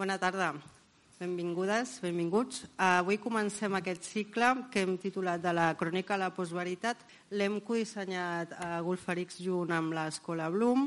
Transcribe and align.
Bona 0.00 0.16
tarda. 0.16 0.54
Benvingudes, 1.18 1.98
benvinguts. 2.00 2.62
Avui 2.80 3.18
comencem 3.20 3.74
aquest 3.76 4.06
cicle 4.08 4.46
que 4.72 4.80
hem 4.80 4.94
titulat 4.96 5.42
de 5.44 5.52
la 5.52 5.66
crònica 5.76 6.14
a 6.14 6.22
la 6.22 6.30
postveritat. 6.32 7.02
L'hem 7.36 7.58
codissenyat 7.60 8.54
a 8.56 8.78
Golfarix 8.80 9.36
junt 9.44 9.74
amb 9.76 9.92
l'Escola 9.92 10.46
Bloom 10.48 10.86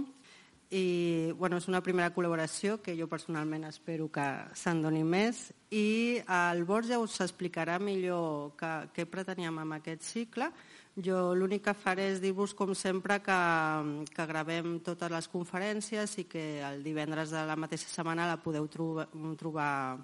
i 0.74 1.30
bueno, 1.38 1.60
és 1.62 1.70
una 1.70 1.84
primera 1.86 2.10
col·laboració 2.10 2.80
que 2.82 2.98
jo 2.98 3.06
personalment 3.06 3.70
espero 3.70 4.10
que 4.10 4.26
se'n 4.58 4.82
doni 4.82 5.04
més 5.06 5.52
i 5.70 6.18
el 6.26 6.66
Borja 6.66 6.98
us 6.98 7.22
explicarà 7.22 7.78
millor 7.78 8.58
què 8.58 9.06
preteníem 9.06 9.62
amb 9.62 9.78
aquest 9.78 10.10
cicle. 10.10 10.50
Jo 10.94 11.34
l'únic 11.34 11.64
que 11.66 11.74
faré 11.74 12.04
és 12.12 12.20
dir-vos, 12.22 12.52
com 12.54 12.76
sempre, 12.78 13.16
que, 13.26 13.38
que 14.14 14.26
gravem 14.30 14.76
totes 14.86 15.10
les 15.10 15.28
conferències 15.32 16.20
i 16.22 16.26
que 16.30 16.62
el 16.62 16.84
divendres 16.86 17.34
de 17.34 17.42
la 17.50 17.56
mateixa 17.58 17.90
setmana 17.90 18.28
la 18.30 18.38
podeu 18.38 18.68
trobar, 18.70 19.08
trobar 19.40 19.98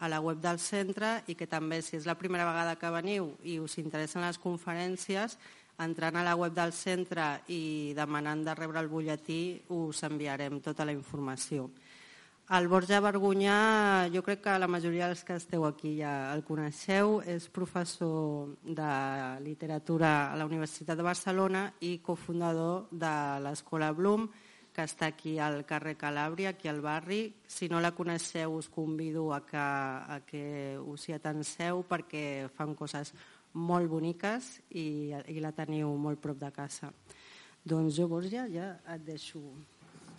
a 0.00 0.08
la 0.08 0.20
web 0.24 0.40
del 0.40 0.56
centre 0.56 1.18
i 1.28 1.36
que 1.36 1.44
també, 1.44 1.82
si 1.84 1.98
és 1.98 2.08
la 2.08 2.16
primera 2.16 2.46
vegada 2.48 2.78
que 2.80 2.88
veniu 2.88 3.34
i 3.44 3.58
us 3.60 3.76
interessen 3.84 4.24
les 4.24 4.40
conferències, 4.40 5.36
entrant 5.76 6.16
a 6.16 6.24
la 6.24 6.36
web 6.40 6.56
del 6.56 6.72
centre 6.72 7.42
i 7.52 7.92
demanant 7.96 8.40
de 8.46 8.56
rebre 8.56 8.80
el 8.80 8.88
butlletí 8.88 9.60
us 9.76 10.00
enviarem 10.08 10.62
tota 10.64 10.88
la 10.88 10.96
informació. 10.96 11.68
El 12.50 12.66
Borja 12.66 12.98
Vergunyà, 12.98 14.08
jo 14.10 14.24
crec 14.26 14.40
que 14.42 14.52
la 14.58 14.66
majoria 14.66 15.06
dels 15.06 15.20
que 15.22 15.36
esteu 15.38 15.62
aquí 15.68 15.92
ja 16.00 16.32
el 16.34 16.40
coneixeu, 16.42 17.20
és 17.22 17.44
professor 17.46 18.56
de 18.66 18.88
literatura 19.44 20.32
a 20.32 20.34
la 20.34 20.48
Universitat 20.48 20.98
de 20.98 21.04
Barcelona 21.06 21.68
i 21.86 22.00
cofundador 22.02 22.88
de 22.90 23.12
l'Escola 23.44 23.92
Bloom, 23.94 24.24
que 24.74 24.82
està 24.82 25.12
aquí 25.12 25.36
al 25.38 25.62
carrer 25.68 25.94
Calàbria, 26.00 26.50
aquí 26.50 26.66
al 26.66 26.80
barri. 26.82 27.20
Si 27.46 27.68
no 27.70 27.78
la 27.78 27.92
coneixeu, 27.94 28.56
us 28.58 28.66
convido 28.66 29.28
a 29.30 29.44
que, 29.46 29.62
a 29.62 30.18
que 30.26 30.42
us 30.82 31.06
hi 31.06 31.14
atenseu 31.14 31.84
perquè 31.86 32.48
fan 32.56 32.74
coses 32.74 33.14
molt 33.54 33.86
boniques 33.94 34.56
i, 34.74 35.14
i 35.30 35.38
la 35.38 35.54
teniu 35.54 35.94
molt 35.94 36.18
prop 36.18 36.42
de 36.42 36.50
casa. 36.50 36.90
Doncs 37.62 37.94
jo, 37.94 38.10
Borja, 38.10 38.48
ja 38.50 38.72
et 38.90 39.06
deixo. 39.06 39.38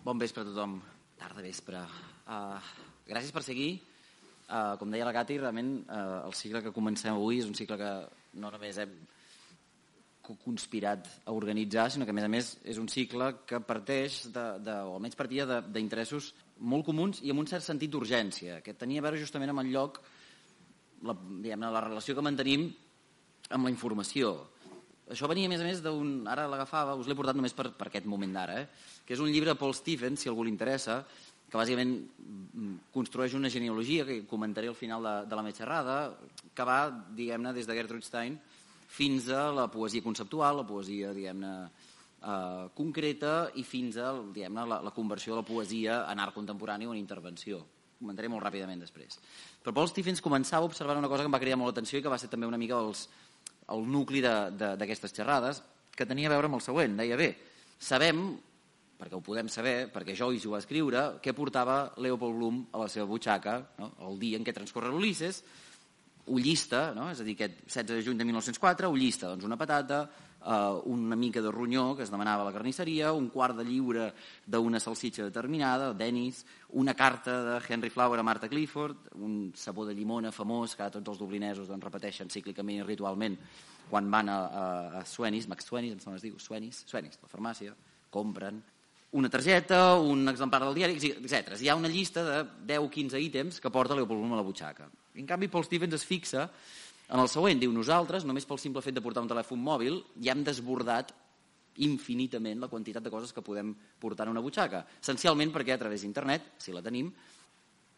Bon 0.07 0.15
vespre 0.15 0.47
a 0.47 0.51
tothom. 0.53 0.79
Tarda 1.19 1.43
vespre. 1.43 1.83
Uh, 2.31 2.59
gràcies 3.09 3.33
per 3.35 3.43
seguir. 3.43 3.81
Uh, 4.47 4.75
com 4.79 4.91
deia 4.91 5.07
la 5.07 5.15
Cati, 5.15 5.35
realment 5.39 5.81
uh, 5.83 6.21
el 6.27 6.35
cicle 6.35 6.61
que 6.63 6.71
comencem 6.75 7.15
avui 7.15 7.41
és 7.41 7.47
un 7.47 7.55
cicle 7.57 7.75
que 7.79 7.91
no 8.39 8.51
només 8.53 8.79
hem 8.79 8.93
conspirat 10.45 11.09
a 11.27 11.33
organitzar, 11.35 11.89
sinó 11.91 12.05
que 12.07 12.13
a 12.13 12.15
més 12.15 12.23
a 12.23 12.31
més 12.31 12.51
és 12.63 12.77
un 12.79 12.87
cicle 12.91 13.33
que 13.49 13.59
parteix, 13.67 14.21
de, 14.31 14.45
de, 14.63 14.75
o 14.87 14.93
almenys 14.95 15.17
partia 15.19 15.47
d'interessos 15.65 16.29
molt 16.71 16.87
comuns 16.87 17.19
i 17.25 17.33
amb 17.33 17.43
un 17.43 17.49
cert 17.51 17.65
sentit 17.65 17.91
d'urgència, 17.91 18.61
que 18.63 18.77
tenia 18.79 19.03
a 19.03 19.07
veure 19.09 19.19
justament 19.19 19.51
amb 19.51 19.65
el 19.65 19.73
lloc, 19.73 19.99
la, 21.03 21.17
la 21.65 21.83
relació 21.89 22.15
que 22.15 22.23
mantenim 22.23 22.69
amb 23.51 23.67
la 23.67 23.73
informació. 23.73 24.37
Això 25.11 25.27
venia, 25.27 25.49
a 25.49 25.51
més 25.51 25.59
a 25.59 25.67
més, 25.67 25.81
d'un... 25.83 26.21
Ara 26.31 26.47
l'agafava, 26.47 26.95
us 26.95 27.09
l'he 27.09 27.17
portat 27.17 27.35
només 27.35 27.55
per, 27.57 27.73
per 27.75 27.89
aquest 27.89 28.07
moment 28.07 28.31
d'ara, 28.37 28.61
eh? 28.61 29.01
que 29.03 29.17
és 29.17 29.19
un 29.19 29.27
llibre 29.33 29.51
de 29.51 29.59
Paul 29.59 29.75
Stevens, 29.75 30.21
si 30.23 30.31
algú 30.31 30.45
li 30.47 30.53
que 31.51 31.59
bàsicament 31.59 31.91
mm, 31.99 32.75
construeix 32.95 33.35
una 33.35 33.51
genealogia, 33.51 34.05
que 34.07 34.21
comentaré 34.29 34.71
al 34.71 34.77
final 34.79 35.03
de, 35.03 35.15
de 35.27 35.37
la 35.37 35.43
meva 35.43 35.57
xerrada, 35.57 35.97
que 36.55 36.67
va, 36.67 36.79
diguem-ne, 37.17 37.51
des 37.53 37.67
de 37.67 37.75
Gertrude 37.75 38.07
Stein 38.07 38.39
fins 38.91 39.27
a 39.31 39.49
la 39.55 39.67
poesia 39.71 40.03
conceptual, 40.03 40.61
la 40.61 40.67
poesia, 40.67 41.11
diguem-ne, 41.15 41.51
eh, 42.21 42.69
concreta 42.75 43.51
i 43.59 43.63
fins 43.67 43.99
a 43.99 44.13
diguem 44.33 44.61
la, 44.63 44.79
la 44.83 44.95
conversió 44.95 45.35
de 45.35 45.41
la 45.41 45.47
poesia 45.47 46.01
en 46.11 46.23
art 46.23 46.35
contemporani 46.35 46.87
o 46.87 46.95
en 46.95 47.01
intervenció. 47.01 47.61
Comentaré 48.01 48.31
molt 48.31 48.43
ràpidament 48.47 48.81
després. 48.81 49.19
Però 49.61 49.75
Paul 49.75 49.91
Stephens 49.91 50.23
començava 50.25 50.65
observant 50.65 50.97
una 50.97 51.09
cosa 51.11 51.21
que 51.21 51.29
em 51.29 51.35
va 51.35 51.41
cridar 51.41 51.59
molt 51.59 51.71
l'atenció 51.73 51.99
i 51.99 52.05
que 52.05 52.11
va 52.11 52.17
ser 52.21 52.31
també 52.31 52.49
una 52.49 52.59
mica 52.61 52.79
els, 52.79 53.05
el 53.69 53.85
nucli 53.85 54.23
d'aquestes 54.23 55.13
xerrades, 55.13 55.61
que 55.95 56.07
tenia 56.07 56.31
a 56.31 56.33
veure 56.33 56.49
amb 56.49 56.57
el 56.57 56.63
següent. 56.65 56.95
Deia, 56.97 57.19
bé, 57.19 57.35
sabem, 57.77 58.23
perquè 59.01 59.17
ho 59.17 59.23
podem 59.25 59.49
saber, 59.49 59.89
perquè 59.89 60.13
Joyce 60.13 60.45
ho 60.45 60.53
va 60.53 60.61
escriure, 60.61 61.01
què 61.25 61.33
portava 61.33 61.87
Leopold 61.97 62.37
Bloom 62.37 62.63
a 62.69 62.83
la 62.83 62.89
seva 62.91 63.07
butxaca 63.09 63.57
no? 63.79 63.95
el 64.05 64.19
dia 64.21 64.37
en 64.37 64.45
què 64.45 64.53
transcorre 64.53 64.91
l'Ulisses, 64.93 65.41
ho 66.29 66.37
llista, 66.37 66.91
no? 66.93 67.09
és 67.09 67.21
a 67.21 67.25
dir, 67.25 67.33
aquest 67.33 67.63
16 67.65 67.95
de 67.97 68.03
juny 68.05 68.19
de 68.19 68.27
1904, 68.29 68.91
ho 68.91 68.99
llista 68.99 69.31
doncs, 69.31 69.47
una 69.47 69.57
patata, 69.57 70.03
eh, 70.05 70.81
una 70.93 71.15
mica 71.17 71.41
de 71.41 71.49
ronyó 71.49 71.95
que 71.97 72.03
es 72.05 72.11
demanava 72.13 72.43
a 72.43 72.45
la 72.45 72.53
carnisseria, 72.53 73.09
un 73.17 73.31
quart 73.33 73.57
de 73.57 73.65
lliure 73.65 74.11
d'una 74.45 74.79
salsitxa 74.79 75.25
determinada, 75.25 75.95
Dennis, 75.97 76.43
una 76.77 76.93
carta 76.93 77.39
de 77.47 77.55
Henry 77.67 77.89
Flower 77.89 78.19
a 78.19 78.23
Martha 78.27 78.49
Clifford, 78.49 79.15
un 79.17 79.51
sabó 79.55 79.87
de 79.87 79.95
llimona 79.97 80.29
famós 80.29 80.75
que 80.77 80.91
tots 80.93 81.15
els 81.15 81.23
dublinesos 81.23 81.71
doncs, 81.71 81.87
repeteixen 81.89 82.29
cíclicament 82.29 82.83
i 82.83 82.85
ritualment 82.85 83.39
quan 83.89 84.13
van 84.13 84.29
a, 84.29 84.37
a, 84.45 84.67
a 85.01 85.05
Swenis, 85.09 85.49
Max 85.49 85.65
Swenis, 85.67 85.97
em 85.97 86.05
sembla 86.05 86.21
es 86.21 86.27
diu, 86.29 86.37
Swenis, 86.37 86.85
Swenis, 86.85 87.17
la 87.17 87.31
farmàcia, 87.33 87.73
compren 88.13 88.61
una 89.11 89.29
targeta, 89.29 89.95
un 89.99 90.27
exemplar 90.29 90.63
del 90.63 90.75
diari, 90.75 90.95
etc. 90.95 91.57
Hi 91.59 91.69
ha 91.69 91.75
una 91.75 91.91
llista 91.91 92.23
de 92.23 92.75
10-15 92.75 93.19
ítems 93.19 93.59
que 93.59 93.71
porta 93.71 93.95
Leopold 93.95 94.21
Bloom 94.21 94.37
a 94.37 94.39
la 94.39 94.45
butxaca. 94.47 94.87
En 95.15 95.27
canvi, 95.27 95.49
Paul 95.51 95.65
Stevens 95.67 95.97
es 95.97 96.05
fixa 96.07 96.45
en 97.11 97.19
el 97.19 97.27
següent, 97.27 97.59
diu, 97.59 97.73
nosaltres, 97.75 98.23
només 98.23 98.47
pel 98.47 98.59
simple 98.61 98.83
fet 98.83 98.95
de 98.95 99.03
portar 99.03 99.23
un 99.25 99.27
telèfon 99.27 99.59
mòbil, 99.59 99.99
ja 100.23 100.31
hem 100.31 100.45
desbordat 100.47 101.11
infinitament 101.83 102.61
la 102.63 102.69
quantitat 102.71 103.03
de 103.03 103.11
coses 103.11 103.33
que 103.35 103.43
podem 103.43 103.73
portar 103.99 104.27
en 104.27 104.35
una 104.35 104.43
butxaca. 104.43 104.85
Essencialment 105.01 105.51
perquè 105.51 105.75
a 105.75 105.81
través 105.81 106.05
d'internet, 106.05 106.53
si 106.63 106.71
la 106.71 106.83
tenim, 106.83 107.11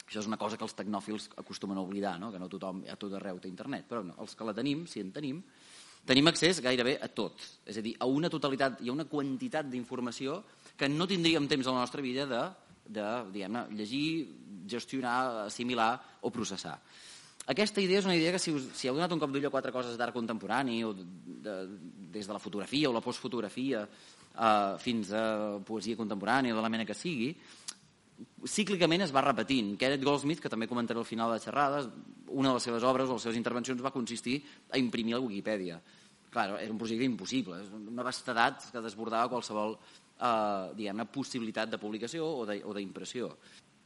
això 0.08 0.24
és 0.24 0.30
una 0.30 0.38
cosa 0.42 0.58
que 0.58 0.66
els 0.66 0.74
tecnòfils 0.78 1.30
acostumen 1.38 1.78
a 1.78 1.86
oblidar, 1.86 2.18
no? 2.20 2.32
que 2.34 2.42
no 2.42 2.50
tothom 2.50 2.82
a 2.90 2.98
tot 2.98 3.14
arreu 3.18 3.38
té 3.42 3.50
internet, 3.50 3.86
però 3.90 4.02
no, 4.06 4.18
els 4.22 4.34
que 4.34 4.50
la 4.50 4.54
tenim, 4.58 4.88
si 4.90 5.02
en 5.02 5.14
tenim, 5.14 5.44
tenim 6.10 6.34
accés 6.34 6.60
gairebé 6.62 6.98
a 6.98 7.10
tot. 7.14 7.38
És 7.70 7.78
a 7.78 7.86
dir, 7.86 7.94
a 8.02 8.10
una 8.10 8.34
totalitat 8.34 8.82
i 8.82 8.90
a 8.90 8.98
una 8.98 9.06
quantitat 9.06 9.70
d'informació 9.70 10.42
que 10.42 10.63
no 10.90 11.08
tindríem 11.08 11.48
temps 11.48 11.68
a 11.68 11.74
la 11.74 11.84
nostra 11.84 12.02
vida 12.02 12.26
de, 12.26 12.44
de 13.32 13.48
llegir, 13.78 14.36
gestionar, 14.68 15.46
assimilar 15.48 16.20
o 16.22 16.32
processar. 16.32 16.80
Aquesta 17.46 17.82
idea 17.84 18.00
és 18.00 18.06
una 18.08 18.16
idea 18.16 18.32
que 18.32 18.40
si, 18.40 18.54
us, 18.56 18.70
si 18.78 18.88
heu 18.88 18.96
donat 18.96 19.12
un 19.12 19.20
cop 19.20 19.32
d'ull 19.34 19.46
a 19.50 19.52
quatre 19.52 19.74
coses 19.76 19.98
d'art 20.00 20.16
contemporani, 20.16 20.80
o 20.88 20.94
de, 20.96 21.04
de, 21.44 21.56
des 22.14 22.28
de 22.28 22.34
la 22.34 22.40
fotografia 22.40 22.90
o 22.90 22.94
la 22.96 23.04
postfotografia 23.04 23.84
eh, 23.84 24.76
fins 24.80 25.12
a 25.12 25.60
poesia 25.68 26.00
contemporània 26.00 26.56
o 26.56 26.62
de 26.62 26.64
la 26.64 26.72
mena 26.72 26.88
que 26.88 26.96
sigui, 26.96 27.34
cíclicament 28.48 29.04
es 29.04 29.12
va 29.12 29.26
repetint. 29.26 29.74
Kenneth 29.80 30.06
Goldsmith, 30.06 30.40
que 30.40 30.52
també 30.52 30.70
comentaré 30.72 31.02
al 31.02 31.10
final 31.10 31.34
de 31.34 31.40
la 31.40 31.44
xerrada, 31.44 31.84
una 32.32 32.54
de 32.54 32.56
les 32.56 32.68
seves 32.70 32.88
obres 32.88 33.12
o 33.12 33.18
les 33.18 33.28
seves 33.28 33.40
intervencions 33.40 33.84
va 33.84 33.92
consistir 33.92 34.40
a 34.72 34.80
imprimir 34.80 35.18
la 35.18 35.24
Wikipedia. 35.26 35.82
Clar, 36.34 36.48
era 36.62 36.72
un 36.72 36.80
projecte 36.80 37.06
impossible, 37.06 37.60
una 37.92 38.08
vastedat 38.08 38.72
que 38.72 38.82
desbordava 38.82 39.30
qualsevol 39.30 39.76
eh, 40.24 40.72
diguem 40.78 41.04
possibilitat 41.12 41.74
de 41.74 41.82
publicació 41.82 42.26
o 42.26 42.74
d'impressió. 42.74 43.30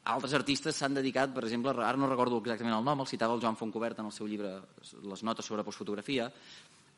Altres 0.07 0.37
artistes 0.37 0.77
s'han 0.79 0.95
dedicat, 0.95 1.33
per 1.35 1.43
exemple, 1.43 1.73
ara 1.83 1.97
no 1.99 2.07
recordo 2.07 2.39
exactament 2.39 2.77
el 2.77 2.85
nom, 2.85 3.01
el 3.03 3.09
citava 3.09 3.35
el 3.35 3.41
Joan 3.43 3.57
Fontcobert 3.59 3.99
en 3.99 4.07
el 4.07 4.15
seu 4.15 4.27
llibre 4.29 4.53
Les 5.03 5.23
notes 5.27 5.45
sobre 5.45 5.65
postfotografia, 5.67 6.29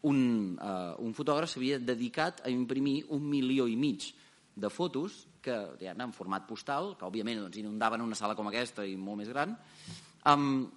un, 0.08 0.20
uh, 0.62 0.94
un 1.04 1.16
fotògraf 1.18 1.50
s'havia 1.50 1.80
dedicat 1.82 2.44
a 2.46 2.52
imprimir 2.54 3.02
un 3.16 3.26
milió 3.28 3.66
i 3.68 3.76
mig 3.76 4.12
de 4.56 4.70
fotos 4.70 5.26
que, 5.42 5.56
diguem 5.80 6.06
en 6.06 6.14
format 6.14 6.46
postal, 6.48 6.94
que 7.00 7.08
òbviament 7.08 7.42
doncs, 7.42 7.58
inundaven 7.58 8.06
una 8.06 8.16
sala 8.16 8.38
com 8.38 8.48
aquesta 8.48 8.86
i 8.86 8.96
molt 8.96 9.24
més 9.24 9.34
gran, 9.34 9.58
um, 10.30 10.70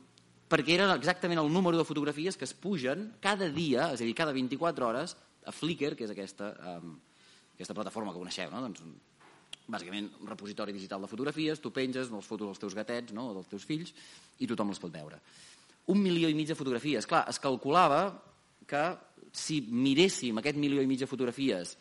perquè 0.49 0.79
era 0.79 0.89
exactament 0.95 1.41
el 1.43 1.53
número 1.53 1.79
de 1.79 1.87
fotografies 1.87 2.39
que 2.39 2.49
es 2.49 2.55
pugen 2.55 3.11
cada 3.21 3.51
dia, 3.53 3.91
és 3.93 4.01
a 4.01 4.09
dir, 4.09 4.17
cada 4.17 4.33
24 4.33 4.89
hores, 4.89 5.17
a 5.45 5.53
Flickr, 5.53 5.95
que 5.99 6.07
és 6.09 6.15
aquesta, 6.15 6.53
um, 6.79 6.97
aquesta 7.55 7.77
plataforma 7.77 8.13
que 8.13 8.21
coneixeu, 8.21 8.51
no? 8.51 8.63
doncs, 8.65 8.83
bàsicament 9.73 10.09
un 10.21 10.29
repositori 10.29 10.75
digital 10.75 11.05
de 11.05 11.11
fotografies, 11.11 11.61
tu 11.63 11.71
penges 11.73 12.11
les 12.11 12.27
fotos 12.27 12.51
dels 12.51 12.61
teus 12.61 12.75
gatets 12.77 13.15
no, 13.15 13.31
o 13.31 13.37
dels 13.39 13.49
teus 13.51 13.65
fills 13.69 13.95
i 14.43 14.49
tothom 14.51 14.73
les 14.73 14.83
pot 14.83 14.93
veure. 14.93 15.21
Un 15.93 16.03
milió 16.03 16.29
i 16.31 16.37
mig 16.39 16.51
de 16.51 16.59
fotografies. 16.59 17.07
Clar, 17.11 17.25
es 17.31 17.41
calculava 17.43 18.05
que 18.69 18.83
si 19.33 19.61
miréssim 19.71 20.39
aquest 20.39 20.59
milió 20.61 20.83
i 20.83 20.91
mig 20.91 21.01
de 21.01 21.11
fotografies 21.11 21.77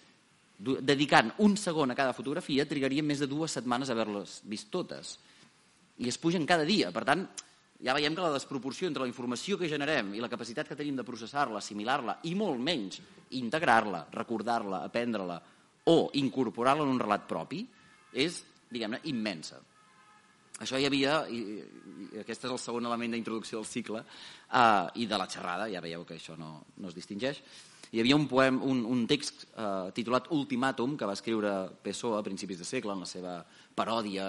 dedicant 0.61 1.31
un 1.41 1.55
segon 1.57 1.91
a 1.91 1.97
cada 1.97 2.13
fotografia, 2.13 2.67
trigaríem 2.69 3.07
més 3.07 3.21
de 3.21 3.29
dues 3.29 3.53
setmanes 3.57 3.89
a 3.89 3.95
haver-les 3.95 4.41
vist 4.45 4.69
totes. 4.69 5.17
i 6.01 6.07
es 6.09 6.17
pugen 6.17 6.47
cada 6.49 6.65
dia. 6.65 6.89
Per 6.89 7.03
tant, 7.05 7.27
ja 7.81 7.93
veiem 7.93 8.15
que 8.15 8.23
la 8.23 8.33
desproporció 8.33 8.87
entre 8.87 9.03
la 9.03 9.09
informació 9.09 9.57
que 9.57 9.69
generem 9.69 10.15
i 10.15 10.21
la 10.21 10.29
capacitat 10.29 10.67
que 10.67 10.75
tenim 10.75 10.95
de 10.95 11.05
processar-la, 11.05 11.59
assimilar-la 11.59 12.15
i 12.25 12.33
molt 12.33 12.57
menys 12.57 13.01
integrar-la, 13.37 14.07
recordar-la, 14.13 14.81
aprendre-la 14.85 15.37
o 15.91 15.97
incorporar-la 16.19 16.87
en 16.87 16.95
un 16.95 17.01
relat 17.01 17.27
propi 17.29 17.65
és, 18.13 18.41
diguem-ne, 18.71 19.01
immensa. 19.11 19.59
Això 20.61 20.77
hi 20.77 20.85
havia, 20.85 21.23
i, 21.33 21.41
i 22.13 22.21
aquest 22.21 22.45
és 22.45 22.53
el 22.53 22.61
segon 22.61 22.85
element 22.85 23.15
d'introducció 23.15 23.59
del 23.59 23.67
cicle, 23.67 24.03
eh, 24.05 25.01
i 25.01 25.07
de 25.09 25.19
la 25.19 25.27
xerrada, 25.29 25.67
ja 25.71 25.81
veieu 25.83 26.05
que 26.05 26.19
això 26.19 26.37
no, 26.37 26.53
no 26.77 26.91
es 26.91 26.97
distingeix, 26.97 27.41
hi 27.91 27.99
havia 27.99 28.15
un, 28.15 28.23
poem, 28.29 28.61
un, 28.63 28.85
un 28.87 29.03
text 29.09 29.43
eh, 29.49 29.89
titulat 29.95 30.29
Ultimàtum 30.31 30.93
que 30.95 31.07
va 31.09 31.15
escriure 31.17 31.51
Pessoa 31.83 32.21
a 32.21 32.23
principis 32.23 32.61
de 32.61 32.67
segle 32.67 32.93
en 32.95 33.03
la 33.03 33.09
seva 33.09 33.33
paròdia, 33.75 34.27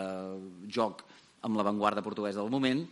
joc 0.67 1.05
amb 1.47 1.58
l'avantguarda 1.58 2.03
portuguesa 2.03 2.41
del 2.41 2.50
moment, 2.50 2.82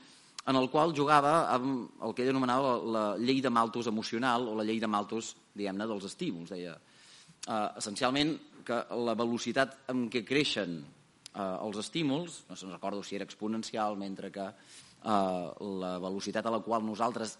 en 0.47 0.57
el 0.57 0.69
qual 0.71 0.95
jugava 0.97 1.33
amb 1.55 2.05
el 2.07 2.15
que 2.15 2.23
ell 2.23 2.31
anomenava 2.35 2.77
la, 2.79 2.85
la 2.93 3.03
llei 3.19 3.43
de 3.43 3.51
Malthus 3.51 3.91
emocional 3.91 4.47
o 4.47 4.55
la 4.59 4.67
llei 4.67 4.79
de 4.83 4.89
Malthus, 4.91 5.35
diguem-ne, 5.59 5.89
dels 5.91 6.07
estímuls. 6.07 6.55
Deia, 6.55 6.77
eh, 6.77 7.67
essencialment, 7.83 8.37
que 8.67 8.81
la 9.07 9.17
velocitat 9.19 9.77
amb 9.93 10.11
què 10.13 10.25
creixen 10.27 10.81
eh, 10.81 11.41
els 11.41 11.81
estímuls, 11.83 12.45
no 12.49 12.59
se'n 12.59 12.75
recordo 12.75 13.03
si 13.07 13.17
era 13.19 13.27
exponencial, 13.29 13.99
mentre 14.01 14.31
que 14.35 14.47
eh, 14.47 15.47
la 15.85 15.97
velocitat 16.03 16.47
a 16.47 16.55
la 16.57 16.63
qual 16.65 16.85
nosaltres 16.87 17.39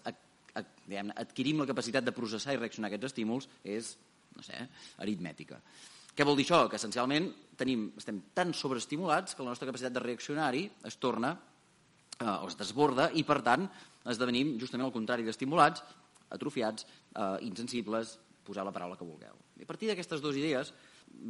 adquirim 0.51 1.61
la 1.61 1.69
capacitat 1.69 2.03
de 2.03 2.15
processar 2.15 2.55
i 2.55 2.59
reaccionar 2.59 2.89
a 2.89 2.91
aquests 2.91 3.11
estímuls 3.13 3.47
és, 3.63 3.95
no 4.35 4.43
sé, 4.43 4.57
aritmètica. 5.03 5.61
Què 6.11 6.27
vol 6.27 6.35
dir 6.35 6.43
això? 6.43 6.65
Que 6.67 6.75
essencialment 6.75 7.29
tenim, 7.57 7.87
estem 7.97 8.19
tan 8.35 8.51
sobreestimulats 8.57 9.35
que 9.35 9.45
la 9.45 9.53
nostra 9.53 9.69
capacitat 9.69 9.95
de 9.95 10.03
reaccionar-hi 10.03 10.65
es 10.89 10.99
torna 10.99 11.31
eh, 12.19 12.37
es 12.47 12.57
desborda 12.59 13.09
i, 13.15 13.23
per 13.27 13.39
tant, 13.45 13.67
esdevenim 14.11 14.57
justament 14.59 14.89
al 14.89 14.95
contrari 14.95 15.23
d'estimulats, 15.27 15.83
atrofiats, 16.31 16.87
eh, 17.15 17.37
insensibles, 17.47 18.17
posar 18.43 18.65
la 18.65 18.73
paraula 18.75 18.97
que 18.97 19.07
vulgueu. 19.07 19.37
I 19.59 19.63
a 19.63 19.69
partir 19.69 19.91
d'aquestes 19.91 20.23
dues 20.23 20.39
idees 20.39 20.73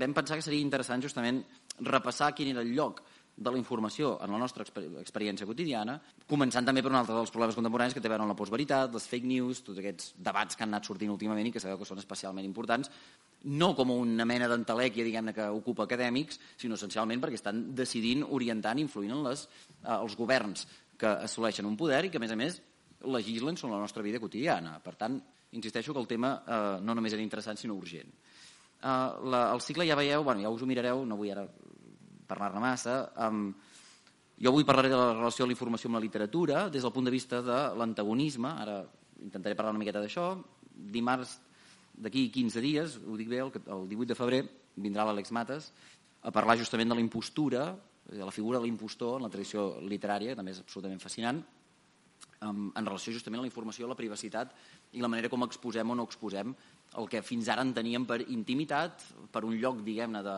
vam 0.02 0.14
pensar 0.14 0.38
que 0.38 0.46
seria 0.46 0.64
interessant 0.64 1.04
justament 1.04 1.42
repassar 1.80 2.34
quin 2.36 2.52
era 2.54 2.62
el 2.62 2.74
lloc 2.76 3.02
de 3.42 3.52
la 3.52 3.58
informació 3.58 4.18
en 4.22 4.32
la 4.34 4.38
nostra 4.38 4.66
experiència 4.66 5.48
quotidiana, 5.48 5.96
començant 6.30 6.68
també 6.68 6.84
per 6.84 6.92
un 6.92 7.00
altre 7.00 7.16
dels 7.16 7.32
problemes 7.34 7.56
contemporanis 7.58 7.96
que 7.96 8.04
té 8.04 8.10
a 8.10 8.14
veure 8.14 8.26
amb 8.26 8.34
la 8.34 8.38
postveritat, 8.38 8.94
les 8.94 9.08
fake 9.08 9.28
news, 9.28 9.64
tots 9.66 9.80
aquests 9.82 10.12
debats 10.20 10.58
que 10.58 10.66
han 10.66 10.74
anat 10.74 10.86
sortint 10.86 11.14
últimament 11.14 11.48
i 11.48 11.54
que 11.56 11.64
sabeu 11.64 11.80
que 11.80 11.88
són 11.88 12.02
especialment 12.02 12.46
importants, 12.46 12.92
no 13.50 13.72
com 13.78 13.94
una 13.96 14.28
mena 14.30 14.50
d'entelèquia 14.52 15.08
diguem-ne 15.08 15.34
que 15.34 15.48
ocupa 15.50 15.88
acadèmics, 15.88 16.38
sinó 16.62 16.78
essencialment 16.78 17.24
perquè 17.24 17.40
estan 17.40 17.64
decidint, 17.78 18.28
orientant, 18.30 18.84
influint 18.84 19.16
en 19.16 19.24
les, 19.26 19.48
eh, 19.82 19.96
els 19.96 20.18
governs 20.20 20.68
que 21.02 21.16
assoleixen 21.26 21.66
un 21.66 21.80
poder 21.80 22.06
i 22.06 22.12
que, 22.14 22.22
a 22.22 22.24
més 22.24 22.36
a 22.36 22.38
més, 22.38 22.62
legislen 23.02 23.58
sobre 23.58 23.74
la 23.74 23.82
nostra 23.82 24.04
vida 24.06 24.20
quotidiana. 24.22 24.78
Per 24.84 24.94
tant, 25.00 25.18
insisteixo 25.58 25.96
que 25.96 26.04
el 26.04 26.08
tema 26.08 26.36
eh, 26.46 26.78
no 26.86 26.94
només 26.94 27.18
era 27.18 27.26
interessant, 27.26 27.58
sinó 27.58 27.74
urgent. 27.80 28.14
Eh, 28.82 29.10
la, 29.30 29.42
el 29.54 29.62
cicle 29.62 29.86
ja 29.86 29.98
veieu, 29.98 30.24
bueno, 30.26 30.42
ja 30.42 30.50
us 30.50 30.62
ho 30.62 30.70
mirareu, 30.70 31.04
no 31.06 31.18
vull 31.20 31.32
ara 31.34 31.46
parlar-ne 32.32 32.64
massa, 32.64 32.96
um, 33.28 33.52
jo 34.42 34.50
avui 34.50 34.66
parlaré 34.66 34.90
de 34.90 34.98
la 34.98 35.12
relació 35.14 35.46
de 35.46 35.52
la 35.52 35.56
informació 35.58 35.90
amb 35.90 36.00
la 36.00 36.04
literatura 36.06 36.64
des 36.72 36.82
del 36.82 36.94
punt 36.96 37.06
de 37.06 37.14
vista 37.14 37.42
de 37.46 37.60
l'antagonisme, 37.78 38.50
ara 38.64 38.80
intentaré 39.22 39.54
parlar 39.56 39.76
una 39.76 39.84
miqueta 39.84 40.02
d'això, 40.02 40.32
dimarts 40.72 41.38
d'aquí 41.94 42.30
15 42.34 42.64
dies, 42.64 42.98
ho 43.06 43.18
dic 43.20 43.30
bé, 43.30 43.44
el, 43.44 43.52
el 43.54 43.88
18 43.92 44.14
de 44.14 44.18
febrer, 44.18 44.42
vindrà 44.82 45.06
l'Àlex 45.06 45.34
Mates 45.36 45.70
a 46.24 46.32
parlar 46.34 46.58
justament 46.58 46.90
de 46.90 46.98
la 46.98 47.04
impostura, 47.04 47.68
de 48.08 48.24
la 48.26 48.34
figura 48.34 48.60
de 48.60 48.66
l'impostor 48.66 49.20
en 49.20 49.28
la 49.28 49.34
tradició 49.34 49.76
literària, 49.86 50.34
també 50.36 50.56
és 50.56 50.64
absolutament 50.64 51.04
fascinant, 51.04 51.44
en 52.42 52.86
relació 52.86 53.14
justament 53.14 53.42
a 53.42 53.46
la 53.46 53.50
informació, 53.50 53.86
a 53.86 53.92
la 53.92 54.00
privacitat 54.00 54.54
i 54.98 55.02
la 55.04 55.10
manera 55.12 55.30
com 55.30 55.46
exposem 55.46 55.90
o 55.90 55.98
no 55.98 56.08
exposem 56.10 56.56
el 57.00 57.08
que 57.08 57.22
fins 57.24 57.48
ara 57.52 57.64
enteníem 57.64 58.06
per 58.08 58.20
intimitat, 58.34 59.06
per 59.32 59.46
un 59.48 59.56
lloc, 59.62 59.80
diguem-ne, 59.86 60.24
de, 60.26 60.38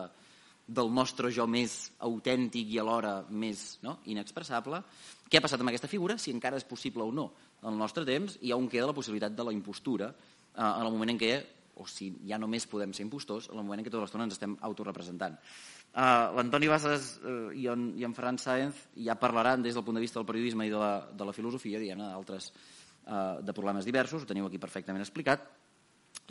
del 0.66 0.92
nostre 0.94 1.32
jo 1.34 1.46
més 1.50 1.90
autèntic 2.06 2.70
i 2.72 2.78
alhora 2.80 3.16
més 3.30 3.80
no? 3.82 3.98
inexpressable. 4.12 4.80
Què 5.28 5.40
ha 5.40 5.44
passat 5.44 5.60
amb 5.60 5.72
aquesta 5.72 5.90
figura? 5.90 6.16
Si 6.20 6.32
encara 6.32 6.60
és 6.60 6.68
possible 6.68 7.04
o 7.04 7.12
no 7.12 7.30
en 7.64 7.72
el 7.72 7.80
nostre 7.80 8.04
temps 8.06 8.38
i 8.44 8.52
on 8.54 8.68
queda 8.70 8.90
la 8.90 8.96
possibilitat 8.96 9.34
de 9.34 9.44
la 9.48 9.52
impostura 9.56 10.12
eh, 10.12 10.62
en 10.62 10.84
el 10.84 10.92
moment 10.92 11.14
en 11.14 11.20
què, 11.20 11.34
o 11.80 11.88
si 11.90 12.12
ja 12.28 12.38
només 12.38 12.68
podem 12.70 12.92
ser 12.94 13.02
impostors, 13.08 13.48
en 13.50 13.58
el 13.58 13.64
moment 13.64 13.82
en 13.82 13.88
què 13.88 13.92
tota 13.92 14.04
l'estona 14.04 14.28
ens 14.28 14.36
estem 14.36 14.54
autorepresentant. 14.68 15.40
Uh, 15.94 16.34
L'Antoni 16.34 16.66
Bassas 16.66 17.20
uh, 17.22 17.52
i, 17.54 17.68
en, 17.70 17.92
i 17.94 18.02
en 18.02 18.14
Ferran 18.16 18.38
Sáenz 18.42 18.80
ja 18.98 19.14
parlaran 19.14 19.62
des 19.62 19.76
del 19.76 19.84
punt 19.86 19.94
de 19.94 20.02
vista 20.02 20.18
del 20.18 20.26
periodisme 20.26 20.66
i 20.66 20.72
de 20.72 20.80
la, 20.80 20.94
de 21.06 21.28
la 21.28 21.34
filosofia, 21.36 21.78
diguem-ne, 21.78 22.08
d'altres 22.10 22.48
uh, 22.50 23.38
de 23.38 23.54
problemes 23.54 23.86
diversos, 23.86 24.24
ho 24.24 24.26
teniu 24.26 24.48
aquí 24.48 24.58
perfectament 24.58 25.04
explicat, 25.04 25.46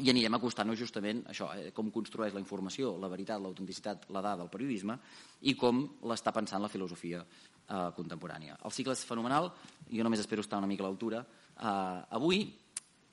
i 0.01 0.09
anirem 0.09 0.35
acostant-nos 0.35 0.79
justament 0.79 1.21
això, 1.29 1.47
eh, 1.53 1.71
com 1.75 1.91
construeix 1.93 2.33
la 2.33 2.41
informació, 2.41 2.95
la 2.97 3.09
veritat, 3.11 3.41
l'autenticitat, 3.41 4.07
la 4.15 4.23
dada, 4.25 4.43
el 4.43 4.49
periodisme, 4.49 4.97
i 5.45 5.53
com 5.55 5.83
l'està 6.09 6.33
pensant 6.33 6.63
la 6.63 6.71
filosofia 6.71 7.21
uh, 7.21 7.91
contemporània. 7.93 8.57
El 8.65 8.73
cicle 8.73 8.95
és 8.97 9.05
fenomenal, 9.05 9.51
jo 9.91 10.03
només 10.03 10.23
espero 10.23 10.41
estar 10.41 10.57
una 10.57 10.69
mica 10.71 10.81
a 10.83 10.87
l'altura 10.87 11.21
uh, 11.21 12.01
avui, 12.17 12.47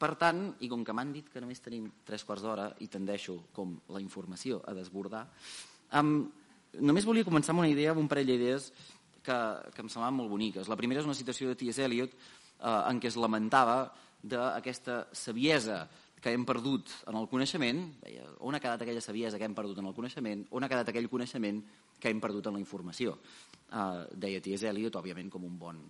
per 0.00 0.14
tant, 0.16 0.46
i 0.64 0.70
com 0.72 0.80
que 0.82 0.94
m'han 0.96 1.12
dit 1.12 1.28
que 1.28 1.42
només 1.44 1.60
tenim 1.60 1.90
tres 2.08 2.24
quarts 2.24 2.46
d'hora 2.46 2.70
i 2.80 2.88
tendeixo 2.88 3.36
com 3.52 3.76
la 3.92 4.00
informació 4.00 4.62
a 4.64 4.72
desbordar, 4.72 5.26
um, 5.98 6.12
només 6.78 7.06
volia 7.08 7.26
començar 7.26 7.54
amb 7.54 7.64
una 7.64 7.72
idea, 7.72 7.94
amb 7.94 8.02
un 8.02 8.10
parell 8.10 8.28
d'idees 8.30 8.70
que, 9.24 9.38
que 9.74 9.82
em 9.82 9.88
semblaven 9.88 10.18
molt 10.20 10.30
boniques. 10.32 10.68
La 10.70 10.78
primera 10.78 11.02
és 11.02 11.08
una 11.08 11.18
citació 11.18 11.50
de 11.50 11.58
T.S. 11.58 11.82
Eliot 11.84 12.14
eh, 12.14 12.68
en 12.68 13.00
què 13.00 13.10
es 13.10 13.18
lamentava 13.20 13.82
d'aquesta 14.20 15.06
saviesa 15.16 15.82
que 16.20 16.34
hem 16.36 16.44
perdut 16.44 16.90
en 17.08 17.16
el 17.16 17.28
coneixement, 17.30 17.80
deia, 18.02 18.26
on 18.44 18.54
ha 18.56 18.60
quedat 18.60 18.82
aquella 18.84 19.00
saviesa 19.00 19.38
que 19.40 19.46
hem 19.48 19.56
perdut 19.56 19.80
en 19.80 19.88
el 19.88 19.96
coneixement, 19.96 20.44
on 20.52 20.64
ha 20.64 20.68
quedat 20.68 20.92
aquell 20.92 21.08
coneixement 21.08 21.62
que 22.00 22.12
hem 22.12 22.20
perdut 22.20 22.50
en 22.50 22.58
la 22.58 22.60
informació. 22.60 23.16
Uh, 23.72 24.04
deia 24.12 24.42
T.S. 24.44 24.68
Eliot, 24.68 24.98
òbviament 25.00 25.30
com 25.32 25.46
un 25.48 25.56
bon 25.60 25.80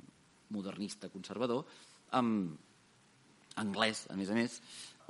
modernista 0.54 1.10
conservador, 1.10 1.66
amb 2.14 3.58
anglès, 3.58 4.04
a 4.10 4.18
més 4.18 4.30
a 4.30 4.38
més, 4.38 4.60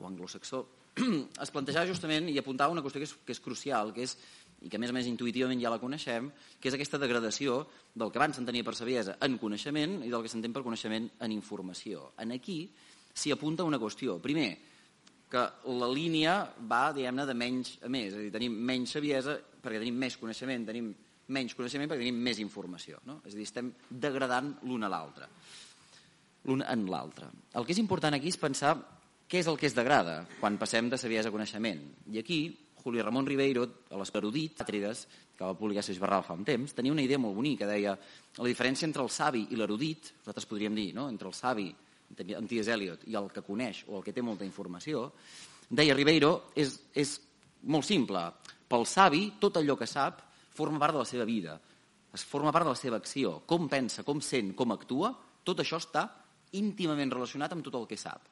o 0.00 0.08
anglosaxó, 0.08 0.64
es 1.44 1.52
plantejava 1.52 1.88
justament 1.88 2.28
i 2.32 2.38
apuntava 2.40 2.72
una 2.72 2.82
qüestió 2.84 3.02
que 3.02 3.08
és, 3.08 3.14
que 3.26 3.36
és 3.36 3.44
crucial, 3.44 3.92
que 3.96 4.08
és 4.08 4.16
i 4.60 4.68
que 4.68 4.76
a 4.76 4.80
més 4.82 4.92
a 4.92 4.96
més 4.96 5.08
intuïtivament 5.08 5.60
ja 5.62 5.72
la 5.72 5.80
coneixem, 5.80 6.28
que 6.60 6.68
és 6.68 6.76
aquesta 6.76 7.00
degradació 7.00 7.62
del 7.94 8.12
que 8.12 8.20
abans 8.20 8.36
s'entenia 8.36 8.64
per 8.66 8.76
saviesa 8.76 9.16
en 9.24 9.38
coneixement 9.40 10.00
i 10.04 10.10
del 10.12 10.24
que 10.24 10.32
s'entén 10.32 10.52
per 10.52 10.64
coneixement 10.66 11.08
en 11.20 11.32
informació. 11.32 12.10
En 12.20 12.34
aquí 12.36 12.62
s'hi 13.14 13.32
apunta 13.32 13.64
una 13.64 13.80
qüestió. 13.80 14.18
Primer, 14.22 14.50
que 15.30 15.44
la 15.80 15.88
línia 15.88 16.34
va, 16.68 16.90
diguem-ne, 16.92 17.24
de 17.26 17.36
menys 17.38 17.76
a 17.86 17.88
més. 17.92 18.12
És 18.12 18.18
a 18.18 18.24
dir, 18.26 18.34
tenim 18.34 18.56
menys 18.66 18.96
saviesa 18.98 19.38
perquè 19.62 19.78
tenim 19.78 19.98
més 20.02 20.18
coneixement, 20.20 20.66
tenim 20.66 20.92
menys 21.30 21.54
coneixement 21.54 21.90
perquè 21.90 22.02
tenim 22.02 22.22
més 22.26 22.40
informació. 22.42 23.00
No? 23.06 23.20
És 23.24 23.36
a 23.36 23.38
dir, 23.38 23.46
estem 23.46 23.70
degradant 23.88 24.56
l'un 24.66 24.84
a 24.84 24.90
l'altre. 24.92 25.30
L'un 26.48 26.64
en 26.66 26.86
l'altre. 26.90 27.30
El 27.54 27.66
que 27.66 27.76
és 27.76 27.82
important 27.82 28.16
aquí 28.16 28.32
és 28.32 28.40
pensar 28.40 28.74
què 29.30 29.38
és 29.38 29.46
el 29.46 29.58
que 29.60 29.68
es 29.70 29.76
degrada 29.76 30.24
quan 30.40 30.58
passem 30.58 30.88
de 30.90 30.98
saviesa 30.98 31.30
a 31.30 31.34
coneixement. 31.34 31.84
I 32.10 32.18
aquí 32.18 32.40
Juli 32.80 33.02
Ramon 33.02 33.26
Ribeiro, 33.26 33.66
a 33.90 33.98
les 34.00 34.10
Perudit, 34.10 34.64
que 34.64 35.44
va 35.44 35.56
publicar 35.56 35.82
Seix 35.84 35.98
Barral 36.00 36.24
fa 36.26 36.36
un 36.36 36.44
temps, 36.44 36.74
tenia 36.76 36.92
una 36.92 37.04
idea 37.04 37.18
molt 37.18 37.36
bonica, 37.36 37.68
deia 37.68 37.94
la 37.96 38.48
diferència 38.48 38.84
entre 38.88 39.02
el 39.02 39.08
savi 39.08 39.46
i 39.50 39.56
l'erudit, 39.56 40.12
nosaltres 40.20 40.48
podríem 40.48 40.74
dir, 40.76 40.90
no? 40.96 41.08
entre 41.08 41.28
el 41.28 41.34
savi, 41.36 41.70
en 42.10 42.48
T.S. 42.50 42.68
Eliot, 42.74 43.06
i 43.08 43.16
el 43.16 43.30
que 43.32 43.44
coneix 43.46 43.84
o 43.88 43.98
el 43.98 44.04
que 44.04 44.12
té 44.12 44.24
molta 44.24 44.44
informació, 44.44 45.06
deia 45.70 45.96
Ribeiro, 45.96 46.50
és, 46.58 46.74
és 46.92 47.14
molt 47.72 47.86
simple. 47.88 48.24
Pel 48.68 48.84
savi, 48.86 49.22
tot 49.40 49.56
allò 49.56 49.78
que 49.78 49.88
sap 49.88 50.20
forma 50.56 50.80
part 50.82 50.98
de 50.98 51.04
la 51.04 51.08
seva 51.08 51.24
vida, 51.24 51.56
es 52.12 52.26
forma 52.26 52.52
part 52.52 52.66
de 52.66 52.74
la 52.74 52.80
seva 52.80 52.98
acció. 52.98 53.38
Com 53.46 53.68
pensa, 53.70 54.04
com 54.04 54.20
sent, 54.20 54.52
com 54.58 54.74
actua, 54.74 55.14
tot 55.46 55.62
això 55.62 55.78
està 55.80 56.08
íntimament 56.58 57.12
relacionat 57.14 57.54
amb 57.54 57.64
tot 57.64 57.78
el 57.78 57.88
que 57.88 57.98
sap 58.00 58.28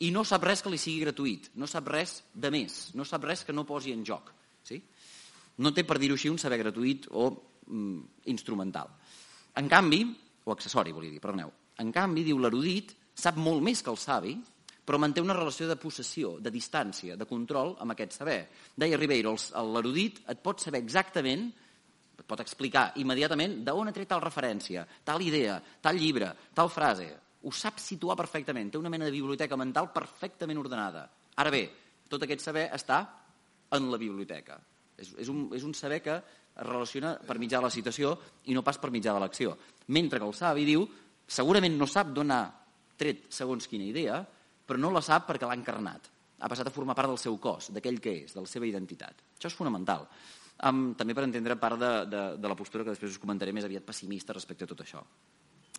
i 0.00 0.10
no 0.10 0.24
sap 0.26 0.44
res 0.48 0.62
que 0.62 0.70
li 0.72 0.80
sigui 0.80 1.04
gratuït, 1.04 1.50
no 1.60 1.68
sap 1.70 1.88
res 1.92 2.22
de 2.34 2.50
més, 2.50 2.90
no 2.98 3.04
sap 3.06 3.24
res 3.28 3.44
que 3.44 3.54
no 3.54 3.66
posi 3.68 3.92
en 3.94 4.04
joc. 4.06 4.32
Sí? 4.66 4.80
No 5.62 5.72
té, 5.74 5.84
per 5.84 5.98
dir-ho 6.00 6.16
així, 6.18 6.30
un 6.32 6.40
saber 6.40 6.58
gratuït 6.62 7.06
o 7.12 7.28
mm, 7.66 8.24
instrumental. 8.32 8.90
En 9.60 9.68
canvi, 9.68 10.02
o 10.44 10.54
accessori, 10.54 10.94
volia 10.96 11.12
dir, 11.12 11.20
perdoneu, 11.22 11.52
en 11.82 11.92
canvi, 11.94 12.24
diu 12.26 12.40
l'erudit, 12.40 12.96
sap 13.14 13.38
molt 13.38 13.62
més 13.62 13.82
que 13.84 13.92
el 13.92 14.00
savi, 14.00 14.36
però 14.82 14.98
manté 14.98 15.22
una 15.22 15.36
relació 15.36 15.68
de 15.68 15.78
possessió, 15.78 16.36
de 16.42 16.50
distància, 16.50 17.14
de 17.16 17.28
control 17.28 17.76
amb 17.84 17.94
aquest 17.94 18.16
saber. 18.18 18.40
Deia 18.74 18.98
Ribeiro, 18.98 19.36
l'erudit 19.70 20.24
et 20.32 20.40
pot 20.42 20.58
saber 20.60 20.80
exactament, 20.82 21.50
et 22.18 22.26
pot 22.26 22.40
explicar 22.42 22.90
immediatament 22.98 23.60
d'on 23.66 23.88
ha 23.88 23.94
tret 23.94 24.10
tal 24.10 24.24
referència, 24.24 24.82
tal 25.04 25.22
idea, 25.22 25.60
tal 25.82 26.00
llibre, 26.00 26.32
tal 26.54 26.70
frase 26.72 27.12
ho 27.42 27.52
sap 27.54 27.80
situar 27.82 28.16
perfectament, 28.18 28.70
té 28.70 28.78
una 28.78 28.90
mena 28.92 29.08
de 29.08 29.14
biblioteca 29.14 29.58
mental 29.58 29.90
perfectament 29.94 30.60
ordenada. 30.60 31.06
Ara 31.42 31.50
bé, 31.50 31.64
tot 32.08 32.22
aquest 32.22 32.44
saber 32.44 32.68
està 32.74 33.02
en 33.72 33.90
la 33.90 33.98
biblioteca. 33.98 34.58
És, 34.96 35.14
és, 35.18 35.28
un, 35.32 35.48
és 35.56 35.64
un 35.66 35.74
saber 35.74 36.02
que 36.04 36.16
es 36.16 36.66
relaciona 36.68 37.14
per 37.26 37.38
mitjà 37.40 37.58
de 37.58 37.66
la 37.66 37.72
citació 37.72 38.12
i 38.50 38.54
no 38.54 38.62
pas 38.62 38.78
per 38.78 38.92
mitjà 38.94 39.14
de 39.16 39.22
l'acció. 39.22 39.56
Mentre 39.96 40.20
que 40.20 40.28
el 40.28 40.36
savi 40.36 40.66
diu, 40.68 40.84
segurament 41.26 41.78
no 41.78 41.88
sap 41.88 42.12
d'on 42.14 42.34
ha 42.34 42.42
tret 42.98 43.26
segons 43.32 43.66
quina 43.70 43.88
idea, 43.88 44.20
però 44.66 44.78
no 44.78 44.92
la 44.94 45.02
sap 45.02 45.26
perquè 45.30 45.48
l'ha 45.48 45.58
encarnat. 45.58 46.10
Ha 46.42 46.50
passat 46.50 46.68
a 46.68 46.74
formar 46.74 46.94
part 46.98 47.10
del 47.10 47.20
seu 47.22 47.38
cos, 47.42 47.70
d'aquell 47.74 48.00
que 48.02 48.16
és, 48.24 48.34
de 48.34 48.42
la 48.44 48.50
seva 48.50 48.68
identitat. 48.68 49.24
Això 49.38 49.50
és 49.50 49.56
fonamental. 49.58 50.06
Um, 50.62 50.92
també 50.98 51.14
per 51.16 51.24
entendre 51.26 51.56
part 51.58 51.80
de, 51.80 51.92
de, 52.06 52.22
de 52.38 52.50
la 52.50 52.56
postura 52.58 52.84
que 52.84 52.94
després 52.94 53.14
us 53.14 53.22
comentaré 53.22 53.54
més 53.54 53.66
aviat 53.66 53.86
pessimista 53.86 54.36
respecte 54.36 54.68
a 54.68 54.70
tot 54.70 54.84
això. 54.84 55.02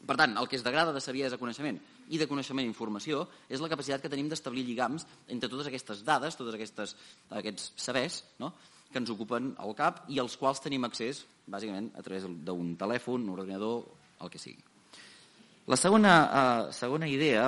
Per 0.03 0.17
tant, 0.19 0.36
el 0.39 0.50
que 0.51 0.57
es 0.60 0.65
degrada 0.65 0.91
de 0.91 1.01
saviesa 1.03 1.39
coneixement 1.39 1.77
i 2.12 2.19
de 2.19 2.27
coneixement 2.27 2.67
informació 2.67 3.24
és 3.48 3.62
la 3.63 3.69
capacitat 3.72 4.03
que 4.03 4.12
tenim 4.12 4.27
d'establir 4.31 4.65
lligams 4.67 5.05
entre 5.31 5.50
totes 5.50 5.69
aquestes 5.69 6.03
dades, 6.03 6.36
tots 6.36 6.55
aquestes, 6.55 6.95
aquests 7.31 7.72
sabers 7.79 8.19
no? 8.43 8.51
que 8.91 9.00
ens 9.00 9.13
ocupen 9.13 9.53
al 9.63 9.72
cap 9.77 10.03
i 10.12 10.19
als 10.19 10.36
quals 10.38 10.62
tenim 10.62 10.83
accés, 10.86 11.24
bàsicament, 11.48 11.89
a 11.95 12.03
través 12.03 12.27
d'un 12.27 12.75
telèfon, 12.79 13.24
un 13.24 13.33
ordinador, 13.38 13.88
el 14.22 14.31
que 14.31 14.41
sigui. 14.41 14.62
La 15.72 15.77
segona, 15.79 16.13
uh, 16.27 16.74
segona 16.75 17.07
idea, 17.07 17.45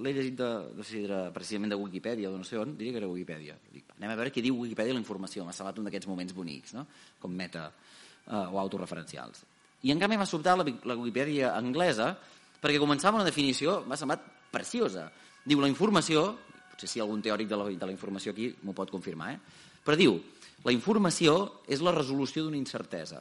l'he 0.00 0.14
llegit 0.16 0.38
de, 0.40 0.48
no 0.72 0.84
sé 0.86 0.94
si 0.94 1.02
era 1.04 1.26
precisament 1.34 1.74
de 1.74 1.76
Wikipedia 1.76 2.30
o 2.32 2.38
no 2.40 2.46
sé 2.48 2.56
on, 2.56 2.72
diria 2.78 2.96
que 2.96 3.02
era 3.02 3.10
Wikipedia. 3.12 3.58
Dic, 3.74 3.92
anem 3.98 4.14
a 4.14 4.16
veure 4.16 4.32
què 4.32 4.40
diu 4.44 4.56
Wikipedia 4.56 4.96
la 4.96 5.02
informació, 5.02 5.44
m'ha 5.44 5.52
semblat 5.52 5.82
un 5.82 5.90
d'aquests 5.90 6.08
moments 6.08 6.32
bonics, 6.32 6.72
no? 6.78 6.86
com 7.20 7.36
meta 7.36 7.68
uh, 7.68 8.48
o 8.48 8.56
autoreferencials. 8.64 9.44
I 9.86 9.92
en 9.94 10.00
canvi 10.02 10.18
m'ha 10.18 10.26
sobtat 10.26 10.58
la, 10.58 10.66
la 10.66 10.96
Wikipedia 10.98 11.52
anglesa 11.54 12.12
perquè 12.58 12.80
començava 12.82 13.20
una 13.20 13.26
definició, 13.28 13.82
m'ha 13.86 13.98
semblat 13.98 14.24
preciosa. 14.50 15.06
Diu, 15.46 15.60
la 15.62 15.70
informació, 15.70 16.32
potser 16.72 16.88
si 16.90 17.02
algun 17.02 17.22
teòric 17.22 17.48
de 17.50 17.58
la, 17.58 17.68
de 17.70 17.86
la 17.86 17.94
informació 17.94 18.34
aquí 18.34 18.50
m'ho 18.66 18.74
pot 18.74 18.90
confirmar, 18.90 19.32
eh? 19.36 19.38
però 19.84 19.96
diu, 19.98 20.18
la 20.66 20.74
informació 20.74 21.62
és 21.70 21.82
la 21.84 21.94
resolució 21.94 22.44
d'una 22.44 22.58
incertesa. 22.58 23.20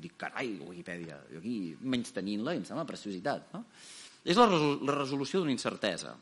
Dic, 0.00 0.14
carai, 0.20 0.54
Wikipedia, 0.64 1.18
jo 1.32 1.40
aquí 1.42 1.56
menys 1.82 2.14
tenint-la 2.16 2.54
em 2.56 2.62
sembla 2.64 2.86
preciositat. 2.88 3.50
No? 3.56 3.64
És 4.24 4.38
la, 4.38 4.46
resol 4.48 4.78
la 4.86 4.94
resolució 4.96 5.42
d'una 5.42 5.52
incertesa. 5.52 6.14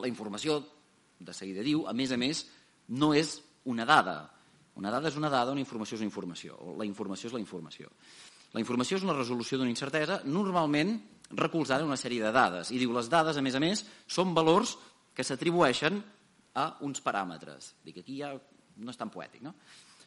La 0.00 0.08
informació, 0.08 0.60
de 1.18 1.34
seguida 1.34 1.64
diu, 1.66 1.84
a 1.88 1.94
més 1.96 2.12
a 2.12 2.20
més, 2.20 2.46
no 2.94 3.12
és 3.16 3.36
una 3.66 3.84
dada. 3.88 4.16
Una 4.76 4.92
dada 4.92 5.08
és 5.08 5.16
una 5.16 5.32
dada, 5.32 5.52
una 5.52 5.64
informació 5.64 5.96
és 5.96 6.04
una 6.04 6.10
informació. 6.10 6.56
La 6.78 6.86
informació 6.88 7.30
és 7.30 7.36
la 7.36 7.42
informació. 7.42 7.90
La 8.56 8.62
informació 8.64 8.96
és 8.96 9.04
una 9.04 9.14
resolució 9.16 9.60
d'una 9.60 9.68
incertesa, 9.68 10.22
normalment 10.24 10.96
recolzada 11.36 11.84
en 11.84 11.90
una 11.90 12.00
sèrie 12.00 12.24
de 12.24 12.32
dades. 12.32 12.70
I 12.72 12.80
diu, 12.80 12.94
les 12.96 13.10
dades, 13.12 13.36
a 13.36 13.42
més 13.44 13.56
a 13.58 13.60
més, 13.60 13.82
són 14.08 14.32
valors 14.36 14.78
que 15.12 15.24
s'atribueixen 15.26 15.98
a 16.56 16.70
uns 16.86 17.02
paràmetres. 17.04 17.74
Dic, 17.84 18.00
aquí 18.00 18.16
ja 18.22 18.32
no 18.32 18.92
és 18.92 18.96
tan 18.96 19.12
poètic, 19.12 19.42
no? 19.44 19.52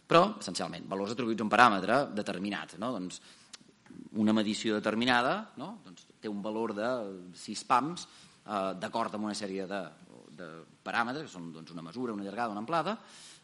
però, 0.10 0.24
essencialment, 0.42 0.88
valors 0.90 1.14
atribuïts 1.14 1.44
a 1.44 1.46
un 1.46 1.54
paràmetre 1.54 2.00
determinat. 2.18 2.74
No? 2.82 2.90
Doncs, 2.96 3.20
una 4.18 4.34
medició 4.34 4.80
determinada 4.80 5.36
no? 5.62 5.76
doncs, 5.86 6.08
té 6.22 6.30
un 6.30 6.42
valor 6.42 6.74
de 6.78 6.90
6 7.38 7.64
pams 7.70 8.06
eh, 8.06 8.72
d'acord 8.82 9.14
amb 9.14 9.30
una 9.30 9.38
sèrie 9.38 9.68
de, 9.70 9.82
de 10.40 10.48
paràmetres, 10.86 11.28
que 11.28 11.36
són 11.36 11.52
doncs, 11.54 11.76
una 11.76 11.86
mesura, 11.86 12.16
una 12.18 12.26
llargada, 12.26 12.56
una 12.56 12.64
amplada. 12.66 12.98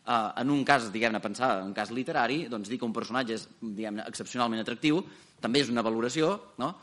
Eh, 0.05 0.41
en 0.41 0.51
un 0.53 0.63
cas, 0.65 0.91
diguem-ne, 0.93 1.21
pensar 1.21 1.55
en 1.59 1.71
un 1.71 1.73
cas 1.73 1.89
literari, 1.89 2.45
doncs 2.51 2.69
dir 2.69 2.77
que 2.77 2.85
un 2.85 2.93
personatge 2.93 3.39
és 3.39 3.47
diguem-ne 3.61 4.05
excepcionalment 4.05 4.61
atractiu, 4.61 5.01
també 5.41 5.63
és 5.63 5.71
una 5.73 5.83
valoració, 5.85 6.35
no? 6.61 6.75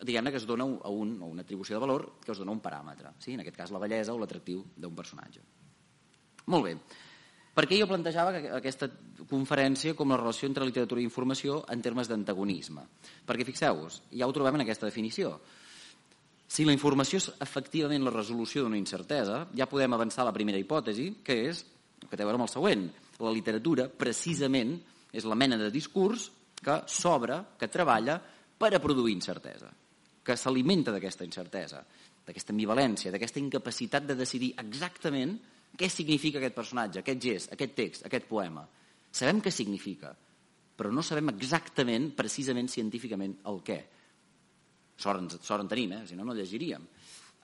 diguem-ne 0.00 0.32
que 0.32 0.40
es 0.40 0.46
dona 0.48 0.64
a, 0.64 0.88
un, 0.88 1.18
a 1.20 1.28
una 1.28 1.44
atribució 1.44 1.76
de 1.76 1.82
valor 1.82 2.06
que 2.24 2.32
es 2.32 2.40
dona 2.40 2.54
un 2.54 2.62
paràmetre, 2.64 3.12
sí? 3.20 3.34
en 3.36 3.44
aquest 3.44 3.58
cas 3.58 3.72
la 3.74 3.82
bellesa 3.82 4.14
o 4.14 4.18
l'atractiu 4.20 4.64
d'un 4.80 4.96
personatge. 4.96 5.44
Molt 6.48 6.64
bé. 6.64 6.74
Per 7.52 7.66
què 7.68 7.76
jo 7.76 7.88
plantejava 7.90 8.32
aquesta 8.56 8.88
conferència 9.28 9.92
com 9.98 10.08
la 10.08 10.16
relació 10.16 10.48
entre 10.48 10.64
literatura 10.64 11.02
i 11.02 11.04
informació 11.04 11.58
en 11.68 11.82
termes 11.84 12.08
d'antagonisme? 12.08 12.86
Perquè 13.26 13.44
fixeu-vos, 13.44 14.00
ja 14.16 14.28
ho 14.28 14.32
trobem 14.32 14.56
en 14.56 14.64
aquesta 14.64 14.88
definició. 14.88 15.34
Si 16.50 16.64
la 16.64 16.72
informació 16.72 17.20
és 17.20 17.28
efectivament 17.44 18.06
la 18.06 18.14
resolució 18.14 18.64
d'una 18.64 18.78
incertesa, 18.80 19.44
ja 19.54 19.68
podem 19.70 19.92
avançar 19.94 20.24
la 20.24 20.34
primera 20.34 20.58
hipòtesi, 20.58 21.10
que 21.26 21.36
és, 21.50 21.60
que 22.08 22.16
té 22.16 22.24
a 22.24 22.28
veure 22.28 22.40
amb 22.40 22.46
el 22.46 22.52
següent, 22.52 22.86
la 23.20 23.34
literatura 23.34 23.88
precisament 23.88 24.76
és 25.12 25.26
la 25.26 25.36
mena 25.38 25.58
de 25.60 25.70
discurs 25.74 26.30
que 26.60 26.82
s'obre, 26.88 27.40
que 27.58 27.68
treballa 27.72 28.18
per 28.60 28.72
a 28.74 28.82
produir 28.82 29.14
incertesa, 29.16 29.70
que 30.22 30.36
s'alimenta 30.36 30.92
d'aquesta 30.92 31.26
incertesa, 31.26 31.82
d'aquesta 32.26 32.52
ambivalència, 32.54 33.12
d'aquesta 33.12 33.40
incapacitat 33.40 34.06
de 34.08 34.18
decidir 34.18 34.52
exactament 34.60 35.38
què 35.76 35.88
significa 35.88 36.40
aquest 36.40 36.56
personatge, 36.56 37.00
aquest 37.00 37.22
gest, 37.22 37.52
aquest 37.54 37.76
text, 37.76 38.06
aquest 38.06 38.26
poema? 38.28 38.64
Sabem 39.10 39.40
què 39.42 39.52
significa, 39.54 40.10
però 40.76 40.90
no 40.92 41.02
sabem 41.06 41.32
exactament, 41.32 42.10
precisament 42.16 42.70
científicament, 42.72 43.38
el 43.50 43.62
què. 43.66 43.78
Sort, 45.00 45.38
sort 45.40 45.64
en 45.64 45.70
tenim, 45.70 45.94
eh? 45.96 46.02
si 46.08 46.18
no, 46.18 46.26
no 46.28 46.36
llegiríem. 46.36 46.84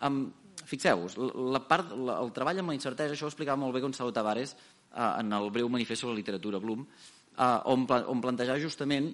Um, 0.07 0.25
Fixeu-vos, 0.67 1.15
la 1.55 1.63
part, 1.69 1.93
la, 1.95 2.19
el 2.23 2.33
treball 2.35 2.63
amb 2.63 2.73
la 2.73 2.77
incertesa, 2.77 3.15
això 3.15 3.29
ho 3.29 3.33
explicava 3.33 3.61
molt 3.61 3.77
bé 3.77 3.83
Gonzalo 3.85 4.15
Tavares 4.15 4.57
uh, 4.57 5.15
en 5.21 5.31
el 5.37 5.51
breu 5.55 5.71
manifest 5.71 6.03
sobre 6.03 6.17
la 6.17 6.23
literatura 6.23 6.61
Bloom, 6.63 6.83
uh, 6.83 7.45
on, 7.71 7.87
on 7.87 8.23
plantejava 8.25 8.63
justament 8.63 9.13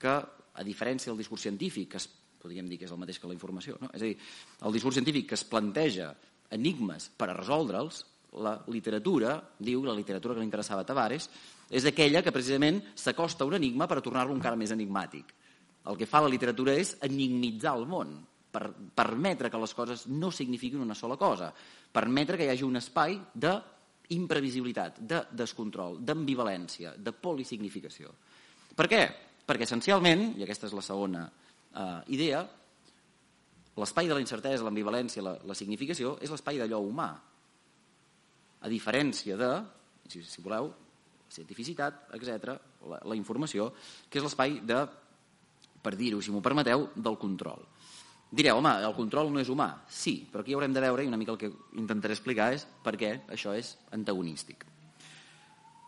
que, 0.00 0.16
a 0.60 0.66
diferència 0.66 1.12
del 1.12 1.20
discurs 1.20 1.46
científic, 1.46 1.92
que 1.92 2.00
es, 2.00 2.08
podríem 2.40 2.66
dir 2.68 2.80
que 2.80 2.88
és 2.88 2.94
el 2.94 2.98
mateix 2.98 3.20
que 3.20 3.30
la 3.30 3.36
informació, 3.36 3.78
no? 3.80 3.92
és 3.94 4.02
a 4.02 4.08
dir, 4.08 4.16
el 4.66 4.74
discurs 4.74 4.98
científic 4.98 5.30
que 5.30 5.38
es 5.38 5.46
planteja 5.46 6.10
enigmes 6.50 7.10
per 7.16 7.30
a 7.30 7.36
resoldre'ls, 7.38 8.02
la 8.42 8.56
literatura, 8.70 9.36
diu 9.58 9.82
la 9.86 9.94
literatura 9.94 10.34
que 10.34 10.42
li 10.42 10.46
interessava 10.46 10.84
a 10.84 10.88
Tavares, 10.88 11.28
és 11.70 11.86
aquella 11.86 12.22
que 12.22 12.34
precisament 12.34 12.80
s'acosta 12.98 13.44
a 13.44 13.50
un 13.50 13.56
enigma 13.58 13.86
per 13.90 13.98
a 13.98 14.04
tornar-lo 14.04 14.34
encara 14.34 14.58
més 14.58 14.74
enigmàtic. 14.74 15.34
El 15.90 15.98
que 15.98 16.06
fa 16.06 16.22
la 16.22 16.30
literatura 16.30 16.74
és 16.78 16.96
enigmitzar 17.06 17.76
el 17.78 17.86
món, 17.90 18.18
per 18.50 18.70
permetre 18.94 19.50
que 19.50 19.60
les 19.62 19.74
coses 19.74 20.06
no 20.10 20.30
signifiquin 20.34 20.82
una 20.82 20.96
sola 20.98 21.16
cosa, 21.16 21.52
permetre 21.92 22.38
que 22.38 22.46
hi 22.48 22.52
hagi 22.52 22.66
un 22.66 22.80
espai 22.80 23.16
d'imprevisibilitat, 23.34 25.00
de 25.00 25.22
descontrol, 25.38 26.00
d'ambivalència, 26.02 26.96
de 26.98 27.14
polisignificació. 27.14 28.12
Per 28.76 28.86
què? 28.90 29.02
Perquè 29.46 29.66
essencialment, 29.66 30.32
i 30.38 30.46
aquesta 30.46 30.68
és 30.68 30.76
la 30.76 30.84
segona 30.86 31.24
eh, 31.26 32.00
idea, 32.14 32.44
l'espai 33.80 34.10
de 34.10 34.16
la 34.16 34.22
incertesa, 34.22 34.66
l'ambivalència, 34.66 35.24
la, 35.24 35.36
la 35.46 35.56
significació, 35.56 36.16
és 36.22 36.30
l'espai 36.30 36.58
d'allò 36.60 36.82
humà, 36.84 37.10
a 38.60 38.68
diferència 38.68 39.38
de, 39.40 39.50
si, 40.10 40.22
si 40.26 40.42
voleu, 40.44 40.68
la 41.30 41.34
cientificitat, 41.34 42.08
etc, 42.18 42.56
la, 42.90 43.00
la 43.12 43.16
informació, 43.16 43.70
que 44.10 44.20
és 44.20 44.26
l'espai 44.26 44.58
de, 44.66 44.82
per 45.80 45.94
dir-ho, 45.96 46.20
si 46.20 46.34
m'ho 46.34 46.42
permeteu, 46.44 46.88
del 46.96 47.18
control. 47.20 47.64
Direu, 48.30 48.60
home, 48.60 48.70
el 48.86 48.94
control 48.94 49.32
no 49.34 49.40
és 49.42 49.48
humà. 49.50 49.72
Sí, 49.90 50.20
però 50.30 50.44
aquí 50.44 50.54
haurem 50.54 50.74
de 50.74 50.82
veure, 50.84 51.02
i 51.02 51.10
una 51.10 51.18
mica 51.18 51.34
el 51.34 51.40
que 51.40 51.50
intentaré 51.80 52.14
explicar 52.14 52.52
és 52.54 52.66
per 52.84 52.94
què 52.98 53.16
això 53.34 53.56
és 53.58 53.72
antagonístic. 53.96 54.62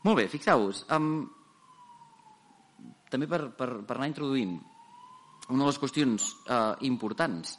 Molt 0.02 0.18
bé, 0.18 0.26
fixeu-vos, 0.26 0.82
um, 0.90 1.12
també 3.12 3.28
per, 3.30 3.44
per, 3.54 3.68
per 3.86 3.94
anar 3.94 4.10
introduint 4.10 4.56
una 5.52 5.62
de 5.62 5.68
les 5.68 5.78
qüestions 5.78 6.32
uh, 6.48 6.74
importants 6.88 7.54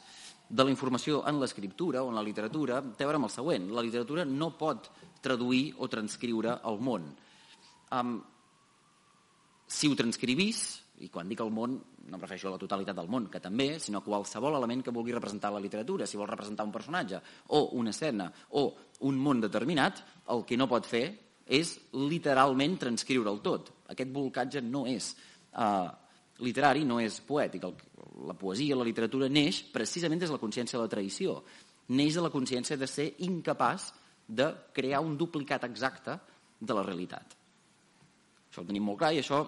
de 0.48 0.64
la 0.66 0.72
informació 0.72 1.22
en 1.30 1.40
l'escriptura 1.40 2.02
o 2.04 2.10
en 2.10 2.18
la 2.18 2.26
literatura 2.26 2.82
té 2.84 3.04
a 3.04 3.08
veure 3.08 3.22
amb 3.22 3.30
el 3.30 3.32
següent. 3.32 3.70
La 3.72 3.84
literatura 3.86 4.26
no 4.28 4.52
pot 4.58 4.90
traduir 5.24 5.70
o 5.80 5.88
transcriure 5.88 6.58
el 6.68 6.80
món. 6.84 7.08
Um, 7.96 8.18
si 9.66 9.88
ho 9.88 9.96
transcrivís, 9.96 10.83
i 11.02 11.08
quan 11.10 11.28
dic 11.28 11.40
el 11.42 11.50
món 11.50 11.74
no 12.04 12.16
em 12.16 12.22
refereixo 12.22 12.48
a 12.48 12.54
la 12.54 12.60
totalitat 12.60 12.96
del 12.96 13.08
món, 13.10 13.26
que 13.32 13.40
també, 13.42 13.80
sinó 13.82 13.98
a 13.98 14.06
qualsevol 14.06 14.54
element 14.54 14.84
que 14.84 14.94
vulgui 14.94 15.14
representar 15.16 15.50
la 15.52 15.62
literatura, 15.62 16.06
si 16.06 16.20
vol 16.20 16.28
representar 16.30 16.66
un 16.66 16.72
personatge 16.74 17.20
o 17.56 17.64
una 17.80 17.90
escena 17.90 18.30
o 18.50 18.64
un 19.08 19.18
món 19.18 19.40
determinat, 19.42 20.04
el 20.30 20.44
que 20.46 20.58
no 20.60 20.68
pot 20.70 20.86
fer 20.86 21.06
és 21.44 21.74
literalment 21.98 22.78
transcriure'l 22.80 23.42
tot. 23.44 23.72
Aquest 23.92 24.12
volcatge 24.14 24.62
no 24.64 24.84
és 24.88 25.10
uh, 25.58 25.90
literari, 26.46 26.84
no 26.88 27.00
és 27.02 27.18
poètic. 27.26 27.66
El, 27.66 27.74
la 28.28 28.36
poesia, 28.38 28.78
la 28.78 28.86
literatura, 28.86 29.28
neix 29.28 29.64
precisament 29.74 30.22
des 30.22 30.30
de 30.30 30.36
la 30.36 30.42
consciència 30.42 30.78
de 30.78 30.84
la 30.84 30.92
traïció. 30.92 31.40
Neix 31.92 32.16
de 32.16 32.24
la 32.24 32.32
consciència 32.32 32.78
de 32.80 32.88
ser 32.88 33.10
incapaç 33.26 33.90
de 34.26 34.48
crear 34.72 35.02
un 35.04 35.18
duplicat 35.20 35.66
exacte 35.66 36.16
de 36.60 36.76
la 36.76 36.84
realitat. 36.86 37.36
Això 38.48 38.62
ho 38.62 38.68
tenim 38.68 38.86
molt 38.86 39.02
clar 39.02 39.12
i 39.12 39.20
això, 39.20 39.42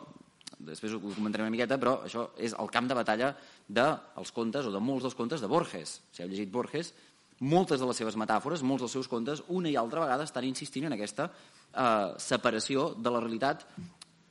després 0.67 0.95
ho 0.97 1.01
comentarem 1.01 1.47
una 1.47 1.55
miqueta, 1.55 1.79
però 1.81 2.01
això 2.07 2.31
és 2.43 2.55
el 2.59 2.71
camp 2.75 2.89
de 2.91 2.97
batalla 2.99 3.33
dels 3.67 4.33
contes 4.35 4.67
o 4.67 4.73
de 4.75 4.83
molts 4.83 5.07
dels 5.07 5.19
contes 5.19 5.43
de 5.43 5.51
Borges. 5.51 6.01
Si 6.13 6.23
heu 6.23 6.31
llegit 6.31 6.51
Borges, 6.53 6.93
moltes 7.41 7.81
de 7.81 7.89
les 7.89 7.99
seves 8.01 8.17
metàfores, 8.17 8.65
molts 8.65 8.87
dels 8.87 8.97
seus 8.99 9.09
contes, 9.09 9.43
una 9.49 9.71
i 9.71 9.77
altra 9.77 10.05
vegada 10.05 10.25
estan 10.25 10.47
insistint 10.49 10.89
en 10.89 10.97
aquesta 10.97 11.29
eh, 11.29 12.17
separació 12.23 12.91
de 12.97 13.13
la 13.13 13.21
realitat 13.21 13.67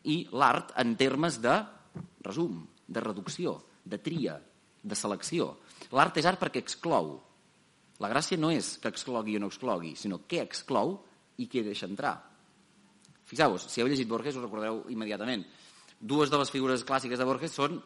i 0.10 0.24
l'art 0.34 0.74
en 0.82 0.96
termes 0.98 1.40
de 1.42 1.56
resum, 2.26 2.64
de 2.88 3.02
reducció, 3.02 3.60
de 3.86 4.00
tria, 4.02 4.40
de 4.86 4.98
selecció. 4.98 5.56
L'art 5.94 6.18
és 6.18 6.28
art 6.30 6.42
perquè 6.42 6.62
exclou. 6.62 7.16
La 8.02 8.10
gràcia 8.12 8.38
no 8.38 8.52
és 8.52 8.76
que 8.82 8.92
exclogui 8.92 9.38
o 9.38 9.42
no 9.42 9.50
exclogui, 9.52 9.96
sinó 9.96 10.24
què 10.28 10.42
exclou 10.44 10.98
i 11.42 11.48
què 11.52 11.64
deixa 11.66 11.88
entrar. 11.90 12.16
Fixeu-vos, 13.26 13.70
si 13.72 13.82
heu 13.82 13.90
llegit 13.90 14.10
Borges 14.10 14.36
us 14.38 14.44
recordareu 14.46 14.84
immediatament. 14.94 15.46
Dues 16.06 16.30
de 16.30 16.40
les 16.40 16.52
figures 16.54 16.86
clàssiques 16.86 17.20
de 17.20 17.28
Borges 17.28 17.56
són, 17.58 17.80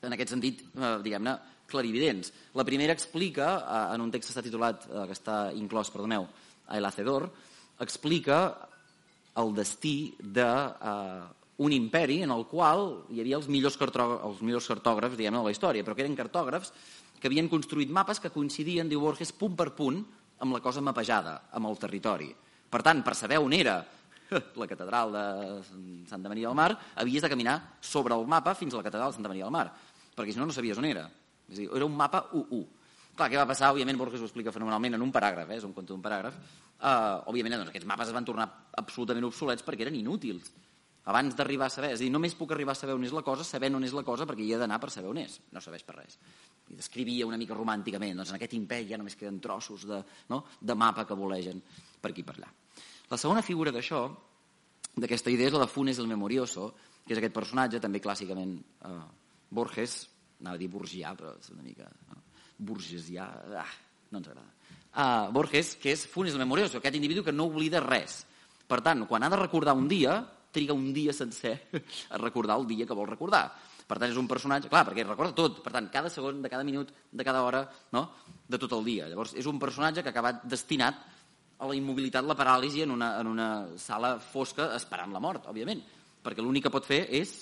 en 0.00 0.14
aquest 0.14 0.32
sentit, 0.32 0.62
eh, 0.62 0.96
diguem-ne, 1.04 1.34
clarividents. 1.70 2.32
La 2.54 2.66
primera 2.66 2.94
explica, 2.96 3.50
eh, 3.58 3.94
en 3.94 4.06
un 4.06 4.10
text 4.10 4.28
que 4.28 4.34
està 4.34 4.44
titulat, 4.46 4.86
eh, 4.86 5.06
que 5.06 5.16
està 5.18 5.52
inclòs, 5.54 5.90
perdoneu, 5.90 6.26
a 6.66 6.78
El 6.78 6.86
Hacedor, 6.86 7.30
explica 7.80 8.40
el 9.36 9.54
destí 9.54 10.14
d'un 10.20 11.72
eh, 11.72 11.76
imperi 11.76 12.22
en 12.22 12.30
el 12.30 12.46
qual 12.46 13.04
hi 13.10 13.20
havia 13.20 13.36
els 13.36 13.48
millors, 13.48 13.78
els 13.80 14.42
millors 14.42 14.68
cartògrafs 14.68 15.16
diguem 15.16 15.38
de 15.38 15.44
la 15.44 15.54
història, 15.54 15.84
però 15.84 15.94
que 15.94 16.02
eren 16.02 16.18
cartògrafs 16.18 16.72
que 17.20 17.28
havien 17.28 17.48
construït 17.48 17.90
mapes 17.90 18.20
que 18.20 18.32
coincidien, 18.32 18.88
diu 18.88 19.00
Borges, 19.00 19.32
punt 19.32 19.56
per 19.56 19.70
punt, 19.76 20.00
amb 20.40 20.56
la 20.56 20.62
cosa 20.64 20.80
mapejada, 20.80 21.50
amb 21.52 21.68
el 21.68 21.76
territori. 21.78 22.30
Per 22.70 22.80
tant, 22.82 23.02
per 23.04 23.14
saber 23.18 23.38
on 23.42 23.52
era 23.52 23.82
la 24.60 24.68
catedral 24.70 25.12
de 25.12 25.24
Santa 26.08 26.28
Maria 26.28 26.48
del 26.48 26.56
Mar, 26.56 26.72
havies 26.96 27.22
de 27.22 27.30
caminar 27.30 27.56
sobre 27.80 28.14
el 28.14 28.26
mapa 28.26 28.54
fins 28.54 28.74
a 28.74 28.80
la 28.80 28.86
catedral 28.86 29.10
de 29.10 29.18
Santa 29.18 29.32
Maria 29.32 29.46
del 29.46 29.54
Mar, 29.54 29.68
perquè 30.16 30.32
si 30.32 30.40
no, 30.40 30.46
no 30.46 30.56
sabies 30.56 30.78
on 30.78 30.88
era. 30.88 31.08
És 31.50 31.58
dir, 31.58 31.68
era 31.74 31.86
un 31.86 31.96
mapa 31.96 32.28
UU. 32.32 32.62
Clar, 33.16 33.28
què 33.28 33.38
va 33.40 33.48
passar? 33.48 33.72
Òbviament, 33.74 33.98
Borges 33.98 34.22
ho 34.22 34.28
explica 34.28 34.54
fenomenalment 34.54 34.96
en 34.96 35.02
un 35.04 35.12
paràgraf, 35.12 35.50
eh? 35.50 35.58
és 35.58 35.66
un 35.66 35.74
conte 35.76 35.92
d'un 35.92 36.02
paràgraf. 36.02 36.36
Uh, 36.80 37.28
òbviament, 37.28 37.58
doncs, 37.58 37.72
aquests 37.72 37.88
mapes 37.88 38.08
es 38.08 38.16
van 38.16 38.24
tornar 38.24 38.46
absolutament 38.80 39.26
obsolets 39.28 39.66
perquè 39.66 39.84
eren 39.88 39.98
inútils. 39.98 40.52
Abans 41.10 41.34
d'arribar 41.34 41.66
a 41.66 41.72
saber, 41.72 41.90
és 41.94 42.00
a 42.00 42.04
dir, 42.04 42.10
només 42.12 42.36
puc 42.38 42.54
arribar 42.54 42.76
a 42.76 42.78
saber 42.78 42.94
on 42.94 43.04
és 43.04 43.12
la 43.16 43.24
cosa 43.26 43.44
sabent 43.44 43.74
on 43.76 43.84
és 43.84 43.94
la 43.96 44.04
cosa 44.06 44.28
perquè 44.28 44.44
hi 44.44 44.52
he 44.54 44.60
d'anar 44.60 44.78
per 44.80 44.92
saber 44.94 45.10
on 45.10 45.20
és. 45.20 45.40
No 45.50 45.62
sabeix 45.64 45.84
per 45.88 45.96
res. 45.96 46.18
I 46.70 46.78
descrivia 46.78 47.26
una 47.26 47.40
mica 47.40 47.56
romànticament, 47.56 48.20
doncs 48.20 48.30
en 48.30 48.38
aquest 48.38 48.54
imperi 48.56 48.92
ja 48.92 49.00
només 49.00 49.18
queden 49.18 49.40
trossos 49.42 49.88
de, 49.90 50.02
no? 50.30 50.44
de 50.60 50.76
mapa 50.76 51.08
que 51.08 51.18
volegen 51.18 51.64
per 52.00 52.12
aquí 52.12 52.22
per 52.22 52.36
allà. 52.38 52.52
La 53.10 53.18
segona 53.18 53.42
figura 53.42 53.72
d'això, 53.74 54.04
d'aquesta 54.94 55.32
idea, 55.32 55.50
és 55.50 55.54
la 55.56 55.64
de 55.64 55.70
Funes 55.70 55.98
el 55.98 56.06
Memorioso, 56.10 56.70
que 57.02 57.14
és 57.16 57.18
aquest 57.18 57.34
personatge, 57.34 57.80
també 57.82 58.02
clàssicament 58.02 58.54
eh, 58.86 58.96
Borges, 59.50 59.96
anava 60.40 60.56
a 60.56 60.60
dir 60.60 60.70
Borgià, 60.70 61.14
però 61.18 61.34
és 61.38 61.50
una 61.54 61.66
mica... 61.66 61.90
No? 62.08 62.18
Burgesià, 62.60 63.24
ah, 63.56 63.70
no 64.12 64.20
ens 64.20 64.28
agrada. 64.28 64.50
Uh, 64.90 65.30
Borges, 65.32 65.72
que 65.80 65.94
és 65.94 66.02
Funes 66.10 66.34
el 66.36 66.42
Memorioso, 66.42 66.76
aquest 66.78 66.98
individu 66.98 67.24
que 67.24 67.32
no 67.32 67.46
oblida 67.48 67.80
res. 67.80 68.20
Per 68.68 68.82
tant, 68.84 69.06
quan 69.08 69.24
ha 69.24 69.30
de 69.32 69.38
recordar 69.40 69.72
un 69.78 69.86
dia, 69.88 70.18
triga 70.52 70.76
un 70.76 70.90
dia 70.92 71.14
sencer 71.16 71.54
a 72.12 72.20
recordar 72.20 72.58
el 72.60 72.66
dia 72.68 72.86
que 72.86 72.96
vol 72.96 73.08
recordar. 73.08 73.46
Per 73.86 73.96
tant, 73.98 74.10
és 74.12 74.18
un 74.20 74.28
personatge, 74.30 74.68
clar, 74.70 74.84
perquè 74.86 75.06
recorda 75.06 75.34
tot, 75.34 75.62
per 75.64 75.72
tant, 75.74 75.88
cada 75.90 76.12
segon, 76.12 76.42
de 76.44 76.50
cada 76.52 76.66
minut, 76.66 76.92
de 77.10 77.26
cada 77.26 77.42
hora, 77.42 77.64
no? 77.96 78.04
de 78.46 78.60
tot 78.60 78.76
el 78.76 78.84
dia. 78.86 79.08
Llavors, 79.10 79.32
és 79.38 79.48
un 79.50 79.58
personatge 79.62 80.04
que 80.04 80.12
ha 80.12 80.14
acabat 80.14 80.44
destinat 80.46 81.00
a 81.60 81.68
la 81.68 81.76
immobilitat, 81.76 82.24
la 82.24 82.36
paràlisi 82.38 82.84
en 82.84 82.94
una, 82.94 83.12
en 83.20 83.28
una 83.28 83.48
sala 83.78 84.14
fosca 84.20 84.70
esperant 84.76 85.12
la 85.12 85.20
mort, 85.20 85.50
òbviament, 85.52 85.82
perquè 86.24 86.44
l'únic 86.44 86.66
que 86.66 86.72
pot 86.72 86.86
fer 86.88 87.04
és 87.20 87.34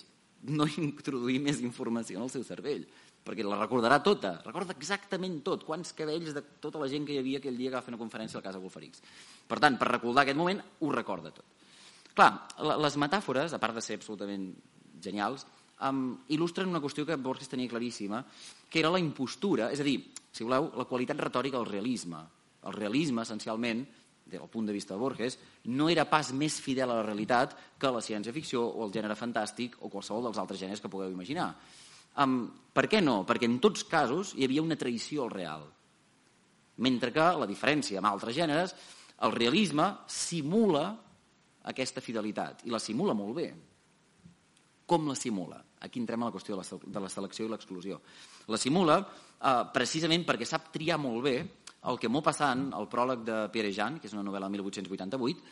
no 0.51 0.67
introduir 0.79 1.39
més 1.43 1.63
informació 1.63 2.19
en 2.19 2.27
el 2.27 2.33
seu 2.33 2.45
cervell, 2.47 2.85
perquè 3.25 3.45
la 3.45 3.59
recordarà 3.61 3.99
tota, 4.03 4.39
recorda 4.45 4.75
exactament 4.77 5.41
tot, 5.47 5.67
quants 5.67 5.93
cabells 5.97 6.33
de 6.35 6.43
tota 6.63 6.81
la 6.81 6.89
gent 6.91 7.07
que 7.07 7.15
hi 7.15 7.21
havia 7.21 7.43
aquell 7.43 7.59
dia 7.59 7.71
que 7.71 7.77
va 7.77 7.85
fer 7.85 7.93
una 7.93 8.01
conferència 8.01 8.39
a 8.39 8.43
la 8.43 8.49
Casa 8.49 8.63
Golferix. 8.63 9.03
Per 9.49 9.59
tant, 9.63 9.77
per 9.79 9.91
recordar 9.91 10.25
aquest 10.25 10.39
moment, 10.39 10.63
ho 10.81 10.93
recorda 10.95 11.35
tot. 11.35 11.45
Clar, 12.17 12.31
les 12.83 12.97
metàfores, 12.99 13.55
a 13.55 13.61
part 13.63 13.77
de 13.77 13.85
ser 13.85 13.99
absolutament 13.99 14.49
genials, 15.03 15.45
um, 15.87 16.17
il·lustren 16.35 16.71
una 16.71 16.83
qüestió 16.83 17.05
que 17.07 17.19
Borges 17.21 17.51
tenia 17.53 17.71
claríssima, 17.71 18.25
que 18.69 18.81
era 18.81 18.91
la 18.91 19.03
impostura, 19.03 19.69
és 19.75 19.83
a 19.83 19.87
dir, 19.87 20.01
si 20.33 20.47
voleu, 20.47 20.73
la 20.79 20.89
qualitat 20.89 21.21
retòrica 21.21 21.61
del 21.61 21.71
realisme. 21.71 22.25
El 22.67 22.75
realisme, 22.75 23.23
essencialment, 23.23 23.85
del 24.29 24.49
punt 24.53 24.69
de 24.69 24.77
vista 24.77 24.95
de 24.95 25.01
Borges, 25.01 25.39
no 25.73 25.89
era 25.89 26.07
pas 26.09 26.33
més 26.37 26.61
fidel 26.61 26.91
a 26.91 27.01
la 27.01 27.07
realitat 27.07 27.57
que 27.81 27.93
la 27.93 28.03
ciència-ficció 28.05 28.63
o 28.63 28.87
el 28.87 28.95
gènere 28.95 29.17
fantàstic 29.19 29.79
o 29.81 29.91
qualsevol 29.93 30.29
dels 30.29 30.41
altres 30.41 30.61
gèneres 30.61 30.83
que 30.85 30.91
pugueu 30.93 31.11
imaginar. 31.13 31.51
Um, 32.19 32.49
per 32.75 32.89
què 32.91 33.01
no? 33.03 33.23
Perquè 33.27 33.49
en 33.49 33.59
tots 33.63 33.85
casos 33.89 34.35
hi 34.37 34.47
havia 34.47 34.65
una 34.65 34.79
traïció 34.79 35.25
al 35.25 35.35
real. 35.35 35.67
Mentre 36.85 37.13
que, 37.15 37.27
la 37.41 37.49
diferència 37.51 37.99
amb 38.01 38.11
altres 38.11 38.37
gèneres, 38.37 38.75
el 39.27 39.35
realisme 39.35 39.89
simula 40.07 40.85
aquesta 41.69 42.03
fidelitat, 42.03 42.63
i 42.67 42.75
la 42.75 42.83
simula 42.83 43.17
molt 43.19 43.35
bé. 43.39 43.49
Com 44.89 45.09
la 45.11 45.17
simula? 45.19 45.59
Aquí 45.85 46.01
entrem 46.01 46.23
a 46.23 46.31
la 46.31 46.35
qüestió 46.35 46.57
de 46.59 47.01
la 47.03 47.11
selecció 47.13 47.47
i 47.47 47.51
l'exclusió. 47.53 48.01
La 48.49 48.59
simula 48.59 48.99
eh, 49.03 49.65
precisament 49.75 50.25
perquè 50.27 50.47
sap 50.49 50.71
triar 50.75 50.99
molt 51.03 51.23
bé 51.27 51.37
el 51.87 51.99
que 52.01 52.11
Maupassant, 52.11 52.73
el 52.75 52.89
pròleg 52.91 53.23
de 53.27 53.39
Pierre 53.55 53.73
Jean, 53.73 53.99
que 54.01 54.09
és 54.11 54.17
una 54.17 54.27
novel·la 54.27 54.49
de 54.49 54.57
1888, 54.59 55.45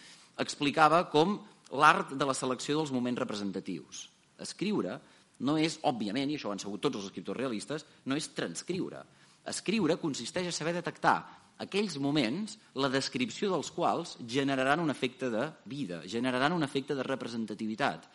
explicava 0.43 1.05
com 1.13 1.39
l'art 1.79 2.13
de 2.19 2.27
la 2.27 2.35
selecció 2.35 2.81
dels 2.81 2.93
moments 2.95 3.23
representatius. 3.23 4.07
Escriure 4.43 4.99
no 5.47 5.57
és, 5.61 5.79
òbviament, 5.85 6.31
i 6.31 6.37
això 6.39 6.51
ho 6.51 6.55
han 6.55 6.63
sabut 6.63 6.83
tots 6.83 7.01
els 7.01 7.09
escriptors 7.11 7.39
realistes, 7.39 7.87
no 8.07 8.17
és 8.17 8.31
transcriure. 8.35 9.03
Escriure 9.47 9.99
consisteix 10.01 10.49
a 10.51 10.55
saber 10.55 10.75
detectar 10.77 11.19
aquells 11.63 11.97
moments, 12.03 12.57
la 12.77 12.91
descripció 12.93 13.51
dels 13.53 13.71
quals 13.73 14.17
generaran 14.29 14.83
un 14.83 14.93
efecte 14.93 15.31
de 15.33 15.49
vida, 15.65 16.03
generaran 16.05 16.53
un 16.53 16.65
efecte 16.67 16.97
de 16.97 17.05
representativitat. 17.07 18.09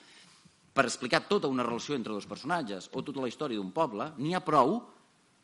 Per 0.71 0.85
explicar 0.85 1.25
tota 1.27 1.49
una 1.51 1.65
relació 1.67 1.97
entre 1.97 2.13
dos 2.13 2.27
personatges 2.29 2.89
o 2.93 3.03
tota 3.03 3.21
la 3.21 3.29
història 3.31 3.59
d'un 3.59 3.73
poble, 3.75 4.11
n'hi 4.17 4.35
ha 4.35 4.45
prou 4.45 4.77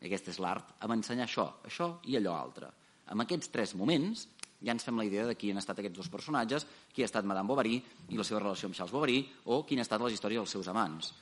aquest 0.04 0.30
és 0.32 0.40
l'art, 0.42 0.76
amb 0.84 0.94
ensenyar 0.94 1.26
això, 1.26 1.46
això 1.66 1.96
i 2.06 2.16
allò 2.18 2.36
altre. 2.38 2.70
Amb 3.08 3.24
aquests 3.24 3.50
tres 3.54 3.74
moments 3.74 4.26
ja 4.62 4.74
ens 4.74 4.84
fem 4.84 4.98
la 4.98 5.06
idea 5.06 5.26
de 5.26 5.36
qui 5.38 5.52
han 5.52 5.60
estat 5.60 5.78
aquests 5.78 5.98
dos 6.00 6.10
personatges, 6.10 6.66
qui 6.92 7.02
ha 7.02 7.08
estat 7.08 7.26
Madame 7.26 7.48
Bovary 7.48 7.78
i 8.10 8.18
la 8.18 8.26
seva 8.26 8.42
relació 8.42 8.68
amb 8.68 8.76
Charles 8.76 8.94
Bovary, 8.94 9.20
o 9.46 9.62
quina 9.66 9.84
ha 9.84 9.86
estat 9.86 10.02
la 10.02 10.10
història 10.10 10.42
dels 10.42 10.54
seus 10.54 10.68
amants. 10.70 11.12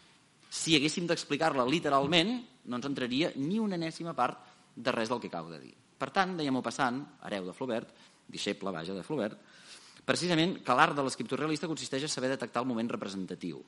Si 0.49 0.77
haguéssim 0.77 1.07
d'explicar-la 1.09 1.67
literalment, 1.69 2.37
no 2.65 2.79
ens 2.79 2.89
entraria 2.89 3.33
ni 3.37 3.61
una 3.61 3.77
enèsima 3.77 4.15
part 4.17 4.41
de 4.77 4.93
res 4.93 5.11
del 5.13 5.21
que 5.21 5.29
acabo 5.33 5.53
de 5.53 5.61
dir. 5.61 5.75
Per 5.97 6.11
tant, 6.13 6.37
dèiem-ho 6.37 6.63
passant, 6.65 7.01
hereu 7.29 7.49
de 7.49 7.55
Flaubert, 7.57 7.93
deixeble, 8.29 8.73
vaja, 8.73 8.97
de 8.97 9.05
Flaubert, 9.05 9.41
precisament 10.07 10.61
que 10.65 10.77
l'art 10.77 10.97
de 10.97 11.05
l'escriptor 11.05 11.41
realista 11.41 11.69
consisteix 11.69 12.07
a 12.07 12.13
saber 12.13 12.31
detectar 12.33 12.63
el 12.63 12.69
moment 12.69 12.89
representatiu 12.93 13.63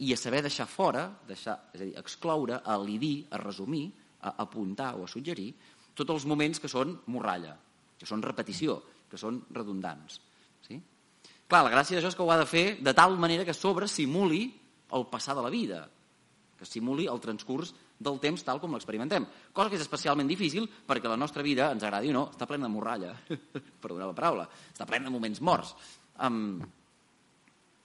i 0.00 0.14
a 0.14 0.16
saber 0.16 0.40
deixar 0.46 0.64
fora, 0.70 1.04
deixar, 1.28 1.58
és 1.74 1.82
a 1.82 1.84
dir, 1.84 1.96
excloure, 2.00 2.62
a 2.64 2.76
elidir, 2.80 3.26
a 3.30 3.40
resumir, 3.42 3.90
a 4.22 4.34
apuntar 4.44 4.94
o 4.96 5.04
a 5.04 5.10
suggerir 5.10 5.50
tots 5.94 6.14
els 6.14 6.26
moments 6.28 6.60
que 6.60 6.70
són 6.70 6.94
morralla, 7.12 7.54
que 7.98 8.08
són 8.08 8.22
repetició, 8.24 8.78
que 9.10 9.18
són 9.20 9.42
redundants. 9.52 10.20
Sí? 10.66 10.78
Clar, 11.50 11.64
la 11.66 11.72
gràcia 11.72 11.98
d'això 11.98 12.12
és 12.12 12.16
que 12.18 12.24
ho 12.24 12.32
ha 12.32 12.40
de 12.40 12.48
fer 12.48 12.64
de 12.80 12.94
tal 12.96 13.18
manera 13.18 13.44
que 13.44 13.56
sobre 13.56 13.88
simuli 13.90 14.46
el 14.96 15.06
passar 15.10 15.36
de 15.36 15.44
la 15.44 15.52
vida, 15.52 15.84
que 16.58 16.68
simuli 16.68 17.06
el 17.08 17.20
transcurs 17.20 17.72
del 18.00 18.18
temps 18.20 18.42
tal 18.44 18.60
com 18.60 18.74
l'experimentem. 18.76 19.26
Cosa 19.52 19.72
que 19.72 19.78
és 19.78 19.84
especialment 19.84 20.28
difícil 20.28 20.68
perquè 20.86 21.08
la 21.08 21.20
nostra 21.20 21.44
vida, 21.44 21.70
ens 21.72 21.84
agradi 21.84 22.12
o 22.12 22.16
no, 22.16 22.26
està 22.32 22.48
plena 22.48 22.68
de 22.68 22.74
morralla, 22.74 23.14
perdoneu 23.82 24.12
la 24.12 24.16
paraula, 24.16 24.46
està 24.72 24.88
plena 24.88 25.08
de 25.08 25.14
moments 25.14 25.40
morts. 25.44 25.74
Um, 26.20 26.60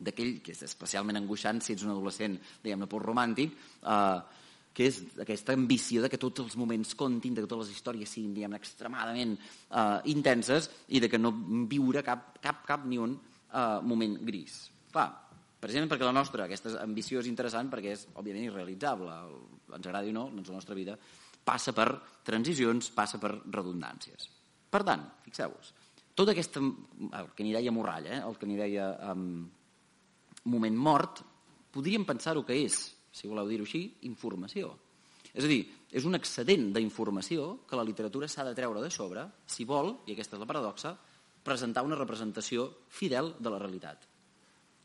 d'aquell 0.06 0.42
que 0.44 0.52
és 0.52 0.64
especialment 0.68 1.20
angoixant 1.20 1.62
si 1.64 1.74
ets 1.74 1.86
un 1.86 1.94
adolescent, 1.94 2.36
diguem-ne, 2.64 2.88
romàntic, 3.00 3.56
eh, 3.80 4.44
que 4.76 4.90
és 4.90 5.00
aquesta 5.24 5.56
ambició 5.56 6.04
de 6.04 6.10
que 6.12 6.20
tots 6.20 6.44
els 6.44 6.58
moments 6.60 6.96
contin, 7.00 7.36
de 7.36 7.44
que 7.44 7.50
totes 7.50 7.70
les 7.70 7.78
històries 7.78 8.12
siguin 8.12 8.34
diguem, 8.36 8.58
extremadament 8.58 9.38
eh, 9.40 9.84
intenses 10.12 10.68
i 10.92 11.00
de 11.00 11.10
que 11.12 11.20
no 11.22 11.32
viure 11.72 12.04
cap, 12.04 12.34
cap, 12.44 12.66
cap 12.68 12.84
ni 12.90 13.00
un 13.00 13.16
eh, 13.16 13.80
moment 13.88 14.18
gris. 14.28 14.66
Clar, 14.92 15.08
precisament 15.62 15.92
perquè 15.92 16.08
la 16.08 16.16
nostra, 16.16 16.50
aquesta 16.50 16.76
ambició 16.84 17.24
és 17.24 17.32
interessant 17.32 17.72
perquè 17.72 17.96
és, 17.96 18.08
òbviament, 18.20 18.50
irrealitzable. 18.50 19.16
Ens 19.80 19.88
agradi 19.88 20.12
o 20.12 20.18
no, 20.20 20.28
doncs 20.36 20.52
la 20.52 20.60
nostra 20.60 20.78
vida 20.78 20.98
passa 21.46 21.72
per 21.78 21.88
transicions, 22.26 22.90
passa 22.92 23.22
per 23.22 23.32
redundàncies. 23.46 24.28
Per 24.72 24.82
tant, 24.84 25.06
fixeu-vos, 25.24 25.72
tot 26.16 26.32
aquest, 26.32 26.58
el 26.58 27.32
que 27.36 27.46
n'hi 27.46 27.54
deia 27.56 27.72
Morralla, 27.76 28.18
eh, 28.18 28.24
el 28.24 28.36
que 28.40 28.48
n'hi 28.50 28.60
deia 28.60 28.90
um, 29.12 29.46
moment 30.52 30.78
mort, 30.80 31.22
podríem 31.76 32.06
pensar-ho 32.08 32.44
que 32.48 32.56
és 32.66 32.95
si 33.16 33.30
voleu 33.32 33.48
dir-ho 33.48 33.64
així, 33.64 33.86
informació. 34.10 34.74
És 35.32 35.44
a 35.44 35.52
dir, 35.52 35.62
és 35.96 36.06
un 36.08 36.18
excedent 36.18 36.70
d'informació 36.76 37.66
que 37.68 37.80
la 37.80 37.86
literatura 37.88 38.28
s'ha 38.32 38.46
de 38.48 38.56
treure 38.56 38.84
de 38.84 38.92
sobre 38.92 39.24
si 39.48 39.68
vol, 39.68 39.94
i 40.08 40.16
aquesta 40.16 40.36
és 40.36 40.44
la 40.44 40.50
paradoxa, 40.50 40.94
presentar 41.46 41.86
una 41.86 41.98
representació 42.00 42.68
fidel 42.90 43.34
de 43.40 43.52
la 43.54 43.60
realitat. 43.62 44.08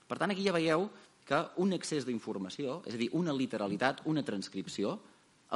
Per 0.06 0.18
tant, 0.18 0.30
aquí 0.34 0.44
ja 0.46 0.54
veieu 0.54 0.88
que 1.26 1.38
un 1.62 1.74
excés 1.76 2.06
d'informació, 2.06 2.80
és 2.86 2.96
a 2.96 3.00
dir, 3.00 3.10
una 3.18 3.34
literalitat, 3.34 4.02
una 4.10 4.24
transcripció, 4.26 4.96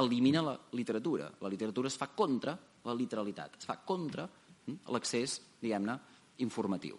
elimina 0.01 0.43
la 0.43 0.55
literatura. 0.75 1.29
La 1.41 1.51
literatura 1.51 1.91
es 1.91 1.97
fa 1.99 2.09
contra 2.15 2.55
la 2.85 2.95
literalitat, 2.95 3.59
es 3.59 3.67
fa 3.67 3.77
contra 3.83 4.27
hm, 4.27 4.87
l'accés, 4.95 5.39
diguem-ne, 5.61 5.97
informatiu. 6.43 6.97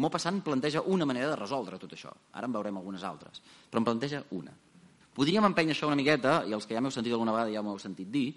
Maupassant 0.00 0.40
planteja 0.46 0.84
una 0.86 1.06
manera 1.06 1.32
de 1.32 1.38
resoldre 1.38 1.78
tot 1.78 1.92
això. 1.96 2.12
Ara 2.38 2.46
en 2.46 2.54
veurem 2.54 2.78
algunes 2.78 3.04
altres, 3.04 3.42
però 3.68 3.82
en 3.82 3.88
planteja 3.90 4.22
una. 4.38 4.54
Podríem 5.16 5.44
empènyer 5.48 5.74
això 5.74 5.88
una 5.90 5.98
miqueta, 5.98 6.40
i 6.46 6.54
els 6.54 6.66
que 6.66 6.76
ja 6.76 6.82
m'heu 6.82 6.94
sentit 6.94 7.12
alguna 7.12 7.34
vegada 7.34 7.52
ja 7.52 7.62
m'heu 7.66 7.78
sentit 7.82 8.10
dir, 8.12 8.28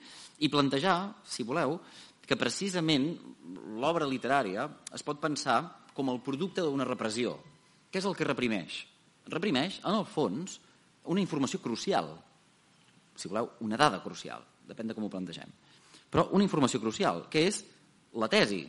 i 0.41 0.49
plantejar, 0.49 0.97
si 1.23 1.45
voleu, 1.45 1.77
que 2.23 2.39
precisament 2.39 3.12
l'obra 3.79 4.07
literària 4.09 4.65
es 4.95 5.03
pot 5.05 5.19
pensar 5.21 5.59
com 5.93 6.09
el 6.09 6.21
producte 6.25 6.63
d'una 6.65 6.88
repressió. 6.88 7.36
Què 7.91 8.01
és 8.01 8.07
el 8.09 8.15
que 8.17 8.25
reprimeix? 8.25 8.79
Reprimeix, 9.29 9.79
en 9.86 9.99
el 9.99 10.07
fons, 10.09 10.57
una 11.13 11.21
informació 11.21 11.59
crucial, 11.62 12.09
si 13.15 13.29
voleu, 13.29 13.51
una 13.62 13.77
dada 13.77 14.01
crucial, 14.03 14.41
depèn 14.65 14.89
de 14.89 14.95
com 14.97 15.05
ho 15.05 15.12
plantegem. 15.12 15.51
Però 16.09 16.29
una 16.33 16.45
informació 16.45 16.79
crucial, 16.81 17.27
que 17.29 17.45
és 17.49 17.62
la 18.17 18.29
tesi, 18.31 18.63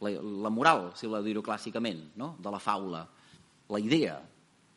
la, 0.00 0.12
la 0.46 0.52
moral, 0.52 0.90
si 0.96 1.10
la 1.10 1.22
dir-ho 1.24 1.44
clàssicament, 1.44 2.02
no? 2.20 2.34
de 2.40 2.52
la 2.52 2.60
faula, 2.62 3.04
la 3.72 3.80
idea, 3.82 4.16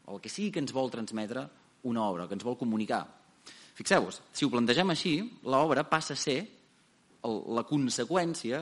el 0.10 0.22
que 0.24 0.32
sigui 0.32 0.52
que 0.52 0.62
ens 0.64 0.74
vol 0.74 0.92
transmetre 0.92 1.46
una 1.84 2.04
obra, 2.04 2.28
que 2.28 2.36
ens 2.36 2.46
vol 2.46 2.58
comunicar. 2.58 3.04
Fixeu-vos, 3.80 4.22
si 4.36 4.46
ho 4.46 4.52
plantegem 4.52 4.92
així, 4.92 5.14
l'obra 5.48 5.86
passa 5.88 6.16
a 6.16 6.20
ser 6.20 6.40
la 7.24 7.64
conseqüència 7.68 8.60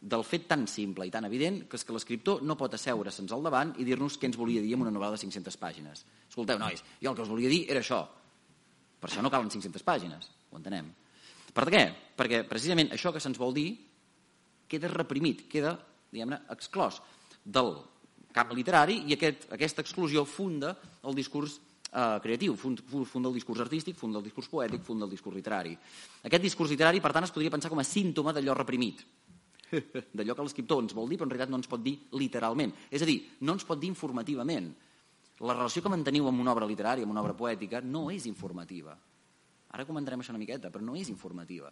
del 0.00 0.24
fet 0.24 0.46
tan 0.48 0.64
simple 0.70 1.04
i 1.06 1.12
tan 1.12 1.26
evident 1.28 1.66
que 1.68 1.76
és 1.76 1.84
que 1.84 1.92
l'escriptor 1.92 2.40
no 2.42 2.56
pot 2.56 2.72
asseure-se'ns 2.74 3.34
al 3.36 3.44
davant 3.44 3.74
i 3.78 3.84
dir-nos 3.84 4.16
què 4.16 4.30
ens 4.30 4.38
volia 4.40 4.62
dir 4.64 4.72
en 4.74 4.86
una 4.86 4.94
novel·la 4.94 5.18
de 5.18 5.22
500 5.22 5.60
pàgines. 5.60 6.04
Escolteu, 6.28 6.58
nois, 6.58 6.82
jo 7.02 7.12
el 7.12 7.18
que 7.18 7.26
us 7.26 7.30
volia 7.30 7.52
dir 7.52 7.66
era 7.68 7.84
això. 7.84 8.00
Per 9.00 9.10
això 9.10 9.22
no 9.22 9.30
calen 9.32 9.52
500 9.52 9.84
pàgines, 9.84 10.30
ho 10.50 10.56
entenem. 10.56 10.88
Per 11.52 11.66
què? 11.68 11.84
Perquè 12.16 12.42
precisament 12.48 12.94
això 12.94 13.12
que 13.12 13.20
se'ns 13.20 13.38
vol 13.38 13.54
dir 13.54 13.68
queda 14.70 14.90
reprimit, 14.92 15.46
queda, 15.50 15.74
diguem-ne, 16.12 16.44
exclòs 16.54 17.00
del 17.44 17.74
camp 18.32 18.52
literari 18.54 19.00
i 19.10 19.16
aquest, 19.16 19.48
aquesta 19.52 19.82
exclusió 19.82 20.24
funda 20.24 20.76
el 21.02 21.16
discurs 21.18 21.58
eh, 21.92 22.18
creatiu, 22.22 22.56
funda, 22.56 23.28
el 23.28 23.34
discurs 23.34 23.60
artístic, 23.60 23.96
funda 23.96 24.18
el 24.18 24.24
discurs 24.24 24.48
poètic, 24.48 24.82
funda 24.86 25.04
el 25.04 25.10
discurs 25.10 25.36
literari. 25.36 25.76
Aquest 26.22 26.42
discurs 26.42 26.70
literari, 26.70 27.00
per 27.00 27.12
tant, 27.12 27.26
es 27.26 27.34
podria 27.34 27.50
pensar 27.50 27.70
com 27.70 27.80
a 27.82 27.86
símptoma 27.86 28.32
d'allò 28.32 28.54
reprimit, 28.56 29.02
d'allò 30.16 30.34
que 30.34 30.46
l'escriptor 30.46 30.82
ens 30.84 30.94
vol 30.96 31.10
dir, 31.10 31.18
però 31.18 31.28
en 31.28 31.34
realitat 31.34 31.52
no 31.52 31.60
ens 31.60 31.70
pot 31.70 31.82
dir 31.82 31.96
literalment. 32.18 32.74
És 32.90 33.02
a 33.02 33.08
dir, 33.08 33.20
no 33.46 33.58
ens 33.58 33.66
pot 33.66 33.80
dir 33.80 33.90
informativament. 33.90 34.72
La 35.40 35.56
relació 35.56 35.82
que 35.82 35.92
manteniu 35.92 36.26
amb 36.28 36.42
una 36.42 36.52
obra 36.52 36.68
literària, 36.68 37.06
amb 37.06 37.14
una 37.14 37.22
obra 37.24 37.36
poètica, 37.36 37.80
no 37.80 38.10
és 38.12 38.26
informativa. 38.28 38.96
Ara 39.70 39.86
comentarem 39.86 40.20
això 40.20 40.34
una 40.34 40.42
miqueta, 40.42 40.68
però 40.68 40.84
no 40.84 40.96
és 40.98 41.08
informativa. 41.08 41.70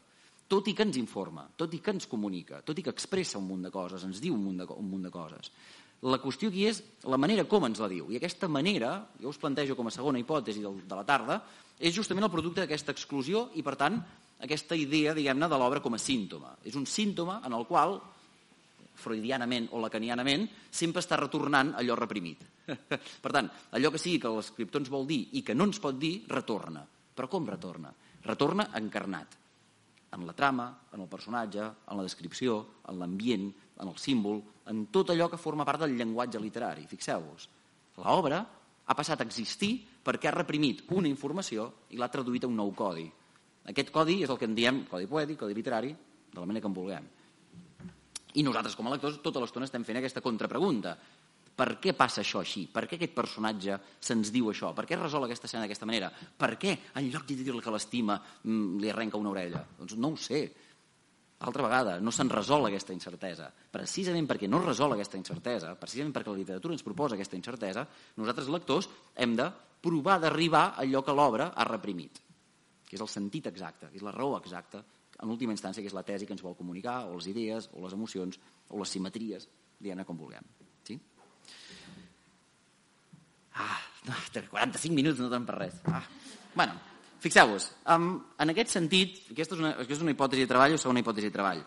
Tot 0.49 0.71
i 0.71 0.73
que 0.73 0.87
ens 0.87 0.97
informa, 0.97 1.45
tot 1.61 1.75
i 1.77 1.83
que 1.85 1.93
ens 1.93 2.07
comunica, 2.09 2.63
tot 2.65 2.79
i 2.81 2.85
que 2.87 2.95
expressa 2.95 3.37
un 3.37 3.45
munt 3.51 3.67
de 3.67 3.73
coses, 3.75 4.07
ens 4.07 4.23
diu 4.23 4.33
un 4.33 4.47
munt 4.47 4.63
de, 4.63 4.69
un 4.81 4.87
munt 4.89 5.05
de 5.05 5.11
coses. 5.13 5.51
La 6.07 6.21
qüestió 6.23 6.53
aquí 6.53 6.69
és 6.69 6.79
la 7.11 7.19
manera 7.19 7.43
com 7.51 7.65
ens 7.67 7.81
la 7.83 7.89
diu. 7.91 8.07
I 8.13 8.21
aquesta 8.21 8.47
manera, 8.47 8.93
jo 9.19 9.33
us 9.33 9.41
plantejo 9.41 9.75
com 9.75 9.89
a 9.91 9.95
segona 9.95 10.21
hipòtesi 10.21 10.63
de 10.63 10.95
la 10.95 11.07
tarda, 11.07 11.41
és 11.79 11.95
justament 11.95 12.27
el 12.27 12.31
producte 12.31 12.63
d'aquesta 12.63 12.95
exclusió 12.95 13.49
i, 13.59 13.65
per 13.67 13.75
tant, 13.79 13.99
aquesta 14.47 14.79
idea, 14.79 15.15
diguem-ne, 15.15 15.49
de 15.51 15.59
l'obra 15.59 15.83
com 15.83 15.97
a 15.97 16.03
símptoma. 16.03 16.55
És 16.63 16.79
un 16.79 16.87
símptoma 16.87 17.41
en 17.47 17.57
el 17.59 17.67
qual, 17.67 17.99
freudianament 18.99 19.69
o 19.75 19.83
lacanianament, 19.83 20.47
sempre 20.71 21.03
està 21.03 21.19
retornant 21.19 21.75
allò 21.79 21.97
reprimit. 21.99 22.45
per 23.25 23.33
tant, 23.35 23.51
allò 23.75 23.91
que 23.91 23.99
sigui 24.03 24.21
que 24.23 24.31
l'escriptor 24.35 24.85
ens 24.85 24.93
vol 24.93 25.07
dir 25.09 25.25
i 25.39 25.43
que 25.43 25.57
no 25.57 25.67
ens 25.67 25.83
pot 25.83 25.99
dir, 25.99 26.21
retorna. 26.31 26.85
Però 26.87 27.31
com 27.31 27.47
retorna? 27.51 27.91
Retorna 28.23 28.71
encarnat. 28.79 29.35
En 30.15 30.25
la 30.27 30.33
trama, 30.33 30.71
en 30.95 31.03
el 31.03 31.11
personatge, 31.11 31.65
en 31.91 31.99
la 31.99 32.07
descripció, 32.07 32.61
en 32.89 32.99
l'ambient, 33.01 33.51
en 33.79 33.91
el 33.91 33.99
símbol, 34.01 34.41
en 34.69 34.87
tot 34.93 35.11
allò 35.11 35.29
que 35.33 35.41
forma 35.41 35.67
part 35.69 35.83
del 35.85 35.97
llenguatge 35.97 36.41
literari. 36.41 36.87
Fixeu-vos, 36.89 37.49
l'obra 38.05 38.41
ha 38.89 38.97
passat 38.97 39.21
a 39.21 39.27
existir 39.29 39.75
perquè 40.05 40.31
ha 40.31 40.37
reprimit 40.37 40.87
una 40.97 41.11
informació 41.11 41.69
i 41.93 42.01
l'ha 42.01 42.11
traduït 42.13 42.45
a 42.45 42.51
un 42.51 42.57
nou 42.57 42.73
codi. 42.77 43.07
Aquest 43.69 43.93
codi 43.93 44.23
és 44.25 44.31
el 44.33 44.39
que 44.41 44.49
en 44.49 44.57
diem 44.57 44.85
codi 44.89 45.09
poètic, 45.09 45.41
codi 45.43 45.57
literari, 45.57 45.93
de 45.93 46.41
la 46.41 46.47
manera 46.47 46.65
que 46.65 46.71
en 46.71 46.77
vulguem. 46.77 47.09
I 48.39 48.45
nosaltres, 48.45 48.77
com 48.77 48.89
a 48.89 48.93
lectors, 48.95 49.19
tota 49.25 49.41
l'estona 49.43 49.67
estem 49.69 49.85
fent 49.85 49.99
aquesta 50.01 50.23
contrapregunta. 50.25 50.95
Per 51.59 51.73
què 51.83 51.93
passa 51.97 52.23
això 52.23 52.39
així? 52.45 52.69
Per 52.71 52.85
què 52.87 52.95
aquest 52.97 53.17
personatge 53.17 53.77
se'ns 53.99 54.31
diu 54.31 54.53
això? 54.53 54.71
Per 54.77 54.85
què 54.87 54.99
resol 54.99 55.27
aquesta 55.27 55.49
escena 55.49 55.65
d'aquesta 55.65 55.89
manera? 55.89 56.11
Per 56.13 56.53
què, 56.61 56.77
en 56.95 57.09
lloc 57.11 57.27
de 57.27 57.35
dir-li 57.41 57.65
que 57.65 57.75
l'estima, 57.75 58.21
mm, 58.45 58.79
li 58.79 58.93
arrenca 58.93 59.19
una 59.19 59.33
orella? 59.33 59.65
Doncs 59.81 59.97
no 59.99 60.13
ho 60.13 60.17
sé. 60.17 60.45
Altra 61.47 61.63
vegada, 61.69 61.99
no 62.03 62.11
se'n 62.11 62.31
resol 62.33 62.67
aquesta 62.67 62.93
incertesa. 62.93 63.53
Precisament 63.71 64.27
perquè 64.27 64.49
no 64.51 64.59
es 64.59 64.67
resol 64.67 64.97
aquesta 64.97 65.21
incertesa, 65.21 65.77
precisament 65.79 66.15
perquè 66.17 66.33
la 66.33 66.41
literatura 66.41 66.75
ens 66.75 66.83
proposa 66.87 67.15
aquesta 67.15 67.39
incertesa, 67.39 67.87
nosaltres, 68.19 68.51
lectors, 68.51 68.89
hem 69.15 69.37
de 69.39 69.47
provar 69.83 70.19
d'arribar 70.19 70.65
a 70.73 70.83
allò 70.83 71.05
que 71.07 71.15
l'obra 71.15 71.53
ha 71.55 71.69
reprimit 71.69 72.19
que 72.89 72.97
és 72.97 73.05
el 73.05 73.11
sentit 73.13 73.47
exacte, 73.51 73.91
que 73.93 74.01
és 74.01 74.05
la 74.05 74.15
raó 74.15 74.39
exacta, 74.39 74.81
en 75.21 75.33
última 75.33 75.53
instància, 75.53 75.83
que 75.85 75.91
és 75.91 75.97
la 75.97 76.07
tesi 76.07 76.27
que 76.27 76.33
ens 76.33 76.45
vol 76.45 76.57
comunicar, 76.57 77.03
o 77.11 77.19
les 77.19 77.29
idees, 77.29 77.69
o 77.75 77.85
les 77.85 77.95
emocions, 77.95 78.39
o 78.71 78.81
les 78.81 78.93
simetries, 78.95 79.49
diguem-ne 79.79 80.07
com 80.09 80.17
vulguem. 80.17 80.47
Sí? 80.89 80.97
Ah, 83.59 83.77
no, 84.09 84.17
45 84.33 84.95
minuts 84.95 85.21
no 85.21 85.29
donen 85.29 85.49
per 85.49 85.59
res. 85.59 85.81
Ah. 85.93 86.05
bueno, 86.55 86.79
fixeu-vos, 87.23 87.71
um, 87.95 88.11
en 88.39 88.53
aquest 88.55 88.75
sentit, 88.77 89.23
aquesta 89.33 89.57
és, 89.57 89.63
una, 89.63 89.73
aquesta 89.77 89.97
és 89.99 90.05
una 90.05 90.15
hipòtesi 90.15 90.45
de 90.45 90.51
treball 90.51 90.77
o 90.77 90.81
segona 90.81 91.03
hipòtesi 91.03 91.31
de 91.31 91.35
treball. 91.35 91.65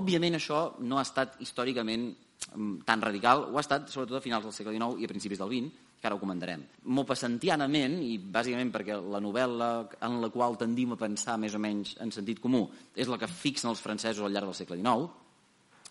Òbviament 0.00 0.36
això 0.38 0.60
no 0.82 0.98
ha 0.98 1.06
estat 1.06 1.38
històricament 1.44 2.10
um, 2.54 2.76
tan 2.86 3.02
radical, 3.02 3.48
ho 3.50 3.58
ha 3.58 3.64
estat 3.64 3.88
sobretot 3.92 4.18
a 4.18 4.24
finals 4.24 4.46
del 4.48 4.56
segle 4.56 4.74
XIX 4.76 5.00
i 5.00 5.08
a 5.08 5.12
principis 5.12 5.40
del 5.40 5.52
XX, 5.52 5.82
que 6.04 6.08
ara 6.10 6.18
ho 6.18 6.20
comentarem. 6.20 6.60
Mopassantianament, 6.92 7.96
i 8.04 8.18
bàsicament 8.18 8.68
perquè 8.74 8.98
la 9.00 9.22
novel·la 9.24 9.68
en 10.04 10.18
la 10.20 10.28
qual 10.28 10.58
tendim 10.60 10.92
a 10.92 11.00
pensar 11.00 11.38
més 11.40 11.56
o 11.56 11.60
menys 11.62 11.94
en 12.04 12.12
sentit 12.12 12.42
comú 12.44 12.66
és 12.92 13.08
la 13.08 13.16
que 13.16 13.30
fixen 13.30 13.70
els 13.70 13.80
francesos 13.80 14.26
al 14.26 14.34
llarg 14.34 14.50
del 14.50 14.58
segle 14.58 14.76
XIX, 14.82 15.08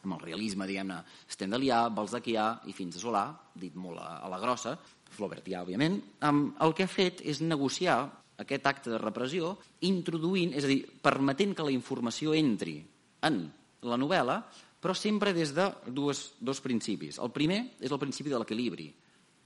amb 0.04 0.18
el 0.18 0.22
realisme, 0.22 0.68
diguem-ne, 0.70 1.00
stendhalià, 1.32 1.88
balzaquià 1.96 2.46
i 2.70 2.76
fins 2.78 3.00
a 3.00 3.02
Solà, 3.02 3.24
dit 3.58 3.74
molt 3.74 4.04
a, 4.04 4.28
la 4.30 4.40
grossa, 4.42 4.76
Flaubertià, 5.14 5.64
òbviament, 5.64 5.98
el 6.28 6.76
que 6.78 6.86
ha 6.86 6.92
fet 6.92 7.22
és 7.26 7.42
negociar 7.42 7.98
aquest 8.44 8.68
acte 8.70 8.92
de 8.94 9.00
repressió 9.02 9.54
introduint, 9.88 10.54
és 10.56 10.66
a 10.66 10.72
dir, 10.72 10.82
permetent 11.04 11.56
que 11.58 11.66
la 11.68 11.74
informació 11.74 12.36
entri 12.38 12.78
en 13.28 13.44
la 13.88 14.00
novel·la, 14.00 14.40
però 14.84 14.96
sempre 14.96 15.34
des 15.36 15.54
de 15.56 15.70
dues, 15.88 16.34
dos 16.44 16.60
principis. 16.64 17.20
El 17.24 17.32
primer 17.32 17.62
és 17.80 17.92
el 17.92 18.02
principi 18.02 18.32
de 18.32 18.40
l'equilibri, 18.42 18.90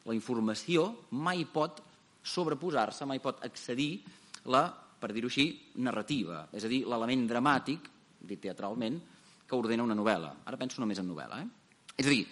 la 0.07 0.15
informació 0.15 0.87
mai 1.11 1.43
pot 1.51 1.83
sobreposar-se, 2.27 3.05
mai 3.05 3.21
pot 3.23 3.43
accedir 3.45 4.01
la, 4.49 4.65
per 4.71 5.11
dir-ho 5.13 5.29
així, 5.29 5.47
narrativa, 5.83 6.47
és 6.55 6.65
a 6.65 6.71
dir, 6.71 6.81
l'element 6.89 7.27
dramàtic, 7.29 7.91
dit 8.27 8.41
teatralment, 8.41 8.97
que 9.47 9.55
ordena 9.55 9.85
una 9.85 9.95
novel·la. 9.95 10.33
Ara 10.49 10.59
penso 10.59 10.81
només 10.81 10.99
en 10.99 11.07
novel·la. 11.07 11.39
Eh? 11.43 11.93
És 11.97 12.07
a 12.07 12.11
dir, 12.11 12.23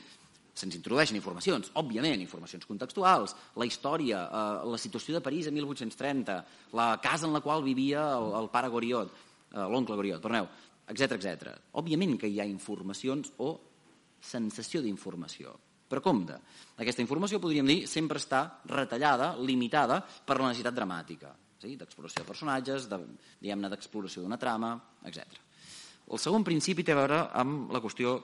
se'ns 0.56 0.78
introdueixen 0.78 1.18
informacions, 1.20 1.70
òbviament, 1.76 2.22
informacions 2.24 2.66
contextuals, 2.70 3.36
la 3.60 3.68
història, 3.68 4.24
eh, 4.26 4.68
la 4.72 4.80
situació 4.80 5.18
de 5.18 5.24
París 5.24 5.50
a 5.50 5.52
1830, 5.52 6.38
la 6.80 6.90
casa 7.04 7.28
en 7.28 7.36
la 7.36 7.44
qual 7.44 7.64
vivia 7.64 8.08
el, 8.16 8.32
el 8.40 8.50
pare 8.54 8.72
Goriot, 8.72 9.12
eh, 9.52 9.68
l'oncle 9.68 10.00
Goriot, 10.00 10.24
perdoneu, 10.24 10.48
etc 10.88 11.18
etc. 11.20 11.56
Òbviament 11.82 12.16
que 12.22 12.32
hi 12.32 12.40
ha 12.40 12.48
informacions 12.48 13.34
o 13.44 13.52
sensació 14.24 14.82
d'informació. 14.82 15.54
Però 15.86 16.02
compte, 16.02 16.38
aquesta 16.82 17.04
informació, 17.04 17.38
podríem 17.42 17.68
dir, 17.70 17.82
sempre 17.88 18.18
està 18.18 18.46
retallada, 18.72 19.36
limitada 19.38 20.00
per 20.02 20.40
la 20.40 20.48
necessitat 20.50 20.74
dramàtica, 20.74 21.34
sí? 21.62 21.76
d'exploració 21.78 22.24
de 22.24 22.30
personatges, 22.32 22.88
de, 22.90 23.02
d'exploració 23.68 24.24
d'una 24.24 24.40
trama, 24.42 24.72
etc. 25.06 25.44
El 26.10 26.22
segon 26.22 26.46
principi 26.46 26.84
té 26.86 26.96
a 26.96 27.02
veure 27.02 27.20
amb 27.38 27.74
la 27.74 27.82
qüestió, 27.84 28.18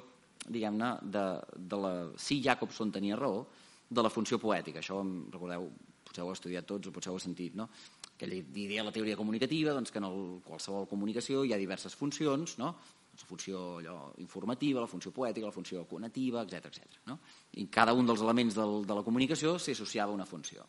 diguem-ne, 0.47 0.93
de, 1.03 1.25
de 1.57 1.81
la... 1.81 1.93
Si 2.17 2.41
Jacobson 2.43 2.91
tenia 2.91 3.19
raó, 3.19 3.45
de 3.91 4.03
la 4.03 4.09
funció 4.09 4.39
poètica. 4.39 4.79
Això, 4.79 5.01
recordeu, 5.33 5.67
potser 6.07 6.23
ho 6.23 6.29
heu 6.29 6.37
estudiat 6.37 6.67
tots 6.67 6.87
o 6.87 6.93
potser 6.95 7.11
ho 7.11 7.17
heu 7.17 7.21
sentit, 7.23 7.55
no? 7.59 7.67
Aquella 8.15 8.37
idea 8.37 8.81
de 8.81 8.87
la 8.87 8.95
teoria 8.95 9.17
comunicativa, 9.19 9.73
doncs, 9.75 9.91
que 9.91 9.99
en 9.99 10.07
el, 10.07 10.17
qualsevol 10.45 10.87
comunicació 10.87 11.43
hi 11.43 11.53
ha 11.53 11.59
diverses 11.59 11.95
funcions, 11.97 12.57
no? 12.61 12.75
la 13.11 13.27
funció 13.27 13.77
allò, 13.77 13.95
informativa, 14.23 14.79
la 14.79 14.87
funció 14.87 15.11
poètica, 15.11 15.49
la 15.49 15.51
funció 15.51 15.83
conativa, 15.85 16.45
etc 16.45 16.69
etc. 16.69 17.01
No? 17.09 17.19
I 17.59 17.67
cada 17.67 17.93
un 17.93 18.07
dels 18.07 18.21
elements 18.23 18.55
del, 18.55 18.85
de 18.87 18.95
la 18.95 19.03
comunicació 19.03 19.57
s'hi 19.59 19.75
associava 19.75 20.13
a 20.13 20.15
una 20.15 20.25
funció. 20.25 20.63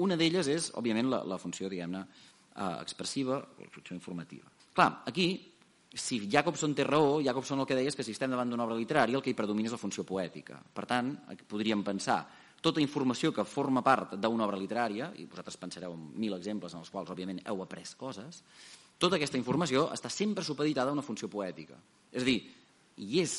Una 0.00 0.16
d'elles 0.16 0.48
és, 0.48 0.70
òbviament, 0.80 1.10
la, 1.12 1.20
la 1.28 1.38
funció, 1.38 1.68
diguem-ne, 1.68 2.00
eh, 2.54 2.76
expressiva, 2.80 3.42
la 3.60 3.68
funció 3.74 3.94
informativa. 3.98 4.48
Clar, 4.72 4.88
aquí, 5.06 5.28
si 5.94 6.22
Jacobson 6.30 6.74
té 6.74 6.86
raó, 6.88 7.20
Jacobson 7.20 7.60
el 7.60 7.66
que 7.68 7.76
deia 7.76 7.90
és 7.90 7.96
que 7.96 8.04
si 8.04 8.14
estem 8.14 8.32
davant 8.32 8.48
d'una 8.48 8.64
obra 8.64 8.78
literària 8.78 9.18
el 9.18 9.24
que 9.24 9.32
hi 9.32 9.36
predomina 9.36 9.68
és 9.68 9.74
la 9.76 9.80
funció 9.80 10.06
poètica. 10.08 10.56
Per 10.72 10.86
tant, 10.88 11.12
podríem 11.48 11.82
pensar 11.84 12.22
tota 12.62 12.80
informació 12.80 13.32
que 13.34 13.44
forma 13.44 13.82
part 13.84 14.14
d'una 14.16 14.46
obra 14.46 14.60
literària, 14.60 15.10
i 15.18 15.26
vosaltres 15.26 15.58
pensareu 15.58 15.96
en 15.96 16.06
mil 16.22 16.36
exemples 16.38 16.72
en 16.72 16.80
els 16.84 16.92
quals, 16.94 17.10
òbviament, 17.10 17.42
heu 17.50 17.60
après 17.64 17.90
coses, 17.98 18.40
tota 19.02 19.18
aquesta 19.18 19.40
informació 19.40 19.88
està 19.92 20.08
sempre 20.08 20.44
supeditada 20.46 20.92
a 20.92 20.96
una 20.96 21.02
funció 21.02 21.28
poètica. 21.28 21.74
És 22.12 22.22
a 22.22 22.28
dir, 22.28 22.38
hi 23.02 23.20
és, 23.20 23.34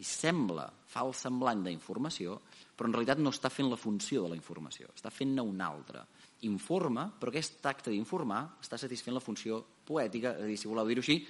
i 0.00 0.06
sembla, 0.08 0.64
fa 0.88 1.04
el 1.04 1.12
semblant 1.14 1.60
d'informació, 1.66 2.40
però 2.74 2.88
en 2.88 2.96
realitat 2.96 3.20
no 3.20 3.30
està 3.30 3.52
fent 3.52 3.68
la 3.70 3.78
funció 3.78 4.24
de 4.24 4.32
la 4.32 4.38
informació, 4.38 4.88
està 4.96 5.12
fent-ne 5.12 5.44
una 5.44 5.68
altra. 5.68 6.02
Informa, 6.48 7.04
però 7.20 7.30
aquest 7.30 7.62
acte 7.68 7.92
d'informar 7.92 8.40
està 8.64 8.80
satisfent 8.80 9.14
la 9.14 9.22
funció 9.22 9.60
poètica, 9.86 10.34
és 10.38 10.48
a 10.48 10.48
dir, 10.48 10.58
si 10.58 10.70
voleu 10.72 10.88
dir-ho 10.88 11.04
així, 11.04 11.20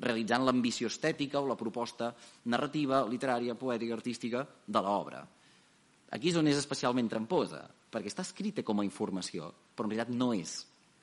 realitzant 0.00 0.44
l'ambició 0.46 0.88
estètica 0.90 1.40
o 1.40 1.48
la 1.48 1.56
proposta 1.58 2.12
narrativa, 2.52 3.04
literària, 3.08 3.56
poètica, 3.58 3.96
artística 3.98 4.44
de 4.66 4.82
l'obra. 4.84 5.22
Aquí 6.14 6.30
és 6.30 6.38
on 6.40 6.48
és 6.48 6.56
especialment 6.56 7.08
tramposa, 7.10 7.62
perquè 7.92 8.08
està 8.08 8.24
escrita 8.24 8.64
com 8.64 8.80
a 8.80 8.86
informació, 8.86 9.50
però 9.74 9.88
en 9.88 9.94
realitat 9.94 10.14
no 10.14 10.32
és 10.36 10.60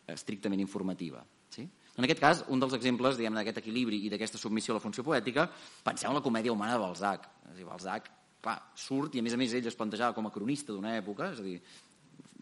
estrictament 0.09 0.61
informativa. 0.61 1.23
Sí? 1.53 1.65
En 1.95 2.03
aquest 2.03 2.21
cas, 2.21 2.43
un 2.51 2.59
dels 2.59 2.73
exemples 2.75 3.17
d'aquest 3.17 3.61
equilibri 3.61 4.01
i 4.05 4.11
d'aquesta 4.11 4.41
submissió 4.41 4.73
a 4.73 4.79
la 4.79 4.83
funció 4.83 5.03
poètica, 5.03 5.47
penseu 5.83 6.09
en 6.11 6.17
la 6.17 6.23
comèdia 6.25 6.53
humana 6.53 6.75
de 6.75 6.83
Balzac. 6.83 7.27
És 7.45 7.53
a 7.53 7.57
dir, 7.57 7.67
Balzac, 7.67 8.09
clar, 8.43 8.57
surt 8.75 9.15
i 9.15 9.21
a 9.21 9.25
més 9.25 9.33
a 9.33 9.39
més 9.39 9.53
ell 9.53 9.69
es 9.69 9.77
plantejava 9.77 10.13
com 10.17 10.27
a 10.27 10.33
cronista 10.33 10.73
d'una 10.73 10.97
època, 10.97 11.31
és 11.33 11.39
a 11.39 11.45
dir, 11.45 11.59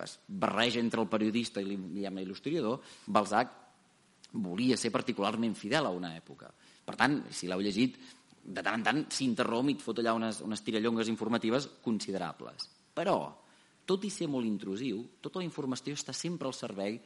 es 0.03 0.15
barreja 0.27 0.81
entre 0.81 1.03
el 1.03 1.07
periodista 1.11 1.61
i 1.61 1.67
l'il·lustrador, 1.67 2.79
Balzac 3.05 3.59
volia 4.33 4.77
ser 4.77 4.91
particularment 4.91 5.55
fidel 5.55 5.85
a 5.85 5.93
una 5.93 6.15
època. 6.17 6.49
Per 6.83 6.95
tant, 6.99 7.19
si 7.31 7.47
l'heu 7.47 7.61
llegit, 7.63 7.97
de 8.43 8.61
tant 8.61 8.75
en 8.75 8.83
tant 8.83 9.01
s'interromp 9.13 9.69
i 9.71 9.77
et 9.77 9.83
fot 9.83 9.99
allà 10.01 10.15
unes, 10.17 10.41
unes 10.43 10.63
tirallongues 10.65 11.09
informatives 11.11 11.69
considerables. 11.83 12.67
Però, 12.93 13.17
tot 13.85 14.03
i 14.03 14.11
ser 14.11 14.27
molt 14.31 14.47
intrusiu, 14.47 15.03
tota 15.21 15.39
la 15.39 15.47
informació 15.47 15.95
està 15.95 16.15
sempre 16.15 16.49
al 16.49 16.57
servei 16.57 16.99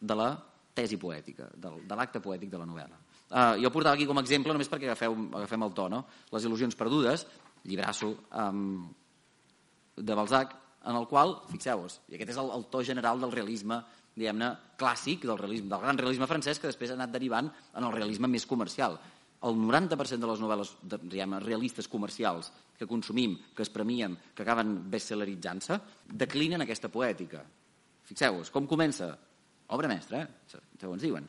de 0.00 0.16
la 0.16 0.32
tesi 0.74 0.98
poètica, 0.98 1.48
de, 1.54 1.72
de 1.86 1.98
l'acte 1.98 2.22
poètic 2.22 2.50
de 2.50 2.60
la 2.60 2.66
novel·la. 2.66 2.98
Uh, 3.30 3.60
jo 3.62 3.70
portava 3.70 3.94
aquí 3.94 4.08
com 4.08 4.18
a 4.18 4.24
exemple, 4.24 4.54
només 4.54 4.70
perquè 4.70 4.88
agafeu, 4.88 5.14
agafem 5.38 5.62
el 5.66 5.74
to, 5.76 5.86
no? 5.92 6.00
Les 6.34 6.46
il·lusions 6.48 6.74
perdudes, 6.78 7.26
llibrasso 7.68 8.14
um, 8.34 8.88
de 9.94 10.16
Balzac, 10.18 10.56
en 10.90 10.96
el 10.96 11.06
qual, 11.06 11.36
fixeu-vos, 11.50 12.00
i 12.08 12.16
aquest 12.16 12.32
és 12.32 12.40
el, 12.40 12.50
el 12.56 12.64
to 12.72 12.82
general 12.86 13.20
del 13.22 13.34
realisme 13.34 13.82
diguem-ne, 14.20 14.50
clàssic, 14.80 15.24
del, 15.26 15.38
realisme, 15.40 15.72
del 15.72 15.82
gran 15.82 15.98
realisme 15.98 16.28
francès, 16.28 16.60
que 16.60 16.70
després 16.70 16.92
ha 16.92 16.98
anat 16.98 17.12
derivant 17.16 17.48
en 17.48 17.86
el 17.86 17.96
realisme 17.96 18.30
més 18.30 18.46
comercial 18.48 18.98
el 19.48 19.56
90% 19.56 20.20
de 20.20 20.28
les 20.28 20.42
novel·les 20.42 20.72
diguem, 21.08 21.38
realistes 21.40 21.88
comercials 21.88 22.50
que 22.76 22.88
consumim, 22.88 23.38
que 23.56 23.64
es 23.64 23.72
premiem, 23.72 24.16
que 24.36 24.44
acaben 24.44 24.74
bestselleritzant-se, 24.92 25.78
declinen 26.24 26.64
aquesta 26.64 26.90
poètica. 26.92 27.42
Fixeu-vos, 28.08 28.50
com 28.52 28.68
comença? 28.68 29.10
Obra 29.76 29.88
mestra, 29.88 30.24
eh? 30.24 30.60
Segons 30.80 31.04
diuen. 31.04 31.28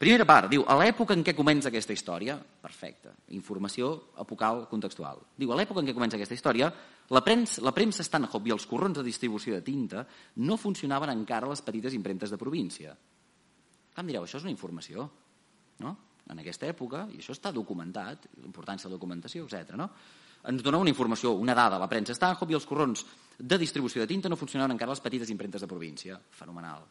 Primera 0.00 0.24
part, 0.24 0.48
diu, 0.48 0.62
a 0.64 0.78
l'època 0.80 1.12
en 1.12 1.20
què 1.20 1.34
comença 1.36 1.68
aquesta 1.68 1.92
història, 1.92 2.38
perfecte, 2.40 3.10
informació 3.36 3.90
apocal 4.22 4.62
contextual. 4.70 5.18
Diu, 5.36 5.50
a 5.52 5.58
l'època 5.58 5.82
en 5.82 5.90
què 5.90 5.92
comença 5.92 6.16
aquesta 6.16 6.38
història, 6.38 6.70
la 7.12 7.20
premsa, 7.20 7.60
la 7.60 7.74
premsa 7.76 8.06
Stanhope 8.06 8.48
i 8.48 8.54
els 8.54 8.64
corrons 8.70 8.96
de 8.96 9.04
distribució 9.04 9.52
de 9.52 9.66
tinta 9.66 10.06
no 10.40 10.56
funcionaven 10.56 11.12
encara 11.12 11.44
a 11.44 11.52
les 11.52 11.60
petites 11.66 11.92
impremtes 11.92 12.32
de 12.32 12.38
província. 12.40 12.94
Com 13.92 14.08
direu, 14.08 14.24
això 14.24 14.40
és 14.40 14.46
una 14.48 14.54
informació, 14.54 15.04
no? 15.84 15.92
en 16.32 16.40
aquesta 16.40 16.70
època, 16.70 17.04
i 17.12 17.20
això 17.20 17.36
està 17.36 17.52
documentat, 17.52 18.24
l'importància 18.40 18.88
de 18.88 18.94
la 18.94 18.96
documentació, 18.96 19.44
etc. 19.44 19.76
No? 19.76 19.90
Ens 20.48 20.64
dona 20.64 20.80
una 20.80 20.94
informació, 20.94 21.34
una 21.36 21.52
dada, 21.58 21.76
la 21.76 21.90
premsa 21.92 22.16
Stanhope 22.16 22.56
i 22.56 22.56
els 22.56 22.64
corrons 22.64 23.04
de 23.36 23.60
distribució 23.60 24.00
de 24.00 24.08
tinta 24.08 24.32
no 24.32 24.40
funcionaven 24.40 24.78
encara 24.78 24.96
les 24.96 25.04
petites 25.04 25.28
impremtes 25.28 25.60
de 25.60 25.68
província. 25.68 26.16
Fenomenal. 26.40 26.88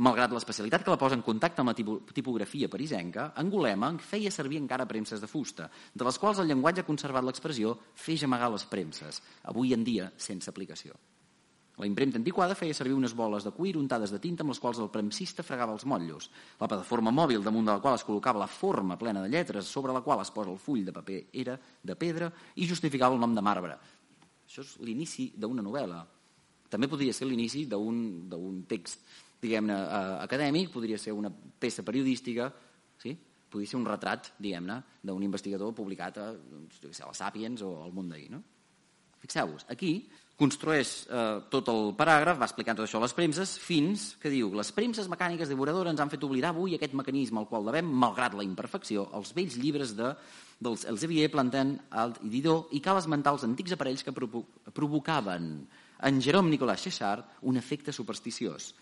Malgrat 0.00 0.32
l'especialitat 0.32 0.86
que 0.86 0.90
la 0.90 0.96
posa 0.96 1.18
en 1.18 1.22
contacte 1.22 1.60
amb 1.60 1.68
la 1.68 2.12
tipografia 2.16 2.68
parisenca, 2.72 3.26
Angulema 3.36 3.90
feia 4.00 4.30
servir 4.32 4.56
encara 4.62 4.88
premses 4.88 5.20
de 5.20 5.28
fusta, 5.28 5.68
de 5.92 6.06
les 6.06 6.16
quals 6.18 6.40
el 6.40 6.48
llenguatge 6.48 6.80
ha 6.80 6.88
conservat 6.88 7.26
l'expressió 7.26 7.74
fer 7.92 8.16
gemegar 8.16 8.48
les 8.54 8.64
premses, 8.64 9.20
avui 9.52 9.74
en 9.76 9.84
dia 9.84 10.08
sense 10.16 10.48
aplicació. 10.48 10.96
La 11.76 11.88
impremta 11.88 12.16
antiquada 12.16 12.56
feia 12.56 12.76
servir 12.76 12.94
unes 12.96 13.12
boles 13.16 13.44
de 13.44 13.52
cuir 13.52 13.74
untades 13.76 14.12
de 14.12 14.20
tinta 14.20 14.44
amb 14.44 14.52
les 14.52 14.60
quals 14.60 14.80
el 14.80 14.90
premsista 14.92 15.44
fregava 15.44 15.72
els 15.76 15.84
motllos. 15.88 16.28
La 16.60 16.68
plataforma 16.68 17.12
mòbil 17.12 17.44
damunt 17.44 17.68
de 17.68 17.74
la 17.74 17.80
qual 17.84 17.96
es 17.96 18.04
col·locava 18.04 18.40
la 18.40 18.48
forma 18.48 18.96
plena 19.00 19.20
de 19.20 19.28
lletres 19.32 19.68
sobre 19.68 19.92
la 19.92 20.00
qual 20.04 20.20
es 20.24 20.30
posa 20.32 20.52
el 20.52 20.60
full 20.60 20.84
de 20.84 20.92
paper 20.92 21.18
era 21.32 21.58
de 21.58 21.96
pedra 21.96 22.30
i 22.56 22.68
justificava 22.68 23.16
el 23.16 23.20
nom 23.20 23.34
de 23.34 23.44
marbre. 23.44 23.76
Això 24.46 24.64
és 24.64 24.76
l'inici 24.84 25.32
d'una 25.36 25.64
novel·la. 25.64 26.00
També 26.72 26.88
podria 26.88 27.12
ser 27.12 27.28
l'inici 27.28 27.66
d'un 27.68 28.64
text 28.68 29.04
diguem-ne, 29.42 29.74
eh, 29.74 30.16
acadèmic, 30.22 30.70
podria 30.72 30.98
ser 30.98 31.12
una 31.16 31.30
peça 31.32 31.82
periodística, 31.82 32.48
sí? 33.02 33.16
podria 33.52 33.68
ser 33.68 33.80
un 33.80 33.86
retrat, 33.88 34.32
diguem-ne, 34.40 34.78
d'un 35.02 35.22
investigador 35.26 35.74
publicat 35.76 36.18
a, 36.22 36.30
doncs, 36.32 37.02
a 37.02 37.10
la 37.10 37.16
Sapiens 37.16 37.62
o 37.66 37.74
al 37.84 37.92
Món 37.92 38.08
d'ahir. 38.08 38.30
No? 38.32 38.42
Fixeu-vos, 39.22 39.66
aquí 39.70 39.96
construeix 40.42 40.92
eh, 41.06 41.42
tot 41.52 41.68
el 41.70 41.92
paràgraf, 41.98 42.38
va 42.40 42.48
explicant 42.48 42.78
tot 42.78 42.86
això 42.86 42.98
a 42.98 43.04
les 43.04 43.14
premses, 43.14 43.52
fins 43.62 44.12
que 44.22 44.32
diu 44.32 44.50
les 44.56 44.72
premses 44.74 45.06
mecàniques 45.10 45.50
devoradores 45.52 45.92
ens 45.92 46.00
han 46.02 46.10
fet 46.10 46.24
oblidar 46.26 46.50
avui 46.50 46.74
aquest 46.74 46.96
mecanisme 46.98 47.38
al 47.42 47.46
qual 47.50 47.68
devem, 47.68 47.86
malgrat 47.86 48.34
la 48.34 48.46
imperfecció, 48.46 49.04
els 49.18 49.34
vells 49.36 49.58
llibres 49.60 49.92
de, 49.98 50.10
dels 50.62 50.86
Elsevier, 50.90 51.28
Plantin, 51.30 51.76
Alt 52.02 52.22
i 52.26 52.32
Didot, 52.32 52.72
i 52.74 52.80
cal 52.82 52.98
esmentar 52.98 53.36
els 53.36 53.46
antics 53.46 53.76
aparells 53.76 54.02
que 54.06 54.14
provo 54.16 54.46
provocaven 54.72 55.52
en 56.02 56.20
Jerome 56.24 56.50
Nicolas 56.50 56.82
Chechard 56.82 57.44
un 57.46 57.60
efecte 57.60 57.94
supersticiós, 57.94 58.72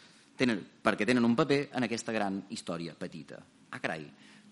tenen, 0.40 0.62
perquè 0.82 1.06
tenen 1.08 1.26
un 1.26 1.36
paper 1.36 1.60
en 1.76 1.86
aquesta 1.86 2.14
gran 2.16 2.40
història 2.50 2.96
petita. 2.98 3.40
Ah, 3.70 3.78
carai, 3.78 4.06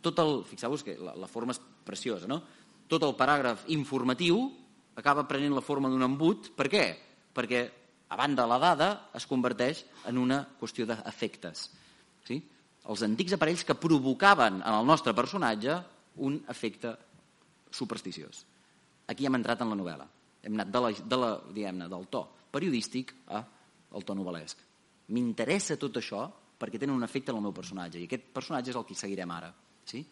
tot 0.05 0.21
el, 0.23 0.43
fixeu-vos 0.47 0.85
que 0.87 0.99
la, 1.01 1.15
la 1.19 1.31
forma 1.31 1.57
és 1.57 1.61
preciosa, 1.87 2.29
no? 2.31 2.43
Tot 2.89 3.05
el 3.05 3.17
paràgraf 3.19 3.67
informatiu 3.75 4.41
acaba 4.99 5.27
prenent 5.29 5.57
la 5.57 5.65
forma 5.65 5.91
d'un 5.91 6.07
embut. 6.07 6.53
Per 6.57 6.69
què? 6.71 6.85
Perquè, 7.35 7.65
a 8.09 8.17
banda 8.17 8.47
la 8.49 8.61
dada, 8.63 8.89
es 9.17 9.27
converteix 9.29 9.85
en 10.09 10.21
una 10.21 10.41
qüestió 10.61 10.87
d'efectes. 10.89 11.67
Sí? 12.29 12.39
Els 12.89 13.05
antics 13.05 13.35
aparells 13.37 13.67
que 13.69 13.77
provocaven 13.77 14.63
en 14.63 14.75
el 14.75 14.89
nostre 14.89 15.13
personatge 15.17 15.77
un 16.25 16.39
efecte 16.49 16.95
supersticiós. 17.71 18.47
Aquí 19.13 19.29
hem 19.29 19.37
entrat 19.37 19.61
en 19.65 19.73
la 19.73 19.77
novel·la. 19.77 20.09
Hem 20.43 20.57
anat 20.57 20.73
de 20.73 20.83
la, 20.83 20.91
de 21.13 21.21
la, 21.21 21.31
diguem 21.53 21.85
del 21.85 22.09
to 22.09 22.25
periodístic 22.53 23.13
a 23.29 23.43
el 23.95 24.05
to 24.05 24.17
novel·lesc. 24.17 24.68
M'interessa 25.15 25.79
tot 25.81 25.97
això 26.01 26.27
perquè 26.59 26.79
tenen 26.79 26.97
un 26.97 27.07
efecte 27.07 27.33
en 27.33 27.39
el 27.39 27.47
meu 27.49 27.55
personatge 27.55 28.01
i 28.01 28.09
aquest 28.09 28.33
personatge 28.35 28.73
és 28.73 28.79
el 28.79 28.87
que 28.87 28.97
seguirem 28.99 29.31
ara. 29.31 29.53
Sí? 29.89 30.03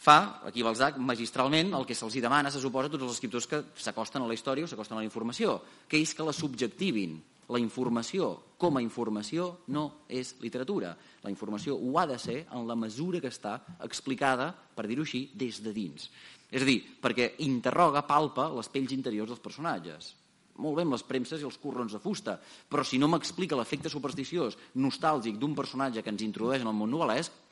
fa, 0.00 0.40
aquí 0.48 0.62
Balzac, 0.64 0.96
magistralment, 0.96 1.74
el 1.76 1.84
que 1.84 1.94
se'ls 1.94 2.16
demana, 2.24 2.50
se 2.50 2.60
suposa, 2.60 2.88
a 2.88 2.92
tots 2.94 3.04
els 3.04 3.18
escriptors 3.18 3.46
que 3.46 3.60
s'acosten 3.76 4.24
a 4.24 4.28
la 4.28 4.36
història 4.36 4.64
o 4.64 4.70
s'acosten 4.70 4.96
a 4.96 5.02
la 5.02 5.04
informació, 5.04 5.58
que 5.86 6.00
és 6.00 6.14
que 6.16 6.24
la 6.24 6.32
subjectivin. 6.32 7.20
La 7.50 7.58
informació 7.58 8.30
com 8.56 8.76
a 8.78 8.82
informació 8.82 9.66
no 9.74 10.06
és 10.08 10.36
literatura. 10.40 10.94
La 11.24 11.32
informació 11.32 11.74
ho 11.74 11.96
ha 11.98 12.06
de 12.06 12.16
ser 12.22 12.44
en 12.46 12.68
la 12.68 12.76
mesura 12.78 13.20
que 13.20 13.28
està 13.28 13.56
explicada, 13.82 14.52
per 14.54 14.86
dir-ho 14.86 15.02
així, 15.02 15.24
des 15.34 15.58
de 15.60 15.72
dins. 15.74 16.06
És 16.48 16.62
a 16.62 16.68
dir, 16.68 16.78
perquè 17.02 17.34
interroga, 17.44 18.06
palpa 18.06 18.48
les 18.54 18.70
pells 18.70 18.94
interiors 18.94 19.34
dels 19.34 19.42
personatges. 19.42 20.14
Molt 20.60 20.76
bé 20.76 20.84
amb 20.84 20.94
les 20.94 21.06
premses 21.08 21.40
i 21.40 21.48
els 21.48 21.56
corrons 21.62 21.96
de 21.96 22.02
fusta, 22.02 22.36
però 22.40 22.84
si 22.84 23.00
no 23.00 23.08
m'explica 23.08 23.56
l'efecte 23.56 23.88
supersticiós, 23.92 24.58
nostàlgic 24.76 25.40
d'un 25.40 25.56
personatge 25.56 26.04
que 26.04 26.12
ens 26.12 26.26
introdueix 26.26 26.62
en 26.62 26.70
el 26.70 26.76
món 26.76 26.92
novel·lesc, 26.92 27.42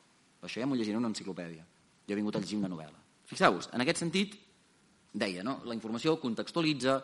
això 0.44 0.60
ja 0.60 0.68
m'ho 0.68 0.76
llegiré 0.76 0.98
en 0.98 1.02
una 1.02 1.12
enciclopèdia 1.14 1.64
jo 2.08 2.14
he 2.14 2.16
vingut 2.16 2.38
a 2.38 2.40
llegir 2.40 2.56
una 2.56 2.70
novel·la. 2.72 2.96
Fixeu-vos, 3.28 3.68
en 3.76 3.84
aquest 3.84 4.00
sentit, 4.00 4.34
deia, 5.12 5.44
no? 5.44 5.58
la 5.68 5.76
informació 5.76 6.16
contextualitza, 6.22 6.96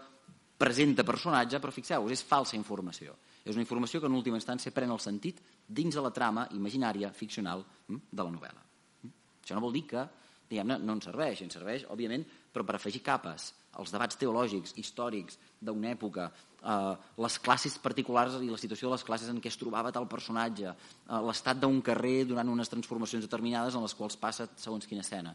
presenta 0.56 1.04
personatge, 1.04 1.60
però 1.60 1.74
fixeu-vos, 1.74 2.14
és 2.14 2.24
falsa 2.24 2.56
informació. 2.56 3.12
És 3.44 3.52
una 3.52 3.64
informació 3.66 4.00
que 4.00 4.08
en 4.08 4.16
última 4.16 4.40
instància 4.40 4.72
pren 4.72 4.94
el 4.94 5.02
sentit 5.04 5.42
dins 5.68 5.92
de 5.92 6.00
la 6.00 6.12
trama 6.14 6.46
imaginària, 6.56 7.12
ficcional, 7.12 7.66
hm, 7.90 8.00
de 8.10 8.22
la 8.24 8.32
novel·la. 8.32 8.62
Hm? 9.02 9.12
Això 9.42 9.58
no 9.58 9.64
vol 9.66 9.76
dir 9.76 9.84
que 9.90 10.06
diguem-ne, 10.48 10.78
no 10.80 10.96
ens 10.96 11.10
serveix, 11.10 11.42
ens 11.44 11.58
serveix, 11.58 11.84
òbviament, 11.92 12.24
però 12.54 12.64
per 12.64 12.78
afegir 12.78 13.02
capes, 13.04 13.50
els 13.80 13.92
debats 13.94 14.18
teològics, 14.20 14.74
històrics 14.80 15.38
d'una 15.60 15.92
època, 15.94 16.28
eh, 16.62 16.94
les 17.24 17.38
classes 17.38 17.78
particulars 17.78 18.40
i 18.42 18.50
la 18.50 18.60
situació 18.60 18.88
de 18.88 18.96
les 18.96 19.04
classes 19.04 19.30
en 19.30 19.40
què 19.40 19.50
es 19.52 19.58
trobava 19.60 19.92
tal 19.92 20.08
personatge, 20.08 20.68
eh, 20.74 21.20
l'estat 21.28 21.60
d'un 21.60 21.80
carrer 21.82 22.24
durant 22.24 22.48
unes 22.48 22.68
transformacions 22.68 23.24
determinades 23.24 23.74
en 23.74 23.82
les 23.82 23.94
quals 23.94 24.16
passa 24.16 24.48
segons 24.56 24.86
quina 24.86 25.02
escena. 25.02 25.34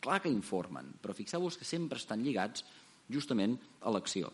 Clar 0.00 0.20
que 0.22 0.30
informen, 0.30 0.94
però 1.02 1.14
fixeu-vos 1.14 1.56
que 1.58 1.64
sempre 1.64 1.98
estan 1.98 2.22
lligats 2.22 2.64
justament 3.10 3.58
a 3.80 3.90
l'acció. 3.90 4.30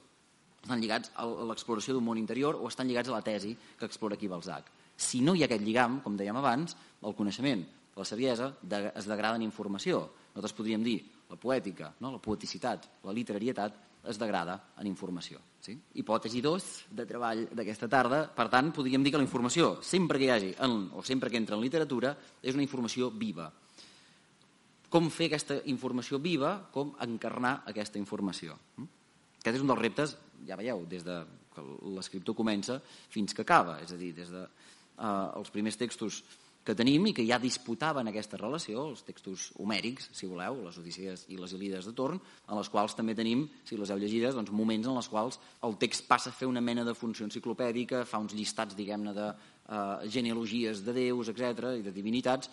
Estan 0.63 0.81
lligats 0.81 1.11
a 1.17 1.27
l'exploració 1.27 1.95
d'un 1.95 2.05
món 2.05 2.19
interior 2.19 2.57
o 2.57 2.69
estan 2.69 2.89
lligats 2.89 3.09
a 3.09 3.13
la 3.13 3.23
tesi 3.23 3.57
que 3.79 3.85
explora 3.87 4.15
aquí 4.15 4.29
Balzac. 4.29 4.71
Si 4.97 5.21
no 5.21 5.35
hi 5.35 5.43
ha 5.43 5.49
aquest 5.49 5.65
lligam, 5.65 6.01
com 6.01 6.17
dèiem 6.17 6.37
abans, 6.37 6.77
el 7.03 7.15
coneixement, 7.15 7.65
la 7.97 8.05
saviesa, 8.05 8.55
es 8.95 9.07
degrada 9.07 9.37
en 9.37 9.43
informació. 9.43 10.11
Nosaltres 10.35 10.57
podríem 10.57 10.83
dir 10.83 10.99
la 11.31 11.37
poètica, 11.41 11.93
no? 12.01 12.13
la 12.13 12.23
poeticitat, 12.23 12.89
la 13.05 13.15
literarietat, 13.15 13.81
es 14.05 14.19
degrada 14.21 14.59
en 14.81 14.87
informació. 14.87 15.41
Sí? 15.65 15.75
Hipòtesi 15.97 16.43
2 16.45 16.65
de 16.93 17.07
treball 17.09 17.47
d'aquesta 17.57 17.89
tarda. 17.89 18.25
Per 18.29 18.49
tant, 18.53 18.69
podríem 18.77 19.05
dir 19.05 19.15
que 19.15 19.21
la 19.21 19.25
informació, 19.25 19.79
sempre 19.83 20.21
que 20.21 20.29
hi 20.29 20.33
hagi, 20.35 20.51
en, 20.67 20.91
o 20.93 21.03
sempre 21.03 21.31
que 21.33 21.41
entra 21.41 21.57
en 21.57 21.65
literatura, 21.65 22.13
és 22.43 22.57
una 22.57 22.65
informació 22.67 23.09
viva. 23.11 23.49
Com 24.93 25.09
fer 25.11 25.31
aquesta 25.31 25.57
informació 25.73 26.21
viva, 26.23 26.59
com 26.75 26.93
encarnar 27.03 27.63
aquesta 27.71 27.99
informació. 27.99 28.59
Hm? 28.77 28.91
Aquest 29.41 29.57
és 29.57 29.65
un 29.65 29.73
dels 29.73 29.81
reptes, 29.81 30.15
ja 30.45 30.61
veieu, 30.61 30.85
des 30.91 31.05
de 31.07 31.23
que 31.55 31.65
l'escriptor 31.95 32.37
comença 32.37 32.81
fins 33.13 33.33
que 33.35 33.45
acaba, 33.45 33.79
és 33.85 33.93
a 33.95 33.99
dir, 33.99 34.13
des 34.17 34.31
de 34.33 34.45
eh, 34.45 35.29
els 35.39 35.53
primers 35.55 35.79
textos 35.81 36.23
que 36.65 36.75
tenim 36.75 37.11
i 37.11 37.13
que 37.13 37.27
ja 37.29 37.37
disputaven 37.41 38.09
aquesta 38.09 38.39
relació, 38.41 38.87
els 38.89 39.03
textos 39.05 39.51
homèrics, 39.61 40.09
si 40.17 40.29
voleu, 40.31 40.63
les 40.65 40.79
Odissees 40.81 41.27
i 41.29 41.37
les 41.37 41.53
Ilides 41.53 41.85
de 41.91 41.93
Torn, 41.97 42.17
en 42.17 42.57
les 42.57 42.71
quals 42.73 42.97
també 42.97 43.15
tenim, 43.15 43.45
si 43.69 43.77
les 43.77 43.93
heu 43.93 44.01
llegides, 44.01 44.35
doncs, 44.35 44.53
moments 44.55 44.89
en 44.89 44.97
els 44.97 45.11
quals 45.13 45.39
el 45.69 45.77
text 45.83 46.09
passa 46.09 46.33
a 46.33 46.37
fer 46.37 46.49
una 46.49 46.65
mena 46.65 46.87
de 46.89 46.97
funció 46.97 47.29
enciclopèdica, 47.29 48.07
fa 48.09 48.23
uns 48.23 48.33
llistats, 48.33 48.77
diguem-ne, 48.79 49.13
de 49.13 49.29
uh, 49.29 50.09
genealogies 50.09 50.81
de 50.87 50.97
déus, 50.97 51.29
etc 51.35 51.77
i 51.77 51.85
de 51.85 51.93
divinitats, 51.93 52.49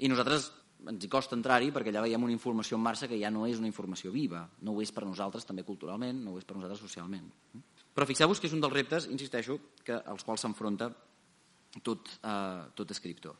i 0.00 0.08
nosaltres 0.08 0.48
ens 0.88 1.04
hi 1.04 1.12
costa 1.12 1.36
entrar-hi 1.36 1.70
perquè 1.70 1.92
allà 1.92 2.06
veiem 2.08 2.24
una 2.24 2.34
informació 2.34 2.78
en 2.78 2.82
marxa 2.88 3.06
que 3.06 3.20
ja 3.20 3.30
no 3.30 3.44
és 3.46 3.60
una 3.60 3.68
informació 3.68 4.10
viva, 4.10 4.46
no 4.64 4.72
ho 4.72 4.82
és 4.82 4.90
per 4.90 5.04
nosaltres 5.04 5.44
també 5.46 5.62
culturalment, 5.62 6.24
no 6.24 6.32
ho 6.32 6.40
és 6.40 6.48
per 6.48 6.56
nosaltres 6.56 6.80
socialment. 6.82 7.28
Però 7.92 8.08
fixeu-vos 8.08 8.40
que 8.40 8.48
és 8.48 8.56
un 8.56 8.64
dels 8.64 8.72
reptes, 8.72 9.06
insisteixo, 9.12 9.60
que 9.84 10.00
als 10.00 10.24
quals 10.24 10.42
s'enfronta 10.42 10.88
tot, 11.80 12.18
eh, 12.20 12.62
tot 12.74 12.90
escriptor. 12.90 13.36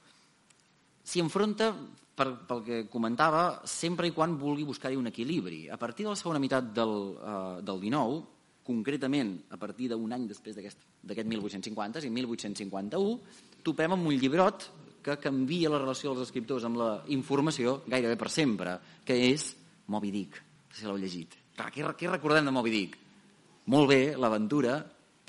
S'hi 1.03 1.21
enfronta, 1.21 1.73
per, 2.14 2.29
pel 2.49 2.62
que 2.64 2.79
comentava, 2.88 3.62
sempre 3.68 4.09
i 4.09 4.14
quan 4.14 4.38
vulgui 4.38 4.64
buscar-hi 4.64 4.97
un 4.97 5.11
equilibri. 5.11 5.66
A 5.68 5.77
partir 5.77 6.07
de 6.07 6.12
la 6.12 6.16
segona 6.16 6.40
meitat 6.42 6.73
del, 6.73 6.95
eh, 7.18 7.62
del 7.62 7.81
19, 7.81 8.23
concretament 8.62 9.35
a 9.51 9.59
partir 9.59 9.88
d'un 9.90 10.12
any 10.14 10.29
després 10.31 10.55
d'aquest 10.55 11.27
1850, 11.27 11.99
és 11.99 12.05
a 12.05 12.07
dir, 12.07 12.14
1851, 12.14 13.18
topem 13.62 13.92
amb 13.92 14.07
un 14.07 14.14
llibrot 14.14 14.71
que 15.03 15.18
canvia 15.18 15.71
la 15.73 15.81
relació 15.83 16.12
dels 16.12 16.29
escriptors 16.29 16.64
amb 16.64 16.79
la 16.79 16.90
informació 17.11 17.81
gairebé 17.90 18.16
per 18.16 18.31
sempre, 18.31 18.79
que 19.05 19.16
és 19.33 19.49
Moby 19.90 20.12
Dick, 20.14 20.38
si 20.71 20.87
l'heu 20.87 21.01
llegit. 21.01 21.35
Clar, 21.57 21.73
què, 21.75 21.85
què 21.99 22.11
recordem 22.11 22.47
de 22.47 22.55
Moby 22.55 22.71
Dick? 22.71 22.99
Molt 23.73 23.90
bé, 23.90 24.03
l'aventura, 24.18 24.79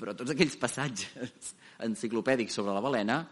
però 0.04 0.12
tots 0.12 0.34
aquells 0.34 0.58
passatges 0.60 1.54
enciclopèdics 1.88 2.60
sobre 2.60 2.76
la 2.76 2.84
balena, 2.84 3.22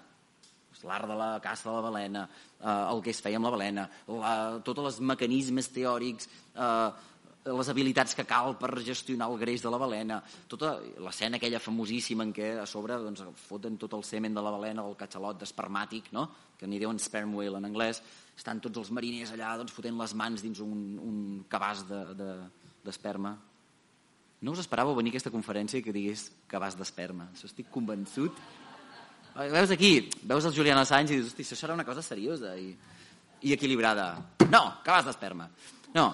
l'art 0.89 1.07
de 1.07 1.15
la 1.15 1.37
caça 1.45 1.69
de 1.69 1.77
la 1.77 1.85
balena, 1.85 2.23
eh, 2.59 2.85
el 2.91 3.03
que 3.05 3.13
es 3.13 3.21
feia 3.23 3.37
amb 3.39 3.47
la 3.47 3.53
balena, 3.55 3.85
la, 4.09 4.35
tots 4.65 4.81
els 4.81 5.01
mecanismes 5.13 5.69
teòrics, 5.71 6.31
eh, 6.57 7.11
les 7.43 7.69
habilitats 7.69 8.15
que 8.15 8.25
cal 8.27 8.57
per 8.59 8.71
gestionar 8.87 9.29
el 9.31 9.39
greix 9.39 9.63
de 9.63 9.71
la 9.71 9.79
balena, 9.83 10.21
tota 10.49 10.77
l'escena 11.03 11.39
aquella 11.39 11.61
famosíssima 11.63 12.25
en 12.25 12.33
què 12.33 12.53
a 12.63 12.67
sobre 12.71 12.99
doncs, 13.03 13.25
foten 13.49 13.77
tot 13.83 13.99
el 13.99 14.05
semen 14.07 14.35
de 14.35 14.43
la 14.43 14.55
balena, 14.55 14.87
el 14.87 14.97
catxalot 14.99 15.43
espermàtic, 15.43 16.13
no? 16.17 16.29
que 16.59 16.71
n'hi 16.71 16.81
diuen 16.83 17.03
sperm 17.03 17.35
whale 17.35 17.59
en 17.59 17.69
anglès, 17.69 18.01
estan 18.39 18.63
tots 18.63 18.79
els 18.79 18.93
mariners 18.95 19.35
allà 19.35 19.57
doncs, 19.61 19.75
fotent 19.75 19.99
les 19.99 20.15
mans 20.15 20.43
dins 20.49 20.63
un, 20.65 20.85
un 21.03 21.25
cabàs 21.51 21.85
d'esperma. 21.91 23.37
De, 23.37 23.43
de, 23.43 23.52
no 24.43 24.57
us 24.57 24.63
esperàveu 24.65 24.97
venir 24.99 25.13
a 25.13 25.15
aquesta 25.15 25.31
conferència 25.31 25.79
i 25.79 25.85
que 25.87 25.95
digués 25.95 26.27
que 26.51 26.61
vas 26.61 26.75
d'esperma. 26.79 27.29
Això 27.31 27.47
estic 27.47 27.71
convençut. 27.71 28.39
Veus 29.37 29.71
aquí, 29.73 29.93
veus 30.29 30.45
el 30.45 30.55
Julián 30.57 30.81
Assange 30.81 31.15
i 31.15 31.21
dius, 31.21 31.31
hosti, 31.31 31.47
això 31.47 31.57
serà 31.57 31.77
una 31.77 31.87
cosa 31.89 32.03
seriosa 32.05 32.57
i, 32.59 32.73
i 33.47 33.55
equilibrada. 33.55 34.09
No, 34.51 34.65
que 34.83 34.91
vas 34.91 35.07
d'esperma. 35.07 35.47
No, 35.95 36.09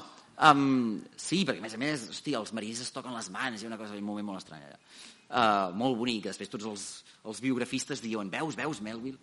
um, 0.51 0.99
sí, 1.17 1.41
perquè 1.49 1.63
a 1.63 1.65
més 1.65 1.75
a 1.75 1.81
més, 1.81 2.05
hosti, 2.13 2.37
els 2.37 2.53
marins 2.55 2.85
es 2.85 2.93
toquen 2.95 3.17
les 3.17 3.31
mans, 3.35 3.65
i 3.65 3.71
una 3.71 3.81
cosa, 3.81 3.97
un 3.97 4.07
moment 4.07 4.29
molt 4.29 4.45
estrany 4.45 4.69
allà. 4.69 4.79
Uh, 5.29 5.75
molt 5.77 5.99
bonic, 5.99 6.29
després 6.29 6.53
tots 6.53 6.69
els, 6.69 6.85
els 7.29 7.43
biografistes 7.45 8.05
diuen, 8.05 8.31
veus, 8.33 8.57
veus, 8.61 8.85
Melville? 8.85 9.19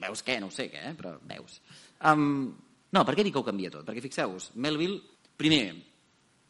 Veus 0.00 0.24
què? 0.26 0.40
No 0.40 0.48
ho 0.48 0.56
sé 0.56 0.66
què, 0.72 0.88
eh? 0.90 0.96
però 0.98 1.14
veus. 1.28 1.60
Um, 2.08 2.50
no, 2.96 3.04
per 3.04 3.14
què 3.14 3.24
dic 3.24 3.36
que 3.36 3.44
ho 3.44 3.46
canvia 3.46 3.70
tot? 3.76 3.84
Perquè 3.86 4.02
fixeu-vos, 4.08 4.50
Melville, 4.60 4.98
primer, 5.40 5.62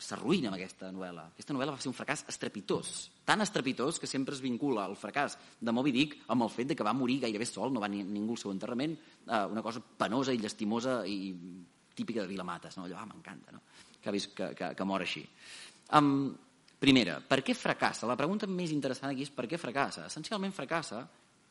s'arruïna 0.00 0.48
amb 0.48 0.56
aquesta 0.56 0.88
novel·la. 0.94 1.26
Aquesta 1.34 1.54
novel·la 1.54 1.74
va 1.76 1.82
ser 1.82 1.90
un 1.90 1.96
fracàs 1.96 2.24
estrepitós, 2.32 2.92
tan 3.28 3.44
estrepitós 3.44 4.00
que 4.00 4.08
sempre 4.08 4.34
es 4.34 4.40
vincula 4.40 4.86
el 4.88 4.96
fracàs 4.96 5.36
de 5.60 5.74
Moby 5.76 5.92
Dick 5.92 6.16
amb 6.32 6.46
el 6.46 6.52
fet 6.52 6.70
de 6.70 6.76
que 6.78 6.86
va 6.86 6.96
morir 6.96 7.20
gairebé 7.26 7.46
sol, 7.48 7.72
no 7.72 7.82
va 7.82 7.90
ni, 7.92 8.02
ningú 8.02 8.38
al 8.38 8.40
seu 8.40 8.52
enterrament, 8.54 8.96
eh, 9.26 9.44
una 9.52 9.62
cosa 9.62 9.80
penosa 9.80 10.32
i 10.32 10.40
llastimosa 10.40 11.02
i 11.06 11.34
típica 11.94 12.24
de 12.24 12.30
Vilamates, 12.32 12.78
no? 12.78 12.86
allò 12.88 12.96
ah, 13.00 13.08
m'encanta, 13.10 13.52
no? 13.52 13.60
que 14.00 14.12
que, 14.34 14.54
que, 14.56 14.74
que 14.74 14.84
mor 14.88 15.04
així. 15.04 15.26
Um, 15.92 16.30
primera, 16.80 17.18
per 17.20 17.42
què 17.44 17.54
fracassa? 17.54 18.08
La 18.08 18.16
pregunta 18.16 18.48
més 18.48 18.72
interessant 18.72 19.10
aquí 19.12 19.26
és 19.26 19.34
per 19.34 19.44
què 19.50 19.58
fracassa. 19.60 20.06
Essencialment 20.08 20.54
fracassa, 20.56 21.02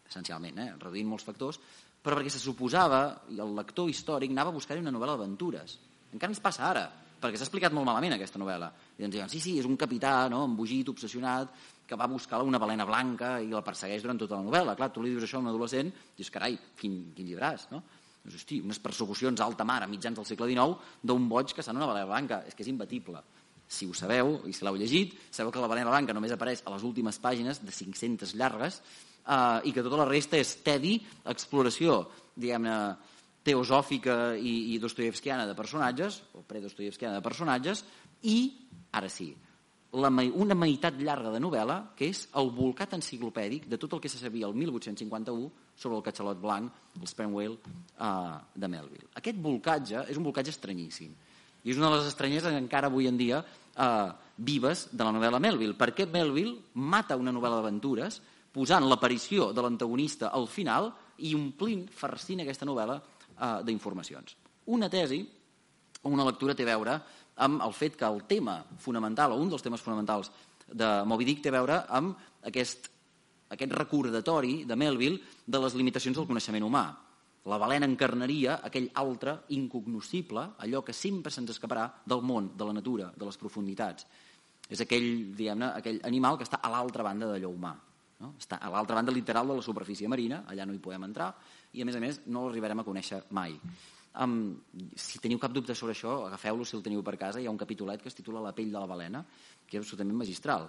essencialment, 0.09 0.57
eh, 0.57 0.71
reduint 0.81 1.07
molts 1.07 1.27
factors, 1.27 1.59
però 2.01 2.17
perquè 2.17 2.31
se 2.33 2.41
suposava, 2.41 3.03
i 3.29 3.37
el 3.43 3.53
lector 3.53 3.91
històric 3.91 4.33
anava 4.33 4.49
a 4.49 4.57
buscar 4.57 4.79
una 4.79 4.95
novel·la 4.95 5.19
d'aventures. 5.19 5.77
Encara 6.15 6.33
ens 6.33 6.41
passa 6.41 6.65
ara 6.65 6.87
perquè 7.19 7.39
s'ha 7.39 7.45
explicat 7.47 7.75
molt 7.75 7.87
malament 7.87 8.15
aquesta 8.15 8.39
novel·la. 8.41 8.69
I 8.99 9.05
ens 9.07 9.13
diuen, 9.15 9.29
sí, 9.31 9.41
sí, 9.43 9.57
és 9.59 9.67
un 9.67 9.77
capità 9.79 10.13
no, 10.31 10.45
embogit, 10.47 10.89
obsessionat, 10.91 11.53
que 11.89 11.97
va 11.97 12.07
buscar 12.07 12.41
una 12.45 12.59
balena 12.61 12.85
blanca 12.85 13.37
i 13.41 13.49
la 13.49 13.63
persegueix 13.65 14.03
durant 14.05 14.19
tota 14.21 14.37
la 14.37 14.45
novel·la. 14.45 14.75
Clar, 14.77 14.91
tu 14.93 15.03
li 15.03 15.13
dius 15.13 15.25
això 15.25 15.39
a 15.39 15.43
un 15.43 15.49
adolescent, 15.51 15.89
dius, 16.17 16.29
carai, 16.33 16.57
quin, 16.77 16.99
quin 17.15 17.27
llibràs, 17.27 17.67
no? 17.73 17.81
Dius, 18.23 18.37
hosti, 18.37 18.59
unes 18.61 18.79
persecucions 18.83 19.41
a 19.41 19.47
alta 19.47 19.65
mar 19.65 19.81
a 19.83 19.89
mitjans 19.89 20.19
del 20.19 20.27
segle 20.27 20.47
XIX 20.51 21.01
d'un 21.01 21.27
boig 21.31 21.53
que 21.55 21.65
en 21.65 21.81
una 21.81 21.89
balena 21.89 22.09
blanca. 22.11 22.43
És 22.47 22.55
que 22.55 22.63
és 22.63 22.71
imbatible. 22.71 23.23
Si 23.69 23.85
ho 23.85 23.93
sabeu, 23.93 24.39
i 24.49 24.53
si 24.53 24.65
l'heu 24.65 24.77
llegit, 24.77 25.15
sabeu 25.29 25.51
que 25.53 25.61
la 25.61 25.69
balena 25.69 25.91
blanca 25.93 26.13
només 26.13 26.33
apareix 26.33 26.63
a 26.65 26.73
les 26.73 26.85
últimes 26.85 27.19
pàgines 27.21 27.61
de 27.61 27.73
500 27.73 28.33
llargues 28.37 28.81
eh, 28.81 29.59
i 29.69 29.73
que 29.73 29.85
tota 29.85 30.01
la 30.01 30.09
resta 30.09 30.37
és 30.41 30.55
tedi, 30.65 30.95
exploració, 31.29 32.01
diguem-ne, 32.35 32.77
teosòfica 33.49 34.37
i, 34.37 34.75
i 34.75 34.79
dostoyevskiana 34.81 35.49
de 35.49 35.57
personatges, 35.57 36.21
o 36.37 36.45
predostoyevskiana 36.47 37.17
de 37.17 37.25
personatges, 37.25 37.83
i, 38.29 38.39
ara 38.93 39.09
sí, 39.09 39.31
la, 39.97 40.09
una 40.37 40.55
meitat 40.57 40.99
llarga 41.01 41.31
de 41.33 41.41
novel·la, 41.41 41.79
que 41.97 42.09
és 42.11 42.25
el 42.37 42.51
volcat 42.53 42.93
enciclopèdic 42.97 43.65
de 43.69 43.79
tot 43.81 43.95
el 43.95 44.03
que 44.03 44.11
se 44.11 44.21
sabia 44.21 44.47
el 44.47 44.53
1851 44.53 45.49
sobre 45.75 45.97
el 45.97 46.05
catxalot 46.05 46.39
blanc, 46.41 46.71
el 46.99 47.07
sperm 47.09 47.33
whale, 47.33 47.57
uh, 47.97 48.37
de 48.53 48.69
Melville. 48.69 49.09
Aquest 49.17 49.39
volcatge 49.41 50.05
és 50.07 50.19
un 50.19 50.27
volcatge 50.27 50.53
estranyíssim. 50.53 51.15
I 51.63 51.73
és 51.73 51.79
una 51.79 51.89
de 51.89 51.99
les 51.99 52.11
estranyes 52.11 52.45
encara 52.47 52.87
avui 52.87 53.09
en 53.09 53.17
dia 53.19 53.41
uh, 53.41 54.11
vives 54.37 54.87
de 54.93 55.03
la 55.03 55.13
novel·la 55.15 55.41
Melville. 55.41 55.75
Per 55.75 55.91
què 55.95 56.07
Melville 56.07 56.59
mata 56.75 57.17
una 57.19 57.33
novel·la 57.35 57.59
d'aventures 57.59 58.21
posant 58.53 58.85
l'aparició 58.87 59.51
de 59.53 59.63
l'antagonista 59.63 60.29
al 60.33 60.47
final 60.49 60.93
i 61.25 61.33
omplint, 61.35 61.87
farcint 61.91 62.45
aquesta 62.45 62.67
novel·la 62.67 62.99
eh, 63.39 63.63
d'informacions. 63.63 64.35
Una 64.65 64.89
tesi 64.89 65.23
o 66.01 66.09
una 66.09 66.27
lectura 66.27 66.55
té 66.55 66.67
a 66.67 66.73
veure 66.75 66.99
amb 67.39 67.63
el 67.63 67.73
fet 67.73 67.95
que 67.95 68.07
el 68.07 68.23
tema 68.27 68.59
fonamental, 68.77 69.33
o 69.33 69.41
un 69.41 69.49
dels 69.49 69.63
temes 69.63 69.81
fonamentals 69.81 70.31
de 70.67 70.87
Moby 71.07 71.25
Dick 71.25 71.43
té 71.43 71.51
a 71.51 71.57
veure 71.57 71.81
amb 71.87 72.17
aquest, 72.45 72.89
aquest 73.49 73.75
recordatori 73.75 74.63
de 74.67 74.75
Melville 74.75 75.21
de 75.45 75.61
les 75.63 75.75
limitacions 75.75 76.17
del 76.17 76.27
coneixement 76.27 76.67
humà. 76.67 76.85
La 77.49 77.57
balena 77.57 77.87
encarnaria 77.87 78.59
aquell 78.67 78.89
altre 78.99 79.39
incognoscible, 79.55 80.43
allò 80.59 80.83
que 80.85 80.93
sempre 80.93 81.31
se'ns 81.31 81.55
escaparà 81.55 81.87
del 82.05 82.21
món, 82.21 82.51
de 82.57 82.67
la 82.67 82.75
natura, 82.75 83.13
de 83.15 83.25
les 83.25 83.39
profunditats. 83.39 84.05
És 84.69 84.83
aquell, 84.83 85.07
diguem-ne, 85.33 85.71
aquell 85.79 86.01
animal 86.05 86.37
que 86.37 86.45
està 86.45 86.59
a 86.61 86.69
l'altra 86.69 87.05
banda 87.07 87.31
d'allò 87.31 87.49
humà. 87.49 87.71
No? 88.19 88.33
Està 88.37 88.59
a 88.59 88.69
l'altra 88.69 88.99
banda 88.99 89.15
literal 89.15 89.47
de 89.47 89.55
la 89.57 89.65
superfície 89.65 90.11
marina, 90.11 90.43
allà 90.51 90.67
no 90.67 90.75
hi 90.75 90.83
podem 90.83 91.07
entrar, 91.07 91.31
i 91.73 91.81
a 91.81 91.87
més 91.87 91.95
a 91.95 92.01
més 92.03 92.21
no 92.27 92.47
l'arribarem 92.47 92.81
a 92.81 92.85
conèixer 92.87 93.23
mai. 93.35 93.55
Um, 94.19 94.57
si 94.97 95.21
teniu 95.21 95.39
cap 95.39 95.53
dubte 95.53 95.75
sobre 95.77 95.93
això, 95.93 96.15
agafeu-lo 96.27 96.65
si 96.65 96.75
el 96.77 96.83
teniu 96.85 97.03
per 97.05 97.15
casa, 97.17 97.39
hi 97.39 97.45
ha 97.45 97.53
un 97.53 97.59
capitolet 97.59 98.01
que 98.01 98.09
es 98.09 98.17
titula 98.17 98.41
La 98.41 98.55
pell 98.57 98.71
de 98.73 98.79
la 98.79 98.89
balena, 98.89 99.21
que 99.67 99.77
és 99.77 99.83
absolutament 99.83 100.17
magistral, 100.17 100.65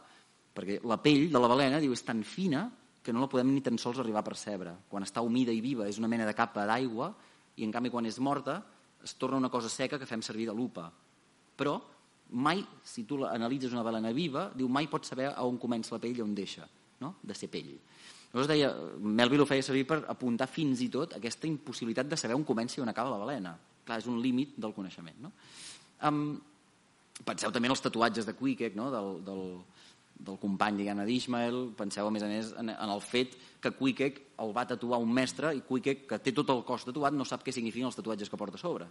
perquè 0.54 0.80
la 0.84 1.00
pell 1.00 1.30
de 1.32 1.40
la 1.40 1.48
balena 1.48 1.80
diu 1.80 1.94
és 1.96 2.04
tan 2.04 2.22
fina 2.26 2.66
que 3.02 3.14
no 3.16 3.22
la 3.22 3.30
podem 3.32 3.48
ni 3.54 3.62
tan 3.64 3.78
sols 3.80 3.98
arribar 4.02 4.20
a 4.20 4.28
percebre. 4.28 4.74
Quan 4.90 5.06
està 5.06 5.22
humida 5.24 5.54
i 5.56 5.62
viva 5.64 5.88
és 5.88 5.98
una 5.98 6.10
mena 6.10 6.26
de 6.28 6.36
capa 6.36 6.66
d'aigua 6.68 7.14
i 7.56 7.64
en 7.64 7.72
canvi 7.72 7.92
quan 7.92 8.06
és 8.06 8.20
morta 8.20 8.60
es 9.02 9.14
torna 9.16 9.40
una 9.40 9.48
cosa 9.48 9.70
seca 9.72 9.98
que 9.98 10.08
fem 10.08 10.20
servir 10.22 10.46
de 10.50 10.54
lupa. 10.54 10.90
Però 11.56 11.78
mai, 12.30 12.60
si 12.84 13.06
tu 13.08 13.22
analitzes 13.24 13.72
una 13.72 13.84
balena 13.86 14.12
viva, 14.12 14.50
diu 14.54 14.68
mai 14.68 14.88
pots 14.92 15.08
saber 15.14 15.30
on 15.40 15.58
comença 15.58 15.96
la 15.96 16.02
pell 16.02 16.20
i 16.20 16.24
on 16.24 16.34
deixa, 16.36 16.68
no? 17.00 17.16
de 17.22 17.34
ser 17.34 17.48
pell. 17.48 17.72
Llavors 18.30 18.46
deia, 18.46 18.70
Melville 19.02 19.42
ho 19.42 19.48
feia 19.48 19.64
servir 19.66 19.82
per 19.90 20.04
apuntar 20.12 20.46
fins 20.46 20.84
i 20.84 20.86
tot 20.92 21.16
aquesta 21.16 21.48
impossibilitat 21.50 22.06
de 22.06 22.18
saber 22.20 22.36
on 22.38 22.46
comença 22.46 22.78
i 22.78 22.84
on 22.84 22.92
acaba 22.92 23.10
la 23.10 23.24
balena. 23.24 23.56
Clar, 23.86 23.98
és 23.98 24.06
un 24.06 24.20
límit 24.22 24.54
del 24.60 24.74
coneixement. 24.76 25.16
No? 25.24 25.32
Um, 26.06 26.20
penseu 27.26 27.50
també 27.50 27.66
en 27.66 27.74
els 27.74 27.82
tatuatges 27.82 28.28
de 28.28 28.36
Quiquec, 28.38 28.76
no? 28.78 28.86
del, 28.94 29.10
del, 29.26 29.42
del 30.28 30.38
company 30.38 30.78
diguem 30.78 31.02
d'Ismael, 31.08 31.58
penseu 31.78 32.06
a 32.06 32.14
més 32.14 32.22
a 32.22 32.30
més 32.30 32.54
en, 32.60 32.70
en 32.70 32.94
el 32.94 33.02
fet 33.02 33.34
que 33.60 33.74
Quiquec 33.74 34.22
el 34.44 34.54
va 34.54 34.66
tatuar 34.68 35.02
un 35.02 35.10
mestre 35.10 35.50
i 35.58 35.64
Quiquec, 35.66 36.06
que 36.14 36.22
té 36.22 36.36
tot 36.36 36.54
el 36.54 36.62
cos 36.68 36.86
tatuat, 36.86 37.18
no 37.18 37.26
sap 37.26 37.42
què 37.42 37.56
signifiquen 37.56 37.90
els 37.90 37.98
tatuatges 37.98 38.30
que 38.30 38.38
porta 38.38 38.60
a 38.60 38.62
sobre. 38.62 38.86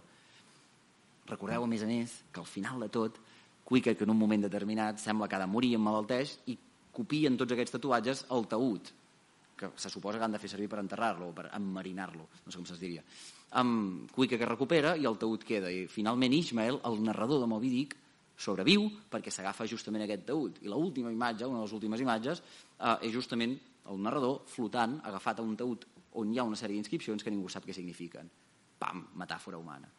Recordeu, 1.32 1.64
a 1.64 1.70
més 1.70 1.86
a 1.86 1.88
més, 1.88 2.20
que 2.28 2.44
al 2.44 2.50
final 2.50 2.84
de 2.84 2.92
tot, 2.92 3.16
Quiquec 3.70 4.04
en 4.04 4.12
un 4.12 4.20
moment 4.20 4.44
determinat 4.44 5.00
sembla 5.00 5.30
que 5.30 5.40
ha 5.40 5.44
de 5.46 5.48
morir 5.48 5.76
en 5.78 5.84
malalteix 5.88 6.36
i 6.50 6.60
copien 6.92 7.36
tots 7.40 7.54
aquests 7.54 7.78
tatuatges 7.78 8.26
al 8.34 8.48
taüt 8.50 8.90
que 9.60 9.70
se 9.76 9.92
suposa 9.92 10.18
que 10.18 10.24
han 10.24 10.32
de 10.32 10.40
fer 10.40 10.48
servir 10.48 10.70
per 10.72 10.80
enterrar-lo 10.80 11.28
o 11.30 11.36
per 11.36 11.50
emmarinar-lo, 11.52 12.26
no 12.46 12.52
sé 12.52 12.56
com 12.56 12.66
se'ls 12.68 12.80
diria. 12.80 13.04
Amb 13.60 14.10
Cuica 14.14 14.38
que 14.40 14.48
recupera 14.48 14.94
i 14.96 15.04
el 15.08 15.18
taüt 15.20 15.44
queda. 15.44 15.68
I 15.68 15.84
finalment 15.90 16.36
Ismael, 16.38 16.80
el 16.88 17.02
narrador 17.04 17.42
de 17.42 17.48
Moby 17.50 17.72
Dick, 17.72 17.96
sobreviu 18.40 18.86
perquè 19.12 19.32
s'agafa 19.34 19.68
justament 19.68 20.06
aquest 20.06 20.24
taüt. 20.30 20.62
I 20.64 20.72
l'última 20.72 21.12
imatge, 21.12 21.44
una 21.44 21.60
de 21.60 21.66
les 21.66 21.76
últimes 21.76 22.00
imatges, 22.00 22.42
eh, 22.78 22.96
és 23.08 23.12
justament 23.12 23.58
el 23.90 24.00
narrador 24.00 24.42
flotant, 24.48 25.00
agafat 25.04 25.40
a 25.40 25.46
un 25.46 25.56
taüt 25.58 25.86
on 26.20 26.32
hi 26.32 26.40
ha 26.40 26.46
una 26.46 26.58
sèrie 26.58 26.78
d'inscripcions 26.78 27.22
que 27.22 27.30
ningú 27.30 27.50
sap 27.52 27.66
què 27.66 27.76
signifiquen. 27.76 28.30
Pam, 28.80 29.04
metàfora 29.20 29.60
humana. 29.60 29.90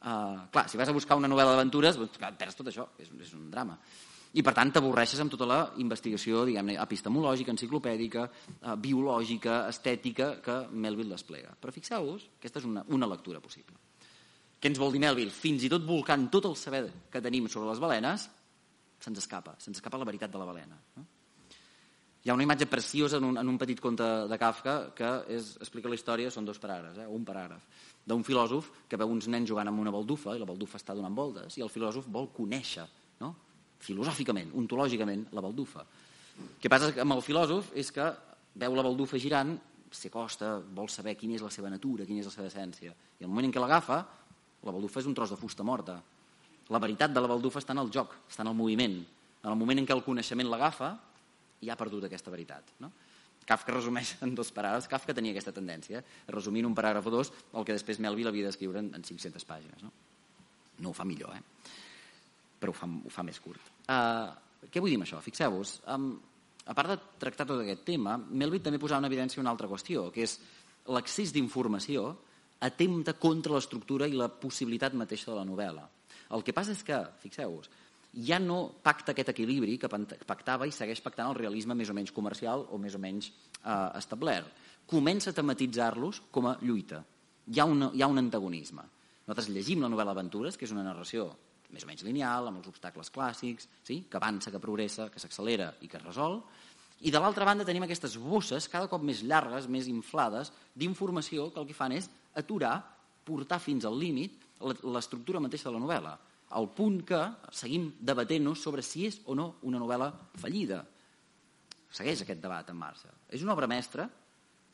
Uh, 0.00 0.48
clar, 0.48 0.64
si 0.70 0.78
vas 0.80 0.88
a 0.88 0.96
buscar 0.96 1.18
una 1.20 1.28
novel·la 1.28 1.52
d'aventures, 1.52 1.98
doncs, 2.00 2.16
perds 2.40 2.56
tot 2.56 2.70
això, 2.70 2.86
és, 2.98 3.10
és 3.20 3.34
un 3.36 3.50
drama. 3.52 3.76
I, 4.30 4.44
per 4.46 4.52
tant, 4.54 4.70
t'avorreixes 4.70 5.18
amb 5.22 5.32
tota 5.32 5.46
la 5.48 5.58
investigació, 5.82 6.44
diguem-ne, 6.46 6.76
epistemològica, 6.78 7.50
enciclopèdica, 7.50 8.26
uh, 8.60 8.74
biològica, 8.78 9.64
estètica, 9.72 10.36
que 10.44 10.58
Melville 10.70 11.16
desplega. 11.16 11.50
Però 11.58 11.74
fixeu-vos, 11.74 12.28
aquesta 12.38 12.62
és 12.62 12.68
una, 12.68 12.84
una 12.94 13.08
lectura 13.10 13.42
possible. 13.42 13.74
Què 14.60 14.70
ens 14.70 14.78
vol 14.78 14.92
dir 14.94 15.00
Melville? 15.02 15.34
Fins 15.34 15.64
i 15.66 15.70
tot 15.72 15.82
volcant 15.88 16.28
tot 16.30 16.46
el 16.46 16.54
saber 16.60 16.84
que 17.10 17.22
tenim 17.24 17.48
sobre 17.50 17.72
les 17.72 17.82
balenes, 17.82 18.28
se'ns 19.00 19.18
escapa, 19.18 19.56
se'ns 19.58 19.80
escapa 19.80 19.98
la 19.98 20.06
veritat 20.06 20.30
de 20.30 20.38
la 20.38 20.46
balena. 20.46 20.78
Hi 22.20 22.28
ha 22.28 22.36
una 22.36 22.44
imatge 22.44 22.66
preciosa 22.68 23.16
en 23.16 23.24
un, 23.24 23.38
en 23.40 23.48
un 23.48 23.58
petit 23.58 23.80
conte 23.80 24.04
de 24.28 24.38
Kafka 24.38 24.74
que 24.94 25.12
és, 25.32 25.54
explica 25.64 25.88
la 25.88 25.96
història, 25.96 26.30
són 26.30 26.44
dos 26.44 26.60
paràgrafs, 26.60 27.00
eh, 27.00 27.08
un 27.08 27.24
paràgraf, 27.24 27.64
d'un 28.04 28.22
filòsof 28.22 28.68
que 28.86 29.00
veu 29.00 29.08
uns 29.08 29.26
nens 29.32 29.48
jugant 29.48 29.72
amb 29.72 29.80
una 29.80 29.94
baldufa 29.94 30.36
i 30.36 30.42
la 30.42 30.48
baldufa 30.48 30.76
està 30.76 30.94
donant 30.94 31.16
voltes 31.16 31.56
i 31.56 31.64
el 31.64 31.72
filòsof 31.72 32.10
vol 32.12 32.28
conèixer, 32.36 32.84
no? 33.24 33.32
Filosòficament, 33.80 34.52
ontològicament, 34.56 35.26
la 35.36 35.44
baldufa. 35.44 35.84
El 36.40 36.54
que 36.62 36.70
passa 36.72 36.92
amb 37.02 37.16
el 37.16 37.24
filòsof 37.24 37.72
és 37.78 37.90
que 37.94 38.06
veu 38.60 38.76
la 38.76 38.84
baldufa 38.86 39.18
girant, 39.20 39.56
s'acosta, 39.90 40.58
vol 40.76 40.88
saber 40.92 41.16
quina 41.18 41.36
és 41.36 41.44
la 41.44 41.50
seva 41.50 41.70
natura, 41.72 42.06
quina 42.06 42.22
és 42.22 42.28
la 42.28 42.34
seva 42.34 42.48
essència. 42.50 42.94
I 43.18 43.26
al 43.26 43.30
moment 43.32 43.48
en 43.48 43.54
què 43.54 43.62
l'agafa, 43.62 44.00
la 44.62 44.74
baldufa 44.74 45.00
és 45.02 45.08
un 45.10 45.16
tros 45.16 45.32
de 45.32 45.38
fusta 45.40 45.66
morta. 45.66 45.98
La 46.70 46.78
veritat 46.78 47.12
de 47.12 47.20
la 47.20 47.30
baldufa 47.30 47.58
està 47.58 47.74
en 47.74 47.82
el 47.82 47.90
joc, 47.90 48.14
està 48.30 48.44
en 48.44 48.52
el 48.52 48.58
moviment. 48.58 49.00
En 49.42 49.50
el 49.50 49.58
moment 49.58 49.80
en 49.80 49.88
què 49.88 49.96
el 49.96 50.04
coneixement 50.06 50.50
l'agafa, 50.50 50.92
i 51.60 51.70
ha 51.70 51.76
perdut 51.76 52.06
aquesta 52.06 52.32
veritat. 52.32 52.76
No? 52.80 52.92
Kafka 53.48 53.74
resumeix 53.74 54.14
en 54.24 54.36
dos 54.38 54.52
paràgrafs. 54.54 54.88
Kafka 54.88 55.16
tenia 55.16 55.34
aquesta 55.34 55.52
tendència, 55.56 56.04
en 56.28 56.66
un 56.66 56.76
paràgraf 56.76 57.06
o 57.06 57.10
dos 57.10 57.32
el 57.52 57.64
que 57.64 57.74
després 57.74 57.98
Melville 57.98 58.28
havia 58.28 58.46
d'escriure 58.46 58.78
en 58.78 59.02
500 59.02 59.44
pàgines. 59.44 59.82
No? 59.82 59.90
no 60.80 60.90
ho 60.90 60.96
fa 60.96 61.04
millor, 61.04 61.34
eh? 61.36 61.42
Però 62.60 62.74
ho 62.74 62.76
fa, 62.76 62.86
ho 62.86 63.12
fa 63.12 63.24
més 63.26 63.40
curt. 63.40 63.72
Uh, 63.88 64.30
què 64.68 64.82
vull 64.82 64.92
dir 64.92 64.98
amb 65.00 65.08
això? 65.08 65.20
Fixeu-vos, 65.24 65.78
um, 65.94 66.12
a 66.68 66.76
part 66.76 66.92
de 66.92 66.98
tractar 67.22 67.46
tot 67.48 67.62
aquest 67.62 67.86
tema, 67.88 68.18
Melville 68.20 68.62
també 68.66 68.78
posava 68.78 69.00
en 69.02 69.08
evidència 69.08 69.40
una 69.42 69.50
altra 69.54 69.70
qüestió, 69.70 70.10
que 70.14 70.26
és 70.26 70.36
l'accés 70.92 71.32
d'informació 71.32 72.10
atempta 72.60 73.16
contra 73.16 73.56
l'estructura 73.56 74.08
i 74.08 74.16
la 74.16 74.28
possibilitat 74.28 74.94
mateixa 74.94 75.30
de 75.32 75.38
la 75.38 75.46
novel·la. 75.48 75.86
El 76.36 76.44
que 76.46 76.54
passa 76.54 76.74
és 76.76 76.82
que, 76.86 76.98
fixeu-vos, 77.22 77.70
ja 78.26 78.38
no 78.42 78.60
pacta 78.82 79.14
aquest 79.14 79.32
equilibri 79.32 79.78
que 79.78 79.88
pactava 80.26 80.66
i 80.66 80.74
segueix 80.74 81.00
pactant 81.02 81.30
el 81.30 81.38
realisme 81.38 81.76
més 81.78 81.90
o 81.90 81.96
menys 81.96 82.12
comercial 82.12 82.66
o 82.70 82.78
més 82.78 82.94
o 82.94 83.02
menys 83.02 83.30
eh, 83.30 83.90
establert. 83.98 84.50
Comença 84.90 85.30
a 85.30 85.36
tematitzar-los 85.36 86.24
com 86.34 86.50
a 86.50 86.56
lluita. 86.62 87.04
Hi 87.50 87.60
ha, 87.60 87.66
una, 87.66 87.90
hi 87.94 88.02
ha 88.02 88.10
un 88.10 88.18
antagonisme. 88.18 88.82
Nosaltres 89.26 89.50
llegim 89.54 89.82
la 89.82 89.90
novel·la 89.90 90.14
Aventures, 90.16 90.58
que 90.58 90.66
és 90.66 90.74
una 90.74 90.84
narració 90.86 91.28
més 91.72 91.84
o 91.86 91.90
menys 91.90 92.04
lineal, 92.06 92.48
amb 92.48 92.60
els 92.60 92.70
obstacles 92.70 93.12
clàssics, 93.14 93.68
sí? 93.86 94.02
que 94.10 94.18
avança, 94.18 94.50
que 94.50 94.62
progressa, 94.62 95.08
que 95.10 95.22
s'accelera 95.22 95.72
i 95.80 95.88
que 95.88 95.98
es 96.00 96.06
resol, 96.06 96.40
i 97.00 97.10
de 97.12 97.20
l'altra 97.20 97.46
banda 97.48 97.64
tenim 97.64 97.86
aquestes 97.86 98.18
bosses 98.20 98.66
cada 98.68 98.88
cop 98.90 99.04
més 99.06 99.22
llargues, 99.24 99.68
més 99.72 99.88
inflades, 99.88 100.52
d'informació 100.76 101.48
que 101.54 101.62
el 101.62 101.68
que 101.68 101.76
fan 101.76 101.94
és 101.96 102.10
aturar, 102.36 102.74
portar 103.24 103.60
fins 103.62 103.86
al 103.88 103.96
límit 103.96 104.36
l'estructura 104.60 105.40
mateixa 105.40 105.70
de 105.70 105.78
la 105.78 105.80
novel·la 105.80 106.18
al 106.58 106.66
punt 106.74 107.02
que 107.06 107.20
seguim 107.54 107.90
debatent-nos 108.00 108.62
sobre 108.62 108.82
si 108.82 109.06
és 109.06 109.20
o 109.30 109.36
no 109.38 109.52
una 109.68 109.78
novel·la 109.78 110.10
fallida. 110.40 110.80
Segueix 111.94 112.24
aquest 112.24 112.42
debat 112.42 112.70
en 112.70 112.78
marxa. 112.78 113.12
És 113.30 113.44
una 113.46 113.54
obra 113.54 113.68
mestra 113.70 114.08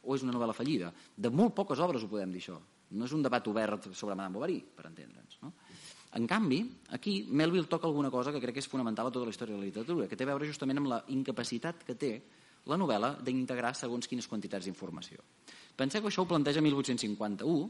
o 0.03 0.17
és 0.17 0.25
una 0.25 0.33
novel·la 0.33 0.57
fallida? 0.57 0.93
De 1.17 1.31
molt 1.33 1.55
poques 1.57 1.81
obres 1.85 2.05
ho 2.05 2.11
podem 2.11 2.33
dir 2.33 2.41
això. 2.41 2.57
No 2.97 3.05
és 3.05 3.13
un 3.13 3.25
debat 3.25 3.47
obert 3.51 3.91
sobre 3.93 4.15
Madame 4.15 4.39
Bovary, 4.39 4.61
per 4.63 4.87
entendre'ns. 4.89 5.41
No? 5.43 5.53
En 6.17 6.27
canvi, 6.27 6.63
aquí 6.97 7.27
Melville 7.29 7.69
toca 7.69 7.87
alguna 7.87 8.11
cosa 8.11 8.33
que 8.33 8.41
crec 8.41 8.57
que 8.57 8.63
és 8.65 8.69
fonamental 8.71 9.11
a 9.11 9.13
tota 9.13 9.29
la 9.29 9.35
història 9.35 9.55
de 9.55 9.61
la 9.61 9.69
literatura, 9.69 10.09
que 10.09 10.17
té 10.17 10.25
a 10.25 10.31
veure 10.33 10.49
justament 10.49 10.81
amb 10.81 10.89
la 10.89 11.03
incapacitat 11.13 11.85
que 11.85 11.95
té 11.95 12.13
la 12.67 12.79
novel·la 12.81 13.19
d'integrar 13.23 13.75
segons 13.77 14.09
quines 14.09 14.27
quantitats 14.27 14.65
d'informació. 14.65 15.21
Penseu 15.77 16.01
que 16.01 16.09
això 16.09 16.25
ho 16.25 16.31
planteja 16.31 16.63
1851, 16.65 17.69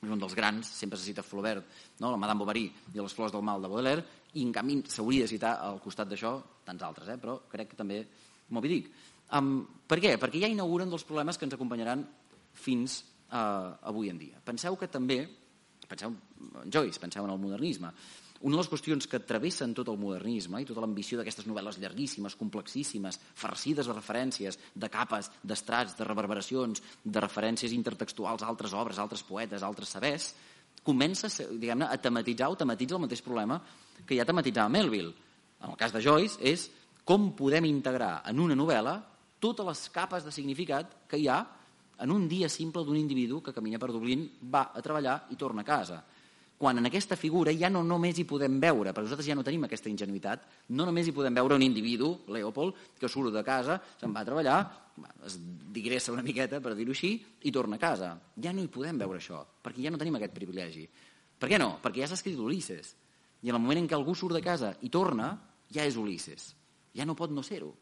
és 0.00 0.08
un 0.08 0.22
dels 0.22 0.34
grans, 0.34 0.70
sempre 0.80 0.96
se 0.96 1.04
cita 1.10 1.22
Flaubert, 1.22 1.66
no? 2.00 2.10
la 2.10 2.16
Madame 2.16 2.40
Bovary 2.40 2.64
i 2.64 2.96
les 2.96 3.14
flors 3.14 3.34
del 3.34 3.44
mal 3.44 3.60
de 3.60 3.68
Baudelaire, 3.68 4.06
i 4.32 4.46
en 4.46 4.54
canvi 4.56 4.78
s'hauria 4.88 5.26
de 5.26 5.34
citar 5.34 5.58
al 5.60 5.82
costat 5.84 6.08
d'això 6.08 6.38
tants 6.64 6.86
altres, 6.86 7.10
eh? 7.12 7.18
però 7.20 7.42
crec 7.50 7.74
que 7.74 7.78
també 7.78 8.00
Moby 8.56 8.72
Dick. 8.72 8.88
Um, 9.36 9.60
per 9.86 10.00
què? 10.02 10.16
Perquè 10.18 10.40
ja 10.42 10.50
inauguren 10.50 10.90
dels 10.90 11.04
problemes 11.06 11.36
que 11.36 11.44
ens 11.46 11.54
acompanyaran 11.54 12.06
fins 12.56 13.02
uh, 13.28 13.76
avui 13.86 14.08
en 14.10 14.18
dia. 14.18 14.40
Penseu 14.42 14.78
que 14.80 14.88
també, 14.90 15.20
penseu 15.90 16.14
en 16.62 16.72
Joyce, 16.72 17.02
penseu 17.02 17.26
en 17.26 17.34
el 17.34 17.40
modernisme, 17.42 17.90
una 18.40 18.56
de 18.56 18.62
les 18.62 18.70
qüestions 18.72 19.04
que 19.10 19.20
travessen 19.28 19.74
tot 19.76 19.90
el 19.92 19.98
modernisme 20.00 20.62
i 20.62 20.66
tota 20.68 20.80
l'ambició 20.80 21.18
d'aquestes 21.18 21.44
novel·les 21.44 21.76
llarguíssimes, 21.82 22.38
complexíssimes, 22.40 23.18
farcides 23.36 23.90
de 23.90 23.96
referències, 23.96 24.56
de 24.72 24.88
capes, 24.88 25.28
d'estrats, 25.44 25.98
de 25.98 26.06
reverberacions, 26.08 26.80
de 27.04 27.20
referències 27.20 27.74
intertextuals 27.76 28.40
a 28.42 28.48
altres 28.48 28.72
obres, 28.72 28.96
a 28.96 29.04
altres 29.04 29.26
poetes, 29.28 29.60
a 29.60 29.68
altres 29.68 29.92
sabers, 29.92 30.30
comença 30.82 31.28
diguem 31.50 31.84
a 31.84 31.92
tematitzar 32.00 32.48
o 32.48 32.56
tematitza 32.56 32.96
el 32.96 33.04
mateix 33.04 33.20
problema 33.20 33.60
que 34.06 34.16
ja 34.16 34.24
tematitzava 34.24 34.72
Melville. 34.72 35.12
En 35.60 35.74
el 35.74 35.76
cas 35.76 35.92
de 35.92 36.00
Joyce 36.00 36.40
és 36.40 36.70
com 37.04 37.34
podem 37.36 37.68
integrar 37.68 38.22
en 38.30 38.40
una 38.40 38.56
novel·la 38.56 38.96
totes 39.40 39.66
les 39.66 39.88
capes 39.92 40.24
de 40.24 40.32
significat 40.32 41.04
que 41.10 41.20
hi 41.20 41.28
ha 41.28 41.42
en 42.00 42.10
un 42.10 42.26
dia 42.28 42.48
simple 42.48 42.84
d'un 42.84 42.96
individu 42.96 43.42
que 43.42 43.54
camina 43.56 43.78
per 43.78 43.92
Dublín, 43.92 44.26
va 44.42 44.70
a 44.74 44.82
treballar 44.82 45.26
i 45.30 45.38
torna 45.40 45.62
a 45.62 45.68
casa 45.68 46.00
quan 46.60 46.76
en 46.76 46.84
aquesta 46.84 47.16
figura 47.16 47.54
ja 47.56 47.70
no 47.72 47.80
només 47.80 48.18
hi 48.20 48.26
podem 48.28 48.58
veure, 48.60 48.90
perquè 48.92 49.06
nosaltres 49.06 49.28
ja 49.30 49.34
no 49.38 49.44
tenim 49.46 49.62
aquesta 49.64 49.88
ingenuïtat, 49.88 50.42
no 50.76 50.84
només 50.84 51.06
hi 51.08 51.14
podem 51.16 51.38
veure 51.38 51.56
un 51.56 51.62
individu, 51.64 52.10
Leopold, 52.28 52.76
que 53.00 53.08
surt 53.08 53.32
de 53.32 53.40
casa, 53.40 53.78
se'n 53.96 54.12
va 54.12 54.20
a 54.20 54.28
treballar, 54.28 54.58
es 55.24 55.38
digressa 55.72 56.12
una 56.12 56.20
miqueta, 56.26 56.60
per 56.60 56.74
dir-ho 56.76 56.92
així, 56.92 57.14
i 57.48 57.52
torna 57.56 57.78
a 57.78 57.80
casa. 57.80 58.10
Ja 58.36 58.52
no 58.52 58.60
hi 58.60 58.68
podem 58.68 59.00
veure 59.00 59.16
això, 59.16 59.40
perquè 59.64 59.86
ja 59.86 59.94
no 59.94 59.96
tenim 59.96 60.20
aquest 60.20 60.36
privilegi. 60.36 60.84
Per 61.40 61.48
què 61.48 61.56
no? 61.56 61.78
Perquè 61.80 62.02
ja 62.02 62.10
s'ha 62.10 62.20
escrit 62.20 62.36
Ulisses. 62.36 62.92
I 63.40 63.48
en 63.48 63.56
el 63.56 63.64
moment 63.64 63.80
en 63.80 63.88
què 63.88 63.96
algú 63.96 64.12
surt 64.12 64.36
de 64.36 64.44
casa 64.44 64.74
i 64.84 64.92
torna, 64.92 65.32
ja 65.72 65.88
és 65.88 65.96
Ulisses. 65.96 66.50
Ja 66.92 67.08
no 67.08 67.16
pot 67.16 67.32
no 67.32 67.40
ser-ho, 67.40 67.72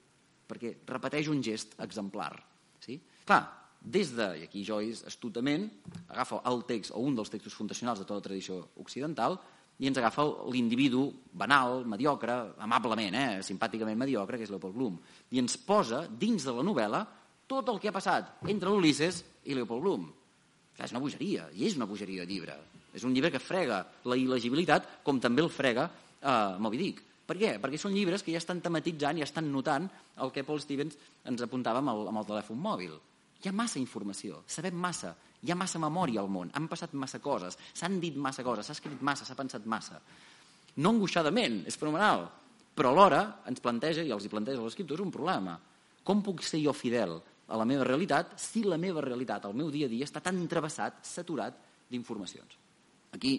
perquè 0.46 0.76
repeteix 0.86 1.34
un 1.34 1.42
gest 1.42 1.74
exemplar. 1.82 2.30
Sí? 2.78 3.00
Clar, 3.26 3.42
des 3.88 4.10
de, 4.16 4.26
i 4.40 4.44
aquí 4.44 4.64
Joyce 4.66 5.06
astutament 5.08 5.68
agafa 6.08 6.42
el 6.50 6.64
text 6.68 6.92
o 6.92 7.00
un 7.00 7.16
dels 7.16 7.30
textos 7.32 7.56
fundacionals 7.56 8.02
de 8.02 8.04
tota 8.04 8.20
la 8.20 8.26
tradició 8.26 8.60
occidental 8.82 9.38
i 9.78 9.86
ens 9.88 9.98
agafa 10.00 10.24
l'individu 10.50 11.06
banal, 11.38 11.84
mediocre, 11.86 12.34
amablement, 12.58 13.14
eh, 13.14 13.42
simpàticament 13.46 13.98
mediocre, 13.98 14.36
que 14.36 14.44
és 14.44 14.50
Leopold 14.50 14.74
Bloom, 14.74 14.98
i 15.30 15.38
ens 15.38 15.56
posa 15.56 16.02
dins 16.10 16.44
de 16.44 16.52
la 16.52 16.64
novel·la 16.66 17.04
tot 17.46 17.68
el 17.70 17.78
que 17.78 17.88
ha 17.88 17.94
passat 17.94 18.42
entre 18.50 18.68
l'Ulisses 18.68 19.22
i 19.46 19.54
Leopold 19.54 19.82
Bloom. 19.82 20.08
És 20.78 20.92
una 20.92 21.02
bogeria, 21.02 21.48
i 21.54 21.66
és 21.66 21.78
una 21.78 21.86
bogeria 21.86 22.26
de 22.26 22.32
llibre. 22.32 22.56
És 22.94 23.04
un 23.06 23.14
llibre 23.14 23.30
que 23.30 23.42
frega 23.42 23.84
la 24.04 24.18
il·legibilitat 24.18 25.04
com 25.06 25.20
també 25.22 25.42
el 25.42 25.50
frega 25.50 25.86
eh, 25.88 26.58
Moby 26.58 26.82
Dick. 26.82 27.04
Per 27.28 27.36
què? 27.38 27.58
Perquè 27.62 27.78
són 27.78 27.94
llibres 27.94 28.24
que 28.24 28.32
ja 28.32 28.42
estan 28.42 28.62
tematitzant 28.64 29.18
ja 29.20 29.26
estan 29.28 29.50
notant 29.52 29.86
el 30.24 30.32
que 30.32 30.44
Paul 30.48 30.62
Stevens 30.64 30.96
ens 31.28 31.42
apuntava 31.44 31.82
amb 31.84 31.92
el, 31.92 32.06
amb 32.10 32.18
el 32.18 32.28
telèfon 32.30 32.58
mòbil. 32.58 32.94
Hi 33.38 33.48
ha 33.48 33.54
massa 33.54 33.78
informació, 33.78 34.42
sabem 34.50 34.74
massa, 34.74 35.12
hi 35.42 35.52
ha 35.52 35.56
massa 35.58 35.78
memòria 35.78 36.20
al 36.24 36.30
món, 36.32 36.50
han 36.58 36.66
passat 36.70 36.94
massa 36.98 37.20
coses, 37.22 37.54
s'han 37.78 38.00
dit 38.02 38.16
massa 38.18 38.42
coses, 38.42 38.66
s'ha 38.66 38.74
escrit 38.74 39.02
massa, 39.06 39.26
s'ha 39.26 39.38
pensat 39.38 39.66
massa. 39.70 40.00
No 40.82 40.90
angoixadament, 40.94 41.60
és 41.70 41.78
fenomenal, 41.78 42.26
però 42.74 42.92
alhora 42.92 43.22
ens 43.50 43.62
planteja, 43.62 44.02
i 44.02 44.10
els 44.14 44.26
hi 44.26 44.32
planteja 44.32 44.62
els 44.62 44.72
escriptors, 44.72 45.02
un 45.02 45.14
problema. 45.14 45.56
Com 46.06 46.22
puc 46.26 46.42
ser 46.46 46.60
jo 46.64 46.74
fidel 46.74 47.16
a 47.48 47.58
la 47.58 47.66
meva 47.68 47.86
realitat 47.86 48.34
si 48.42 48.64
la 48.66 48.78
meva 48.78 49.02
realitat, 49.04 49.46
el 49.46 49.56
meu 49.58 49.70
dia 49.70 49.86
a 49.86 49.92
dia, 49.92 50.06
està 50.06 50.22
tan 50.24 50.40
travessat, 50.50 51.00
saturat 51.06 51.56
d'informacions? 51.90 52.58
Aquí, 53.14 53.38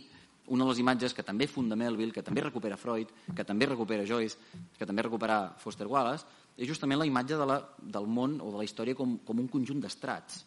una 0.50 0.66
de 0.66 0.72
les 0.72 0.82
imatges 0.82 1.14
que 1.14 1.24
també 1.24 1.48
funda 1.48 1.78
Melville, 1.78 2.14
que 2.16 2.24
també 2.26 2.42
recupera 2.42 2.78
Freud, 2.78 3.12
que 3.36 3.46
també 3.46 3.68
recupera 3.70 4.08
Joyce, 4.08 4.40
que 4.78 4.88
també 4.88 5.06
recupera 5.06 5.42
Foster 5.62 5.88
Wallace, 5.88 6.26
és 6.58 6.68
justament 6.68 7.00
la 7.00 7.08
imatge 7.08 7.38
de 7.40 7.48
la, 7.48 7.60
del 7.80 8.08
món 8.08 8.40
o 8.44 8.52
de 8.54 8.62
la 8.62 8.68
història 8.68 8.98
com, 8.98 9.18
com 9.26 9.40
un 9.40 9.50
conjunt 9.52 9.82
d'estrats. 9.84 10.44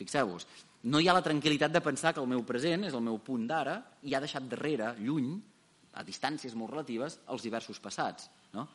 Fixeu-vos, 0.00 0.46
no 0.88 1.00
hi 1.00 1.08
ha 1.10 1.16
la 1.16 1.24
tranquil·litat 1.24 1.72
de 1.72 1.82
pensar 1.84 2.14
que 2.14 2.22
el 2.22 2.28
meu 2.30 2.44
present 2.48 2.86
és 2.88 2.94
el 2.96 3.04
meu 3.04 3.18
punt 3.24 3.46
d'ara 3.48 3.76
i 4.08 4.14
ha 4.14 4.22
deixat 4.22 4.46
darrere, 4.48 4.94
lluny, 5.00 5.34
a 5.92 6.04
distàncies 6.06 6.54
molt 6.56 6.72
relatives, 6.72 7.18
els 7.28 7.42
diversos 7.44 7.80
passats. 7.82 8.30
No? 8.54 8.66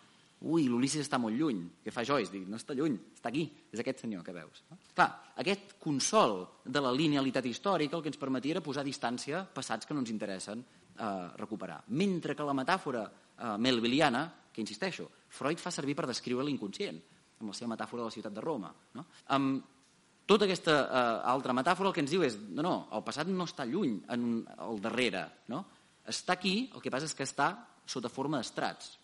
Ui, 0.45 0.67
l'Ulisses 0.69 1.05
està 1.05 1.17
molt 1.17 1.37
lluny. 1.39 1.63
Què 1.81 1.93
fa 1.93 2.03
Joyce? 2.05 2.29
Dic, 2.33 2.43
no 2.51 2.59
està 2.59 2.75
lluny, 2.77 2.97
està 3.15 3.31
aquí. 3.31 3.45
És 3.71 3.81
aquest 3.81 4.03
senyor 4.03 4.23
que 4.25 4.35
veus. 4.35 4.61
No? 4.69 4.77
Clar, 4.93 5.07
aquest 5.41 5.77
consol 5.81 6.41
de 6.65 6.83
la 6.83 6.91
linealitat 6.93 7.47
històrica 7.49 7.97
el 7.97 8.03
que 8.03 8.11
ens 8.11 8.21
permetia 8.21 8.57
era 8.57 8.65
posar 8.65 8.83
a 8.83 8.89
distància 8.89 9.45
passats 9.55 9.87
que 9.87 9.95
no 9.95 10.03
ens 10.03 10.11
interessen 10.13 10.61
eh, 10.61 11.05
recuperar. 11.39 11.81
Mentre 11.87 12.35
que 12.35 12.45
la 12.45 12.57
metàfora 12.57 13.05
eh, 13.07 13.55
melviliana 13.57 14.27
que 14.51 14.61
insisteixo, 14.61 15.09
Freud 15.35 15.61
fa 15.61 15.73
servir 15.73 15.95
per 15.99 16.07
descriure 16.09 16.45
l'inconscient, 16.47 16.99
amb 17.41 17.51
la 17.51 17.55
seva 17.57 17.73
metàfora 17.75 18.05
de 18.05 18.09
la 18.09 18.15
ciutat 18.15 18.35
de 18.35 18.43
Roma. 18.43 18.71
No? 18.95 19.05
Um, 19.35 19.55
Tota 20.25 20.47
aquesta 20.47 20.75
eh, 20.81 21.01
altra 21.29 21.53
metàfora 21.53 21.91
el 21.91 21.93
que 21.93 22.01
ens 22.01 22.09
diu 22.09 22.23
és 22.25 22.35
no, 22.49 22.63
no, 22.65 22.75
el 22.97 23.03
passat 23.05 23.29
no 23.29 23.45
està 23.45 23.65
lluny, 23.69 23.99
en, 24.09 24.23
al 24.57 24.79
darrere. 24.81 25.21
No? 25.53 25.61
Està 26.09 26.33
aquí, 26.33 26.55
el 26.73 26.81
que 26.81 26.93
passa 26.93 27.05
és 27.05 27.13
que 27.17 27.27
està 27.27 27.51
sota 27.85 28.09
forma 28.09 28.41
d'estrats. 28.41 28.95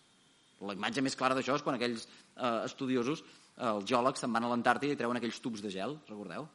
La 0.66 0.74
imatge 0.74 1.02
més 1.02 1.14
clara 1.18 1.36
d'això 1.38 1.54
és 1.58 1.62
quan 1.62 1.78
aquells 1.78 2.08
eh, 2.08 2.64
estudiosos, 2.66 3.22
eh, 3.22 3.68
els 3.70 3.86
geòlegs, 3.86 4.22
se'n 4.22 4.34
van 4.34 4.48
a 4.48 4.50
l'Antàrtida 4.50 4.96
i 4.96 4.98
treuen 4.98 5.20
aquells 5.20 5.38
tubs 5.42 5.62
de 5.62 5.70
gel, 5.70 5.94
recordeu? 6.10 6.48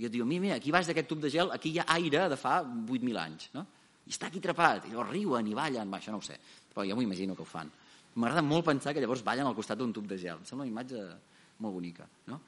I 0.00 0.08
et 0.08 0.12
diu, 0.12 0.28
mira, 0.28 0.44
mira, 0.44 0.60
aquí 0.60 0.72
baix 0.72 0.88
d'aquest 0.88 1.08
tub 1.08 1.24
de 1.24 1.32
gel, 1.32 1.52
aquí 1.56 1.72
hi 1.72 1.80
ha 1.80 1.88
aire 1.96 2.26
de 2.32 2.36
fa 2.40 2.58
8.000 2.60 3.20
anys, 3.24 3.48
no? 3.56 3.64
I 4.04 4.12
està 4.12 4.28
aquí 4.28 4.40
atrapat, 4.40 4.84
i 4.88 4.92
llavors 4.92 5.14
riuen 5.14 5.48
i 5.48 5.56
ballen, 5.56 5.88
va, 5.88 6.00
això 6.00 6.12
no 6.12 6.20
ho 6.20 6.24
sé, 6.24 6.36
però 6.72 6.84
jo 6.88 6.96
m'ho 6.96 7.04
imagino 7.08 7.36
que 7.36 7.44
ho 7.44 7.48
fan. 7.48 7.72
M'agrada 8.14 8.42
molt 8.42 8.66
pensar 8.66 8.94
que 8.94 9.02
llavors 9.02 9.22
ballen 9.26 9.46
al 9.46 9.54
costat 9.54 9.78
d'un 9.78 9.92
tub 9.94 10.08
de 10.10 10.18
gel. 10.18 10.40
Em 10.40 10.48
sembla 10.48 10.66
una 10.66 10.72
imatge 10.72 11.04
molt 11.60 11.76
bonica, 11.76 12.08
no? 12.26 12.40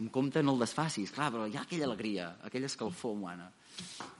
En 0.00 0.08
compte 0.08 0.42
no 0.42 0.54
el 0.54 0.62
desfacis, 0.62 1.12
clar, 1.14 1.28
però 1.34 1.46
hi 1.46 1.56
ha 1.58 1.62
aquella 1.66 1.86
alegria, 1.88 2.36
aquella 2.42 2.70
escalfor 2.70 3.12
humana. 3.12 3.50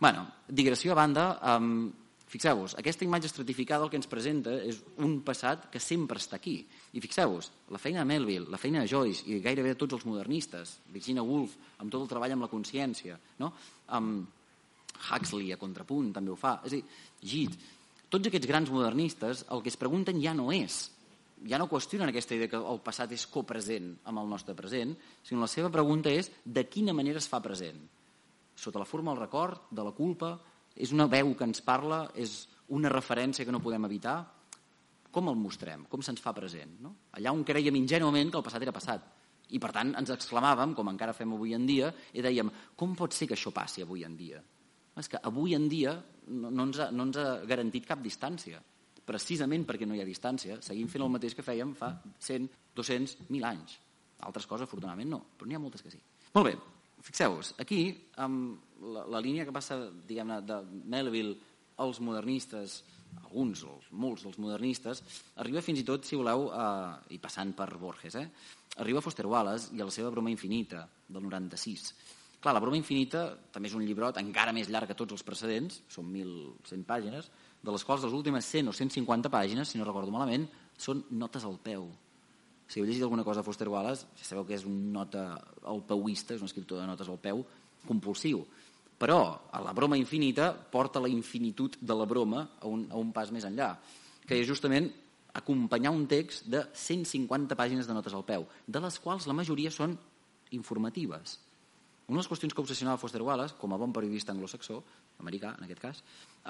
bueno, 0.01 0.27
digressió 0.49 0.93
a 0.93 0.95
banda, 0.95 1.25
um, 1.57 1.91
fixeu-vos, 2.33 2.75
aquesta 2.81 3.05
imatge 3.05 3.29
estratificada 3.29 3.85
el 3.85 3.91
que 3.91 3.99
ens 4.01 4.09
presenta 4.09 4.55
és 4.65 4.79
un 5.05 5.19
passat 5.27 5.69
que 5.73 5.81
sempre 5.81 6.19
està 6.19 6.39
aquí. 6.41 6.63
I 6.97 7.01
fixeu-vos, 7.05 7.51
la 7.71 7.81
feina 7.83 8.01
de 8.01 8.09
Melville, 8.09 8.49
la 8.51 8.61
feina 8.61 8.81
de 8.81 8.89
Joyce 8.89 9.27
i 9.29 9.41
gairebé 9.45 9.75
de 9.75 9.81
tots 9.81 9.99
els 9.99 10.07
modernistes, 10.09 10.79
Virginia 10.93 11.25
Woolf, 11.25 11.57
amb 11.79 11.93
tot 11.93 12.01
el 12.05 12.09
treball 12.09 12.33
amb 12.33 12.47
la 12.47 12.53
consciència, 12.53 13.19
no? 13.39 13.53
amb 13.89 14.29
Huxley 15.03 15.53
a 15.53 15.61
contrapunt 15.61 16.13
també 16.15 16.33
ho 16.33 16.39
fa, 16.39 16.59
és 16.65 16.73
a 16.73 16.77
dir, 16.79 16.85
Gide, 17.23 17.59
tots 18.13 18.29
aquests 18.29 18.49
grans 18.51 18.71
modernistes 18.71 19.47
el 19.51 19.63
que 19.65 19.73
es 19.73 19.81
pregunten 19.81 20.21
ja 20.21 20.37
no 20.37 20.51
és 20.53 20.85
ja 21.49 21.59
no 21.59 21.69
qüestionen 21.71 22.11
aquesta 22.11 22.37
idea 22.37 22.51
que 22.51 22.61
el 22.61 22.81
passat 22.85 23.13
és 23.15 23.25
copresent 23.31 23.93
amb 24.09 24.23
el 24.23 24.29
nostre 24.31 24.55
present, 24.55 24.95
sinó 25.27 25.43
la 25.43 25.51
seva 25.51 25.71
pregunta 25.75 26.11
és 26.11 26.31
de 26.45 26.65
quina 26.71 26.95
manera 26.95 27.19
es 27.19 27.29
fa 27.29 27.41
present. 27.43 27.81
Sota 28.55 28.79
la 28.79 28.87
forma 28.87 29.13
del 29.13 29.25
record, 29.25 29.65
de 29.71 29.83
la 29.83 29.95
culpa, 29.97 30.37
és 30.77 30.93
una 30.93 31.09
veu 31.11 31.35
que 31.35 31.49
ens 31.49 31.63
parla, 31.65 32.05
és 32.15 32.47
una 32.73 32.93
referència 32.93 33.45
que 33.45 33.53
no 33.55 33.63
podem 33.65 33.89
evitar. 33.89 34.21
Com 35.13 35.29
el 35.29 35.37
mostrem? 35.37 35.85
Com 35.91 36.05
se'ns 36.05 36.23
fa 36.25 36.33
present? 36.37 36.79
No? 36.81 36.95
Allà 37.19 37.35
on 37.35 37.43
creiem 37.45 37.77
ingenuament 37.77 38.31
que 38.31 38.39
el 38.41 38.47
passat 38.47 38.63
era 38.63 38.73
passat. 38.73 39.03
I 39.53 39.59
per 39.61 39.73
tant 39.75 39.93
ens 39.99 40.15
exclamàvem, 40.15 40.73
com 40.79 40.89
encara 40.89 41.13
fem 41.17 41.35
avui 41.35 41.53
en 41.53 41.67
dia, 41.69 41.91
i 42.15 42.23
dèiem, 42.25 42.49
com 42.77 42.95
pot 42.97 43.13
ser 43.13 43.29
que 43.29 43.37
això 43.37 43.53
passi 43.53 43.83
avui 43.83 44.07
en 44.07 44.17
dia? 44.17 44.41
És 44.97 45.09
que 45.09 45.21
avui 45.21 45.57
en 45.57 45.69
dia 45.69 45.97
no, 46.29 46.51
no, 46.51 46.69
ens, 46.69 46.79
ha, 46.79 46.91
no 46.95 47.09
ens 47.09 47.19
ha 47.19 47.27
garantit 47.49 47.89
cap 47.89 48.03
distància 48.05 48.61
precisament 49.07 49.65
perquè 49.67 49.87
no 49.89 49.97
hi 49.97 50.03
ha 50.03 50.09
distància, 50.09 50.59
seguim 50.63 50.91
fent 50.91 51.05
el 51.05 51.11
mateix 51.13 51.35
que 51.35 51.45
fèiem 51.47 51.75
fa 51.79 51.91
100, 52.23 52.49
200, 52.79 53.17
1.000 53.29 53.49
anys. 53.49 53.79
Altres 54.23 54.47
coses, 54.47 54.69
afortunadament, 54.69 55.11
no, 55.11 55.21
però 55.37 55.49
n'hi 55.51 55.59
ha 55.59 55.63
moltes 55.63 55.83
que 55.83 55.91
sí. 55.91 55.99
Molt 56.37 56.47
bé, 56.47 56.55
fixeu-vos, 57.03 57.55
aquí, 57.63 57.83
amb 58.23 58.79
la, 58.95 59.05
la 59.17 59.23
línia 59.25 59.47
que 59.49 59.55
passa, 59.55 59.81
diguem-ne, 60.07 60.39
de 60.47 60.61
Melville 60.95 61.35
als 61.83 61.99
modernistes, 62.05 62.83
alguns, 63.25 63.65
els, 63.67 63.91
molts 63.91 64.23
dels 64.25 64.39
modernistes, 64.41 65.03
arriba 65.43 65.65
fins 65.65 65.83
i 65.83 65.87
tot, 65.89 66.07
si 66.07 66.17
voleu, 66.17 66.47
eh, 66.55 67.15
i 67.17 67.21
passant 67.21 67.53
per 67.59 67.73
Borges, 67.81 68.17
eh, 68.21 68.29
arriba 68.85 69.03
a 69.03 69.05
Foster 69.05 69.27
Wallace 69.27 69.75
i 69.75 69.83
a 69.83 69.89
la 69.89 69.95
seva 69.95 70.15
broma 70.15 70.31
infinita, 70.33 70.87
del 71.09 71.27
96. 71.27 71.91
Clar, 72.43 72.57
la 72.57 72.61
broma 72.61 72.79
infinita 72.79 73.29
també 73.55 73.71
és 73.71 73.75
un 73.79 73.85
llibrot 73.87 74.17
encara 74.19 74.51
més 74.55 74.67
llarg 74.73 74.91
que 74.91 74.99
tots 74.99 75.15
els 75.15 75.23
precedents, 75.23 75.79
són 75.93 76.09
1.100 76.11 76.83
pàgines, 76.89 77.29
de 77.63 77.71
les 77.71 77.85
quals 77.87 78.03
les 78.03 78.17
últimes 78.17 78.49
100 78.51 78.73
o 78.73 78.75
150 78.75 79.31
pàgines, 79.31 79.71
si 79.71 79.79
no 79.79 79.87
recordo 79.87 80.11
malament, 80.11 80.49
són 80.75 81.05
notes 81.15 81.47
al 81.47 81.61
peu. 81.63 81.87
Si 82.67 82.81
heu 82.81 82.89
llegit 82.89 83.05
alguna 83.07 83.23
cosa 83.23 83.43
de 83.43 83.47
Foster 83.47 83.69
Wallace, 83.71 84.09
ja 84.19 84.27
sabeu 84.27 84.47
que 84.49 84.57
és 84.57 84.67
un 84.67 84.81
nota 84.91 85.37
al 85.71 85.85
pauista, 85.87 86.35
és 86.35 86.43
un 86.43 86.51
escriptor 86.51 86.83
de 86.83 86.89
notes 86.91 87.07
al 87.13 87.21
peu 87.23 87.45
compulsiu. 87.87 88.43
Però 88.99 89.21
a 89.51 89.63
la 89.63 89.75
broma 89.77 90.01
infinita 90.01 90.51
porta 90.51 91.03
la 91.03 91.11
infinitud 91.13 91.79
de 91.79 91.95
la 91.95 92.09
broma 92.11 92.43
a 92.59 92.67
un, 92.67 92.89
a 92.91 92.99
un 92.99 93.15
pas 93.15 93.31
més 93.31 93.47
enllà, 93.47 93.77
que 94.27 94.41
és 94.41 94.51
justament 94.51 94.91
acompanyar 95.39 95.95
un 95.95 96.09
text 96.11 96.51
de 96.51 96.67
150 96.75 97.55
pàgines 97.55 97.87
de 97.87 97.95
notes 97.95 98.19
al 98.19 98.27
peu, 98.27 98.51
de 98.67 98.83
les 98.83 98.99
quals 98.99 99.31
la 99.31 99.39
majoria 99.39 99.71
són 99.71 99.95
informatives. 100.51 101.39
Una 102.13 102.21
de 102.21 102.27
les 102.27 102.29
qüestions 102.29 102.53
que 102.53 102.61
obsessionava 102.61 103.01
Foster 103.01 103.23
Wallace, 103.25 103.55
com 103.57 103.73
a 103.73 103.79
bon 103.81 103.93
periodista 103.97 104.35
anglosaxó, 104.35 104.83
americà 105.23 105.55
en 105.57 105.65
aquest 105.65 105.79
cas, 105.81 106.01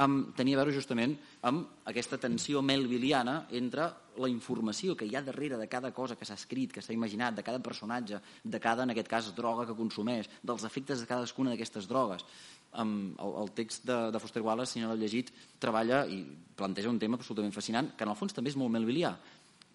um, 0.02 0.16
tenia 0.34 0.56
a 0.56 0.58
veure 0.58 0.74
justament 0.74 1.12
amb 1.46 1.86
aquesta 1.86 2.18
tensió 2.18 2.58
melviliana 2.66 3.44
entre 3.54 3.86
la 4.18 4.30
informació 4.32 4.96
que 4.98 5.06
hi 5.06 5.14
ha 5.14 5.22
darrere 5.22 5.60
de 5.60 5.68
cada 5.70 5.92
cosa 5.94 6.16
que 6.18 6.26
s'ha 6.26 6.34
escrit, 6.34 6.74
que 6.74 6.82
s'ha 6.82 6.96
imaginat, 6.96 7.38
de 7.38 7.46
cada 7.46 7.62
personatge, 7.62 8.18
de 8.42 8.62
cada, 8.64 8.82
en 8.82 8.90
aquest 8.90 9.12
cas, 9.14 9.30
droga 9.38 9.68
que 9.70 9.78
consumeix, 9.78 10.32
dels 10.42 10.66
efectes 10.66 10.98
de 10.98 11.06
cadascuna 11.06 11.54
d'aquestes 11.54 11.86
drogues. 11.86 12.26
Um, 12.74 13.14
el, 13.22 13.38
el 13.46 13.54
text 13.54 13.86
de, 13.86 14.02
de 14.10 14.18
Foster 14.18 14.42
Wallace, 14.42 14.74
si 14.74 14.82
no 14.82 14.90
l'ha 14.90 14.98
llegit, 14.98 15.30
treballa 15.62 16.02
i 16.10 16.24
planteja 16.58 16.90
un 16.90 16.98
tema 16.98 17.22
absolutament 17.22 17.54
fascinant, 17.54 17.94
que 17.94 18.02
en 18.02 18.10
el 18.10 18.18
fons 18.18 18.34
també 18.34 18.50
és 18.50 18.58
molt 18.58 18.74
melvilià. 18.74 19.14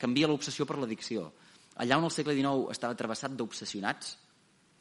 Canvia 0.04 0.28
l'obsessió 0.28 0.68
per 0.68 0.82
l'addicció. 0.84 1.30
Allà 1.80 1.96
on 1.96 2.12
el 2.12 2.12
segle 2.12 2.36
XIX 2.36 2.76
estava 2.76 3.00
travessat 3.00 3.40
d'obsessionats, 3.40 4.18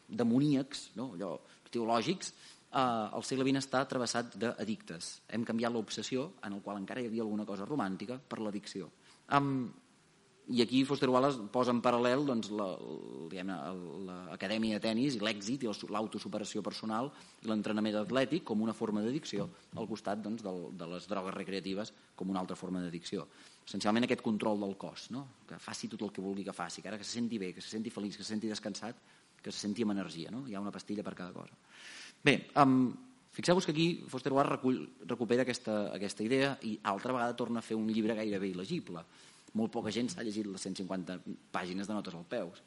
demoníacs, 0.09 0.91
no? 0.97 1.13
allò, 1.15 1.37
teològics, 1.71 2.33
eh, 2.71 3.17
el 3.17 3.27
segle 3.27 3.47
XX 3.47 3.63
està 3.63 3.83
travessat 3.89 4.37
d'addictes. 4.43 5.11
Hem 5.33 5.47
canviat 5.49 5.73
l'obsessió, 5.73 6.31
en 6.47 6.59
el 6.59 6.63
qual 6.63 6.81
encara 6.83 7.03
hi 7.03 7.11
havia 7.11 7.27
alguna 7.27 7.49
cosa 7.49 7.69
romàntica, 7.69 8.19
per 8.19 8.41
l'addicció. 8.43 8.91
Um, 9.35 9.67
I 10.47 10.63
aquí 10.63 10.85
Foster 10.87 11.11
Wallace 11.11 11.43
posa 11.51 11.73
en 11.75 11.81
paral·lel 11.83 12.23
doncs, 12.23 12.53
l'acadèmia 12.55 14.77
la, 14.77 14.79
de 14.79 14.83
tennis 14.85 15.17
i 15.17 15.19
l'èxit 15.19 15.65
i 15.65 15.67
l'autosuperació 15.91 16.63
personal 16.63 17.11
i 17.43 17.49
l'entrenament 17.51 17.97
atlètic 17.99 18.45
com 18.47 18.63
una 18.63 18.71
forma 18.73 19.03
d'addicció 19.03 19.49
al 19.75 19.89
costat 19.91 20.23
doncs, 20.23 20.47
del, 20.47 20.71
de 20.79 20.87
les 20.93 21.09
drogues 21.11 21.35
recreatives 21.35 21.91
com 22.15 22.31
una 22.31 22.39
altra 22.45 22.55
forma 22.55 22.79
d'addicció. 22.79 23.27
Essencialment 23.67 24.07
aquest 24.07 24.23
control 24.23 24.63
del 24.63 24.79
cos, 24.79 25.11
no? 25.11 25.27
que 25.49 25.59
faci 25.59 25.91
tot 25.91 26.07
el 26.07 26.15
que 26.15 26.23
vulgui 26.23 26.47
que 26.47 26.55
faci, 26.55 26.79
que 26.79 26.95
ara 26.95 26.99
que 27.03 27.09
se 27.09 27.19
senti 27.19 27.43
bé, 27.43 27.51
que 27.53 27.61
se 27.61 27.75
senti 27.75 27.91
feliç, 27.91 28.15
que 28.15 28.23
se 28.23 28.31
senti 28.31 28.47
descansat, 28.47 28.95
que 29.47 29.55
se 29.55 29.63
senti 29.63 29.85
amb 29.87 29.95
energia, 29.95 30.33
no? 30.35 30.43
hi 30.51 30.57
ha 30.57 30.61
una 30.61 30.75
pastilla 30.75 31.05
per 31.07 31.15
cada 31.15 31.31
cosa. 31.31 31.55
Bé, 32.27 32.35
um, 32.59 32.89
fixeu-vos 33.31 33.69
que 33.69 33.71
aquí 33.71 33.87
Foster 34.11 34.33
Wallace 34.35 34.57
recull, 34.57 34.81
recupera 35.07 35.45
aquesta, 35.47 35.77
aquesta 35.95 36.25
idea 36.27 36.57
i 36.67 36.73
altra 36.91 37.15
vegada 37.15 37.37
torna 37.39 37.63
a 37.63 37.67
fer 37.67 37.79
un 37.79 37.87
llibre 37.87 38.17
gairebé 38.19 38.51
il·legible. 38.51 39.05
Molt 39.55 39.71
poca 39.77 39.93
gent 39.95 40.11
s'ha 40.11 40.25
llegit 40.27 40.49
les 40.51 40.67
150 40.67 41.21
pàgines 41.55 41.87
de 41.87 41.95
notes 41.95 42.17
al 42.19 42.27
peus. 42.27 42.59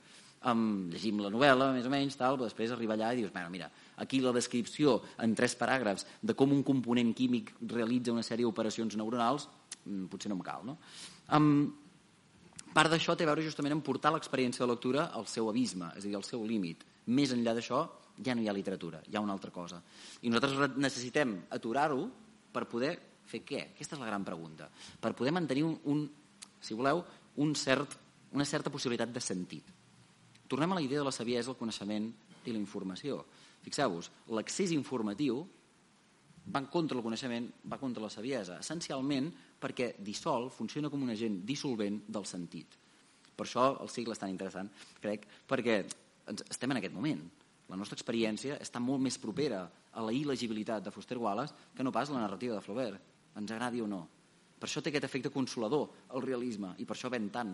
Um, 0.47 0.87
llegim 0.93 1.19
la 1.19 1.33
novel·la, 1.33 1.73
més 1.75 1.89
o 1.89 1.91
menys, 1.91 2.15
tal, 2.15 2.39
però 2.39 2.47
després 2.47 2.71
arriba 2.71 2.95
allà 2.95 3.11
i 3.11 3.19
dius, 3.19 3.33
bueno, 3.35 3.51
mira, 3.51 3.67
aquí 3.99 4.21
la 4.23 4.31
descripció 4.31 5.01
en 5.19 5.35
tres 5.35 5.57
paràgrafs 5.59 6.07
de 6.23 6.37
com 6.39 6.55
un 6.55 6.63
component 6.63 7.11
químic 7.17 7.51
realitza 7.75 8.15
una 8.15 8.23
sèrie 8.23 8.47
d'operacions 8.47 8.95
neuronals, 8.95 9.49
mm, 9.83 10.07
potser 10.07 10.31
no 10.31 10.39
em 10.39 10.47
cal, 10.47 10.63
no? 10.71 10.79
Um, 11.35 11.51
Part 12.73 12.91
d'això 12.93 13.15
té 13.17 13.25
a 13.25 13.29
veure 13.31 13.43
justament 13.45 13.73
en 13.73 13.81
portar 13.85 14.11
l'experiència 14.13 14.63
de 14.65 14.69
lectura 14.71 15.09
al 15.17 15.25
seu 15.27 15.49
abisme, 15.49 15.89
és 15.97 16.05
a 16.05 16.07
dir, 16.07 16.15
al 16.17 16.25
seu 16.27 16.43
límit. 16.45 16.85
Més 17.09 17.33
enllà 17.33 17.55
d'això, 17.57 17.81
ja 18.25 18.35
no 18.35 18.43
hi 18.43 18.49
ha 18.49 18.53
literatura, 18.53 19.01
hi 19.07 19.15
ha 19.15 19.23
una 19.23 19.33
altra 19.33 19.51
cosa. 19.51 19.81
I 20.21 20.29
nosaltres 20.29 20.77
necessitem 20.77 21.35
aturar-ho 21.55 22.03
per 22.53 22.67
poder 22.69 22.93
fer 23.29 23.41
què? 23.45 23.63
Aquesta 23.73 23.97
és 23.97 24.01
la 24.01 24.09
gran 24.09 24.25
pregunta. 24.27 24.69
Per 25.01 25.15
poder 25.17 25.33
mantenir 25.33 25.65
un, 25.65 25.75
un 25.89 26.05
si 26.61 26.77
voleu, 26.77 27.03
un 27.41 27.53
cert, 27.55 27.95
una 28.35 28.45
certa 28.45 28.69
possibilitat 28.69 29.13
de 29.13 29.21
sentit. 29.23 29.69
Tornem 30.49 30.71
a 30.73 30.79
la 30.79 30.83
idea 30.85 30.99
de 30.99 31.07
la 31.07 31.15
saviesa, 31.15 31.53
el 31.53 31.59
coneixement 31.59 32.09
i 32.45 32.53
la 32.53 32.61
informació. 32.61 33.23
Fixeu-vos, 33.63 34.11
l'accés 34.35 34.73
informatiu 34.75 35.41
va 36.49 36.61
en 36.63 36.69
contra 36.73 36.97
del 36.97 37.05
coneixement, 37.05 37.49
va 37.69 37.77
contra 37.77 38.03
la 38.03 38.09
saviesa. 38.13 38.59
Essencialment 38.63 39.29
perquè 39.59 39.93
dissol 39.99 40.49
funciona 40.53 40.89
com 40.89 41.03
un 41.03 41.11
agent 41.13 41.41
dissolvent 41.45 42.01
del 42.07 42.25
sentit. 42.25 42.77
Per 43.35 43.45
això 43.45 43.71
el 43.83 43.91
cicle 43.91 44.15
és 44.15 44.21
tan 44.21 44.31
interessant, 44.31 44.69
crec, 44.99 45.27
perquè 45.47 45.83
estem 46.49 46.71
en 46.71 46.79
aquest 46.79 46.95
moment. 46.95 47.21
La 47.69 47.77
nostra 47.77 47.95
experiència 47.95 48.57
està 48.59 48.81
molt 48.81 49.01
més 49.03 49.19
propera 49.21 49.61
a 49.93 50.03
la 50.03 50.13
il·legibilitat 50.15 50.83
de 50.83 50.91
Foster 50.91 51.17
Wallace 51.21 51.55
que 51.75 51.85
no 51.85 51.93
pas 51.93 52.09
la 52.09 52.23
narrativa 52.23 52.55
de 52.55 52.63
Flaubert, 52.65 52.99
ens 53.37 53.51
agradi 53.53 53.81
o 53.81 53.87
no. 53.87 54.01
Per 54.59 54.67
això 54.67 54.83
té 54.83 54.91
aquest 54.91 55.05
efecte 55.07 55.31
consolador, 55.31 55.87
el 56.15 56.25
realisme, 56.25 56.73
i 56.81 56.85
per 56.85 56.97
això 56.97 57.11
ven 57.11 57.29
tant. 57.31 57.53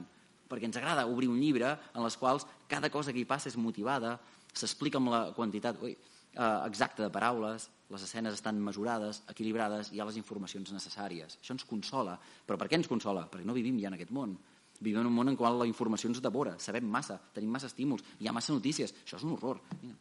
Perquè 0.49 0.69
ens 0.69 0.77
agrada 0.79 1.05
obrir 1.09 1.29
un 1.29 1.37
llibre 1.41 1.69
en 1.93 2.01
les 2.03 2.17
quals 2.17 2.47
cada 2.71 2.89
cosa 2.93 3.13
que 3.13 3.21
hi 3.21 3.29
passa 3.29 3.51
és 3.51 3.57
motivada, 3.57 4.15
s'explica 4.53 4.97
amb 5.01 5.11
la 5.13 5.21
quantitat 5.37 5.81
ui, 5.83 5.93
eh, 5.93 6.59
exacta 6.65 7.03
de 7.03 7.11
paraules, 7.13 7.69
les 7.89 8.01
escenes 8.01 8.33
estan 8.33 8.57
mesurades, 8.61 9.21
equilibrades, 9.29 9.91
hi 9.93 10.01
ha 10.01 10.07
les 10.07 10.17
informacions 10.17 10.71
necessàries. 10.73 11.37
Això 11.41 11.53
ens 11.53 11.67
consola. 11.69 12.17
Però 12.17 12.57
per 12.57 12.69
què 12.69 12.79
ens 12.79 12.89
consola? 12.89 13.27
Perquè 13.29 13.45
no 13.45 13.57
vivim 13.57 13.77
ja 13.81 13.91
en 13.91 13.97
aquest 13.99 14.13
món. 14.15 14.33
Vivim 14.79 14.99
en 15.03 15.07
un 15.11 15.15
món 15.15 15.29
en 15.31 15.37
qual 15.39 15.59
la 15.59 15.67
informació 15.69 16.09
ens 16.09 16.19
devora, 16.23 16.57
sabem 16.59 16.87
massa, 16.91 17.15
tenim 17.33 17.53
massa 17.53 17.69
estímuls, 17.69 18.03
hi 18.19 18.27
ha 18.27 18.33
massa 18.35 18.53
notícies. 18.53 18.91
Això 19.05 19.19
és 19.19 19.23
un 19.23 19.35
horror. 19.37 19.61
Mira, 19.81 19.95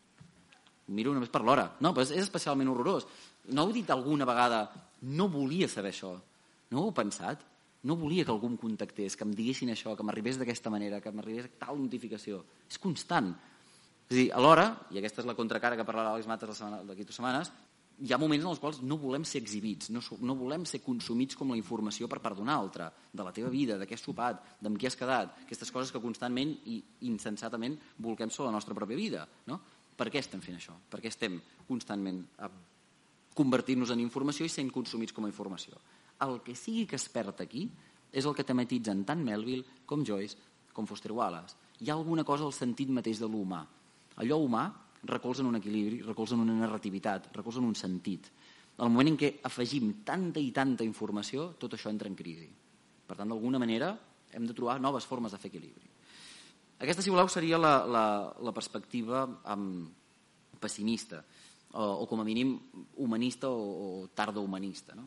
miro 0.88 1.14
només 1.14 1.30
per 1.32 1.42
l'hora. 1.44 1.68
No, 1.80 1.92
però 1.94 2.04
és 2.04 2.12
especialment 2.24 2.68
horrorós. 2.72 3.06
No 3.54 3.64
heu 3.64 3.72
dit 3.72 3.90
alguna 3.90 4.26
vegada, 4.28 4.66
no 5.14 5.28
volia 5.28 5.68
saber 5.68 5.92
això. 5.92 6.14
No 6.70 6.80
ho 6.80 6.88
heu 6.88 6.96
pensat? 6.96 7.44
No 7.84 7.96
volia 8.00 8.24
que 8.24 8.32
algú 8.32 8.48
em 8.48 8.56
contactés, 8.56 9.16
que 9.16 9.24
em 9.28 9.32
diguessin 9.36 9.70
això, 9.72 9.92
que 9.96 10.04
m'arribés 10.04 10.38
d'aquesta 10.40 10.72
manera, 10.72 11.02
que 11.04 11.12
m'arribés 11.12 11.50
tal 11.60 11.78
notificació. 11.78 12.42
És 12.68 12.80
constant. 12.80 13.34
És 14.08 14.16
a 14.16 14.18
dir, 14.18 14.28
alhora, 14.36 14.66
i 14.92 15.00
aquesta 15.00 15.22
és 15.22 15.28
la 15.28 15.36
contracara 15.36 15.76
que 15.76 15.84
parlarà 15.84 16.12
l'Àlex 16.12 16.28
Mates 16.28 16.62
d'aquí 16.88 17.04
dues 17.04 17.16
setmanes, 17.16 17.52
hi 18.02 18.12
ha 18.12 18.18
moments 18.18 18.42
en 18.42 18.50
els 18.50 18.60
quals 18.62 18.80
no 18.82 18.96
volem 18.98 19.22
ser 19.28 19.40
exhibits, 19.42 19.90
no, 19.94 20.00
no 20.26 20.34
volem 20.34 20.64
ser 20.66 20.80
consumits 20.82 21.38
com 21.38 21.52
la 21.52 21.58
informació 21.58 22.08
per 22.10 22.18
part 22.24 22.38
d'una 22.38 22.56
altra, 22.56 22.88
de 22.90 23.26
la 23.26 23.32
teva 23.32 23.52
vida, 23.52 23.78
de 23.78 23.86
què 23.86 23.94
has 23.94 24.02
sopat, 24.02 24.40
d'amb 24.60 24.78
qui 24.80 24.88
has 24.88 24.98
quedat, 24.98 25.36
aquestes 25.44 25.70
coses 25.70 25.92
que 25.94 26.02
constantment 26.02 26.56
i 26.70 26.80
insensatament 27.06 27.78
volquem 28.02 28.32
sobre 28.34 28.50
la 28.50 28.56
nostra 28.58 28.74
pròpia 28.74 28.98
vida. 28.98 29.26
No? 29.46 29.60
Per 29.94 30.08
què 30.10 30.18
estem 30.18 30.42
fent 30.42 30.58
això? 30.58 30.74
Per 30.90 30.98
què 31.00 31.12
estem 31.12 31.38
constantment 31.68 32.18
a 32.42 32.50
convertir-nos 33.34 33.94
en 33.94 34.02
informació 34.02 34.46
i 34.46 34.52
sent 34.52 34.72
consumits 34.74 35.14
com 35.14 35.26
a 35.26 35.30
informació? 35.30 35.78
El 36.26 36.40
que 36.42 36.58
sigui 36.58 36.88
que 36.90 36.98
es 36.98 37.06
perd 37.10 37.42
aquí 37.42 37.68
és 38.14 38.26
el 38.26 38.34
que 38.34 38.46
tematitzen 38.46 39.04
tant 39.06 39.22
Melville 39.22 39.86
com 39.86 40.02
Joyce 40.06 40.38
com 40.74 40.86
Foster 40.90 41.14
Wallace. 41.14 41.54
Hi 41.82 41.90
ha 41.90 41.94
alguna 41.94 42.26
cosa 42.26 42.46
al 42.46 42.54
sentit 42.54 42.90
mateix 42.90 43.22
de 43.22 43.30
l'humà. 43.30 43.62
Allò 44.22 44.38
humà 44.42 44.66
recolzen 45.06 45.46
un 45.46 45.58
equilibri, 45.58 46.00
recolzen 46.02 46.40
una 46.40 46.56
narrativitat, 46.58 47.30
recolzen 47.36 47.64
un 47.64 47.76
sentit. 47.78 48.30
Al 48.82 48.90
moment 48.90 49.12
en 49.12 49.18
què 49.20 49.30
afegim 49.46 50.00
tanta 50.06 50.42
i 50.42 50.50
tanta 50.54 50.86
informació, 50.86 51.52
tot 51.60 51.76
això 51.76 51.92
entra 51.92 52.10
en 52.10 52.16
crisi. 52.18 52.48
Per 53.04 53.16
tant, 53.16 53.30
d'alguna 53.30 53.60
manera, 53.62 53.92
hem 54.34 54.46
de 54.48 54.56
trobar 54.56 54.80
noves 54.82 55.06
formes 55.06 55.32
de 55.32 55.38
fer 55.38 55.52
equilibri. 55.52 55.90
Aquesta, 56.82 57.04
si 57.04 57.12
voleu, 57.12 57.28
seria 57.30 57.60
la, 57.60 57.76
la, 57.86 58.06
la 58.42 58.52
perspectiva 58.52 59.22
um, 59.54 59.84
pessimista, 60.58 61.22
o, 61.74 61.84
o 62.02 62.06
com 62.10 62.20
a 62.20 62.26
mínim 62.26 62.56
humanista 63.02 63.50
o, 63.50 63.60
o 64.02 64.08
tardohumanista. 64.14 64.96
No? 64.98 65.06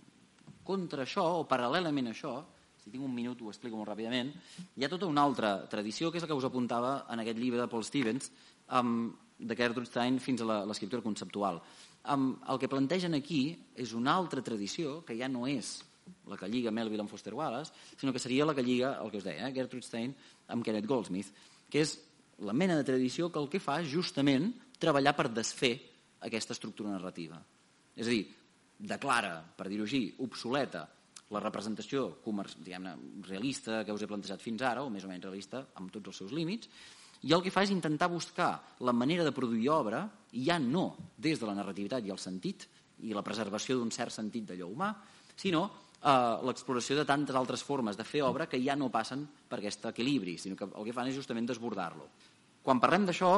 Contra 0.67 1.03
això, 1.03 1.25
o 1.41 1.45
paral·lelament 1.49 2.07
a 2.07 2.15
això, 2.15 2.37
si 2.79 2.93
tinc 2.93 3.03
un 3.03 3.13
minut 3.13 3.41
ho 3.43 3.51
explico 3.51 3.79
molt 3.79 3.91
ràpidament, 3.91 4.31
hi 4.77 4.85
ha 4.85 4.91
tota 4.91 5.09
una 5.11 5.23
altra 5.27 5.57
tradició, 5.67 6.11
que 6.11 6.21
és 6.21 6.23
la 6.23 6.31
que 6.31 6.39
us 6.39 6.47
apuntava 6.47 7.01
en 7.11 7.23
aquest 7.23 7.39
llibre 7.39 7.59
de 7.59 7.69
Paul 7.71 7.83
Stevens, 7.87 8.31
um, 8.79 9.09
de 9.37 9.55
Gertrude 9.55 9.89
Stein 9.89 10.19
fins 10.19 10.41
a 10.41 10.63
l'escriptura 10.65 11.05
conceptual. 11.05 11.61
El 12.07 12.59
que 12.59 12.71
plantegen 12.71 13.17
aquí 13.17 13.51
és 13.75 13.93
una 13.93 14.15
altra 14.15 14.41
tradició 14.41 15.01
que 15.05 15.17
ja 15.17 15.29
no 15.29 15.45
és 15.49 15.77
la 16.27 16.37
que 16.39 16.47
lliga 16.47 16.71
Melville 16.71 17.03
amb 17.03 17.11
Foster 17.11 17.33
Wallace, 17.35 17.73
sinó 17.99 18.13
que 18.13 18.21
seria 18.23 18.45
la 18.47 18.55
que 18.55 18.63
lliga, 18.63 18.97
el 19.03 19.11
que 19.11 19.19
us 19.19 19.25
deia, 19.27 19.47
eh, 19.47 19.53
Gertrude 19.53 19.83
Stein 19.83 20.13
amb 20.47 20.63
Kenneth 20.63 20.87
Goldsmith, 20.87 21.33
que 21.69 21.83
és 21.83 21.97
la 22.39 22.53
mena 22.53 22.77
de 22.77 22.85
tradició 22.87 23.31
que 23.31 23.39
el 23.39 23.49
que 23.49 23.59
fa 23.59 23.81
és 23.81 23.91
justament 23.91 24.53
treballar 24.79 25.15
per 25.17 25.29
desfer 25.33 25.73
aquesta 26.23 26.53
estructura 26.53 26.93
narrativa. 26.93 27.39
És 27.95 28.07
a 28.07 28.13
dir, 28.13 28.23
declara, 28.77 29.41
per 29.57 29.67
dir-ho 29.67 29.83
així, 29.87 30.13
obsoleta 30.23 30.87
la 31.33 31.41
representació 31.43 32.21
realista 32.23 33.83
que 33.83 33.91
us 33.91 34.01
he 34.01 34.07
plantejat 34.07 34.41
fins 34.41 34.61
ara, 34.61 34.83
o 34.83 34.89
més 34.89 35.03
o 35.03 35.09
menys 35.09 35.25
realista, 35.25 35.65
amb 35.75 35.91
tots 35.91 36.13
els 36.13 36.21
seus 36.23 36.31
límits, 36.31 36.69
i 37.23 37.33
el 37.33 37.41
que 37.41 37.53
fa 37.53 37.63
és 37.65 37.73
intentar 37.73 38.11
buscar 38.11 38.51
la 38.85 38.93
manera 38.93 39.25
de 39.25 39.33
produir 39.33 39.69
obra, 39.73 40.03
ja 40.33 40.59
no 40.59 40.91
des 41.17 41.39
de 41.39 41.49
la 41.49 41.55
narrativitat 41.57 42.05
i 42.05 42.13
el 42.13 42.21
sentit, 42.21 42.67
i 43.01 43.13
la 43.13 43.25
preservació 43.25 43.77
d'un 43.77 43.91
cert 43.93 44.13
sentit 44.13 44.45
d'allò 44.45 44.69
humà, 44.69 44.91
sinó 45.37 45.65
eh, 46.01 46.37
l'exploració 46.47 46.97
de 46.97 47.05
tantes 47.05 47.35
altres 47.35 47.63
formes 47.65 47.97
de 47.97 48.05
fer 48.05 48.23
obra 48.25 48.47
que 48.49 48.61
ja 48.63 48.75
no 48.75 48.91
passen 48.93 49.25
per 49.49 49.59
aquest 49.59 49.85
equilibri, 49.91 50.37
sinó 50.37 50.57
que 50.57 50.69
el 50.69 50.87
que 50.87 50.95
fan 50.95 51.09
és 51.09 51.17
justament 51.17 51.49
desbordar-lo. 51.49 52.09
Quan 52.67 52.81
parlem 52.83 53.05
d'això, 53.07 53.29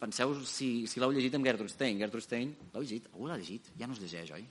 penseu 0.00 0.32
si, 0.42 0.88
si 0.90 0.98
l'heu 0.98 1.12
llegit 1.14 1.36
amb 1.38 1.46
Gertrude 1.46 1.70
Stein. 1.70 2.00
Gertrude 2.00 2.24
Stein, 2.24 2.54
l'heu 2.72 2.82
llegit? 2.82 3.06
Algú 3.12 3.28
l'ha 3.30 3.36
llegit? 3.38 3.68
Ja 3.78 3.86
no 3.86 3.94
es 3.94 4.00
llegeix, 4.02 4.32
oi? 4.34 4.42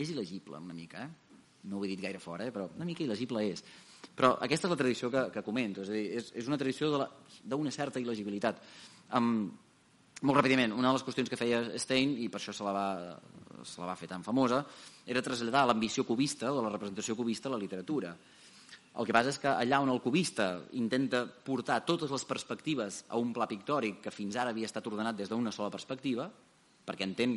És 0.00 0.08
il·legible 0.10 0.56
una 0.56 0.74
mica, 0.74 1.04
eh? 1.04 1.34
No 1.68 1.78
ho 1.78 1.84
he 1.84 1.90
dit 1.90 2.00
gaire 2.00 2.20
fora, 2.20 2.46
eh? 2.48 2.52
però 2.52 2.70
una 2.76 2.86
mica 2.88 3.04
il·legible 3.04 3.44
és. 3.44 3.60
Però 4.14 4.34
aquesta 4.44 4.68
és 4.68 4.74
la 4.74 4.78
tradició 4.80 5.10
que, 5.10 5.26
que 5.34 5.42
comento, 5.46 5.82
és 5.82 5.90
a 5.90 5.96
dir, 5.96 6.04
és, 6.20 6.30
és 6.36 6.48
una 6.50 6.58
tradició 6.60 6.90
d'una 7.44 7.72
certa 7.74 8.02
il·legibilitat. 8.02 8.60
Um, 9.16 9.48
molt 10.24 10.38
ràpidament, 10.38 10.72
una 10.76 10.90
de 10.90 10.98
les 10.98 11.04
qüestions 11.04 11.30
que 11.30 11.38
feia 11.40 11.64
Stein, 11.80 12.14
i 12.22 12.28
per 12.32 12.40
això 12.40 12.54
se 12.56 12.64
la 12.64 12.72
va, 12.72 12.88
se 13.64 13.80
la 13.80 13.90
va 13.90 13.98
fer 13.98 14.08
tan 14.08 14.22
famosa, 14.24 14.62
era 15.06 15.22
traslladar 15.24 15.66
l'ambició 15.68 16.06
cubista 16.08 16.52
o 16.52 16.62
la 16.62 16.72
representació 16.72 17.16
cubista 17.18 17.50
a 17.50 17.54
la 17.56 17.60
literatura. 17.60 18.14
El 18.94 19.08
que 19.08 19.14
passa 19.16 19.32
és 19.34 19.40
que 19.42 19.50
allà 19.50 19.80
on 19.82 19.90
el 19.90 20.00
cubista 20.00 20.52
intenta 20.78 21.24
portar 21.26 21.80
totes 21.84 22.12
les 22.14 22.24
perspectives 22.28 23.02
a 23.08 23.18
un 23.18 23.32
pla 23.34 23.48
pictòric 23.50 23.98
que 24.04 24.14
fins 24.14 24.38
ara 24.38 24.54
havia 24.54 24.70
estat 24.70 24.86
ordenat 24.86 25.18
des 25.18 25.32
d'una 25.32 25.52
sola 25.52 25.72
perspectiva, 25.74 26.28
perquè 26.86 27.08
entén 27.08 27.34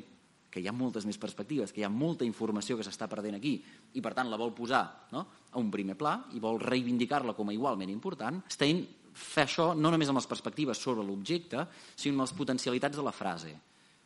que 0.52 0.62
hi 0.62 0.68
ha 0.68 0.76
moltes 0.76 1.06
més 1.06 1.20
perspectives, 1.20 1.74
que 1.74 1.82
hi 1.82 1.86
ha 1.86 1.92
molta 1.92 2.26
informació 2.26 2.78
que 2.78 2.86
s'està 2.86 3.08
perdent 3.12 3.36
aquí 3.38 3.58
i 3.94 4.04
per 4.04 4.14
tant 4.18 4.30
la 4.32 4.40
vol 4.40 4.54
posar 4.56 4.84
no? 5.12 5.26
a 5.52 5.60
un 5.60 5.72
primer 5.72 5.98
pla 6.00 6.18
i 6.34 6.42
vol 6.44 6.62
reivindicar-la 6.64 7.36
com 7.38 7.50
a 7.50 7.56
igualment 7.56 7.92
important, 7.92 8.42
Stein 8.52 8.86
fa 9.18 9.44
això 9.48 9.72
no 9.76 9.92
només 9.92 10.10
amb 10.12 10.22
les 10.22 10.30
perspectives 10.30 10.78
sobre 10.78 11.04
l'objecte, 11.06 11.66
sinó 11.96 12.20
amb 12.20 12.28
les 12.28 12.36
potencialitats 12.38 12.98
de 12.98 13.06
la 13.06 13.16
frase. 13.16 13.56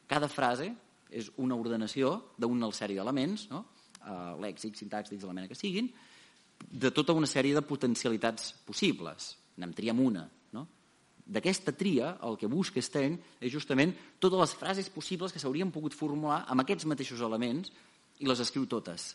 Cada 0.08 0.30
frase 0.32 0.70
és 1.12 1.28
una 1.44 1.58
ordenació 1.60 2.14
d'una 2.39 2.72
sèrie 2.76 3.00
d'elements, 3.00 3.50
no? 3.52 3.66
uh, 4.00 4.39
lèxic, 4.42 4.78
sintàctics, 4.80 5.28
la 5.28 5.36
mena 5.36 5.52
que 5.52 5.58
siguin, 5.60 5.92
de 6.62 6.92
tota 6.96 7.16
una 7.18 7.28
sèrie 7.28 7.58
de 7.58 7.66
potencialitats 7.66 8.54
possibles. 8.66 9.36
N'en 9.60 9.74
triem 9.76 10.00
una, 10.00 10.24
D'aquesta 11.26 11.74
tria, 11.78 12.16
el 12.28 12.38
que 12.40 12.50
busca 12.52 12.82
Stein 12.82 13.18
és 13.40 13.52
justament 13.54 13.94
totes 14.20 14.40
les 14.40 14.56
frases 14.58 14.90
possibles 14.90 15.32
que 15.32 15.40
s'haurien 15.40 15.72
pogut 15.72 15.96
formular 15.96 16.44
amb 16.48 16.64
aquests 16.64 16.88
mateixos 16.90 17.22
elements 17.22 17.72
i 18.20 18.30
les 18.30 18.42
escriu 18.44 18.66
totes. 18.70 19.14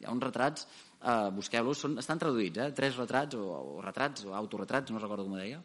Hi 0.00 0.06
ha 0.06 0.12
uns 0.12 0.24
retrats, 0.24 0.66
eh, 1.00 1.30
busqueu-los, 1.34 1.84
estan 2.02 2.20
traduïts, 2.20 2.60
eh? 2.60 2.70
tres 2.76 2.96
retrats, 3.00 3.36
o, 3.38 3.78
o 3.78 3.82
retrats, 3.82 4.24
o 4.28 4.34
autoretrats, 4.34 4.92
no 4.92 5.02
recordo 5.02 5.26
com 5.26 5.36
ho 5.36 5.40
deia, 5.40 5.62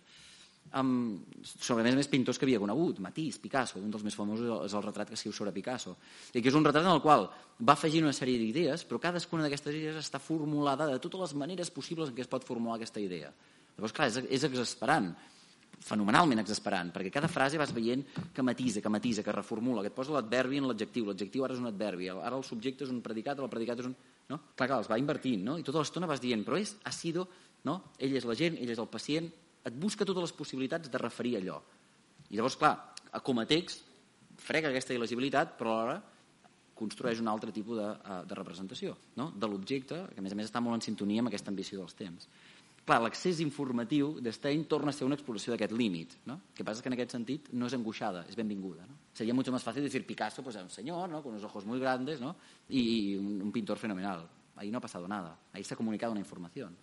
amb, 0.71 1.23
sobre 1.41 1.83
més 1.85 1.95
més 1.97 2.09
pintors 2.09 2.37
que 2.37 2.45
havia 2.45 2.59
conegut, 2.61 2.99
Matisse, 3.01 3.41
Picasso, 3.41 3.79
un 3.79 3.89
dels 3.91 4.03
més 4.05 4.15
famosos 4.17 4.65
és 4.67 4.75
el 4.77 4.83
retrat 4.85 5.09
que 5.09 5.17
escriu 5.17 5.33
sobre 5.33 5.53
Picasso, 5.55 5.95
i 6.33 6.41
que 6.41 6.51
és 6.51 6.57
un 6.57 6.65
retrat 6.65 6.85
en 6.85 6.93
el 6.93 7.01
qual 7.01 7.27
va 7.59 7.73
afegir 7.73 8.03
una 8.03 8.13
sèrie 8.13 8.39
d'idees, 8.41 8.85
però 8.85 9.01
cadascuna 9.01 9.47
d'aquestes 9.47 9.75
idees 9.75 9.97
està 10.01 10.21
formulada 10.21 10.87
de 10.91 10.99
totes 11.01 11.27
les 11.27 11.35
maneres 11.41 11.73
possibles 11.73 12.09
en 12.09 12.17
què 12.17 12.25
es 12.25 12.31
pot 12.31 12.45
formular 12.45 12.77
aquesta 12.77 13.01
idea. 13.01 13.31
Llavors, 13.77 13.95
clar, 13.95 14.09
és, 14.11 14.21
és 14.29 14.45
exasperant 14.45 15.13
fenomenalment 15.83 16.41
exasperant, 16.41 16.91
perquè 16.93 17.11
cada 17.13 17.29
frase 17.31 17.59
vas 17.59 17.71
veient 17.73 18.03
que 18.35 18.43
matisa, 18.43 18.81
que 18.83 18.91
matisa, 18.91 19.23
que 19.23 19.33
reformula, 19.35 19.81
que 19.81 19.91
et 19.91 19.95
posa 19.95 20.13
l'adverbi 20.15 20.59
en 20.59 20.67
l'adjectiu, 20.67 21.07
l'adjectiu 21.07 21.45
ara 21.45 21.55
és 21.55 21.61
un 21.61 21.69
adverbi, 21.71 22.09
ara 22.11 22.35
el 22.35 22.43
subjecte 22.43 22.85
és 22.85 22.93
un 22.93 23.01
predicat, 23.05 23.39
el 23.39 23.51
predicat 23.51 23.83
és 23.83 23.89
un... 23.91 23.95
No? 24.29 24.37
Clar, 24.53 24.67
clar, 24.67 24.81
els 24.83 24.89
va 24.91 24.99
invertint, 25.01 25.41
no? 25.41 25.57
I 25.57 25.65
tota 25.65 25.81
l'estona 25.81 26.09
vas 26.09 26.21
dient, 26.21 26.43
però 26.45 26.59
és, 26.59 26.75
ha 26.85 26.91
sido, 26.93 27.25
no? 27.65 27.79
Ell 27.97 28.13
és 28.19 28.27
la 28.29 28.35
gent, 28.37 28.59
ell 28.61 28.69
és 28.69 28.81
el 28.81 28.89
pacient, 28.91 29.31
et 29.65 29.79
busca 29.79 30.05
totes 30.05 30.27
les 30.27 30.35
possibilitats 30.37 30.91
de 30.91 31.01
referir 31.01 31.39
allò. 31.39 31.57
I 32.29 32.37
llavors, 32.37 32.59
clar, 32.59 32.75
com 33.25 33.41
a 33.41 33.47
text, 33.49 33.87
frega 34.39 34.69
aquesta 34.69 34.93
il·legibilitat, 34.93 35.57
però 35.57 35.73
alhora 35.79 35.97
construeix 36.79 37.19
un 37.19 37.27
altre 37.27 37.51
tipus 37.55 37.79
de, 37.79 37.87
eh, 37.89 38.21
de 38.29 38.37
representació 38.37 38.93
no? 39.19 39.31
de 39.35 39.49
l'objecte, 39.51 39.97
que 40.13 40.21
a 40.21 40.23
més 40.23 40.31
a 40.31 40.37
més 40.39 40.47
està 40.47 40.61
molt 40.63 40.77
en 40.77 40.85
sintonia 40.85 41.23
amb 41.23 41.31
aquesta 41.31 41.51
ambició 41.51 41.81
dels 41.81 41.97
temps 41.99 42.29
clar, 42.89 42.99
l'accés 43.03 43.39
informatiu 43.43 44.15
d'Stein 44.23 44.65
torna 44.69 44.89
a 44.89 44.95
ser 44.95 45.05
una 45.05 45.17
exploració 45.17 45.53
d'aquest 45.53 45.75
límit. 45.77 46.15
¿no? 46.25 46.39
El 46.49 46.57
que 46.57 46.65
passa 46.65 46.81
és 46.81 46.85
que 46.85 46.89
en 46.89 46.97
aquest 46.97 47.15
sentit 47.15 47.49
no 47.53 47.69
és 47.69 47.75
angoixada, 47.77 48.25
és 48.29 48.37
benvinguda. 48.37 48.87
¿no? 48.89 48.97
Sería 49.13 49.33
mucho 49.33 49.51
más 49.51 49.63
fácil 49.63 49.83
decir 49.83 50.05
Picasso, 50.05 50.43
pues 50.43 50.55
un 50.55 50.69
señor 50.69 51.09
¿no? 51.09 51.21
con 51.21 51.33
unos 51.33 51.43
ojos 51.43 51.65
muy 51.65 51.79
grandes 51.79 52.19
¿no? 52.19 52.35
y 52.67 53.15
un, 53.15 53.51
pintor 53.51 53.77
fenomenal. 53.77 54.27
Ahí 54.55 54.71
no 54.71 54.79
ha 54.79 54.81
pasado 54.81 55.07
nada, 55.07 55.37
ahí 55.53 55.63
se 55.63 55.73
ha 55.73 55.77
comunicado 55.77 56.11
una 56.11 56.21
información. 56.21 56.75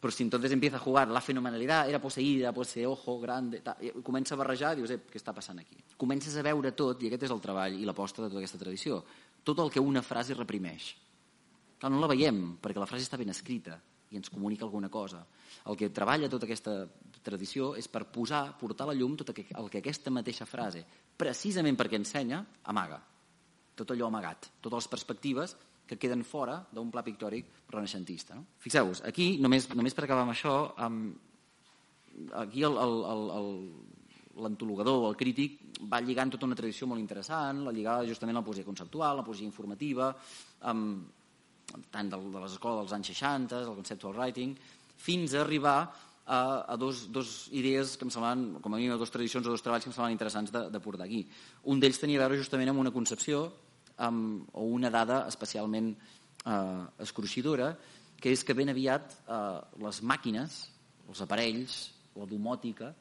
Però 0.00 0.12
si 0.12 0.22
entonces 0.22 0.52
empieza 0.52 0.76
a 0.76 0.78
jugar 0.78 1.08
la 1.08 1.20
fenomenalitat, 1.20 1.88
era 1.88 1.98
poseïda, 1.98 2.52
pues 2.54 2.68
ese 2.68 2.86
ojo 2.86 3.18
grande, 3.18 3.58
ta, 3.66 3.74
i 3.82 3.90
comença 4.06 4.36
a 4.36 4.38
barrejar 4.38 4.76
i 4.76 4.78
dius, 4.78 4.92
eh, 4.94 5.00
què 5.02 5.18
està 5.18 5.34
passant 5.34 5.58
aquí? 5.58 5.74
Comences 5.98 6.36
a 6.38 6.44
veure 6.46 6.70
tot, 6.70 7.02
i 7.02 7.10
aquest 7.10 7.26
és 7.26 7.34
el 7.34 7.42
treball 7.42 7.74
i 7.74 7.82
l'aposta 7.82 8.22
de 8.22 8.28
tota 8.30 8.38
aquesta 8.38 8.60
tradició, 8.62 9.00
tot 9.42 9.58
el 9.58 9.72
que 9.74 9.82
una 9.82 10.04
frase 10.06 10.38
reprimeix. 10.38 10.92
Clar, 11.82 11.90
no 11.90 11.98
la 11.98 12.12
veiem, 12.14 12.60
perquè 12.62 12.78
la 12.78 12.86
frase 12.86 13.08
està 13.08 13.18
ben 13.18 13.34
escrita, 13.34 13.80
i 14.10 14.16
ens 14.16 14.30
comunica 14.30 14.64
alguna 14.64 14.88
cosa. 14.88 15.24
El 15.68 15.76
que 15.76 15.90
treballa 15.94 16.30
tota 16.30 16.46
aquesta 16.48 16.80
tradició 17.22 17.74
és 17.76 17.88
per 17.92 18.06
posar, 18.12 18.58
portar 18.58 18.86
a 18.86 18.92
la 18.92 18.96
llum 18.96 19.16
tot 19.18 19.32
el 19.34 19.70
que 19.70 19.80
aquesta 19.82 20.10
mateixa 20.14 20.46
frase, 20.48 20.84
precisament 21.18 21.76
perquè 21.76 21.96
ensenya, 22.00 22.44
amaga. 22.72 23.00
Tot 23.78 23.90
allò 23.92 24.06
amagat, 24.08 24.48
totes 24.60 24.84
les 24.84 24.92
perspectives 24.94 25.56
que 25.88 25.96
queden 25.96 26.22
fora 26.24 26.60
d'un 26.72 26.90
pla 26.92 27.02
pictòric 27.02 27.44
renaixentista. 27.72 28.36
No? 28.36 28.44
Fixeu-vos, 28.60 29.00
aquí, 29.08 29.38
només, 29.40 29.68
només 29.72 29.96
per 29.96 30.04
acabar 30.04 30.22
amb 30.26 30.34
això, 30.34 30.54
um, 30.84 31.16
aquí 32.42 32.60
l'antologador 34.38 34.96
o 35.00 35.08
el 35.08 35.16
crític 35.18 35.50
va 35.88 36.02
lligant 36.04 36.30
tota 36.34 36.46
una 36.46 36.58
tradició 36.58 36.86
molt 36.90 37.00
interessant, 37.00 37.64
la 37.64 37.72
lligava 37.74 38.06
justament 38.06 38.36
a 38.36 38.40
la 38.42 38.46
poesia 38.46 38.68
conceptual, 38.68 39.16
la 39.16 39.26
poesia 39.26 39.48
informativa, 39.48 40.12
um, 40.68 41.00
tant 41.92 42.10
de, 42.10 42.18
de 42.18 42.42
les 42.42 42.52
escoles 42.54 42.82
dels 42.82 42.94
anys 42.96 43.12
60, 43.14 43.62
el 43.64 43.76
conceptual 43.76 44.16
writing, 44.16 44.54
fins 44.98 45.34
a 45.34 45.42
arribar 45.44 45.78
a, 46.28 46.38
a 46.74 46.76
dos, 46.76 47.06
dos 47.12 47.48
idees 47.56 47.96
que 47.96 48.04
em 48.04 48.12
semblaven, 48.12 48.60
com 48.60 48.74
a 48.74 48.76
mínim, 48.76 48.92
a 48.92 49.00
dues 49.00 49.12
tradicions 49.12 49.46
o 49.46 49.54
dos 49.54 49.64
treballs 49.64 49.86
que 49.86 49.90
em 49.90 49.96
semblaven 49.96 50.16
interessants 50.16 50.52
de, 50.52 50.66
de 50.72 50.80
portar 50.84 51.06
aquí. 51.06 51.22
Un 51.72 51.80
d'ells 51.80 52.00
tenia 52.00 52.20
a 52.20 52.26
veure 52.26 52.40
justament 52.40 52.72
amb 52.72 52.84
una 52.84 52.92
concepció 52.94 53.46
amb, 53.96 54.48
o 54.52 54.68
una 54.76 54.90
dada 54.92 55.22
especialment 55.30 55.94
eh, 55.94 56.82
escruixidora, 57.04 57.72
que 58.18 58.32
és 58.34 58.42
que 58.44 58.56
ben 58.58 58.70
aviat 58.72 59.14
eh, 59.24 59.38
les 59.84 60.02
màquines, 60.02 60.58
els 61.08 61.22
aparells, 61.24 61.78
la 62.18 62.26
domòtica, 62.28 62.92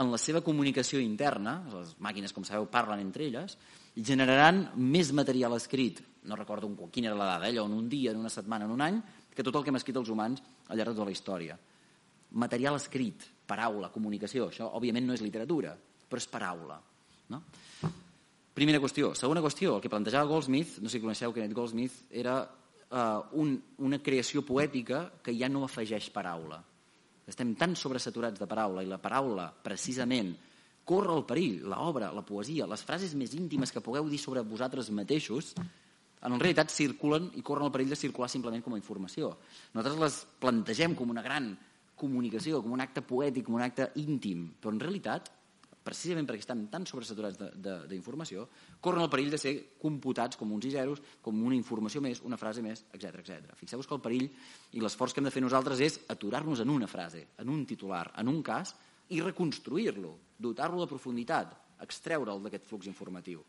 en 0.00 0.10
la 0.10 0.18
seva 0.18 0.42
comunicació 0.42 0.98
interna, 1.02 1.60
les 1.70 1.94
màquines, 2.02 2.32
com 2.34 2.46
sabeu, 2.46 2.66
parlen 2.70 3.02
entre 3.04 3.28
elles, 3.28 3.58
generaran 3.94 4.64
més 4.74 5.12
material 5.14 5.54
escrit, 5.54 6.00
no 6.24 6.36
recordo 6.36 6.70
quina 6.90 7.08
era 7.10 7.16
la 7.16 7.26
dada, 7.34 7.46
allò, 7.46 7.66
en 7.66 7.72
un 7.72 7.88
dia, 7.88 8.12
en 8.12 8.18
una 8.18 8.32
setmana, 8.32 8.64
en 8.64 8.72
un 8.72 8.80
any, 8.80 9.00
que 9.34 9.42
tot 9.42 9.56
el 9.56 9.64
que 9.64 9.72
hem 9.72 9.80
escrit 9.80 9.96
els 9.96 10.08
humans 10.08 10.42
al 10.68 10.78
llarg 10.78 10.92
de 10.92 10.96
tota 10.96 11.08
la 11.08 11.14
història. 11.14 11.58
Material 12.40 12.78
escrit, 12.78 13.26
paraula, 13.46 13.92
comunicació, 13.92 14.48
això 14.48 14.70
òbviament 14.78 15.06
no 15.06 15.14
és 15.14 15.22
literatura, 15.22 15.74
però 16.08 16.20
és 16.22 16.30
paraula. 16.30 16.80
No? 17.30 17.42
Primera 18.54 18.78
qüestió. 18.78 19.12
Segona 19.18 19.42
qüestió, 19.42 19.76
el 19.76 19.82
que 19.82 19.90
plantejava 19.90 20.30
Goldsmith, 20.30 20.78
no 20.78 20.88
sé 20.88 20.98
si 20.98 21.02
coneixeu 21.02 21.34
Kenneth 21.34 21.56
Goldsmith, 21.56 22.04
era 22.10 22.38
uh, 22.44 23.24
un, 23.42 23.56
una 23.82 23.98
creació 23.98 24.44
poètica 24.46 25.08
que 25.22 25.34
ja 25.34 25.50
no 25.50 25.64
afegeix 25.66 26.10
paraula. 26.14 26.60
Estem 27.26 27.54
tan 27.58 27.74
sobresaturats 27.74 28.38
de 28.38 28.46
paraula 28.46 28.84
i 28.84 28.90
la 28.90 29.00
paraula, 29.02 29.48
precisament, 29.64 30.34
corre 30.84 31.16
el 31.16 31.24
perill, 31.26 31.62
l'obra, 31.72 32.12
la 32.12 32.22
poesia, 32.22 32.68
les 32.68 32.84
frases 32.84 33.14
més 33.16 33.32
íntimes 33.34 33.72
que 33.72 33.82
pugueu 33.82 34.06
dir 34.10 34.20
sobre 34.20 34.44
vosaltres 34.44 34.90
mateixos, 34.92 35.54
en 36.24 36.40
realitat 36.40 36.72
circulen 36.72 37.30
i 37.38 37.44
corren 37.44 37.68
el 37.68 37.72
perill 37.74 37.92
de 37.92 38.00
circular 38.00 38.30
simplement 38.32 38.64
com 38.64 38.74
a 38.74 38.80
informació. 38.80 39.30
Nosaltres 39.74 40.02
les 40.02 40.18
plantegem 40.40 40.96
com 40.96 41.12
una 41.12 41.24
gran 41.24 41.52
comunicació, 41.94 42.62
com 42.62 42.74
un 42.74 42.82
acte 42.82 43.04
poètic, 43.06 43.46
com 43.46 43.58
un 43.58 43.64
acte 43.64 43.90
íntim, 44.02 44.48
però 44.60 44.72
en 44.74 44.80
realitat 44.82 45.30
precisament 45.84 46.24
perquè 46.24 46.40
estan 46.40 46.62
tan 46.72 46.86
sobresaturats 46.88 47.36
d'informació, 47.90 48.46
corren 48.80 49.04
el 49.04 49.10
perill 49.12 49.34
de 49.34 49.40
ser 49.40 49.52
computats 49.80 50.38
com 50.40 50.54
uns 50.56 50.64
i 50.64 50.72
zeros, 50.72 51.02
com 51.20 51.42
una 51.44 51.56
informació 51.58 52.00
més, 52.00 52.22
una 52.24 52.38
frase 52.40 52.64
més, 52.64 52.86
etc 52.96 53.20
etc. 53.20 53.52
Fixeu-vos 53.60 53.90
que 53.90 53.96
el 53.98 54.02
perill 54.04 54.24
i 54.24 54.80
l'esforç 54.80 55.12
que 55.12 55.20
hem 55.20 55.28
de 55.28 55.34
fer 55.34 55.44
nosaltres 55.44 55.82
és 55.84 56.00
aturar-nos 56.14 56.64
en 56.64 56.72
una 56.72 56.88
frase, 56.88 57.26
en 57.36 57.52
un 57.52 57.66
titular, 57.68 58.06
en 58.16 58.32
un 58.32 58.40
cas, 58.42 58.72
i 59.12 59.20
reconstruir-lo, 59.20 60.14
dotar-lo 60.40 60.80
de 60.80 60.88
profunditat, 60.88 61.52
extreure'l 61.84 62.40
d'aquest 62.46 62.64
flux 62.70 62.88
informatiu. 62.88 63.44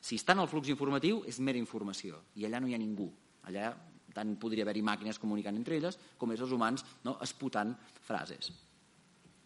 Si 0.00 0.16
està 0.16 0.32
en 0.32 0.42
el 0.44 0.48
flux 0.48 0.70
informatiu, 0.72 1.22
és 1.28 1.38
mera 1.44 1.60
informació, 1.60 2.22
i 2.40 2.46
allà 2.48 2.60
no 2.60 2.70
hi 2.70 2.74
ha 2.74 2.80
ningú. 2.80 3.10
Allà 3.48 3.74
tant 4.14 4.34
podria 4.40 4.64
haver-hi 4.66 4.82
màquines 4.82 5.20
comunicant 5.22 5.56
entre 5.56 5.76
elles, 5.76 5.98
com 6.18 6.32
és 6.34 6.40
els 6.42 6.52
humans 6.56 6.84
no, 7.06 7.16
esputant 7.22 7.74
frases. 8.06 8.50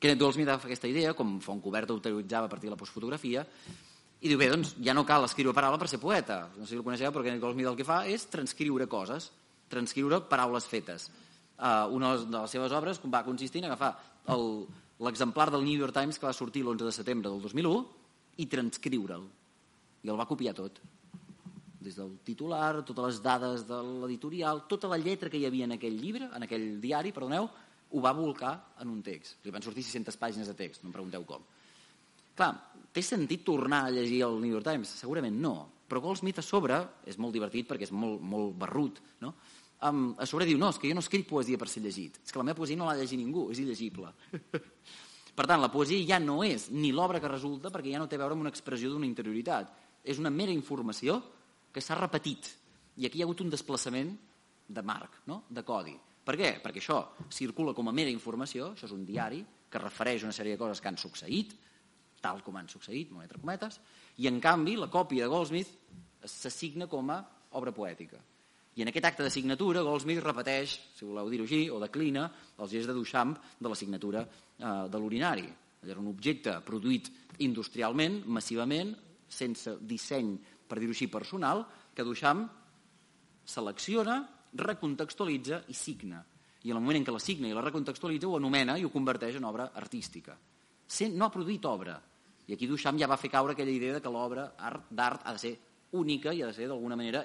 Kenneth 0.00 0.20
Goldsmith 0.20 0.48
agafa 0.48 0.68
aquesta 0.68 0.88
idea, 0.88 1.14
com 1.16 1.38
Fontcoberta 1.40 1.96
utilitzava 1.96 2.48
a 2.48 2.52
partir 2.52 2.68
de 2.68 2.74
la 2.74 2.80
postfotografia, 2.80 3.44
i 4.24 4.30
diu, 4.30 4.38
bé, 4.40 4.48
doncs 4.48 4.72
ja 4.80 4.94
no 4.96 5.04
cal 5.04 5.26
escriure 5.26 5.52
paraula 5.56 5.78
per 5.80 5.88
ser 5.90 6.00
poeta. 6.00 6.46
No 6.56 6.64
sé 6.64 6.72
si 6.72 6.78
el 6.78 6.84
coneixeu, 6.86 7.12
però 7.12 7.24
Kenneth 7.26 7.42
Goldsmith 7.42 7.68
el 7.68 7.76
que 7.76 7.86
fa 7.88 8.02
és 8.08 8.24
transcriure 8.32 8.86
coses, 8.88 9.28
transcriure 9.68 10.22
paraules 10.30 10.68
fetes. 10.70 11.10
Uh, 11.54 11.86
una 11.94 12.14
de 12.18 12.32
les 12.38 12.54
seves 12.56 12.72
obres 12.74 13.00
va 13.12 13.24
consistir 13.26 13.60
en 13.62 13.68
agafar 13.68 13.92
l'exemplar 15.04 15.50
del 15.52 15.66
New 15.66 15.76
York 15.78 15.94
Times 15.94 16.18
que 16.18 16.26
va 16.26 16.32
sortir 16.36 16.64
l'11 16.64 16.88
de 16.88 16.94
setembre 16.96 17.30
del 17.30 17.42
2001 17.44 17.84
i 18.40 18.48
transcriure'l. 18.50 19.28
I 20.04 20.12
el 20.12 20.20
va 20.20 20.28
copiar 20.28 20.54
tot. 20.56 20.80
Des 21.84 21.96
del 21.98 22.14
titular, 22.24 22.84
totes 22.84 23.10
les 23.10 23.20
dades 23.24 23.66
de 23.68 23.80
l'editorial, 24.04 24.64
tota 24.68 24.88
la 24.88 25.00
lletra 25.00 25.30
que 25.32 25.40
hi 25.40 25.48
havia 25.48 25.66
en 25.68 25.76
aquell 25.76 25.96
llibre, 26.00 26.30
en 26.32 26.46
aquell 26.46 26.78
diari, 26.80 27.12
perdoneu, 27.12 27.48
ho 27.94 28.00
va 28.02 28.12
volcar 28.16 28.54
en 28.80 28.90
un 28.90 29.02
text. 29.04 29.40
Li 29.44 29.52
van 29.54 29.62
sortir 29.62 29.84
600 29.84 30.16
pàgines 30.20 30.48
de 30.50 30.56
text, 30.58 30.82
no 30.82 30.90
em 30.90 30.96
pregunteu 30.96 31.26
com. 31.28 31.44
Clar, 32.34 32.50
té 32.92 33.02
sentit 33.04 33.44
tornar 33.46 33.84
a 33.86 33.92
llegir 33.94 34.24
el 34.26 34.40
New 34.42 34.50
York 34.50 34.66
Times? 34.66 34.96
Segurament 34.98 35.36
no. 35.40 35.54
Però 35.88 36.00
Goldsmith 36.02 36.40
a 36.40 36.44
sobre, 36.44 36.80
és 37.06 37.20
molt 37.20 37.36
divertit 37.36 37.68
perquè 37.68 37.86
és 37.86 37.92
molt, 37.94 38.22
molt 38.24 38.56
barrut, 38.58 38.98
no? 39.22 39.34
Um, 39.84 40.14
a 40.16 40.24
sobre 40.26 40.46
diu, 40.48 40.56
no, 40.58 40.70
és 40.72 40.78
que 40.80 40.88
jo 40.88 40.96
no 40.96 41.02
escric 41.04 41.26
poesia 41.28 41.60
per 41.60 41.68
ser 41.68 41.82
llegit. 41.84 42.16
És 42.24 42.32
que 42.32 42.40
la 42.40 42.46
meva 42.48 42.56
poesia 42.56 42.80
no 42.80 42.88
l'ha 42.88 42.96
llegit 42.98 43.20
ningú, 43.20 43.50
és 43.52 43.60
il·legible. 43.60 44.10
per 45.38 45.46
tant, 45.46 45.60
la 45.60 45.70
poesia 45.70 46.14
ja 46.14 46.18
no 46.22 46.40
és 46.46 46.70
ni 46.72 46.90
l'obra 46.94 47.20
que 47.20 47.30
resulta 47.30 47.70
perquè 47.74 47.92
ja 47.92 48.00
no 48.00 48.08
té 48.08 48.16
a 48.16 48.22
veure 48.24 48.38
amb 48.38 48.46
una 48.46 48.52
expressió 48.54 48.90
d'una 48.90 49.06
interioritat. 49.06 49.70
És 50.04 50.20
una 50.20 50.30
mera 50.30 50.52
informació 50.52 51.18
que 51.72 51.82
s'ha 51.82 51.98
repetit. 51.98 52.50
I 53.00 53.08
aquí 53.08 53.18
hi 53.18 53.24
ha 53.24 53.28
hagut 53.28 53.42
un 53.42 53.50
desplaçament 53.50 54.12
de 54.68 54.82
marc, 54.82 55.22
no? 55.26 55.44
de 55.50 55.64
codi. 55.66 55.94
Per 56.24 56.36
què? 56.40 56.54
Perquè 56.62 56.80
això 56.80 57.00
circula 57.32 57.74
com 57.76 57.90
a 57.90 57.96
mera 57.96 58.12
informació, 58.12 58.72
això 58.72 58.88
és 58.88 58.94
un 58.96 59.04
diari 59.04 59.42
que 59.70 59.82
refereix 59.82 60.24
una 60.24 60.32
sèrie 60.32 60.54
de 60.54 60.60
coses 60.60 60.80
que 60.80 60.88
han 60.88 61.00
succeït, 61.00 61.52
tal 62.24 62.40
com 62.44 62.56
han 62.56 62.70
succeït, 62.70 63.10
molt 63.12 63.26
entre 63.26 63.40
cometes, 63.42 63.80
i 64.22 64.28
en 64.30 64.38
canvi 64.40 64.78
la 64.78 64.88
còpia 64.92 65.26
de 65.26 65.32
Goldsmith 65.32 65.72
s'assigna 66.24 66.86
com 66.88 67.10
a 67.12 67.18
obra 67.58 67.74
poètica. 67.74 68.20
I 68.74 68.82
en 68.82 68.90
aquest 68.90 69.06
acte 69.06 69.26
de 69.26 69.30
signatura 69.30 69.84
Goldsmith 69.86 70.22
repeteix, 70.24 70.78
si 70.96 71.06
voleu 71.06 71.28
dir-ho 71.30 71.44
així, 71.46 71.66
o 71.70 71.78
declina 71.82 72.24
el 72.58 72.70
gest 72.70 72.90
de 72.90 72.96
Duchamp 72.96 73.36
de 73.60 73.70
la 73.70 73.78
signatura 73.78 74.24
eh, 74.24 74.88
de 74.90 74.98
l'urinari. 74.98 75.46
Era 75.84 76.00
un 76.00 76.08
objecte 76.10 76.56
produït 76.64 77.10
industrialment, 77.44 78.22
massivament, 78.26 78.94
sense 79.34 79.76
disseny, 79.82 80.36
per 80.68 80.78
dir-ho 80.78 80.94
així, 80.94 81.10
personal, 81.10 81.64
que 81.94 82.06
Duchamp 82.06 82.46
selecciona 83.44 84.22
recontextualitza 84.54 85.64
i 85.68 85.74
signa. 85.74 86.22
I 86.64 86.72
en 86.72 86.78
el 86.78 86.82
moment 86.82 87.02
en 87.02 87.04
què 87.04 87.12
la 87.12 87.20
signa 87.20 87.50
i 87.50 87.54
la 87.56 87.64
recontextualitza 87.64 88.30
ho 88.30 88.38
anomena 88.38 88.78
i 88.78 88.86
ho 88.86 88.92
converteix 88.92 89.36
en 89.36 89.44
obra 89.44 89.68
artística. 89.76 90.36
No 91.12 91.26
ha 91.26 91.32
produït 91.34 91.66
obra. 91.68 91.98
I 92.46 92.54
aquí 92.54 92.68
Duchamp 92.68 93.00
ja 93.00 93.08
va 93.10 93.20
fer 93.20 93.32
caure 93.32 93.52
aquella 93.52 93.72
idea 93.72 93.96
de 93.96 94.02
que 94.04 94.12
l'obra 94.12 94.46
d'art 94.90 95.24
ha 95.24 95.32
de 95.32 95.40
ser 95.40 95.54
única 95.98 96.32
i 96.32 96.42
ha 96.42 96.48
de 96.48 96.56
ser 96.56 96.68
d'alguna 96.68 96.96
manera 96.96 97.24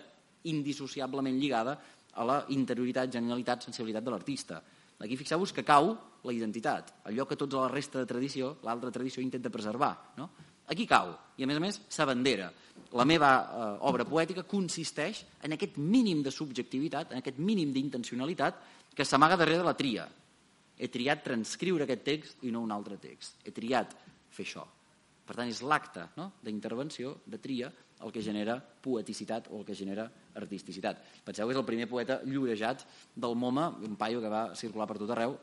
indissociablement 0.49 1.39
lligada 1.39 1.77
a 2.13 2.25
la 2.25 2.37
interioritat, 2.55 3.11
genialitat, 3.11 3.63
sensibilitat 3.67 4.03
de 4.03 4.11
l'artista. 4.11 4.61
Aquí 4.99 5.15
fixeu-vos 5.15 5.53
que 5.55 5.63
cau 5.63 5.93
la 6.23 6.33
identitat, 6.35 6.93
allò 7.07 7.25
que 7.27 7.37
tota 7.39 7.61
la 7.63 7.71
resta 7.71 8.01
de 8.01 8.07
tradició, 8.07 8.57
l'altra 8.67 8.91
tradició 8.91 9.23
intenta 9.23 9.51
preservar. 9.51 9.93
No? 10.17 10.29
Aquí 10.69 10.85
cau, 10.85 11.15
i 11.37 11.45
a 11.45 11.49
més 11.49 11.57
a 11.57 11.63
més 11.63 11.79
s'abandera. 11.89 12.51
La 12.97 13.05
meva 13.05 13.29
eh, 13.41 13.69
obra 13.89 14.05
poètica 14.05 14.45
consisteix 14.45 15.23
en 15.45 15.55
aquest 15.55 15.79
mínim 15.81 16.21
de 16.25 16.33
subjectivitat, 16.33 17.13
en 17.13 17.23
aquest 17.23 17.39
mínim 17.41 17.73
d'intencionalitat 17.73 18.61
que 18.95 19.05
s'amaga 19.05 19.37
darrere 19.39 19.63
de 19.63 19.67
la 19.67 19.77
tria. 19.77 20.05
He 20.79 20.87
triat 20.93 21.25
transcriure 21.25 21.85
aquest 21.85 22.05
text 22.05 22.45
i 22.45 22.53
no 22.53 22.61
un 22.63 22.71
altre 22.71 22.99
text. 23.01 23.41
He 23.43 23.53
triat 23.55 23.95
fer 24.29 24.45
això. 24.45 24.65
Per 25.25 25.35
tant, 25.35 25.49
és 25.49 25.61
l'acte 25.65 26.07
no? 26.17 26.31
d'intervenció, 26.45 27.17
de 27.25 27.37
tria, 27.41 27.69
el 28.05 28.13
que 28.15 28.23
genera 28.23 28.55
poeticitat 28.59 29.49
o 29.51 29.59
el 29.59 29.65
que 29.67 29.75
genera 29.75 30.07
artisticitat. 30.39 31.01
Penseu 31.25 31.49
que 31.49 31.53
és 31.57 31.59
el 31.59 31.67
primer 31.67 31.89
poeta 31.91 32.21
llorejat 32.25 32.85
del 33.15 33.35
MoMA, 33.35 33.67
un 33.85 33.97
paio 33.99 34.21
que 34.23 34.31
va 34.31 34.49
circular 34.55 34.87
per 34.87 34.97
tot 35.01 35.11
arreu 35.13 35.35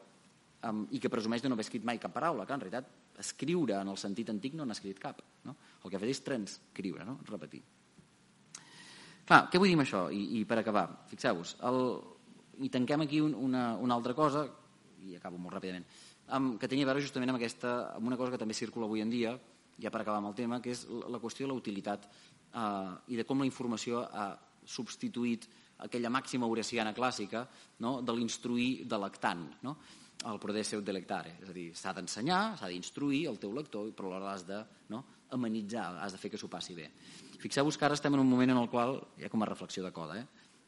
um, 0.64 0.84
i 0.90 1.00
que 1.02 1.10
presumeix 1.12 1.42
de 1.42 1.50
no 1.50 1.56
haver 1.56 1.66
escrit 1.66 1.84
mai 1.84 2.00
cap 2.02 2.14
paraula, 2.14 2.46
que 2.46 2.54
en 2.54 2.62
realitat 2.62 3.20
escriure 3.20 3.80
en 3.80 3.92
el 3.92 3.98
sentit 4.00 4.30
antic 4.32 4.54
no 4.56 4.64
n'ha 4.64 4.76
escrit 4.76 5.00
cap. 5.02 5.22
No? 5.44 5.56
El 5.84 5.90
que 5.90 5.98
ha 5.98 6.02
fet 6.02 6.12
és 6.12 6.22
transcriure, 6.24 7.04
no? 7.08 7.18
repetir. 7.28 7.62
Clar, 9.26 9.40
què 9.50 9.58
vull 9.58 9.72
dir 9.72 9.78
amb 9.78 9.86
això? 9.86 10.06
I, 10.14 10.22
i 10.38 10.44
per 10.46 10.60
acabar, 10.60 10.86
fixeu-vos, 11.10 11.56
el... 11.66 11.80
i 12.62 12.70
tanquem 12.72 13.02
aquí 13.04 13.18
un, 13.20 13.34
una, 13.34 13.74
una 13.82 13.96
altra 13.98 14.14
cosa, 14.16 14.46
i 15.04 15.16
acabo 15.18 15.40
molt 15.42 15.56
ràpidament, 15.56 15.84
amb, 16.36 16.54
que 16.60 16.70
tenia 16.70 16.86
a 16.86 16.90
veure 16.92 17.02
justament 17.04 17.32
amb, 17.32 17.40
aquesta, 17.40 17.74
amb 17.96 18.06
una 18.08 18.16
cosa 18.16 18.32
que 18.32 18.40
també 18.40 18.54
circula 18.54 18.86
avui 18.86 19.02
en 19.02 19.10
dia, 19.10 19.34
ja 19.82 19.92
per 19.92 20.00
acabar 20.00 20.22
amb 20.22 20.30
el 20.30 20.38
tema, 20.38 20.60
que 20.62 20.72
és 20.72 20.86
la, 20.88 21.10
la 21.16 21.20
qüestió 21.22 21.46
de 21.46 21.52
la 21.52 21.58
utilitat 21.58 22.06
eh, 22.06 23.12
i 23.12 23.18
de 23.18 23.26
com 23.28 23.42
la 23.42 23.48
informació 23.48 24.02
ha 24.06 24.30
substituït 24.66 25.46
aquella 25.84 26.10
màxima 26.10 26.48
horesiana 26.48 26.94
clàssica 26.96 27.44
no? 27.84 28.00
de 28.02 28.14
l'instruir 28.16 28.86
de 28.88 28.98
l'actant. 28.98 29.44
No? 29.66 29.76
El 30.24 30.40
poder 30.40 30.64
seu 30.64 30.80
delectare, 30.82 31.36
és 31.42 31.50
a 31.50 31.54
dir, 31.54 31.68
s'ha 31.76 31.92
d'ensenyar, 31.96 32.56
s'ha 32.58 32.70
d'instruir 32.72 33.26
el 33.30 33.38
teu 33.38 33.52
lector, 33.54 33.90
però 33.94 34.10
alhora 34.10 34.32
l'has 34.32 34.46
de 34.48 34.62
no, 34.90 35.02
amenitzar, 35.36 35.90
has 36.02 36.16
de 36.16 36.18
fer 36.22 36.30
que 36.32 36.40
s'ho 36.40 36.50
passi 36.50 36.74
bé. 36.74 36.88
Fixeu-vos 37.42 37.76
que 37.76 37.86
ara 37.86 37.94
estem 37.98 38.14
en 38.14 38.22
un 38.22 38.30
moment 38.30 38.54
en 38.54 38.62
el 38.62 38.70
qual, 38.72 38.98
ja 39.20 39.30
com 39.30 39.42
a 39.42 39.50
reflexió 39.50 39.84
de 39.84 39.92
coda, 39.92 40.18
eh, 40.18 40.26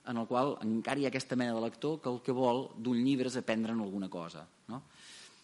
en 0.08 0.16
el 0.16 0.26
qual 0.26 0.56
encara 0.64 1.00
hi 1.00 1.06
ha 1.06 1.12
aquesta 1.12 1.36
mena 1.36 1.54
de 1.54 1.62
lector 1.64 2.00
que 2.00 2.10
el 2.10 2.20
que 2.24 2.32
vol 2.32 2.68
d'un 2.76 3.00
llibre 3.04 3.28
és 3.28 3.36
aprendre'n 3.40 3.80
alguna 3.84 4.08
cosa. 4.08 4.46
No? 4.68 4.82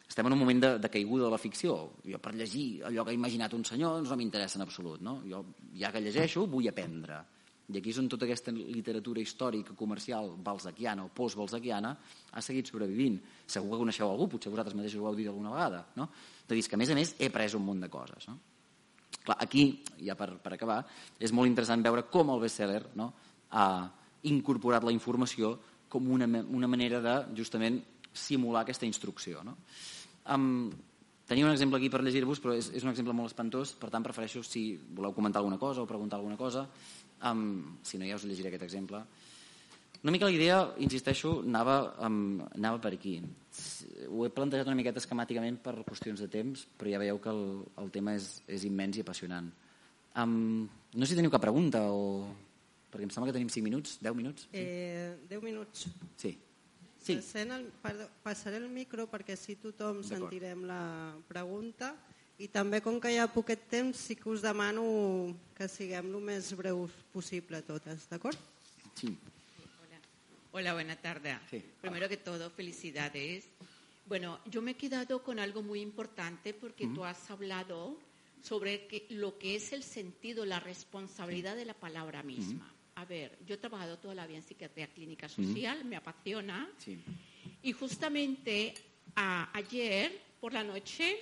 Estem 0.08 0.28
en 0.28 0.36
un 0.36 0.40
moment 0.40 0.60
de, 0.60 0.70
de 0.78 0.90
caiguda 0.92 1.26
de 1.26 1.32
la 1.32 1.40
ficció. 1.40 1.76
Jo 2.06 2.20
per 2.22 2.34
llegir 2.36 2.84
allò 2.88 3.04
que 3.04 3.12
ha 3.12 3.18
imaginat 3.18 3.56
un 3.56 3.64
senyor 3.64 3.98
doncs 3.98 4.12
no 4.12 4.18
m'interessa 4.20 4.60
en 4.60 4.64
absolut. 4.64 5.02
No? 5.04 5.18
Jo 5.28 5.42
ja 5.80 5.90
que 5.92 6.02
llegeixo 6.04 6.46
vull 6.48 6.68
aprendre. 6.70 7.20
I 7.72 7.78
aquí 7.80 7.94
és 7.94 7.98
on 8.00 8.10
tota 8.12 8.26
aquesta 8.26 8.52
literatura 8.52 9.22
històrica, 9.22 9.72
comercial, 9.78 10.34
balzaquiana 10.44 11.06
o 11.06 11.12
post-balzaquiana 11.16 11.94
ha 12.32 12.42
seguit 12.44 12.68
sobrevivint. 12.68 13.16
Segur 13.46 13.72
que 13.72 13.80
coneixeu 13.80 14.10
algú, 14.10 14.28
potser 14.34 14.52
vosaltres 14.52 14.76
mateixos 14.76 15.00
ho 15.00 15.08
heu 15.08 15.16
dit 15.16 15.30
alguna 15.30 15.54
vegada, 15.54 15.86
no? 15.96 16.10
De 16.44 16.58
dir 16.58 16.66
que, 16.68 16.76
a 16.76 16.82
més 16.82 16.92
a 16.92 16.98
més, 16.98 17.14
he 17.18 17.30
pres 17.32 17.56
un 17.56 17.64
munt 17.64 17.80
de 17.80 17.88
coses. 17.88 18.28
No? 18.28 18.36
Clar, 19.24 19.38
aquí, 19.40 19.64
ja 20.04 20.16
per, 20.18 20.34
per 20.44 20.52
acabar, 20.52 20.82
és 21.16 21.32
molt 21.32 21.48
interessant 21.48 21.84
veure 21.84 22.04
com 22.12 22.34
el 22.34 22.42
bestseller 22.42 22.82
no, 23.00 23.08
ha 23.56 23.66
incorporat 24.28 24.84
la 24.84 24.92
informació 24.92 25.54
com 25.88 26.10
una, 26.12 26.26
una 26.26 26.68
manera 26.68 27.00
de, 27.00 27.14
justament, 27.38 27.80
simular 28.12 28.62
aquesta 28.64 28.84
instrucció. 28.84 29.40
No? 29.46 29.56
Um, 30.34 30.68
tenia 31.28 31.46
un 31.46 31.52
exemple 31.52 31.80
aquí 31.80 31.88
per 31.88 32.02
llegir-vos, 32.04 32.40
però 32.44 32.54
és, 32.58 32.68
és 32.76 32.84
un 32.84 32.92
exemple 32.92 33.14
molt 33.16 33.32
espantós, 33.32 33.72
per 33.80 33.90
tant 33.92 34.04
prefereixo, 34.04 34.44
si 34.44 34.74
voleu 34.76 35.16
comentar 35.16 35.40
alguna 35.40 35.58
cosa 35.58 35.82
o 35.82 35.88
preguntar 35.88 36.20
alguna 36.20 36.36
cosa, 36.36 36.66
Um, 37.24 37.78
si 37.82 37.98
no, 37.98 38.06
ja 38.08 38.18
us 38.18 38.26
llegiré 38.28 38.50
aquest 38.50 38.66
exemple. 38.66 39.00
Una 40.04 40.12
mica 40.12 40.28
la 40.28 40.36
idea, 40.36 40.58
insisteixo, 40.84 41.38
anava, 41.40 41.94
um, 42.04 42.42
anava 42.52 42.80
per 42.84 42.92
aquí. 42.92 43.22
ho 44.10 44.26
he 44.26 44.30
plantejat 44.30 44.68
una 44.68 44.76
miqueta 44.76 45.00
esquemàticament 45.00 45.56
per 45.64 45.78
qüestions 45.86 46.20
de 46.20 46.28
temps, 46.28 46.66
però 46.76 46.90
ja 46.92 47.00
veieu 47.00 47.20
que 47.24 47.30
el, 47.32 47.44
el 47.80 47.90
tema 47.94 48.12
és, 48.18 48.42
és 48.46 48.66
immens 48.68 48.98
i 48.98 49.04
apassionant. 49.04 49.48
Um, 50.20 50.66
no 50.92 51.06
sé 51.06 51.14
si 51.14 51.20
teniu 51.20 51.32
cap 51.32 51.42
pregunta 51.42 51.86
o... 51.88 52.26
Perquè 52.92 53.08
em 53.08 53.10
sembla 53.10 53.30
que 53.30 53.38
tenim 53.38 53.48
5 53.50 53.64
minuts, 53.64 53.96
10 54.04 54.14
minuts. 54.14 54.44
Sí. 54.52 54.60
Eh, 54.60 55.16
10 55.30 55.42
minuts. 55.42 55.88
sí. 56.20 56.36
sí. 57.00 57.16
El, 57.40 57.70
perdó, 57.82 58.06
passaré 58.22 58.60
el 58.60 58.68
micro 58.68 59.08
perquè 59.10 59.38
si 59.40 59.56
tothom 59.56 60.04
sentirem 60.06 60.62
la 60.68 61.16
pregunta 61.28 61.94
i 62.38 62.48
també 62.48 62.80
com 62.82 62.98
que 63.00 63.12
hi 63.14 63.18
ha 63.22 63.28
poquet 63.30 63.68
temps 63.70 63.96
sí 64.08 64.16
que 64.16 64.28
us 64.28 64.42
demano 64.42 64.82
que 65.54 65.68
siguem 65.68 66.08
el 66.14 66.20
més 66.20 66.52
breus 66.58 66.90
possible 67.12 67.60
totes, 67.62 68.08
d'acord? 68.10 68.36
sí. 68.94 69.16
Hola. 69.80 70.00
Hola, 70.52 70.72
buena 70.74 70.96
tarde. 70.96 71.38
Sí. 71.50 71.62
Primero 71.80 72.08
que 72.08 72.16
todo, 72.16 72.50
felicidades. 72.50 73.44
Bueno, 74.06 74.40
yo 74.50 74.60
me 74.62 74.72
he 74.72 74.74
quedado 74.76 75.22
con 75.22 75.38
algo 75.38 75.62
muy 75.62 75.80
importante 75.80 76.52
porque 76.54 76.86
tú 76.88 77.04
has 77.04 77.30
hablado 77.30 77.98
sobre 78.42 78.86
que- 78.86 79.06
lo 79.10 79.38
que 79.38 79.56
es 79.56 79.72
el 79.72 79.82
sentido, 79.82 80.44
la 80.44 80.60
responsabilidad 80.60 81.56
de 81.56 81.64
la 81.64 81.74
palabra 81.74 82.22
misma. 82.22 82.70
A 82.96 83.04
ver, 83.04 83.38
yo 83.46 83.54
he 83.54 83.58
trabajado 83.58 83.98
toda 83.98 84.14
la 84.14 84.26
vida 84.26 84.38
en 84.38 84.42
psiquiatría 84.44 84.86
clínica 84.88 85.28
social, 85.28 85.84
me 85.84 85.96
apasiona. 85.96 86.68
sí. 86.78 86.98
Y 87.62 87.72
justamente 87.72 88.74
a- 89.16 89.48
ayer 89.56 90.20
por 90.40 90.52
la 90.52 90.62
noche 90.62 91.16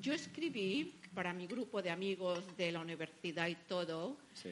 yo 0.00 0.12
escribí 0.12 0.94
para 1.14 1.32
mi 1.32 1.46
grupo 1.46 1.82
de 1.82 1.90
amigos 1.90 2.44
de 2.56 2.72
la 2.72 2.80
universidad 2.80 3.48
y 3.48 3.54
todo, 3.54 4.16
sí. 4.34 4.50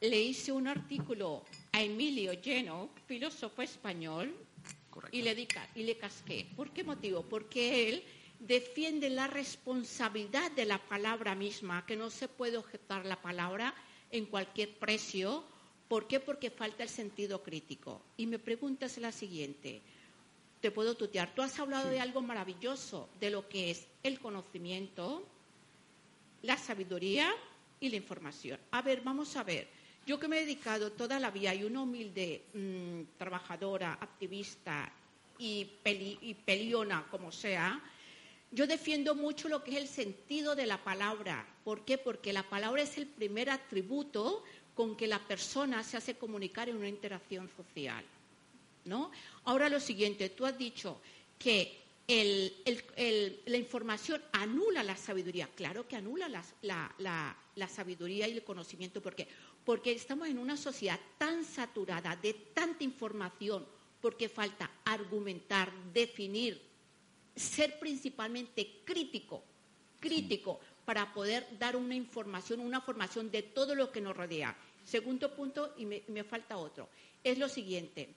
le 0.00 0.20
hice 0.20 0.52
un 0.52 0.68
artículo 0.68 1.44
a 1.72 1.82
Emilio 1.82 2.32
Lleno, 2.34 2.90
filósofo 3.06 3.62
español, 3.62 4.34
Correcto. 4.90 5.16
y 5.16 5.22
le, 5.22 5.48
y 5.74 5.82
le 5.84 5.96
casqué. 5.96 6.46
¿Por 6.56 6.70
qué 6.70 6.84
motivo? 6.84 7.22
Porque 7.22 7.88
él 7.88 8.04
defiende 8.40 9.10
la 9.10 9.26
responsabilidad 9.26 10.50
de 10.52 10.64
la 10.64 10.78
palabra 10.78 11.34
misma, 11.34 11.84
que 11.86 11.96
no 11.96 12.10
se 12.10 12.28
puede 12.28 12.56
objetar 12.56 13.06
la 13.06 13.20
palabra 13.20 13.74
en 14.10 14.26
cualquier 14.26 14.74
precio. 14.78 15.44
¿Por 15.88 16.06
qué? 16.06 16.20
Porque 16.20 16.50
falta 16.50 16.82
el 16.82 16.88
sentido 16.88 17.42
crítico. 17.42 18.02
Y 18.16 18.26
mi 18.26 18.38
pregunta 18.38 18.86
es 18.86 18.98
la 18.98 19.12
siguiente. 19.12 19.82
Te 20.60 20.70
puedo 20.70 20.94
tutear. 20.94 21.34
Tú 21.34 21.42
has 21.42 21.58
hablado 21.58 21.88
de 21.88 22.00
algo 22.00 22.20
maravilloso, 22.20 23.08
de 23.18 23.30
lo 23.30 23.48
que 23.48 23.70
es 23.70 23.86
el 24.02 24.18
conocimiento, 24.20 25.22
la 26.42 26.56
sabiduría 26.56 27.30
y 27.80 27.88
la 27.88 27.96
información. 27.96 28.58
A 28.70 28.82
ver, 28.82 29.00
vamos 29.02 29.36
a 29.36 29.42
ver. 29.42 29.68
Yo 30.06 30.18
que 30.18 30.28
me 30.28 30.38
he 30.38 30.40
dedicado 30.40 30.92
toda 30.92 31.20
la 31.20 31.30
vida 31.30 31.54
y 31.54 31.64
una 31.64 31.82
humilde 31.82 32.42
mm, 32.54 33.18
trabajadora, 33.18 33.92
activista 34.00 34.90
y, 35.38 35.66
peli- 35.82 36.18
y 36.22 36.34
peliona 36.34 37.06
como 37.10 37.30
sea, 37.30 37.80
yo 38.52 38.66
defiendo 38.66 39.14
mucho 39.14 39.48
lo 39.48 39.62
que 39.62 39.72
es 39.72 39.76
el 39.76 39.86
sentido 39.88 40.56
de 40.56 40.66
la 40.66 40.82
palabra. 40.82 41.46
¿Por 41.62 41.84
qué? 41.84 41.98
Porque 41.98 42.32
la 42.32 42.42
palabra 42.42 42.82
es 42.82 42.98
el 42.98 43.06
primer 43.06 43.48
atributo 43.50 44.42
con 44.74 44.96
que 44.96 45.06
la 45.06 45.18
persona 45.20 45.84
se 45.84 45.98
hace 45.98 46.16
comunicar 46.16 46.68
en 46.68 46.76
una 46.76 46.88
interacción 46.88 47.48
social. 47.56 48.04
¿no? 48.86 49.10
Ahora 49.44 49.68
lo 49.68 49.78
siguiente, 49.78 50.30
tú 50.30 50.46
has 50.46 50.56
dicho 50.58 51.00
que 51.38 51.79
el- 52.10 52.52
el- 52.64 52.84
el- 52.96 53.40
la 53.46 53.56
información 53.56 54.20
anula 54.32 54.82
la 54.82 54.96
sabiduría. 54.96 55.48
Claro 55.54 55.86
que 55.86 55.96
anula 55.96 56.28
la, 56.28 56.44
la- 56.98 57.36
la 57.54 57.68
sabiduría 57.68 58.26
y 58.26 58.32
el 58.32 58.42
conocimiento. 58.44 59.00
¿Por 59.00 59.14
qué? 59.14 59.28
Porque 59.64 59.92
estamos 59.92 60.28
en 60.28 60.38
una 60.38 60.56
sociedad 60.56 60.98
tan 61.18 61.44
saturada 61.44 62.16
de 62.16 62.34
tanta 62.34 62.82
información, 62.82 63.64
porque 64.00 64.28
falta 64.28 64.70
argumentar, 64.84 65.72
definir, 65.92 66.60
ser 67.36 67.78
principalmente 67.78 68.80
crítico, 68.84 69.44
crítico, 70.00 70.58
para 70.84 71.12
poder 71.14 71.46
dar 71.58 71.76
una 71.76 71.94
información, 71.94 72.58
una 72.58 72.80
formación 72.80 73.30
de 73.30 73.42
todo 73.42 73.74
lo 73.76 73.92
que 73.92 74.00
nos 74.00 74.16
rodea. 74.16 74.56
Segundo 74.84 75.32
punto, 75.36 75.74
y 75.76 75.86
me, 75.86 76.02
me 76.08 76.24
falta 76.24 76.56
otro, 76.56 76.88
es 77.22 77.38
lo 77.38 77.48
siguiente. 77.48 78.08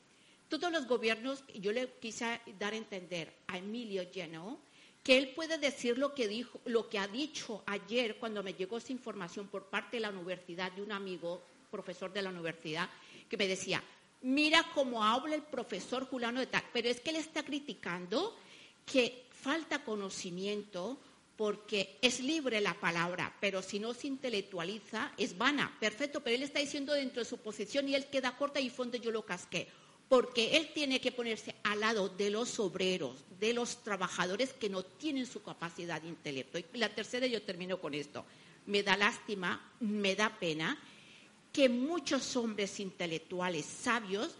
Todos 0.54 0.72
los 0.72 0.86
gobiernos, 0.86 1.44
yo 1.56 1.72
le 1.72 1.90
quise 2.00 2.40
dar 2.60 2.74
a 2.74 2.78
entender 2.78 3.34
a 3.48 3.58
Emilio 3.58 4.04
Lleno 4.12 4.60
que 5.02 5.18
él 5.18 5.30
puede 5.30 5.58
decir 5.58 5.98
lo 5.98 6.14
que, 6.14 6.28
dijo, 6.28 6.62
lo 6.66 6.88
que 6.90 7.00
ha 7.00 7.08
dicho 7.08 7.64
ayer 7.66 8.18
cuando 8.18 8.44
me 8.44 8.54
llegó 8.54 8.78
esa 8.78 8.92
información 8.92 9.48
por 9.48 9.66
parte 9.66 9.98
de 9.98 10.02
la 10.02 10.12
universidad, 10.12 10.72
de 10.72 10.84
un 10.84 10.92
amigo, 10.92 11.42
profesor 11.72 12.14
de 12.14 12.22
la 12.22 12.30
universidad, 12.30 12.88
que 13.28 13.36
me 13.36 13.48
decía, 13.48 13.84
mira 14.22 14.64
cómo 14.76 15.04
habla 15.04 15.34
el 15.34 15.42
profesor 15.42 16.06
Juliano 16.08 16.40
de 16.40 16.46
tal, 16.46 16.64
pero 16.72 16.88
es 16.88 17.00
que 17.00 17.10
él 17.10 17.16
está 17.16 17.42
criticando 17.42 18.38
que 18.86 19.26
falta 19.32 19.84
conocimiento 19.84 21.00
porque 21.36 21.98
es 22.00 22.20
libre 22.20 22.62
la 22.62 22.76
palabra, 22.76 23.36
pero 23.42 23.64
si 23.64 23.80
no 23.80 23.96
se 23.96 24.06
intelectualiza 24.06 25.14
es 25.18 25.36
vana. 25.36 25.76
Perfecto, 25.80 26.22
pero 26.22 26.36
él 26.36 26.44
está 26.44 26.60
diciendo 26.60 26.94
dentro 26.94 27.24
de 27.24 27.30
su 27.30 27.40
posición 27.40 27.90
y 27.90 27.96
él 27.96 28.06
queda 28.06 28.38
corta 28.38 28.60
y 28.60 28.70
fue 28.70 28.86
donde 28.86 29.00
yo 29.00 29.10
lo 29.10 29.26
casqué. 29.26 29.68
Porque 30.14 30.58
él 30.58 30.70
tiene 30.76 31.02
que 31.02 31.12
ponerse 31.12 31.56
al 31.64 31.80
lado 31.80 32.08
de 32.08 32.30
los 32.30 32.60
obreros, 32.60 33.16
de 33.40 33.52
los 33.52 33.84
trabajadores 33.84 34.54
que 34.54 34.70
no 34.70 34.84
tienen 34.84 35.26
su 35.26 35.42
capacidad 35.42 36.00
de 36.00 36.08
intelecto. 36.08 36.60
Y 36.60 36.66
la 36.74 36.90
tercera, 36.90 37.26
yo 37.26 37.42
termino 37.42 37.82
con 37.82 37.96
esto. 37.96 38.24
Me 38.68 38.84
da 38.84 38.96
lástima, 38.96 39.72
me 39.80 40.16
da 40.16 40.30
pena 40.40 40.78
que 41.52 41.68
muchos 41.68 42.36
hombres 42.36 42.80
intelectuales 42.80 43.66
sabios 43.66 44.36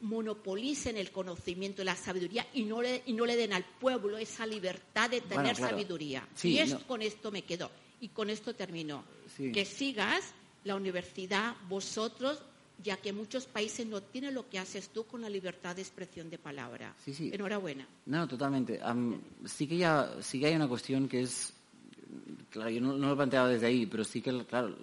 monopolicen 0.00 0.96
el 0.96 1.10
conocimiento 1.10 1.82
y 1.82 1.84
la 1.84 1.94
sabiduría 1.94 2.46
y 2.54 2.62
no 2.62 2.80
le, 2.80 3.02
y 3.04 3.12
no 3.12 3.26
le 3.26 3.36
den 3.36 3.52
al 3.52 3.66
pueblo 3.66 4.16
esa 4.16 4.46
libertad 4.46 5.10
de 5.10 5.20
tener 5.20 5.34
Bueno, 5.44 5.54
claro. 5.56 5.72
sabiduría. 5.76 6.26
Sí, 6.34 6.52
y 6.52 6.58
esto, 6.60 6.78
no. 6.78 6.86
con 6.86 7.02
esto 7.02 7.30
me 7.30 7.42
quedo. 7.42 7.70
Y 8.00 8.08
con 8.08 8.30
esto 8.30 8.54
termino. 8.54 9.04
Sí. 9.36 9.52
Que 9.52 9.66
sigas 9.66 10.24
la 10.64 10.74
universidad, 10.74 11.54
vosotros, 11.68 12.40
ya 12.82 12.96
que 12.96 13.12
muchos 13.12 13.46
países 13.46 13.86
no 13.86 14.00
tienen 14.00 14.34
lo 14.34 14.48
que 14.48 14.58
haces 14.58 14.88
tú 14.90 15.04
con 15.04 15.20
la 15.20 15.28
libertad 15.28 15.74
de 15.76 15.82
expresión 15.82 16.30
de 16.30 16.38
palabra. 16.38 16.94
Sí, 17.04 17.12
sí. 17.12 17.30
Enhorabuena. 17.32 17.86
No, 18.06 18.26
totalmente. 18.28 18.80
Sí, 19.46 19.66
que 19.66 19.76
ya, 19.78 20.10
sí 20.20 20.38
que 20.40 20.46
hay 20.46 20.54
una 20.54 20.68
cuestión 20.68 21.08
que 21.08 21.22
es... 21.22 21.52
Claro, 22.50 22.70
yo 22.70 22.80
no, 22.80 22.96
no 22.96 23.08
lo 23.08 23.16
planteaba 23.16 23.48
desde 23.48 23.66
ahí, 23.66 23.86
pero 23.86 24.04
sí 24.04 24.20
que, 24.22 24.44
claro, 24.46 24.74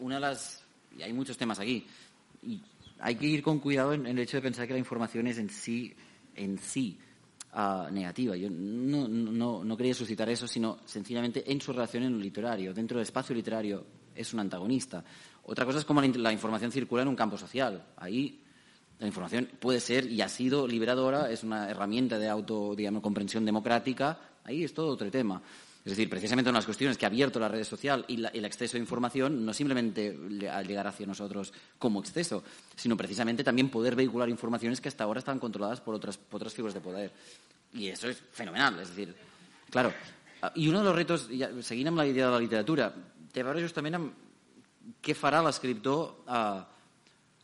una 0.00 0.16
de 0.16 0.20
las... 0.20 0.62
Y 0.96 1.02
hay 1.02 1.12
muchos 1.12 1.36
temas 1.36 1.58
aquí. 1.58 1.86
Y 2.42 2.60
hay 3.00 3.14
que 3.16 3.26
ir 3.26 3.42
con 3.42 3.58
cuidado 3.58 3.94
en, 3.94 4.06
en 4.06 4.16
el 4.18 4.24
hecho 4.24 4.36
de 4.36 4.42
pensar 4.42 4.66
que 4.66 4.74
la 4.74 4.78
información 4.78 5.26
es 5.26 5.38
en 5.38 5.48
sí, 5.50 5.92
en 6.36 6.58
sí 6.58 6.98
ah, 7.52 7.88
negativa. 7.90 8.36
Yo 8.36 8.48
no- 8.50 9.08
no, 9.08 9.64
no 9.64 9.76
quería 9.76 9.94
suscitar 9.94 10.28
eso, 10.28 10.46
sino 10.46 10.78
sencillamente 10.84 11.50
en 11.50 11.60
su 11.60 11.72
relación 11.72 12.02
en 12.04 12.12
lo 12.12 12.18
literario. 12.18 12.74
Dentro 12.74 12.98
del 12.98 13.04
espacio 13.04 13.34
literario 13.34 13.84
es 14.14 14.32
un 14.34 14.40
antagonista. 14.40 15.02
Otra 15.44 15.64
cosa 15.64 15.78
es 15.78 15.84
cómo 15.84 16.00
la, 16.00 16.06
in- 16.06 16.22
la 16.22 16.32
información 16.32 16.70
circula 16.72 17.02
en 17.02 17.08
un 17.08 17.16
campo 17.16 17.36
social. 17.36 17.82
Ahí 17.96 18.40
la 18.98 19.06
información 19.06 19.48
puede 19.58 19.80
ser 19.80 20.06
y 20.06 20.20
ha 20.20 20.28
sido 20.28 20.66
liberadora, 20.68 21.30
es 21.30 21.42
una 21.42 21.70
herramienta 21.70 22.18
de 22.18 22.28
auto, 22.28 22.76
comprensión 23.02 23.44
democrática. 23.44 24.18
Ahí 24.44 24.64
es 24.64 24.74
todo 24.74 24.88
otro 24.88 25.10
tema. 25.10 25.40
Es 25.82 25.92
decir, 25.92 26.10
precisamente 26.10 26.50
una 26.50 26.58
de 26.58 26.60
las 26.60 26.66
cuestiones 26.66 26.98
que 26.98 27.06
ha 27.06 27.08
abierto 27.08 27.40
la 27.40 27.48
red 27.48 27.64
social 27.64 28.04
y 28.06 28.22
el 28.22 28.44
exceso 28.44 28.74
de 28.74 28.80
información 28.80 29.44
no 29.46 29.54
simplemente 29.54 30.14
le- 30.28 30.50
al 30.50 30.66
llegar 30.66 30.86
hacia 30.86 31.06
nosotros 31.06 31.52
como 31.78 32.00
exceso, 32.00 32.44
sino 32.76 32.96
precisamente 32.98 33.42
también 33.42 33.70
poder 33.70 33.96
vehicular 33.96 34.28
informaciones 34.28 34.78
que 34.80 34.88
hasta 34.88 35.04
ahora 35.04 35.20
estaban 35.20 35.38
controladas 35.40 35.80
por 35.80 35.94
otras, 35.94 36.18
por 36.18 36.36
otras 36.42 36.52
figuras 36.52 36.74
de 36.74 36.80
poder. 36.82 37.10
Y 37.72 37.88
eso 37.88 38.08
es 38.10 38.18
fenomenal. 38.32 38.78
A 38.78 38.84
dir, 38.84 39.14
claro, 39.70 39.94
ah, 40.42 40.52
i 40.54 40.68
un 40.68 40.74
dels 40.76 40.94
retos, 40.94 41.28
ja, 41.32 41.48
seguint 41.62 41.96
la 41.96 42.04
idea 42.06 42.26
de 42.26 42.32
la 42.32 42.40
literatura, 42.44 42.92
té 43.32 43.40
a 43.40 43.46
veure 43.48 43.62
justament 43.64 43.96
amb 43.96 44.12
què 45.00 45.16
farà 45.16 45.42
l'escriptor 45.44 46.06
eh, 46.26 46.60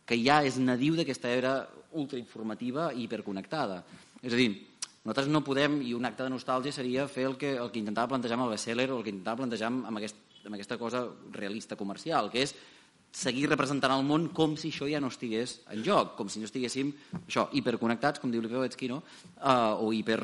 que 0.07 0.19
ja 0.23 0.43
és 0.47 0.59
nadiu 0.63 0.97
d'aquesta 0.97 1.33
era 1.33 1.57
ultrainformativa 1.97 2.93
i 2.95 3.05
hiperconnectada. 3.05 3.83
És 4.23 4.33
a 4.33 4.39
dir, 4.39 4.51
nosaltres 5.03 5.29
no 5.31 5.45
podem, 5.47 5.81
i 5.87 5.95
un 5.97 6.07
acte 6.09 6.25
de 6.27 6.33
nostàlgia 6.33 6.75
seria 6.75 7.09
fer 7.11 7.27
el 7.31 7.37
que, 7.41 7.57
el 7.57 7.71
que 7.73 7.81
intentava 7.83 8.13
plantejar 8.15 8.39
amb 8.39 8.47
el 8.47 8.55
bestseller 8.55 8.89
o 8.91 9.01
el 9.01 9.05
que 9.07 9.13
intentava 9.15 9.43
plantejar 9.43 9.71
amb, 9.73 10.01
aquest, 10.01 10.19
amb 10.45 10.59
aquesta 10.59 10.79
cosa 10.81 11.05
realista 11.35 11.79
comercial, 11.79 12.31
que 12.33 12.43
és 12.47 12.55
seguir 13.17 13.47
representant 13.49 13.95
el 13.95 14.05
món 14.05 14.29
com 14.37 14.57
si 14.61 14.73
això 14.73 14.89
ja 14.91 15.01
no 15.01 15.09
estigués 15.13 15.61
en 15.73 15.85
joc, 15.87 16.17
com 16.19 16.29
si 16.29 16.43
no 16.43 16.49
estiguéssim 16.49 16.91
això, 17.23 17.47
hiperconnectats, 17.57 18.21
com 18.21 18.33
diu 18.33 18.43
Lipovetsky, 18.45 18.91
no? 18.93 19.01
uh, 19.39 19.79
o 19.81 19.93
hiper 19.97 20.21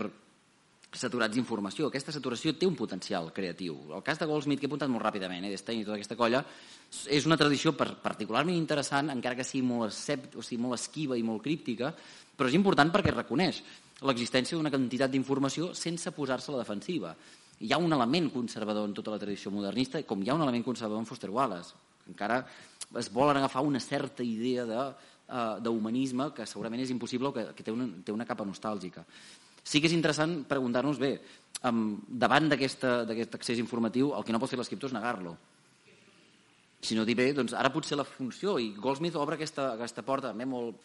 saturats 0.93 1.35
d'informació. 1.35 1.89
Aquesta 1.89 2.13
saturació 2.13 2.53
té 2.59 2.67
un 2.69 2.77
potencial 2.77 3.31
creatiu. 3.33 3.79
El 3.97 4.03
cas 4.05 4.19
de 4.21 4.27
Goldsmith, 4.29 4.61
que 4.61 4.67
he 4.67 4.71
apuntat 4.71 4.91
molt 4.93 5.05
ràpidament, 5.05 5.45
eh, 5.45 5.51
d'Stein 5.51 5.81
i 5.81 5.85
tota 5.85 5.97
aquesta 5.97 6.17
colla, 6.17 6.45
és 7.09 7.27
una 7.27 7.37
tradició 7.37 7.73
particularment 7.77 8.57
interessant, 8.57 9.11
encara 9.11 9.37
que 9.37 9.45
sigui 9.45 9.67
molt, 9.67 9.93
escept, 9.93 10.37
o 10.37 10.43
sigui, 10.43 10.61
molt 10.63 10.79
esquiva 10.79 11.17
i 11.17 11.23
molt 11.23 11.43
críptica, 11.43 11.95
però 12.37 12.49
és 12.49 12.55
important 12.55 12.91
perquè 12.93 13.15
reconeix 13.15 13.63
l'existència 14.03 14.57
d'una 14.57 14.71
quantitat 14.71 15.11
d'informació 15.11 15.75
sense 15.75 16.11
posar-se 16.13 16.51
a 16.51 16.57
la 16.57 16.65
defensiva. 16.65 17.15
Hi 17.61 17.73
ha 17.73 17.79
un 17.79 17.93
element 17.93 18.31
conservador 18.33 18.89
en 18.89 18.95
tota 18.95 19.11
la 19.11 19.19
tradició 19.19 19.51
modernista, 19.51 20.03
com 20.03 20.23
hi 20.23 20.31
ha 20.31 20.35
un 20.35 20.43
element 20.43 20.65
conservador 20.65 20.99
en 20.99 21.07
Foster 21.07 21.31
Wallace. 21.31 21.75
Encara 22.09 22.45
es 22.99 23.11
volen 23.13 23.37
agafar 23.37 23.63
una 23.63 23.81
certa 23.81 24.23
idea 24.23 24.67
de, 24.67 24.79
uh, 25.33 25.61
d'humanisme 25.63 26.33
que 26.35 26.47
segurament 26.47 26.83
és 26.83 26.91
impossible 26.91 27.31
o 27.31 27.33
que, 27.37 27.47
que 27.57 27.65
té, 27.65 27.73
una, 27.73 27.89
té 28.05 28.13
una 28.13 28.27
capa 28.29 28.45
nostàlgica. 28.45 29.05
Sí 29.63 29.81
que 29.81 29.87
és 29.87 29.95
interessant 29.95 30.43
preguntar-nos, 30.51 30.99
bé, 30.99 31.17
davant 31.63 32.49
d'aquest 32.51 33.37
accés 33.39 33.61
informatiu, 33.63 34.13
el 34.17 34.25
que 34.27 34.35
no 34.35 34.41
pot 34.43 34.51
fer 34.51 34.59
l'escriptor 34.59 34.91
és 34.91 34.97
negar-lo. 34.97 35.37
Si 36.83 36.97
no 36.99 37.05
dir 37.07 37.15
bé, 37.15 37.29
doncs 37.33 37.55
ara 37.55 37.71
potser 37.71 37.97
la 37.99 38.07
funció, 38.07 38.57
i 38.59 38.73
Goldsmith 38.75 39.15
obre 39.21 39.39
aquesta, 39.39 39.73
aquesta 39.77 40.03
porta 40.03 40.33
també 40.33 40.49
molt, 40.51 40.81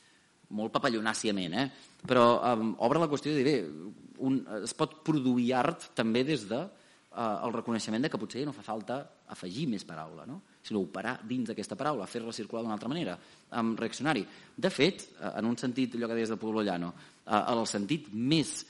molt 0.54 0.74
papallonàciament, 0.76 1.56
eh? 1.58 1.70
però 2.08 2.28
um, 2.54 2.76
obre 2.86 3.02
la 3.02 3.10
qüestió 3.10 3.34
de 3.34 3.42
dir, 3.42 3.48
bé, 3.56 3.96
un, 4.24 4.38
es 4.62 4.76
pot 4.78 5.00
produir 5.06 5.50
art 5.58 5.90
també 5.98 6.22
des 6.28 6.46
de 6.50 6.60
uh, 6.62 7.48
el 7.48 7.56
reconeixement 7.56 8.06
de 8.06 8.12
que 8.14 8.22
potser 8.22 8.46
no 8.46 8.54
fa 8.54 8.66
falta 8.66 9.02
afegir 9.34 9.66
més 9.72 9.84
paraula, 9.90 10.28
no? 10.30 10.40
sinó 10.68 10.84
operar 10.84 11.18
dins 11.28 11.50
d'aquesta 11.50 11.76
paraula, 11.80 12.08
fer-la 12.08 12.36
circular 12.36 12.62
d'una 12.62 12.78
altra 12.78 12.92
manera, 12.92 13.18
um, 13.58 13.74
reaccionar-hi. 13.80 14.24
De 14.56 14.70
fet, 14.70 15.10
uh, 15.18 15.34
en 15.40 15.50
un 15.50 15.58
sentit, 15.58 15.98
allò 15.98 16.12
que 16.12 16.20
deies 16.22 16.32
de 16.32 16.38
Pablo 16.38 16.62
Llano, 16.62 16.94
en 17.28 17.60
el 17.60 17.68
sentit 17.70 18.10
més 18.12 18.62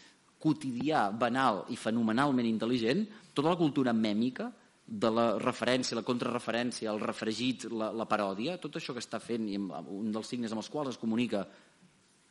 quotidià, 0.41 1.07
banal 1.11 1.63
i 1.73 1.77
fenomenalment 1.79 2.47
intel·ligent, 2.47 3.05
tota 3.33 3.53
la 3.53 3.59
cultura 3.59 3.93
mèmica 3.93 4.51
de 4.87 5.09
la 5.11 5.27
referència, 5.41 5.97
la 5.97 6.05
contrarreferència, 6.07 6.91
el 6.91 7.01
refregit, 7.03 7.67
la, 7.73 7.89
la 7.91 8.07
paròdia, 8.07 8.55
tot 8.61 8.77
això 8.79 8.95
que 8.95 9.03
està 9.03 9.19
fent, 9.19 9.49
i 9.51 9.57
un 9.59 10.11
dels 10.15 10.29
signes 10.31 10.53
amb 10.53 10.63
els 10.63 10.69
quals 10.71 10.93
es 10.93 11.01
comunica, 11.01 11.43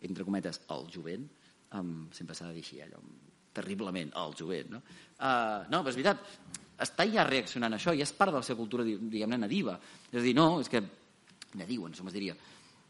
entre 0.06 0.24
cometes, 0.24 0.62
el 0.72 0.86
jovent, 0.92 1.26
um, 1.76 2.06
sempre 2.16 2.36
s'ha 2.36 2.48
de 2.48 2.56
dir 2.56 2.64
així, 2.64 2.80
allò, 2.84 3.02
terriblement, 3.56 4.12
el 4.22 4.36
jovent, 4.38 4.72
no? 4.72 4.82
Uh, 5.16 5.66
no, 5.72 5.82
però 5.82 5.92
és 5.92 5.98
veritat, 5.98 6.24
està 6.86 7.06
ja 7.12 7.26
reaccionant 7.28 7.76
a 7.76 7.80
això, 7.80 7.92
i 7.96 8.04
és 8.04 8.14
part 8.16 8.32
de 8.32 8.40
la 8.40 8.46
seva 8.46 8.60
cultura, 8.60 8.84
diguem-ne, 8.86 9.40
nadiva. 9.40 9.76
És 10.10 10.20
a 10.20 10.24
dir, 10.24 10.34
no, 10.36 10.48
és 10.62 10.72
que, 10.72 10.82
ja 11.56 11.68
diuen, 11.68 11.94
som 11.96 12.08
es 12.08 12.16
diria, 12.16 12.36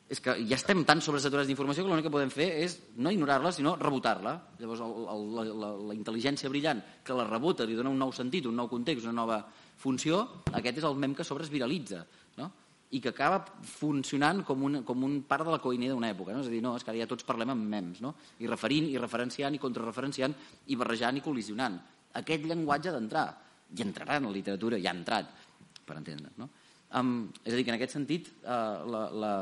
és 0.07 0.21
que 0.23 0.37
ja 0.47 0.55
estem 0.55 0.85
tan 0.87 1.01
sobresaturats 1.03 1.49
d'informació 1.51 1.83
que 1.83 1.91
l'únic 1.91 2.07
que 2.07 2.13
podem 2.15 2.31
fer 2.31 2.47
és 2.63 2.77
no 3.03 3.11
ignorar-la, 3.11 3.51
sinó 3.53 3.75
rebotar-la. 3.81 4.37
Llavors, 4.61 4.83
el, 4.85 5.09
el, 5.11 5.25
la, 5.35 5.45
la, 5.63 5.71
la 5.89 5.97
intel·ligència 5.97 6.51
brillant 6.53 6.83
que 7.03 7.17
la 7.17 7.25
rebota, 7.27 7.67
li 7.67 7.75
dona 7.75 7.91
un 7.91 7.99
nou 7.99 8.13
sentit, 8.15 8.47
un 8.47 8.55
nou 8.55 8.71
context, 8.71 9.09
una 9.09 9.17
nova 9.19 9.41
funció, 9.83 10.21
aquest 10.55 10.79
és 10.79 10.87
el 10.87 10.95
mem 11.03 11.17
que 11.17 11.27
sobre 11.27 11.43
es 11.47 11.51
viralitza, 11.51 12.05
no? 12.39 12.53
i 12.95 13.01
que 13.03 13.11
acaba 13.11 13.41
funcionant 13.67 14.45
com 14.47 14.63
un, 14.69 14.81
com 14.87 15.03
un 15.03 15.17
part 15.27 15.43
de 15.49 15.57
la 15.57 15.59
coïnia 15.63 15.91
d'una 15.91 16.13
època. 16.15 16.37
No? 16.37 16.45
És 16.45 16.53
a 16.53 16.55
dir, 16.55 16.63
no, 16.63 16.77
és 16.79 16.87
que 16.87 16.93
ara 16.95 17.03
ja 17.03 17.11
tots 17.11 17.27
parlem 17.27 17.51
amb 17.57 17.67
mems, 17.73 17.99
no? 18.05 18.15
i 18.39 18.47
referint, 18.47 18.87
i 18.93 19.01
referenciant, 19.03 19.59
i 19.59 19.63
contrarreferenciant, 19.63 20.37
i 20.71 20.79
barrejant, 20.79 21.19
i 21.19 21.25
col·lisionant. 21.25 21.81
Aquest 22.23 22.47
llenguatge 22.47 22.95
d'entrar, 22.95 23.27
i 23.75 23.83
entrarà 23.83 24.21
en 24.21 24.31
la 24.31 24.37
literatura, 24.39 24.79
ja 24.79 24.95
ha 24.95 24.97
entrat, 25.01 25.35
per 25.83 25.99
entendre's. 25.99 26.39
No? 26.39 26.47
Um, 26.95 27.32
és 27.43 27.53
a 27.53 27.57
dir, 27.57 27.64
que 27.66 27.72
en 27.72 27.76
aquest 27.80 27.97
sentit 27.97 28.28
uh, 28.45 28.84
la, 28.87 29.01
la, 29.11 29.32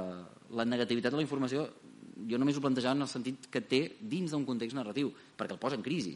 la 0.51 0.65
negativitat 0.65 1.13
de 1.13 1.21
la 1.21 1.27
informació 1.27 1.67
jo 2.31 2.39
només 2.41 2.57
ho 2.57 2.63
plantejava 2.65 2.97
en 2.97 3.05
el 3.05 3.11
sentit 3.11 3.49
que 3.53 3.61
té 3.61 3.83
dins 4.01 4.33
d'un 4.33 4.47
context 4.49 4.77
narratiu, 4.79 5.11
perquè 5.37 5.57
el 5.57 5.61
posa 5.61 5.77
en 5.77 5.85
crisi. 5.85 6.15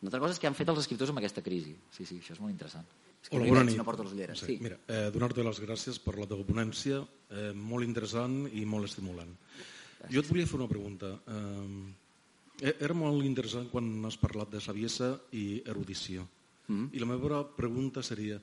Una 0.00 0.08
altra 0.08 0.22
cosa 0.22 0.36
és 0.36 0.40
que 0.40 0.48
han 0.48 0.56
fet 0.56 0.70
els 0.72 0.80
escriptors 0.80 1.12
amb 1.12 1.20
aquesta 1.20 1.42
crisi. 1.44 1.74
Sí, 1.92 2.06
sí, 2.08 2.20
això 2.22 2.32
és 2.36 2.40
molt 2.40 2.54
interessant. 2.54 2.86
És 3.20 3.28
que 3.28 3.36
Hola, 3.36 3.50
bona 3.50 3.64
nit. 3.68 3.76
no 3.76 3.84
porto 3.84 4.06
les 4.06 4.14
ulleres. 4.16 4.40
Sí, 4.40 4.54
sí. 4.54 4.58
Mira, 4.64 4.78
eh, 4.88 5.10
donar-te 5.12 5.44
les 5.44 5.60
gràcies 5.60 5.98
per 6.00 6.16
la 6.16 6.28
teva 6.30 6.46
ponència, 6.48 7.02
eh, 7.28 7.50
molt 7.52 7.84
interessant 7.84 8.46
i 8.48 8.64
molt 8.64 8.88
estimulant. 8.88 9.34
Gràcies. 9.34 10.14
Jo 10.14 10.22
et 10.22 10.30
volia 10.30 10.48
fer 10.48 10.56
una 10.56 10.70
pregunta. 10.70 11.12
Eh, 11.28 12.72
era 12.78 12.94
molt 12.94 13.24
interessant 13.24 13.68
quan 13.68 14.04
has 14.08 14.16
parlat 14.20 14.50
de 14.52 14.60
saviesa 14.60 15.18
i 15.32 15.62
erudició. 15.66 16.26
Mm 16.68 16.76
-hmm. 16.76 16.88
I 16.92 16.98
la 16.98 17.06
meva 17.06 17.44
pregunta 17.56 18.02
seria, 18.02 18.40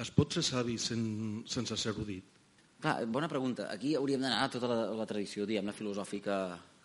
es 0.00 0.10
pot 0.10 0.34
ser 0.34 0.42
savi 0.42 0.76
sen, 0.80 1.02
sense 1.46 1.76
ser 1.78 1.92
erudit? 1.92 2.30
Clar, 2.82 2.98
bona 3.08 3.28
pregunta. 3.30 3.68
Aquí 3.72 3.94
hauríem 3.96 4.24
d'anar 4.24 4.44
a 4.44 4.50
tota 4.52 4.68
la, 4.68 4.78
la 4.98 5.06
tradició, 5.08 5.46
diguem 5.46 5.70
filosòfica 5.72 6.38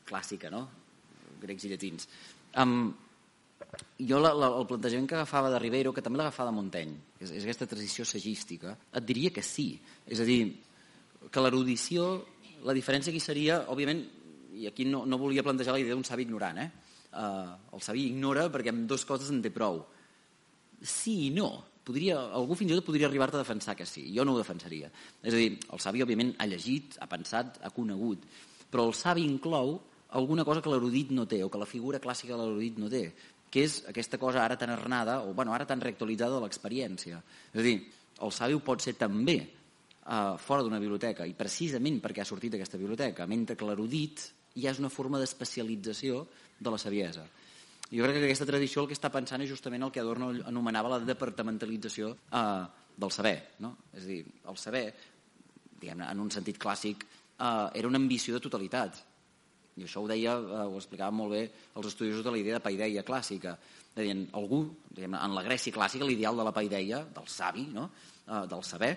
clàssica, 0.08 0.52
no? 0.54 0.62
Grecs 1.42 1.66
i 1.66 1.72
llatins. 1.72 2.08
Um, 2.62 2.92
jo 4.08 4.20
la, 4.22 4.32
la, 4.38 4.52
el 4.62 4.68
plantejament 4.70 5.10
que 5.10 5.18
agafava 5.18 5.52
de 5.52 5.60
Ribeiro, 5.62 5.94
que 5.94 6.04
també 6.06 6.22
l'agafava 6.22 6.54
de 6.54 6.58
Montaigne, 6.58 7.16
és, 7.20 7.34
és 7.34 7.44
aquesta 7.44 7.68
tradició 7.70 8.06
sagística, 8.08 8.76
et 8.96 9.08
diria 9.08 9.34
que 9.36 9.44
sí. 9.46 9.72
És 10.08 10.22
a 10.22 10.28
dir, 10.28 10.42
que 11.30 11.44
l'erudició, 11.44 12.12
la 12.68 12.76
diferència 12.78 13.12
aquí 13.12 13.22
seria, 13.24 13.64
òbviament, 13.74 14.06
i 14.60 14.68
aquí 14.70 14.86
no, 14.88 15.04
no 15.06 15.20
volia 15.22 15.44
plantejar 15.46 15.76
la 15.76 15.82
idea 15.82 15.98
d'un 15.98 16.08
savi 16.08 16.26
ignorant, 16.28 16.62
eh? 16.62 16.70
Uh, 17.10 17.56
el 17.74 17.82
savi 17.82 18.06
ignora 18.12 18.46
perquè 18.54 18.70
amb 18.70 18.86
dues 18.90 19.04
coses 19.10 19.32
en 19.34 19.42
té 19.42 19.50
prou. 19.54 19.82
Sí 20.86 21.16
i 21.26 21.30
no 21.34 21.50
podria, 21.90 22.20
algú 22.38 22.56
fins 22.58 22.72
i 22.72 22.78
tot 22.78 22.88
podria 22.88 23.10
arribar-te 23.10 23.40
a 23.40 23.44
defensar 23.44 23.76
que 23.76 23.88
sí, 23.90 24.06
jo 24.16 24.26
no 24.26 24.36
ho 24.36 24.40
defensaria. 24.40 24.92
És 25.24 25.34
a 25.34 25.38
dir, 25.42 25.58
el 25.74 25.82
savi, 25.84 26.06
òbviament, 26.06 26.36
ha 26.38 26.48
llegit, 26.50 27.00
ha 27.02 27.10
pensat, 27.10 27.60
ha 27.66 27.74
conegut, 27.76 28.24
però 28.70 28.86
el 28.88 28.96
savi 28.98 29.26
inclou 29.26 29.80
alguna 30.18 30.46
cosa 30.46 30.62
que 30.62 30.72
l'erudit 30.72 31.12
no 31.14 31.28
té, 31.30 31.42
o 31.44 31.52
que 31.52 31.62
la 31.62 31.70
figura 31.70 32.02
clàssica 32.02 32.38
de 32.38 32.46
l'erudit 32.46 32.80
no 32.82 32.90
té, 32.90 33.04
que 33.50 33.66
és 33.66 33.80
aquesta 33.90 34.20
cosa 34.22 34.44
ara 34.44 34.58
tan 34.58 34.72
arnada, 34.74 35.20
o 35.26 35.34
bueno, 35.34 35.54
ara 35.54 35.68
tan 35.70 35.82
reactualitzada 35.82 36.38
de 36.38 36.44
l'experiència. 36.46 37.22
És 37.54 37.62
a 37.62 37.66
dir, 37.66 37.78
el 38.22 38.34
savi 38.36 38.58
ho 38.58 38.62
pot 38.66 38.82
ser 38.84 38.96
també 38.98 39.40
uh, 39.42 40.38
fora 40.38 40.66
d'una 40.66 40.82
biblioteca, 40.82 41.26
i 41.26 41.38
precisament 41.38 42.00
perquè 42.04 42.24
ha 42.24 42.30
sortit 42.30 42.54
d'aquesta 42.54 42.82
biblioteca, 42.82 43.28
mentre 43.30 43.58
que 43.58 43.68
l'erudit 43.68 44.26
ja 44.56 44.74
és 44.74 44.82
una 44.82 44.94
forma 44.94 45.22
d'especialització 45.22 46.26
de 46.60 46.74
la 46.74 46.82
saviesa. 46.82 47.26
Jo 47.90 48.06
crec 48.06 48.20
que 48.20 48.28
aquesta 48.28 48.46
tradició 48.46 48.84
el 48.84 48.90
que 48.90 48.94
està 48.94 49.10
pensant 49.10 49.42
és 49.42 49.50
justament 49.50 49.82
el 49.82 49.92
que 49.94 50.02
Adorno 50.02 50.30
anomenava 50.46 50.92
la 50.94 51.00
departamentalització 51.02 52.12
eh, 52.14 52.66
del 53.02 53.14
saber. 53.14 53.38
No? 53.66 53.74
És 53.96 54.04
a 54.04 54.10
dir, 54.12 54.20
el 54.52 54.58
saber, 54.62 54.84
diguem 55.82 56.04
en 56.06 56.22
un 56.22 56.30
sentit 56.30 56.60
clàssic, 56.62 57.06
eh, 57.34 57.48
era 57.80 57.90
una 57.90 57.98
ambició 57.98 58.36
de 58.36 58.44
totalitat. 58.46 59.00
I 59.80 59.88
això 59.88 60.04
ho 60.04 60.10
deia, 60.12 60.36
eh, 60.38 60.66
ho 60.70 60.78
explicava 60.78 61.16
molt 61.16 61.34
bé 61.34 61.42
els 61.50 61.90
estudiosos 61.90 62.22
de 62.26 62.34
la 62.36 62.42
idea 62.42 62.60
de 62.60 62.66
paideia 62.68 63.06
clàssica. 63.08 63.56
Deien, 63.96 64.28
algú, 64.38 64.62
diguem, 64.92 65.16
en 65.18 65.34
la 65.34 65.44
Grècia 65.48 65.74
clàssica, 65.74 66.06
l'ideal 66.06 66.38
de 66.38 66.46
la 66.46 66.54
paideia, 66.54 67.02
del 67.16 67.32
savi, 67.32 67.66
no? 67.74 67.88
eh, 68.28 68.44
del 68.52 68.62
saber, 68.64 68.92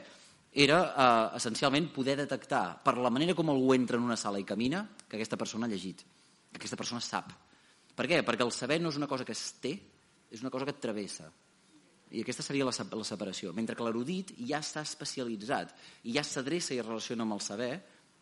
era 0.53 0.83
eh, 0.85 1.37
essencialment 1.39 1.89
poder 1.95 2.19
detectar 2.21 2.83
per 2.85 2.99
la 3.01 3.11
manera 3.15 3.33
com 3.33 3.49
algú 3.49 3.73
entra 3.73 3.97
en 3.97 4.05
una 4.05 4.21
sala 4.21 4.43
i 4.43 4.45
camina 4.45 4.85
que 5.09 5.17
aquesta 5.17 5.41
persona 5.41 5.65
ha 5.65 5.73
llegit, 5.73 6.05
que 6.53 6.61
aquesta 6.61 6.77
persona 6.77 7.01
sap 7.01 7.33
per 7.97 8.09
què? 8.09 8.23
Perquè 8.25 8.47
el 8.47 8.53
saber 8.55 8.81
no 8.81 8.93
és 8.93 8.99
una 9.01 9.11
cosa 9.11 9.27
que 9.29 9.37
es 9.37 9.45
té, 9.63 9.77
és 10.33 10.41
una 10.41 10.51
cosa 10.51 10.67
que 10.67 10.75
et 10.75 10.81
travessa. 10.83 11.29
I 12.13 12.21
aquesta 12.21 12.45
seria 12.45 12.67
la, 12.69 12.73
la 12.73 13.09
separació. 13.09 13.53
Mentre 13.57 13.77
que 13.77 13.85
l'erudit 13.87 14.35
ja 14.49 14.61
està 14.61 14.83
especialitzat 14.85 15.73
i 16.09 16.17
ja 16.17 16.25
s'adreça 16.25 16.75
i 16.75 16.81
es 16.81 16.87
relaciona 16.87 17.25
amb 17.25 17.39
el 17.39 17.45
saber 17.45 17.73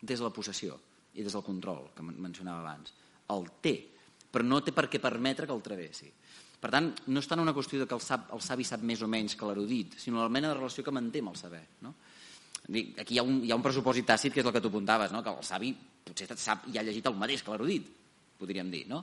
des 0.01 0.19
de 0.19 0.25
la 0.25 0.33
possessió 0.33 0.77
i 1.13 1.23
des 1.23 1.33
del 1.35 1.43
control, 1.43 1.89
que 1.95 2.05
mencionava 2.05 2.61
abans. 2.63 2.93
El 3.31 3.47
té, 3.63 3.75
però 4.31 4.47
no 4.47 4.61
té 4.63 4.71
per 4.75 4.87
què 4.91 5.01
permetre 5.03 5.47
que 5.47 5.55
el 5.55 5.63
travessi. 5.63 6.11
Per 6.61 6.69
tant, 6.69 6.91
no 7.09 7.19
és 7.23 7.27
tant 7.27 7.41
una 7.41 7.55
qüestió 7.57 7.81
de 7.81 7.87
que 7.89 7.97
el, 7.97 8.03
sap, 8.05 8.29
el 8.35 8.41
savi 8.45 8.63
sap 8.67 8.83
més 8.85 9.01
o 9.01 9.09
menys 9.09 9.35
que 9.35 9.47
l'erudit, 9.49 9.97
sinó 9.99 10.21
la 10.21 10.29
mena 10.29 10.51
de 10.51 10.59
relació 10.59 10.85
que 10.85 10.93
manté 10.93 11.23
amb 11.23 11.33
el 11.33 11.39
saber. 11.39 11.63
No? 11.81 11.95
Aquí 13.01 13.15
hi 13.15 13.19
ha, 13.19 13.25
un, 13.25 13.41
hi 13.43 13.51
ha 13.51 13.57
un 13.57 13.65
pressupòsit 13.65 14.05
tàcit 14.07 14.35
que 14.35 14.43
és 14.43 14.47
el 14.47 14.53
que 14.53 14.61
tu 14.61 14.69
apuntaves, 14.69 15.11
no? 15.11 15.23
que 15.25 15.33
el 15.33 15.43
savi 15.43 15.73
potser 16.05 16.29
sap 16.37 16.69
i 16.69 16.77
ha 16.77 16.85
llegit 16.85 17.09
el 17.09 17.17
mateix 17.17 17.41
que 17.43 17.51
l'erudit, 17.51 17.89
podríem 18.37 18.69
dir. 18.71 18.85
No? 18.91 19.01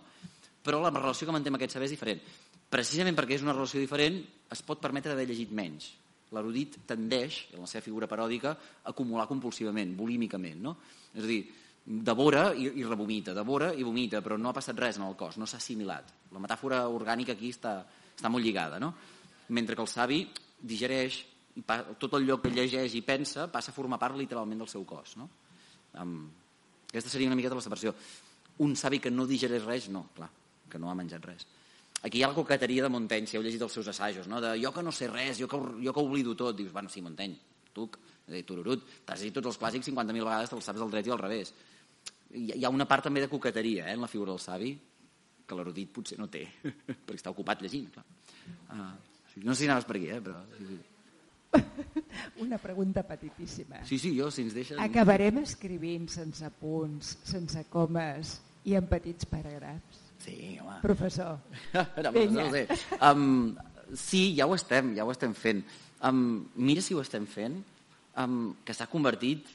Però 0.69 0.83
la 0.85 0.93
relació 0.93 1.25
que 1.25 1.33
manté 1.33 1.49
amb 1.49 1.57
aquest 1.57 1.79
saber 1.79 1.89
és 1.89 1.95
diferent. 1.97 2.21
Precisament 2.69 3.17
perquè 3.17 3.39
és 3.39 3.45
una 3.47 3.55
relació 3.57 3.81
diferent, 3.81 4.21
es 4.53 4.61
pot 4.67 4.83
permetre 4.83 5.15
d'haver 5.15 5.31
llegit 5.31 5.55
menys. 5.57 5.89
L'erudit 6.37 6.83
tendeix, 6.91 7.47
en 7.57 7.65
la 7.65 7.71
seva 7.71 7.87
figura 7.87 8.09
paròdica, 8.11 8.53
a 8.53 8.93
acumular 8.93 9.25
compulsivament, 9.31 9.95
bulímicament. 9.97 10.61
No? 10.61 10.75
És 11.15 11.25
a 11.25 11.31
dir, 11.31 11.39
devora 11.89 12.51
i, 12.53 12.67
i 12.77 12.85
revomita, 12.85 13.33
devora 13.33 13.71
i 13.73 13.87
vomita, 13.87 14.21
però 14.21 14.37
no 14.37 14.51
ha 14.51 14.57
passat 14.59 14.77
res 14.77 14.99
en 15.01 15.07
el 15.07 15.17
cos, 15.17 15.39
no 15.41 15.49
s'ha 15.49 15.57
assimilat. 15.63 16.13
La 16.35 16.43
metàfora 16.45 16.83
orgànica 16.93 17.33
aquí 17.33 17.55
està, 17.55 17.79
està 18.13 18.29
molt 18.29 18.45
lligada. 18.45 18.77
No? 18.83 18.93
Mentre 19.57 19.79
que 19.79 19.87
el 19.87 19.89
savi 19.89 20.21
digereix 20.61 21.23
i 21.57 21.65
pa, 21.65 21.81
tot 21.97 22.19
el 22.19 22.29
lloc 22.29 22.45
que 22.45 22.53
llegeix 22.53 22.93
i 22.99 23.01
pensa 23.07 23.49
passa 23.49 23.73
a 23.73 23.77
formar 23.77 23.97
part 23.99 24.19
literalment 24.21 24.61
del 24.61 24.69
seu 24.69 24.85
cos. 24.85 25.17
No? 25.17 25.31
Um, 25.97 26.19
aquesta 26.93 27.09
seria 27.09 27.33
una 27.33 27.41
miqueta 27.41 27.57
la 27.57 27.65
separació. 27.65 27.95
Un 28.61 28.77
savi 28.77 29.01
que 29.01 29.15
no 29.15 29.25
digereix 29.25 29.65
res, 29.65 29.89
no, 29.89 30.11
clar 30.13 30.29
que 30.69 30.79
no 30.79 30.91
ha 30.91 30.97
menjat 30.99 31.25
res. 31.25 31.47
Aquí 32.03 32.21
hi 32.21 32.23
ha 32.23 32.31
la 32.31 32.37
coqueteria 32.37 32.85
de 32.85 32.93
Montaigne, 32.95 33.27
si 33.27 33.37
heu 33.37 33.43
llegit 33.43 33.63
els 33.67 33.75
seus 33.75 33.89
assajos, 33.91 34.29
no? 34.31 34.41
de 34.41 34.53
jo 34.63 34.71
que 34.73 34.85
no 34.87 34.93
sé 34.95 35.09
res, 35.11 35.41
jo 35.41 35.49
que, 35.51 35.59
jo 35.83 35.95
que 35.95 36.05
oblido 36.05 36.37
tot. 36.39 36.57
Dius, 36.57 36.73
bueno, 36.73 36.89
sí, 36.89 37.03
Montaigne, 37.03 37.39
tu, 37.75 37.89
tururut, 38.47 38.85
t'has 39.07 39.25
dit 39.25 39.35
tots 39.35 39.51
els 39.51 39.59
clàssics 39.59 39.89
50.000 39.91 40.29
vegades, 40.29 40.53
te'ls 40.53 40.71
saps 40.71 40.79
del 40.83 40.93
dret 40.93 41.09
i 41.09 41.15
al 41.15 41.23
revés. 41.23 41.53
Hi 42.39 42.63
ha 42.65 42.71
una 42.71 42.87
part 42.87 43.09
també 43.09 43.25
de 43.25 43.31
coqueteria 43.33 43.89
eh, 43.89 43.97
en 43.97 44.05
la 44.05 44.11
figura 44.11 44.35
del 44.35 44.43
savi, 44.43 44.75
que 45.49 45.57
l'erudit 45.57 45.91
potser 45.97 46.19
no 46.21 46.29
té, 46.31 46.45
perquè 47.07 47.19
està 47.19 47.33
ocupat 47.35 47.65
llegint. 47.65 47.89
Clar. 47.95 48.05
Uh, 48.69 48.93
no 49.43 49.55
sé 49.55 49.65
si 49.65 49.69
anaves 49.71 49.89
per 49.89 49.99
aquí, 49.99 50.11
eh, 50.13 50.21
però... 50.23 50.43
Sí, 50.57 50.69
sí. 50.69 50.79
Una 52.45 52.59
pregunta 52.61 53.03
petitíssima. 53.03 53.81
Sí, 53.89 53.99
sí, 53.99 54.13
jo, 54.19 54.29
si 54.31 54.45
ens 54.45 54.55
deixes... 54.55 54.79
Acabarem 54.83 55.41
escrivint 55.43 56.07
sense 56.13 56.51
punts, 56.61 57.17
sense 57.27 57.65
comes 57.73 58.37
i 58.69 58.77
en 58.77 58.87
petits 58.91 59.29
paràgrafs? 59.31 60.08
Sí, 60.19 60.59
home. 60.61 60.81
Professor. 60.83 61.39
no, 61.75 62.13
no 62.13 62.47
ho 62.47 62.51
sé. 62.53 62.67
Um, 63.01 63.57
sí, 63.95 64.35
ja 64.37 64.47
ho 64.47 64.57
estem, 64.57 64.95
ja 64.97 65.07
ho 65.07 65.13
estem 65.15 65.35
fent. 65.35 65.63
Um, 66.05 66.49
mira 66.55 66.83
si 66.85 66.95
ho 66.95 67.03
estem 67.03 67.27
fent, 67.27 67.61
um, 68.19 68.55
que 68.65 68.75
s'ha 68.75 68.89
convertit, 68.91 69.47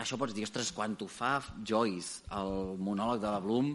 això 0.00 0.16
pots 0.20 0.36
dir, 0.36 0.44
ostres, 0.48 0.72
quan 0.72 0.96
ho 1.00 1.08
fa 1.08 1.38
Joyce, 1.68 2.22
el 2.38 2.76
monòleg 2.80 3.20
de 3.24 3.32
la 3.32 3.40
Bloom, 3.44 3.74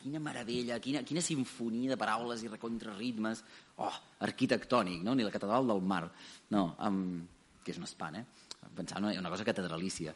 quina 0.00 0.20
meravella, 0.22 0.78
quina, 0.80 1.02
quina 1.06 1.22
sinfonia 1.24 1.92
de 1.92 1.98
paraules 2.00 2.44
i 2.44 2.52
recontraritmes. 2.52 3.42
Oh, 3.84 3.96
arquitectònic, 4.26 5.02
no? 5.04 5.14
Ni 5.14 5.26
la 5.26 5.32
catedral 5.34 5.66
del 5.68 5.82
mar. 5.82 6.04
No, 6.54 6.70
um, 6.86 7.02
que 7.64 7.74
és 7.74 7.80
un 7.80 7.88
espant, 7.88 8.16
eh? 8.20 8.24
Pensar 8.76 9.00
una, 9.02 9.12
una 9.18 9.32
cosa 9.32 9.44
catedralícia. 9.44 10.14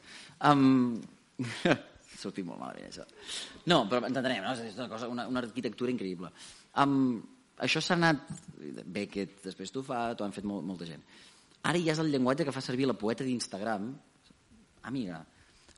Um, 0.51 1.03
sortit 2.21 2.47
molt 2.47 2.61
malament, 2.61 2.89
això. 2.89 3.05
No, 3.71 3.85
però 3.91 4.03
entenem, 4.07 4.43
no? 4.45 4.55
És 4.55 4.79
una, 4.79 4.89
cosa, 4.91 5.11
una, 5.13 5.27
una 5.31 5.43
arquitectura 5.45 5.93
increïble. 5.95 6.31
Um, 6.83 7.21
això 7.65 7.83
s'ha 7.83 7.99
anat... 7.99 8.25
Beckett 8.65 9.43
després 9.45 9.71
t'ho 9.71 9.83
fa, 9.85 10.07
t'ho 10.17 10.25
han 10.25 10.35
fet 10.35 10.47
molt, 10.49 10.65
molta 10.67 10.89
gent. 10.89 11.03
Ara 11.69 11.81
ja 11.81 11.93
és 11.93 12.01
el 12.01 12.11
llenguatge 12.13 12.47
que 12.47 12.55
fa 12.55 12.63
servir 12.65 12.89
la 12.89 12.97
poeta 12.99 13.25
d'Instagram. 13.25 13.91
Amiga, 14.89 15.19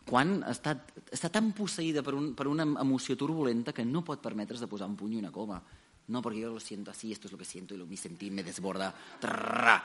quan 0.06 0.38
està, 0.46 0.76
està 1.10 1.30
tan 1.34 1.50
posseïda 1.56 2.02
per, 2.06 2.14
un, 2.14 2.30
per 2.38 2.46
una 2.50 2.66
emoció 2.82 3.16
turbulenta 3.18 3.74
que 3.74 3.84
no 3.86 4.04
pot 4.06 4.22
permetre's 4.22 4.62
de 4.62 4.70
posar 4.70 4.88
un 4.90 4.96
puny 4.98 5.16
i 5.16 5.20
una 5.22 5.34
coma. 5.34 5.60
No, 6.06 6.22
perquè 6.22 6.44
jo 6.44 6.52
lo 6.54 6.60
siento 6.62 6.92
así, 6.92 7.10
esto 7.10 7.26
es 7.26 7.32
lo 7.32 7.38
que 7.38 7.44
siento 7.44 7.74
y 7.74 7.78
lo 7.78 7.86
mi 7.86 7.96
sentir 7.96 8.30
me 8.30 8.44
desborda. 8.46 8.94
Trrrra. 9.20 9.82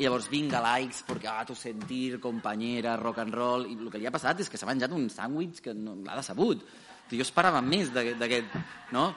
I 0.00 0.06
llavors 0.06 0.30
vinga 0.32 0.62
likes, 0.64 1.02
perquè 1.04 1.28
ah, 1.28 1.42
tu 1.44 1.52
sentir, 1.52 2.16
companyera, 2.22 2.94
rock 2.96 3.20
and 3.20 3.34
roll... 3.36 3.66
I 3.68 3.74
el 3.76 3.90
que 3.92 4.00
li 4.00 4.08
ha 4.08 4.14
passat 4.14 4.40
és 4.40 4.48
que 4.48 4.56
s'ha 4.56 4.68
menjat 4.70 4.94
un 4.96 5.10
sàndwich 5.12 5.60
que 5.60 5.74
no, 5.76 5.98
l'ha 6.06 6.16
decebut. 6.16 6.64
Jo 7.10 7.24
esperava 7.26 7.60
més 7.60 7.90
d'aquest 7.92 8.54
no? 8.94 9.10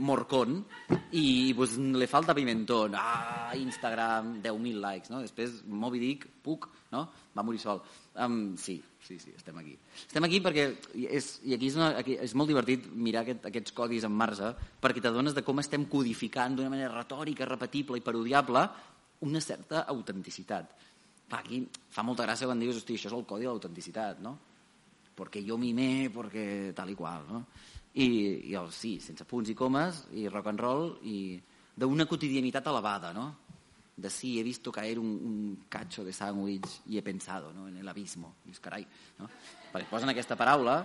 morcón 0.00 0.64
i 1.14 1.52
pues, 1.54 1.76
le 1.78 2.08
falta 2.10 2.34
pimentón. 2.34 2.96
Ah, 2.98 3.52
Instagram, 3.54 4.40
10.000 4.42 4.82
likes. 4.82 5.14
No? 5.14 5.22
Després 5.22 5.60
Moby 5.68 6.02
Dick, 6.02 6.26
puc, 6.42 6.66
no? 6.90 7.06
va 7.36 7.46
morir 7.46 7.62
sol. 7.62 7.84
Um, 8.18 8.56
sí, 8.58 8.80
sí, 9.06 9.20
sí, 9.22 9.30
estem 9.36 9.62
aquí. 9.62 9.76
Estem 10.08 10.26
aquí 10.26 10.40
perquè 10.42 10.72
és, 11.06 11.36
i 11.46 11.54
aquí 11.54 11.70
és, 11.70 11.78
una, 11.78 11.92
aquí 12.00 12.18
és 12.18 12.34
molt 12.34 12.50
divertit 12.50 12.90
mirar 12.90 13.22
aquest, 13.22 13.46
aquests 13.46 13.76
codis 13.76 14.08
en 14.08 14.16
marge 14.16 14.50
perquè 14.82 15.04
t'adones 15.04 15.38
de 15.38 15.46
com 15.46 15.62
estem 15.62 15.86
codificant 15.92 16.56
d'una 16.58 16.72
manera 16.72 16.96
retòrica, 16.96 17.46
repetible 17.46 18.00
i 18.00 18.02
parodiable 18.02 18.66
una 19.26 19.40
certa 19.40 19.84
autenticitat. 19.88 20.72
Clar, 21.30 21.42
aquí 21.42 21.60
fa 21.92 22.02
molta 22.06 22.24
gràcia 22.26 22.48
quan 22.48 22.60
dius, 22.60 22.80
hosti, 22.80 22.96
això 22.98 23.10
és 23.10 23.16
el 23.16 23.26
codi 23.28 23.46
de 23.46 23.52
l'autenticitat, 23.52 24.22
no? 24.24 24.36
Perquè 25.16 25.42
jo 25.46 25.58
mimé, 25.60 26.08
perquè 26.14 26.72
tal 26.76 26.90
i 26.90 26.96
qual, 26.98 27.26
no? 27.28 27.44
I, 27.94 28.06
i 28.50 28.56
el, 28.58 28.70
sí, 28.74 28.96
sense 29.02 29.26
punts 29.28 29.50
i 29.50 29.56
comes, 29.58 30.04
i 30.16 30.28
rock 30.30 30.50
and 30.52 30.62
roll, 30.62 30.92
i 31.06 31.38
d'una 31.76 32.06
quotidianitat 32.06 32.66
elevada, 32.70 33.12
no? 33.12 33.28
De 34.00 34.08
sí, 34.08 34.38
he 34.40 34.42
visto 34.42 34.72
caer 34.72 34.98
un, 34.98 35.06
un 35.06 35.64
cacho 35.68 36.04
de 36.04 36.12
sándwich 36.12 36.80
y 36.86 36.96
he 36.96 37.02
pensado 37.02 37.52
¿no? 37.52 37.68
en 37.68 37.76
el 37.76 37.88
abismo. 37.88 38.36
I 38.44 38.48
dius, 38.48 38.60
carai, 38.64 38.86
no? 39.18 39.28
Perquè 39.74 39.90
posen 39.90 40.08
aquesta 40.08 40.38
paraula, 40.40 40.80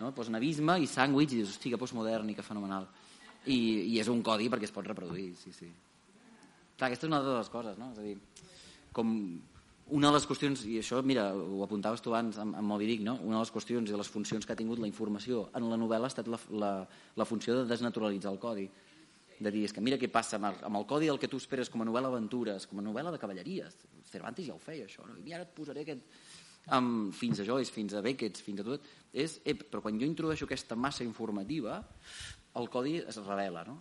no? 0.00 0.14
posen 0.16 0.38
abisme 0.38 0.78
i 0.80 0.88
sàndwich 0.88 1.34
i 1.34 1.42
dius, 1.42 1.52
hosti, 1.52 1.74
que 1.74 1.80
postmodern 1.80 2.30
i 2.32 2.38
que 2.38 2.46
fenomenal. 2.46 2.88
I, 3.44 3.58
I 3.92 3.98
és 4.00 4.08
un 4.08 4.24
codi 4.24 4.48
perquè 4.48 4.70
es 4.70 4.72
pot 4.72 4.86
reproduir, 4.88 5.34
sí, 5.36 5.52
sí. 5.52 5.68
Clar, 6.74 6.90
aquesta 6.90 7.06
és 7.06 7.10
una 7.12 7.22
de 7.22 7.34
les 7.36 7.50
coses, 7.52 7.76
no? 7.78 7.92
És 7.94 8.00
a 8.00 8.06
dir, 8.06 8.16
com 8.94 9.12
una 9.94 10.08
de 10.08 10.16
les 10.16 10.24
qüestions, 10.26 10.64
i 10.70 10.78
això, 10.80 11.02
mira, 11.04 11.26
ho 11.34 11.60
apuntaves 11.64 12.00
tu 12.00 12.12
abans 12.12 12.38
amb, 12.40 12.56
amb 12.56 12.68
Moby 12.68 12.86
Dick, 12.88 13.02
no? 13.04 13.18
una 13.22 13.36
de 13.36 13.42
les 13.42 13.52
qüestions 13.52 13.90
i 13.90 13.92
de 13.92 14.00
les 14.00 14.08
funcions 14.08 14.46
que 14.46 14.54
ha 14.54 14.58
tingut 14.58 14.80
la 14.80 14.88
informació 14.88 15.48
en 15.54 15.68
la 15.68 15.76
novel·la 15.76 16.08
ha 16.08 16.12
estat 16.12 16.30
la, 16.30 16.40
la, 16.56 16.70
la 17.20 17.26
funció 17.28 17.58
de 17.58 17.66
desnaturalitzar 17.68 18.32
el 18.32 18.40
codi. 18.40 18.64
De 19.34 19.50
dir, 19.50 19.64
és 19.66 19.74
que 19.74 19.82
mira 19.84 19.98
què 20.00 20.08
passa 20.08 20.38
amb 20.38 20.48
el, 20.48 20.60
amb 20.70 20.78
el 20.80 20.86
codi 20.88 21.10
del 21.10 21.18
que 21.20 21.28
tu 21.28 21.36
esperes 21.42 21.68
com 21.68 21.82
a 21.82 21.88
novel·la 21.88 22.08
aventures, 22.08 22.68
com 22.70 22.80
a 22.80 22.86
novel·la 22.86 23.12
de 23.12 23.20
cavalleries. 23.20 23.76
Cervantes 24.08 24.46
ja 24.46 24.54
ho 24.54 24.62
feia, 24.62 24.86
això. 24.88 25.04
No? 25.08 25.18
I 25.26 25.36
ara 25.36 25.46
et 25.48 25.52
posaré 25.56 25.84
aquest... 25.84 26.06
Um, 26.72 27.10
fins 27.12 27.42
a 27.42 27.44
Joyce, 27.44 27.68
fins 27.68 27.92
a 27.92 28.00
Beckett, 28.00 28.38
fins 28.40 28.62
a 28.62 28.64
tot, 28.64 28.86
és, 29.12 29.34
ep, 29.44 29.66
però 29.68 29.82
quan 29.84 29.98
jo 30.00 30.06
introdueixo 30.08 30.46
aquesta 30.48 30.78
massa 30.80 31.04
informativa, 31.04 31.74
el 32.56 32.70
codi 32.72 32.94
es 33.02 33.18
revela, 33.20 33.66
no? 33.68 33.74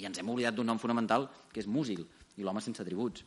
I 0.00 0.06
ens 0.08 0.22
hem 0.22 0.30
oblidat 0.32 0.56
d'un 0.56 0.70
nom 0.70 0.80
fonamental, 0.80 1.26
que 1.52 1.60
és 1.60 1.68
músil, 1.68 2.06
i 2.40 2.46
l'home 2.46 2.62
sense 2.64 2.82
atributs. 2.82 3.24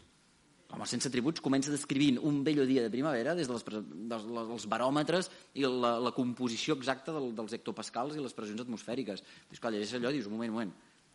L'home 0.74 0.88
sense 0.90 1.06
atributs 1.06 1.44
comença 1.46 1.70
descrivint 1.70 2.18
un 2.26 2.40
bello 2.46 2.66
dia 2.66 2.82
de 2.82 2.90
primavera 2.90 3.36
des 3.38 3.50
dels, 3.50 3.62
dels, 3.70 4.26
dels 4.26 4.66
baròmetres 4.72 5.30
i 5.62 5.68
la, 5.68 6.00
la 6.02 6.12
composició 6.16 6.74
exacta 6.80 7.14
del, 7.14 7.30
dels 7.38 7.54
hectopascals 7.60 8.18
i 8.18 8.24
les 8.24 8.34
pressions 8.34 8.64
atmosfèriques. 8.64 9.22
Dius, 9.52 9.62
clar, 9.62 9.74
llegeix 9.76 10.00
allò 10.00 10.10
i 10.10 10.18
dius, 10.18 10.30
un 10.32 10.34
moment, 10.34 10.50
un 10.50 10.58
moment. 10.58 10.74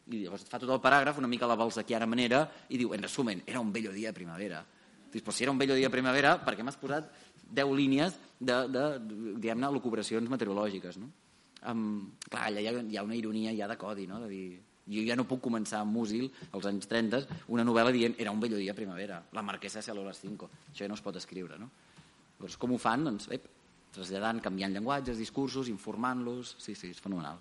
I 0.08 0.22
llavors 0.22 0.46
et 0.46 0.52
fa 0.52 0.60
tot 0.62 0.70
el 0.70 0.80
paràgraf 0.84 1.18
una 1.18 1.28
mica 1.28 1.50
la 1.50 1.58
balsaquiana 1.58 2.06
manera 2.06 2.44
i 2.70 2.78
diu, 2.78 2.94
en 2.94 3.02
resumen, 3.02 3.42
era 3.50 3.58
un 3.60 3.74
bello 3.74 3.90
dia 3.92 4.12
de 4.12 4.20
primavera. 4.20 4.62
Dius, 5.10 5.24
però 5.24 5.34
si 5.34 5.42
era 5.42 5.52
un 5.52 5.58
bello 5.58 5.74
dia 5.74 5.90
de 5.90 5.96
primavera, 5.96 6.36
per 6.44 6.54
què 6.54 6.62
m'has 6.62 6.78
posat 6.78 7.10
10 7.50 7.74
línies 7.74 8.14
de, 8.38 8.60
de 8.70 8.84
diguem-ne, 9.40 9.72
locubracions 9.74 10.30
meteorològiques, 10.30 11.02
no? 11.02 11.10
Um, 11.66 12.12
clar, 12.30 12.46
allà 12.46 12.62
hi 12.62 12.68
ha, 12.70 12.78
hi 12.78 12.98
ha 12.98 13.02
una 13.02 13.16
ironia 13.18 13.50
ja 13.56 13.66
de 13.66 13.74
codi, 13.80 14.06
no? 14.06 14.20
de 14.22 14.28
dir, 14.30 14.60
jo 14.88 15.04
ja 15.06 15.16
no 15.18 15.26
puc 15.28 15.42
començar 15.44 15.82
amb 15.84 15.92
Musil, 15.94 16.30
als 16.52 16.68
anys 16.70 16.88
30, 16.88 17.22
una 17.54 17.64
novel·la 17.66 17.92
dient 17.94 18.16
era 18.18 18.32
un 18.32 18.40
bello 18.40 18.58
dia 18.60 18.74
primavera, 18.74 19.20
la 19.36 19.44
marquesa 19.44 19.82
se 19.82 19.92
a 19.92 19.96
les 19.96 20.20
5. 20.24 20.48
Això 20.72 20.84
ja 20.84 20.88
no 20.88 20.96
es 20.96 21.04
pot 21.04 21.16
escriure, 21.20 21.58
no? 21.60 21.70
Llavors, 22.38 22.56
com 22.56 22.72
ho 22.72 22.78
fan? 22.78 23.04
Doncs, 23.04 23.28
ep, 23.34 23.48
traslladant, 23.94 24.40
canviant 24.44 24.74
llenguatges, 24.74 25.18
discursos, 25.18 25.68
informant-los... 25.72 26.56
Sí, 26.62 26.74
sí, 26.78 26.92
és 26.94 27.02
fenomenal. 27.02 27.40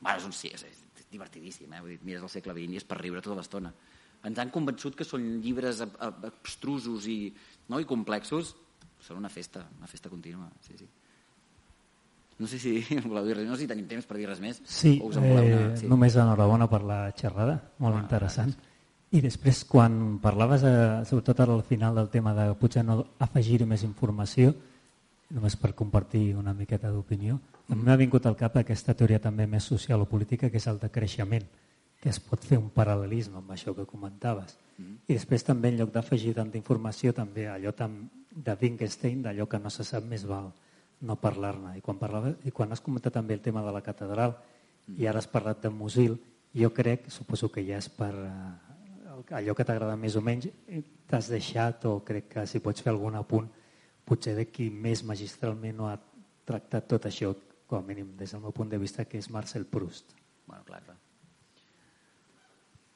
Bueno, 0.00 0.16
és 0.18 0.26
un 0.26 0.34
sí, 0.34 0.50
és, 0.54 0.64
és 0.66 1.06
divertidíssim, 1.12 1.72
eh? 1.72 1.82
Vull 1.82 1.94
dir, 1.94 2.00
mires 2.06 2.24
el 2.26 2.32
segle 2.32 2.54
XX 2.56 2.74
i 2.74 2.80
és 2.82 2.86
per 2.88 3.00
riure 3.00 3.22
tota 3.24 3.38
l'estona. 3.38 3.72
Ens 4.28 4.38
han 4.42 4.50
convençut 4.54 4.96
que 4.98 5.06
són 5.06 5.24
llibres 5.44 5.80
abstrusos 5.82 7.06
i, 7.10 7.20
no, 7.70 7.78
i 7.78 7.86
complexos. 7.86 8.56
Són 9.06 9.20
una 9.20 9.30
festa, 9.30 9.62
una 9.78 9.86
festa 9.90 10.10
contínua, 10.10 10.48
sí, 10.66 10.74
sí. 10.78 10.88
No 12.38 12.46
sé 12.46 12.58
si 12.62 12.78
voleu 13.10 13.26
dir 13.26 13.36
res, 13.40 13.48
no 13.48 13.56
sé 13.56 13.66
si 13.66 13.70
tenim 13.70 13.88
temps 13.90 14.06
per 14.06 14.18
dir 14.18 14.28
res 14.30 14.40
més. 14.42 14.62
Sí, 14.64 14.98
o 15.02 15.10
us 15.10 15.18
en 15.18 15.26
eh, 15.26 15.34
una... 15.34 15.76
sí. 15.76 15.90
només 15.90 16.16
enhorabona 16.16 16.70
per 16.70 16.82
la 16.86 17.00
xerrada, 17.18 17.58
molt 17.82 17.98
ah, 17.98 18.02
interessant. 18.06 18.54
Gràcies. 18.54 18.74
I 19.08 19.22
després, 19.24 19.62
quan 19.64 20.18
parlaves, 20.20 20.64
eh, 20.68 21.04
sobretot 21.08 21.40
al 21.40 21.62
final 21.64 21.96
del 21.96 22.10
tema 22.12 22.34
de 22.36 22.50
potser 22.60 22.82
no 22.84 23.00
afegir 23.24 23.62
més 23.66 23.82
informació, 23.86 24.52
només 25.32 25.56
per 25.60 25.72
compartir 25.76 26.34
una 26.36 26.52
miqueta 26.54 26.90
d'opinió, 26.92 27.38
mm. 27.38 27.74
mi 27.76 27.88
m'ha 27.88 27.96
vingut 27.96 28.28
al 28.28 28.36
cap 28.36 28.58
aquesta 28.60 28.94
teoria 28.94 29.20
també 29.24 29.46
més 29.48 29.64
social 29.64 30.04
o 30.04 30.10
política, 30.10 30.50
que 30.52 30.60
és 30.60 30.68
el 30.68 30.78
de 30.82 30.92
creixement, 30.92 31.48
que 31.98 32.12
es 32.12 32.20
pot 32.20 32.44
fer 32.44 32.60
un 32.60 32.68
paral·lelisme 32.70 33.40
amb 33.40 33.50
això 33.56 33.74
que 33.74 33.88
comentaves. 33.88 34.58
Mm. 34.76 34.94
I 35.08 35.16
després 35.16 35.44
també, 35.44 35.72
en 35.72 35.80
lloc 35.80 35.90
d'afegir 35.96 36.36
tanta 36.36 36.60
informació, 36.60 37.16
també 37.16 37.48
allò 37.48 37.72
tam, 37.72 38.02
de 38.30 38.54
Wittgenstein, 38.60 39.24
d'allò 39.24 39.48
que 39.48 39.58
no 39.58 39.72
se 39.72 39.88
sap 39.88 40.04
més 40.06 40.28
val 40.28 40.52
no 41.00 41.16
parlar-ne. 41.20 41.76
I, 41.78 41.82
quan 41.84 41.98
parlava, 42.00 42.32
I 42.44 42.52
quan 42.54 42.72
has 42.72 42.82
comentat 42.84 43.14
també 43.14 43.36
el 43.36 43.44
tema 43.44 43.62
de 43.62 43.74
la 43.74 43.82
catedral 43.84 44.34
i 44.96 45.06
ara 45.06 45.20
has 45.20 45.28
parlat 45.30 45.62
de 45.62 45.70
Musil, 45.70 46.16
jo 46.56 46.72
crec, 46.74 47.10
suposo 47.12 47.50
que 47.52 47.62
ja 47.66 47.78
és 47.78 47.88
per 47.92 48.12
uh, 48.16 49.36
allò 49.36 49.54
que 49.54 49.66
t'agrada 49.66 49.96
més 50.00 50.16
o 50.16 50.22
menys, 50.24 50.48
t'has 51.08 51.28
deixat 51.30 51.84
o 51.90 51.98
crec 52.06 52.30
que 52.34 52.46
si 52.48 52.62
pots 52.64 52.84
fer 52.84 52.92
algun 52.94 53.18
apunt, 53.18 53.48
potser 54.08 54.34
de 54.38 54.46
qui 54.48 54.70
més 54.72 55.04
magistralment 55.04 55.76
no 55.76 55.90
ha 55.90 55.98
tractat 56.48 56.88
tot 56.88 57.08
això, 57.08 57.34
com 57.68 57.82
a 57.82 57.84
mínim 57.84 58.14
des 58.16 58.32
del 58.32 58.40
meu 58.40 58.54
punt 58.56 58.70
de 58.72 58.80
vista, 58.80 59.04
que 59.04 59.20
és 59.20 59.28
Marcel 59.30 59.66
Proust. 59.68 60.14
Bueno, 60.46 60.64
clar, 60.64 60.80
clar. 60.86 60.96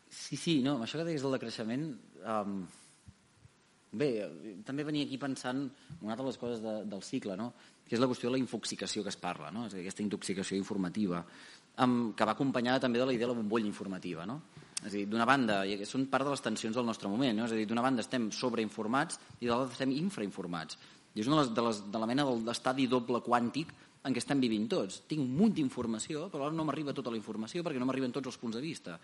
Sí, 0.08 0.36
sí, 0.36 0.60
no, 0.64 0.78
això 0.84 1.00
que 1.00 1.04
deies 1.08 1.24
del 1.24 1.36
decreixement, 1.36 1.84
um, 2.24 2.62
bé, 3.92 4.08
també 4.66 4.84
venia 4.88 5.06
aquí 5.06 5.18
pensant 5.20 5.62
una 6.00 6.14
altra 6.14 6.24
de 6.24 6.30
les 6.30 6.40
coses 6.40 6.62
de, 6.64 6.74
del 6.88 7.02
cicle, 7.04 7.36
no? 7.36 7.52
que 7.86 7.96
és 7.96 8.00
la 8.00 8.08
qüestió 8.08 8.30
de 8.30 8.36
la 8.36 8.40
infoxicació 8.40 9.04
que 9.04 9.12
es 9.12 9.18
parla, 9.20 9.50
no? 9.52 9.66
és 9.68 9.76
dir, 9.76 9.82
aquesta 9.84 10.04
intoxicació 10.04 10.56
informativa, 10.56 11.22
amb, 11.84 12.14
que 12.16 12.28
va 12.28 12.34
acompanyada 12.36 12.80
també 12.80 13.02
de 13.02 13.08
la 13.08 13.14
idea 13.14 13.28
de 13.28 13.34
la 13.34 13.40
bombolla 13.40 13.68
informativa. 13.68 14.26
No? 14.28 14.40
És 14.82 14.88
a 14.88 14.96
dir, 14.96 15.04
d'una 15.10 15.28
banda, 15.28 15.60
i 15.68 15.78
són 15.88 16.08
part 16.10 16.26
de 16.26 16.32
les 16.34 16.44
tensions 16.44 16.78
del 16.78 16.88
nostre 16.88 17.10
moment, 17.12 17.36
no? 17.36 17.46
és 17.46 17.54
a 17.54 17.60
dir, 17.60 17.68
d'una 17.68 17.84
banda 17.84 18.04
estem 18.04 18.30
sobreinformats 18.34 19.20
i 19.40 19.46
de 19.46 19.52
l'altra 19.52 19.76
estem 19.76 19.94
infrainformats. 19.94 20.80
I 21.12 21.20
és 21.20 21.28
una 21.28 21.42
de, 21.42 21.44
les, 21.44 21.54
de, 21.54 21.64
les, 21.68 21.80
de 21.92 22.00
la 22.00 22.08
mena 22.08 22.24
del 22.24 22.48
estadi 22.48 22.88
doble 22.88 23.20
quàntic 23.24 23.74
en 24.02 24.14
què 24.14 24.18
estem 24.22 24.40
vivint 24.42 24.64
tots. 24.70 25.02
Tinc 25.08 25.22
un 25.22 25.30
munt 25.38 25.54
d'informació, 25.54 26.26
però 26.32 26.48
ara 26.48 26.56
no 26.56 26.64
m'arriba 26.66 26.94
tota 26.96 27.12
la 27.12 27.18
informació 27.20 27.62
perquè 27.62 27.78
no 27.78 27.86
m'arriben 27.86 28.14
tots 28.14 28.32
els 28.32 28.38
punts 28.40 28.58
de 28.58 28.62
vista. 28.64 28.96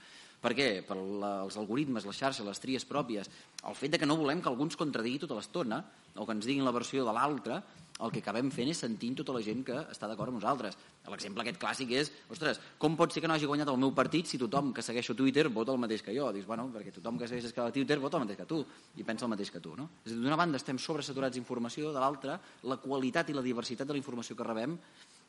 Per 0.43 0.53
què? 0.59 0.69
Per 0.87 0.97
la, 0.99 1.33
els 1.45 1.59
algoritmes, 1.61 2.07
les 2.09 2.19
xarxes, 2.19 2.47
les 2.47 2.62
tries 2.62 2.87
pròpies, 2.89 3.31
el 3.69 3.79
fet 3.79 3.95
de 3.95 4.03
que 4.03 4.09
no 4.09 4.19
volem 4.19 4.43
que 4.43 4.51
algú 4.51 4.66
ens 4.66 4.79
contradigui 4.79 5.23
tota 5.23 5.39
l'estona 5.39 5.83
o 6.16 6.27
que 6.27 6.35
ens 6.35 6.49
diguin 6.49 6.66
la 6.66 6.75
versió 6.75 7.07
de 7.07 7.15
l'altre, 7.15 7.62
el 7.99 8.12
que 8.15 8.20
acabem 8.23 8.51
fent 8.55 8.69
és 8.70 8.79
sentint 8.79 9.16
tota 9.19 9.35
la 9.35 9.41
gent 9.43 9.65
que 9.66 9.77
està 9.91 10.07
d'acord 10.07 10.31
amb 10.31 10.39
nosaltres. 10.39 10.77
L'exemple 11.11 11.43
aquest 11.43 11.59
clàssic 11.59 11.93
és, 11.99 12.11
ostres, 12.31 12.61
com 12.79 12.95
pot 12.99 13.11
ser 13.11 13.23
que 13.25 13.31
no 13.31 13.35
hagi 13.35 13.49
guanyat 13.51 13.70
el 13.73 13.81
meu 13.83 13.91
partit 13.97 14.29
si 14.31 14.39
tothom 14.39 14.70
que 14.77 14.85
segueixo 14.87 15.16
Twitter 15.19 15.49
vota 15.55 15.75
el 15.75 15.81
mateix 15.83 16.05
que 16.07 16.15
jo? 16.15 16.29
Dius, 16.35 16.47
bueno, 16.47 16.69
perquè 16.75 16.93
tothom 16.95 17.19
que 17.19 17.27
segueix 17.31 17.51
a 17.59 17.70
Twitter 17.75 17.99
vota 17.99 18.20
el 18.20 18.27
mateix 18.27 18.39
que 18.39 18.47
tu 18.47 18.61
i 18.97 19.07
pensa 19.09 19.27
el 19.27 19.33
mateix 19.35 19.51
que 19.51 19.62
tu. 19.65 19.75
No? 19.79 19.89
És 20.05 20.12
dir, 20.12 20.20
d'una 20.20 20.39
banda 20.39 20.61
estem 20.61 20.79
sobresaturats 20.79 21.35
d'informació, 21.35 21.91
de 21.95 22.05
l'altra 22.05 22.39
la 22.70 22.79
qualitat 22.83 23.33
i 23.33 23.37
la 23.37 23.43
diversitat 23.43 23.89
de 23.89 23.97
la 23.97 24.03
informació 24.03 24.39
que 24.39 24.47
rebem 24.47 24.79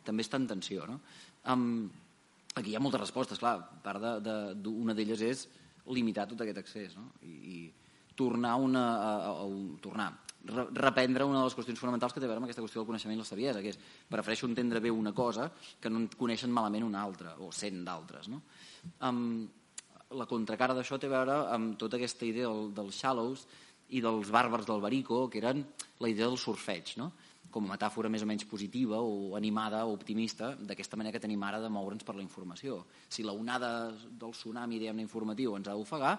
també 0.06 0.28
està 0.28 0.38
en 0.38 0.48
tensió. 0.54 0.86
No? 0.86 1.00
Um, 1.50 1.90
aquí 2.54 2.70
hi 2.70 2.78
ha 2.78 2.84
moltes 2.84 3.02
respostes, 3.02 3.42
clar, 3.42 3.58
part 3.82 4.04
d'una 4.04 4.20
de, 4.22 4.62
de, 4.62 4.94
d'elles 5.00 5.26
és 5.26 5.48
limitar 5.90 6.28
tot 6.30 6.42
aquest 6.44 6.60
accés 6.62 6.96
no? 7.00 7.08
I, 7.26 7.34
i 7.34 8.14
tornar, 8.20 8.60
una, 8.62 8.84
a, 8.94 9.14
a, 9.32 9.32
a, 9.42 9.78
tornar 9.82 10.12
reprendre 10.46 11.26
una 11.28 11.40
de 11.40 11.46
les 11.50 11.56
qüestions 11.56 11.80
fonamentals 11.80 12.14
que 12.14 12.22
té 12.22 12.26
a 12.26 12.30
veure 12.30 12.40
amb 12.40 12.48
aquesta 12.48 12.64
qüestió 12.64 12.80
del 12.80 12.88
coneixement 12.88 13.18
i 13.18 13.20
la 13.20 13.28
saviesa, 13.28 13.62
que 13.62 13.74
és 13.74 13.80
prefereixo 14.10 14.48
entendre 14.48 14.80
bé 14.80 14.92
una 14.92 15.12
cosa 15.14 15.50
que 15.82 15.90
no 15.92 16.00
en 16.00 16.08
coneixen 16.16 16.52
malament 16.52 16.86
una 16.88 17.02
altra, 17.04 17.36
o 17.44 17.52
cent 17.52 17.84
d'altres. 17.86 18.30
No? 18.32 18.42
Um, 19.04 19.48
la 20.16 20.26
contracara 20.30 20.74
d'això 20.74 20.98
té 20.98 21.10
a 21.10 21.16
veure 21.18 21.40
amb 21.54 21.76
tota 21.78 22.00
aquesta 22.00 22.26
idea 22.26 22.50
del, 22.50 22.92
shallows 22.96 23.46
i 23.90 24.02
dels 24.02 24.32
bàrbars 24.32 24.66
del 24.70 24.82
barico, 24.82 25.28
que 25.30 25.42
eren 25.42 25.66
la 26.00 26.10
idea 26.10 26.30
del 26.30 26.40
surfeig, 26.40 26.96
no? 26.98 27.12
com 27.50 27.66
a 27.66 27.74
metàfora 27.74 28.12
més 28.14 28.22
o 28.22 28.28
menys 28.30 28.46
positiva 28.46 29.00
o 29.02 29.36
animada 29.36 29.82
o 29.86 29.96
optimista 29.96 30.54
d'aquesta 30.56 30.98
manera 30.98 31.18
que 31.18 31.24
tenim 31.24 31.42
ara 31.44 31.60
de 31.60 31.70
moure'ns 31.74 32.06
per 32.06 32.14
la 32.16 32.22
informació. 32.22 32.84
Si 33.10 33.26
la 33.26 33.34
onada 33.34 33.90
del 33.90 34.36
tsunami 34.38 34.78
diguem 34.78 35.02
informatiu 35.02 35.56
ens 35.58 35.68
ha 35.68 35.74
d'ofegar, 35.74 36.14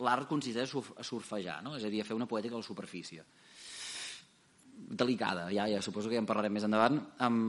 l'art 0.00 0.26
consisteix 0.26 0.72
a 0.96 1.04
surfejar, 1.04 1.58
no? 1.62 1.76
és 1.76 1.84
a 1.84 1.92
dir, 1.92 2.00
a 2.00 2.08
fer 2.08 2.16
una 2.16 2.26
poètica 2.26 2.56
a 2.56 2.62
la 2.62 2.66
superfície 2.66 3.26
delicada, 4.88 5.48
ja, 5.52 5.66
ja 5.68 5.82
suposo 5.82 6.08
que 6.08 6.16
ja 6.16 6.22
en 6.22 6.28
parlarem 6.28 6.54
més 6.56 6.66
endavant, 6.66 6.98
um, 7.26 7.40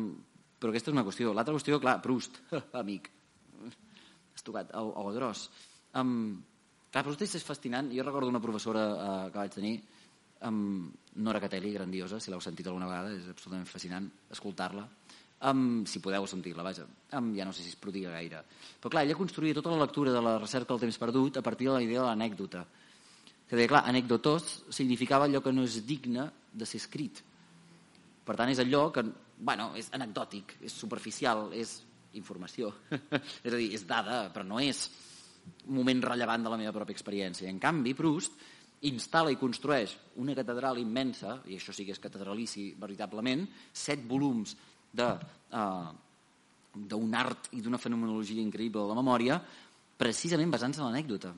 però 0.61 0.71
aquesta 0.73 0.91
és 0.91 0.95
una 0.95 1.05
qüestió. 1.07 1.33
L'altra 1.33 1.55
qüestió, 1.55 1.79
clar, 1.81 1.97
Proust, 2.03 2.37
amic, 2.81 3.09
has 4.35 4.45
tocat 4.45 4.73
el, 4.77 4.91
el 5.01 5.11
gros. 5.17 5.47
Um, 5.97 6.13
clar, 6.91 7.05
Proust 7.07 7.25
és 7.25 7.47
fascinant. 7.47 7.89
Jo 7.95 8.05
recordo 8.05 8.29
una 8.29 8.43
professora 8.43 8.85
uh, 8.93 9.25
que 9.31 9.39
vaig 9.39 9.55
tenir, 9.55 9.75
um, 10.47 10.91
Nora 11.21 11.41
Catelli, 11.43 11.73
grandiosa, 11.73 12.19
si 12.19 12.31
l'heu 12.31 12.41
sentit 12.43 12.69
alguna 12.69 12.89
vegada, 12.89 13.13
és 13.15 13.27
absolutament 13.31 13.69
fascinant 13.69 14.09
escoltar-la. 14.31 14.85
Um, 15.49 15.81
si 15.89 15.97
podeu 15.97 16.27
sentir-la, 16.29 16.61
vaja. 16.61 16.85
Um, 17.17 17.31
ja 17.33 17.47
no 17.47 17.53
sé 17.53 17.65
si 17.65 17.73
es 17.73 17.79
prodiga 17.81 18.13
gaire. 18.13 18.43
Però 18.77 18.91
clar, 18.93 19.07
ella 19.07 19.17
construïa 19.17 19.57
tota 19.57 19.73
la 19.73 19.87
lectura 19.87 20.13
de 20.13 20.21
la 20.21 20.37
recerca 20.37 20.75
del 20.75 20.85
temps 20.85 21.01
perdut 21.01 21.39
a 21.41 21.41
partir 21.41 21.71
de 21.71 21.79
la 21.79 21.81
idea 21.81 22.03
de 22.03 22.11
l'anècdota. 22.11 22.61
Que 23.49 23.57
deia, 23.57 23.71
clar, 23.71 23.81
anècdotos 23.89 24.61
significava 24.69 25.25
allò 25.25 25.41
que 25.41 25.51
no 25.51 25.65
és 25.65 25.81
digne 25.87 26.29
de 26.51 26.67
ser 26.67 26.81
escrit 26.81 27.23
per 28.25 28.37
tant, 28.37 28.51
és 28.53 28.61
allò 28.61 28.89
que 28.93 29.03
bueno, 29.41 29.71
és 29.77 29.89
anecdòtic, 29.97 30.57
és 30.61 30.73
superficial, 30.77 31.49
és 31.57 31.79
informació. 32.17 32.69
és 33.45 33.49
a 33.51 33.57
dir, 33.57 33.71
és 33.73 33.85
dada, 33.89 34.27
però 34.33 34.45
no 34.45 34.59
és 34.61 34.85
un 35.65 35.79
moment 35.79 36.03
rellevant 36.05 36.45
de 36.45 36.51
la 36.53 36.59
meva 36.61 36.73
pròpia 36.75 36.95
experiència. 36.95 37.49
En 37.49 37.59
canvi, 37.59 37.95
Proust 37.97 38.37
instal·la 38.85 39.33
i 39.33 39.39
construeix 39.41 39.95
una 40.21 40.35
catedral 40.37 40.79
immensa, 40.81 41.39
i 41.49 41.57
això 41.57 41.73
sí 41.73 41.85
que 41.85 41.95
és 41.95 42.01
catedralici 42.01 42.71
veritablement, 42.81 43.43
set 43.73 44.05
volums 44.09 44.55
de, 44.93 45.09
uh, 45.57 45.91
d'un 46.73 47.17
art 47.17 47.51
i 47.57 47.61
d'una 47.61 47.81
fenomenologia 47.81 48.41
increïble 48.41 48.81
de 48.81 48.93
la 48.93 48.97
memòria, 48.97 49.37
precisament 50.01 50.53
basant-se 50.53 50.81
en 50.81 50.89
l'anècdota. 50.89 51.33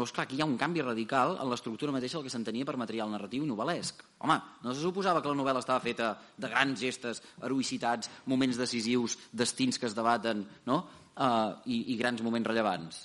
Llavors, 0.00 0.14
clar, 0.16 0.24
aquí 0.24 0.38
hi 0.38 0.40
ha 0.40 0.46
un 0.48 0.56
canvi 0.56 0.80
radical 0.80 1.34
en 1.42 1.50
l'estructura 1.50 1.92
mateixa 1.92 2.16
del 2.16 2.22
que 2.24 2.30
s'entenia 2.32 2.64
per 2.64 2.78
material 2.80 3.10
narratiu 3.12 3.44
novel·lesc. 3.44 3.98
Home, 4.24 4.36
no 4.64 4.72
se 4.72 4.80
suposava 4.80 5.20
que 5.20 5.28
la 5.28 5.36
novel·la 5.36 5.60
estava 5.60 5.82
feta 5.84 6.14
de 6.40 6.48
grans 6.48 6.80
gestes, 6.80 7.20
heroïcitats, 7.44 8.08
moments 8.32 8.56
decisius, 8.56 9.18
destins 9.28 9.76
que 9.76 9.84
es 9.90 9.96
debaten, 9.98 10.40
no? 10.70 10.78
Uh, 11.20 11.52
i, 11.68 11.82
i 11.92 11.98
grans 12.00 12.22
moments 12.24 12.48
rellevants. 12.48 13.02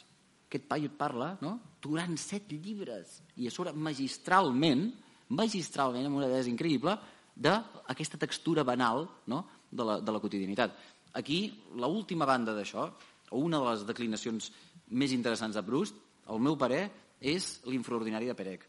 Aquest 0.48 0.70
paio 0.72 0.88
et 0.88 0.96
parla, 0.96 1.34
no? 1.44 1.58
durant 1.84 2.16
set 2.16 2.48
llibres, 2.54 3.20
i 3.44 3.50
a 3.50 3.52
sobre 3.52 3.76
magistralment, 3.76 4.88
magistralment, 5.36 6.08
amb 6.08 6.22
una 6.22 6.32
idea 6.32 6.48
increïble, 6.48 6.96
d'aquesta 7.36 8.22
textura 8.24 8.64
banal 8.64 9.04
no? 9.28 9.44
de, 9.68 9.84
la, 9.84 10.00
de 10.00 10.16
la 10.16 10.24
quotidianitat. 10.24 10.80
Aquí, 11.20 11.42
l'última 11.76 12.24
banda 12.24 12.56
d'això, 12.56 12.88
o 13.36 13.44
una 13.44 13.60
de 13.60 13.68
les 13.74 13.86
declinacions 13.92 14.54
més 14.96 15.12
interessants 15.12 15.60
de 15.60 15.68
Proust, 15.68 16.05
el 16.34 16.42
meu 16.42 16.58
parer 16.58 16.86
és 17.22 17.60
l'infraordinari 17.70 18.30
de 18.30 18.38
Perec. 18.38 18.66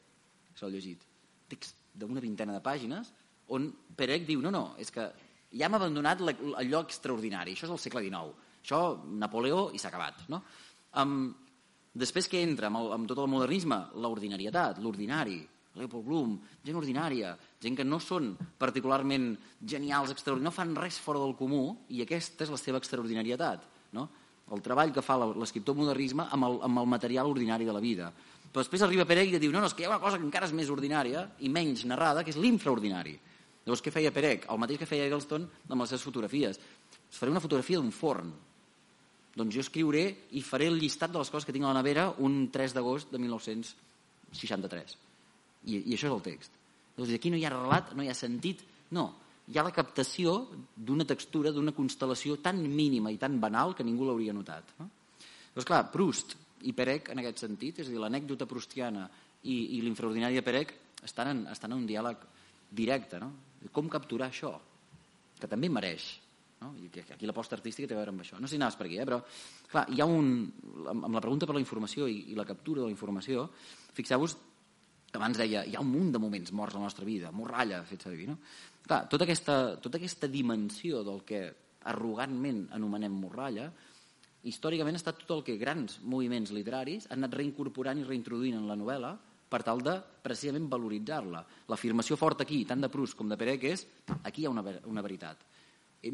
S'ho 0.56 0.68
llegit. 0.72 1.02
Text 1.48 1.76
d'una 1.96 2.20
vintena 2.20 2.56
de 2.56 2.64
pàgines 2.64 3.12
on 3.54 3.70
Perec 3.96 4.26
diu, 4.26 4.42
no, 4.42 4.50
no, 4.50 4.64
és 4.82 4.90
que 4.92 5.06
ja 5.56 5.68
hem 5.68 5.76
abandonat 5.78 6.22
el 6.26 6.70
lloc 6.70 6.90
extraordinari, 6.90 7.54
això 7.54 7.68
és 7.68 7.74
el 7.74 7.82
segle 7.82 8.02
XIX, 8.04 8.32
això 8.62 8.80
Napoleó 9.22 9.68
i 9.72 9.80
s'ha 9.80 9.90
acabat. 9.92 10.24
No? 10.32 10.42
Um, 10.98 11.28
després 11.94 12.28
que 12.28 12.42
entra 12.42 12.70
amb, 12.70 12.80
el, 12.80 12.90
amb 12.96 13.10
tot 13.10 13.20
el 13.22 13.30
modernisme, 13.30 13.78
l'ordinarietat, 14.02 14.82
l'ordinari, 14.82 15.38
Leopold 15.76 16.06
Bloom, 16.08 16.36
gent 16.64 16.78
ordinària, 16.80 17.34
gent 17.60 17.76
que 17.76 17.84
no 17.84 17.98
són 18.00 18.30
particularment 18.58 19.34
genials, 19.60 20.12
extraordinaris, 20.14 20.48
no 20.48 20.56
fan 20.56 20.72
res 20.78 20.98
fora 21.04 21.20
del 21.20 21.36
comú 21.36 21.76
i 21.92 22.00
aquesta 22.02 22.46
és 22.46 22.52
la 22.52 22.60
seva 22.60 22.80
extraordinarietat. 22.80 23.66
El 24.54 24.62
treball 24.62 24.92
que 24.94 25.02
fa 25.02 25.16
l'escriptor 25.18 25.74
modernisme 25.74 26.28
amb 26.30 26.46
el, 26.46 26.60
amb 26.68 26.80
el 26.82 26.88
material 26.90 27.30
ordinari 27.32 27.66
de 27.66 27.74
la 27.74 27.82
vida. 27.82 28.12
Però 28.46 28.62
després 28.62 28.84
arriba 28.86 29.06
Perec 29.08 29.32
i 29.34 29.40
diu, 29.42 29.50
no, 29.50 29.58
no, 29.60 29.66
és 29.66 29.74
que 29.74 29.82
hi 29.82 29.88
ha 29.88 29.90
una 29.90 30.02
cosa 30.02 30.20
que 30.20 30.26
encara 30.26 30.46
és 30.46 30.54
més 30.54 30.70
ordinària 30.70 31.24
i 31.42 31.50
menys 31.52 31.82
narrada, 31.90 32.22
que 32.22 32.30
és 32.30 32.38
l'infraordinari. 32.38 33.16
Llavors, 33.66 33.82
què 33.82 33.90
feia 33.90 34.14
Perec? 34.14 34.46
El 34.52 34.60
mateix 34.62 34.78
que 34.78 34.86
feia 34.86 35.08
Eggleston 35.08 35.48
amb 35.66 35.82
les 35.82 35.90
seves 35.90 36.06
fotografies. 36.06 36.60
Es 37.10 37.18
faré 37.18 37.34
una 37.34 37.42
fotografia 37.42 37.80
d'un 37.80 37.90
forn. 37.90 38.30
Doncs 39.36 39.58
jo 39.58 39.66
escriuré 39.66 40.06
i 40.38 40.44
faré 40.46 40.70
el 40.70 40.78
llistat 40.78 41.10
de 41.12 41.18
les 41.18 41.32
coses 41.32 41.44
que 41.44 41.52
tinc 41.52 41.66
a 41.66 41.74
la 41.74 41.82
nevera 41.82 42.06
un 42.22 42.46
3 42.54 42.78
d'agost 42.78 43.10
de 43.10 43.18
1963. 43.18 44.96
I, 45.66 45.82
I 45.82 45.98
això 45.98 46.06
és 46.06 46.14
el 46.14 46.24
text. 46.30 46.54
Llavors, 46.94 47.18
aquí 47.18 47.34
no 47.34 47.42
hi 47.42 47.44
ha 47.44 47.52
relat, 47.52 47.92
no 47.98 48.06
hi 48.06 48.14
ha 48.14 48.16
sentit, 48.16 48.62
no 48.94 49.10
hi 49.46 49.58
ha 49.58 49.64
la 49.66 49.74
captació 49.74 50.36
d'una 50.74 51.06
textura, 51.06 51.52
d'una 51.54 51.74
constel·lació 51.74 52.40
tan 52.42 52.58
mínima 52.66 53.12
i 53.14 53.18
tan 53.20 53.38
banal 53.40 53.76
que 53.78 53.86
ningú 53.86 54.08
l'hauria 54.08 54.34
notat. 54.34 54.74
No? 54.80 54.88
Doncs 55.54 55.68
clar, 55.68 55.84
Proust 55.92 56.34
i 56.66 56.74
Perec 56.76 57.12
en 57.14 57.22
aquest 57.22 57.44
sentit, 57.44 57.80
és 57.80 57.88
a 57.88 57.94
dir, 57.94 58.00
l'anècdota 58.02 58.48
prustiana 58.50 59.06
i, 59.44 59.78
i 59.78 59.82
l'infraordinari 59.84 60.40
de 60.40 60.44
Perec 60.46 60.74
estan 61.06 61.30
en, 61.30 61.42
estan 61.52 61.72
en 61.72 61.84
un 61.84 61.86
diàleg 61.86 62.26
directe. 62.74 63.22
No? 63.22 63.30
Com 63.72 63.90
capturar 63.92 64.32
això? 64.32 64.56
Que 65.38 65.50
també 65.50 65.70
mereix. 65.70 66.08
No? 66.64 66.72
I 66.80 66.90
aquí 67.04 67.28
l'aposta 67.28 67.54
artística 67.54 67.86
té 67.86 67.94
a 67.94 68.00
veure 68.00 68.14
amb 68.14 68.24
això. 68.24 68.40
No 68.40 68.48
sé 68.48 68.56
si 68.56 68.60
anaves 68.60 68.78
per 68.80 68.88
aquí, 68.88 68.98
eh? 68.98 69.06
però 69.06 69.20
clar, 69.70 69.86
hi 69.92 70.02
ha 70.02 70.10
un, 70.10 70.34
amb 70.90 71.12
la 71.12 71.22
pregunta 71.22 71.46
per 71.46 71.54
la 71.54 71.62
informació 71.62 72.10
i, 72.10 72.32
i 72.32 72.38
la 72.38 72.48
captura 72.48 72.82
de 72.82 72.90
la 72.90 72.96
informació, 72.96 73.46
fixeu-vos 73.94 74.36
abans 75.16 75.38
deia, 75.38 75.62
hi 75.64 75.76
ha 75.76 75.82
un 75.82 75.90
munt 75.90 76.10
de 76.12 76.20
moments 76.20 76.52
morts 76.52 76.74
a 76.74 76.80
la 76.80 76.88
nostra 76.88 77.06
vida, 77.06 77.30
morralla, 77.32 77.82
fet 77.88 78.04
servir, 78.04 78.28
no? 78.28 78.36
Clar, 78.86 79.08
tota 79.10 79.26
aquesta, 79.26 79.54
tota 79.82 79.98
aquesta 79.98 80.28
dimensió 80.30 81.02
del 81.06 81.24
que 81.26 81.40
arrogantment 81.90 82.68
anomenem 82.76 83.14
morralla, 83.18 83.66
històricament 84.46 84.94
ha 84.94 85.02
estat 85.02 85.24
tot 85.24 85.32
el 85.38 85.42
que 85.46 85.56
grans 85.58 85.98
moviments 86.06 86.52
literaris 86.54 87.08
han 87.10 87.24
anat 87.24 87.34
reincorporant 87.40 87.98
i 87.98 88.06
reintroduint 88.06 88.60
en 88.60 88.68
la 88.70 88.78
novel·la 88.78 89.10
per 89.50 89.62
tal 89.66 89.82
de 89.82 89.96
precisament 90.22 90.68
valoritzar-la. 90.70 91.42
L'afirmació 91.70 92.18
forta 92.18 92.46
aquí, 92.46 92.62
tant 92.66 92.82
de 92.82 92.90
Proust 92.90 93.18
com 93.18 93.30
de 93.30 93.38
Perec, 93.38 93.66
és 93.66 93.86
aquí 94.22 94.44
hi 94.44 94.46
ha 94.46 94.54
una, 94.54 94.62
una 94.86 95.02
veritat. 95.02 95.42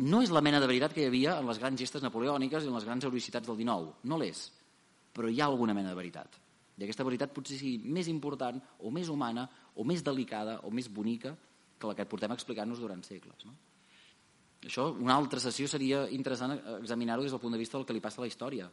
No 0.01 0.23
és 0.24 0.32
la 0.32 0.40
mena 0.44 0.61
de 0.61 0.69
veritat 0.69 0.97
que 0.97 1.05
hi 1.05 1.11
havia 1.11 1.36
en 1.40 1.49
les 1.49 1.61
grans 1.61 1.81
gestes 1.81 2.05
napoleòniques 2.05 2.65
i 2.65 2.73
en 2.73 2.77
les 2.78 2.89
grans 2.89 3.05
heroïcitats 3.05 3.49
del 3.49 3.61
XIX, 3.61 3.93
no 4.09 4.20
l'és, 4.20 4.47
però 5.12 5.28
hi 5.28 5.40
ha 5.40 5.49
alguna 5.53 5.77
mena 5.77 5.93
de 5.93 6.01
veritat. 6.01 6.40
I 6.81 6.86
aquesta 6.86 7.05
veritat 7.05 7.32
potser 7.36 7.59
sigui 7.61 7.93
més 7.93 8.09
important 8.09 8.57
o 8.81 8.90
més 8.90 9.12
humana 9.12 9.44
o 9.77 9.85
més 9.85 10.01
delicada 10.05 10.62
o 10.65 10.73
més 10.73 10.89
bonica 10.89 11.36
que 11.83 11.91
la 11.91 11.99
que 11.99 12.07
portem 12.09 12.35
explicant-nos 12.35 12.83
durant 12.83 13.03
segles. 13.07 13.47
No? 13.49 13.57
Això, 14.63 14.87
una 14.95 15.17
altra 15.19 15.43
sessió 15.43 15.67
seria 15.67 16.05
interessant 16.15 16.55
examinar-ho 16.79 17.25
des 17.27 17.35
del 17.35 17.43
punt 17.43 17.57
de 17.57 17.61
vista 17.61 17.79
del 17.79 17.87
que 17.89 17.97
li 17.97 18.05
passa 18.05 18.23
a 18.23 18.25
la 18.25 18.31
història. 18.31 18.69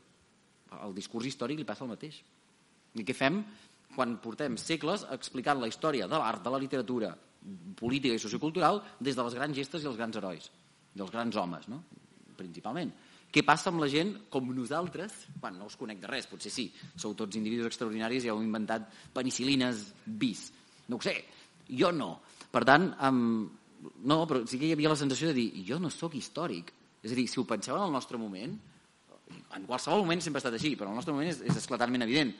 El 0.85 0.93
discurs 0.93 1.25
històric 1.25 1.57
li 1.57 1.65
passa 1.65 1.85
el 1.85 1.91
mateix. 1.91 2.21
I 2.93 3.05
què 3.05 3.15
fem 3.17 3.41
quan 3.95 4.19
portem 4.21 4.57
segles 4.61 5.07
explicant 5.15 5.57
la 5.61 5.69
història 5.71 6.07
de 6.07 6.21
l'art, 6.21 6.43
de 6.45 6.53
la 6.53 6.61
literatura, 6.61 7.09
política 7.79 8.13
i 8.13 8.21
sociocultural 8.21 8.81
des 8.99 9.15
de 9.17 9.25
les 9.25 9.37
grans 9.37 9.55
gestes 9.55 9.83
i 9.83 9.89
els 9.89 9.97
grans 9.97 10.17
herois, 10.19 10.49
dels 10.93 11.11
grans 11.13 11.37
homes, 11.39 11.69
no? 11.71 11.81
principalment. 12.37 12.91
Què 13.29 13.43
passa 13.45 13.69
amb 13.69 13.81
la 13.81 13.89
gent 13.89 14.15
com 14.33 14.47
nosaltres? 14.53 15.13
Bueno, 15.41 15.61
no 15.61 15.67
us 15.69 15.77
conec 15.77 15.99
de 16.01 16.09
res, 16.09 16.25
potser 16.29 16.49
sí. 16.53 16.65
Sou 16.97 17.13
tots 17.17 17.37
individus 17.37 17.69
extraordinaris 17.69 18.25
i 18.25 18.31
heu 18.31 18.41
inventat 18.41 18.87
penicilines 19.13 19.83
bis. 20.05 20.47
No 20.89 20.97
ho 20.97 21.05
sé, 21.05 21.13
jo 21.69 21.91
no. 21.93 22.15
Per 22.49 22.63
tant, 22.65 22.89
um, 23.05 23.47
no, 24.09 24.19
però 24.27 24.43
sí 24.49 24.59
que 24.59 24.69
hi 24.69 24.75
havia 24.75 24.91
la 24.91 24.99
sensació 24.99 25.29
de 25.29 25.37
dir 25.37 25.63
jo 25.67 25.79
no 25.79 25.91
sóc 25.93 26.15
històric. 26.17 26.73
És 27.03 27.13
a 27.13 27.17
dir, 27.17 27.27
si 27.31 27.39
ho 27.39 27.45
penseu 27.47 27.77
en 27.77 27.85
el 27.85 27.93
nostre 27.95 28.19
moment, 28.19 28.55
en 29.55 29.65
qualsevol 29.67 30.03
moment 30.03 30.21
sempre 30.23 30.39
ha 30.39 30.43
estat 30.43 30.57
així, 30.57 30.73
però 30.75 30.89
en 30.89 30.97
el 30.97 30.99
nostre 30.99 31.15
moment 31.15 31.29
és, 31.31 31.41
és 31.45 31.59
esclatantment 31.61 32.03
evident. 32.07 32.33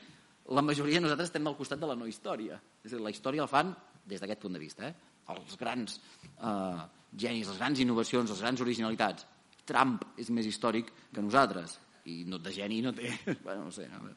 La 0.56 0.64
majoria 0.66 0.98
de 0.98 1.06
nosaltres 1.06 1.30
estem 1.30 1.46
al 1.46 1.56
costat 1.56 1.80
de 1.80 1.88
la 1.88 1.96
no 1.96 2.08
història. 2.10 2.58
És 2.82 2.92
a 2.92 2.96
dir, 2.96 3.04
la 3.04 3.12
història 3.14 3.46
la 3.46 3.50
fan 3.50 3.70
des 4.10 4.20
d'aquest 4.20 4.42
punt 4.42 4.58
de 4.58 4.62
vista. 4.62 4.88
Eh? 4.88 5.20
Els 5.30 5.54
grans 5.60 6.00
eh, 6.00 6.80
genis, 7.24 7.52
les 7.52 7.60
grans 7.62 7.84
innovacions, 7.84 8.34
les 8.34 8.42
grans 8.42 8.64
originalitats. 8.66 9.28
Trump 9.70 10.02
és 10.18 10.32
més 10.34 10.48
històric 10.50 10.90
que 11.14 11.22
nosaltres 11.22 11.78
i 12.10 12.24
no 12.26 12.40
de 12.42 12.52
geni 12.52 12.80
no 12.82 12.94
té 12.96 13.12
bueno, 13.44 13.68
no 13.68 13.72
sé, 13.74 13.86
no, 13.92 14.10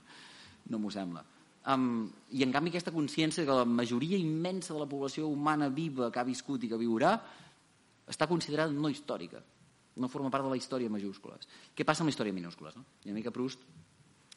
no 0.72 0.80
m'ho 0.80 0.92
sembla 0.92 1.22
um, 1.72 2.08
i 2.32 2.44
en 2.46 2.54
canvi 2.56 2.74
aquesta 2.74 2.94
consciència 2.96 3.46
que 3.48 3.60
la 3.60 3.66
majoria 3.66 4.20
immensa 4.20 4.74
de 4.74 4.82
la 4.82 4.90
població 4.90 5.28
humana 5.32 5.70
viva 5.70 6.12
que 6.12 6.22
ha 6.22 6.28
viscut 6.28 6.64
i 6.64 6.72
que 6.72 6.80
viurà 6.82 7.16
està 8.10 8.28
considerada 8.28 8.74
no 8.74 8.92
històrica 8.92 9.44
no 9.96 10.10
forma 10.10 10.32
part 10.34 10.48
de 10.48 10.52
la 10.52 10.60
història 10.60 10.92
majúscules 10.92 11.48
què 11.76 11.86
passa 11.86 12.04
amb 12.04 12.12
la 12.12 12.16
història 12.16 12.34
minúscules? 12.34 12.76
No? 12.76 12.86
I 13.06 13.12
una 13.12 13.20
mica 13.20 13.32
Proust 13.32 13.62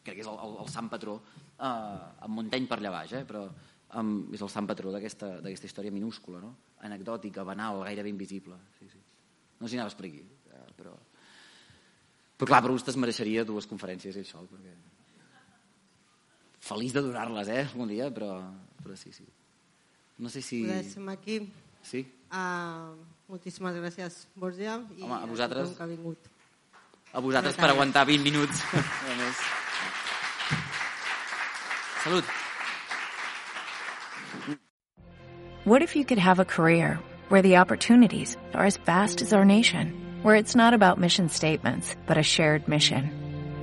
crec 0.03 0.21
que 0.21 0.23
és 0.23 0.29
el, 0.31 0.37
el, 0.39 0.59
el 0.63 0.69
sant 0.71 0.91
patró 0.93 1.17
eh, 1.19 1.65
amb 1.67 2.37
Montaigne 2.37 2.71
per 2.71 2.79
allà 2.79 2.93
baix 3.01 3.17
eh? 3.17 3.25
però 3.27 3.47
um, 3.95 4.17
és 4.35 4.43
el 4.43 4.51
sant 4.53 4.67
patró 4.69 4.93
d'aquesta 4.95 5.69
història 5.69 5.95
minúscula, 5.95 6.41
no? 6.43 6.55
anecdòtica, 6.87 7.45
banal, 7.47 7.83
gairebé 7.87 8.13
invisible. 8.13 8.59
Sí, 8.79 8.89
sí. 8.91 9.01
No 9.61 9.69
s'hi 9.69 9.79
anaves 9.79 9.97
per 9.99 10.09
aquí, 10.11 10.25
eh, 10.53 10.67
però... 10.77 10.97
Però 12.37 12.51
clar, 12.51 12.61
per 12.61 12.75
vostè 12.75 12.93
es 12.93 12.99
mereixeria 13.01 13.47
dues 13.49 13.69
conferències 13.71 14.17
i 14.19 14.21
això, 14.21 14.43
perquè... 14.51 14.75
Feliç 16.67 16.95
de 16.97 17.03
donar-les, 17.05 17.49
eh, 17.49 17.67
algun 17.71 17.89
dia, 17.89 18.09
però, 18.11 18.41
però 18.83 18.97
sí, 18.99 19.13
sí. 19.15 19.27
No 20.19 20.31
sé 20.33 20.43
si... 20.43 20.65
Ho 20.65 20.73
deixem 20.73 21.09
aquí. 21.13 21.41
Sí? 21.87 22.03
Uh, 22.33 22.97
moltíssimes 23.31 23.77
gràcies, 23.79 24.25
Borja. 24.35 24.81
I 24.97 25.05
Home, 25.05 25.21
a 25.21 25.27
vosaltres... 25.31 25.71
A 25.71 25.77
que 25.77 25.85
ha 25.85 25.91
vingut. 25.91 26.33
A 27.13 27.21
vosaltres 27.23 27.57
per 27.61 27.71
aguantar 27.71 28.07
20 28.09 28.25
minuts. 28.25 28.65
a 28.75 29.15
més. 29.21 29.45
Salut. 32.03 32.25
What 35.65 35.83
if 35.83 35.97
you 35.97 36.05
could 36.05 36.19
have 36.19 36.39
a 36.39 36.45
career 36.45 36.99
where 37.29 37.43
the 37.43 37.57
opportunities 37.57 38.37
are 38.55 38.65
as 38.65 38.77
vast 38.77 39.23
as 39.23 39.33
our 39.33 39.45
nation, 39.45 39.95
where 40.23 40.37
it's 40.37 40.55
not 40.55 40.75
about 40.75 40.99
mission 40.99 41.29
statements, 41.29 41.97
but 42.07 42.17
a 42.17 42.23
shared 42.23 42.69
mission? 42.69 43.26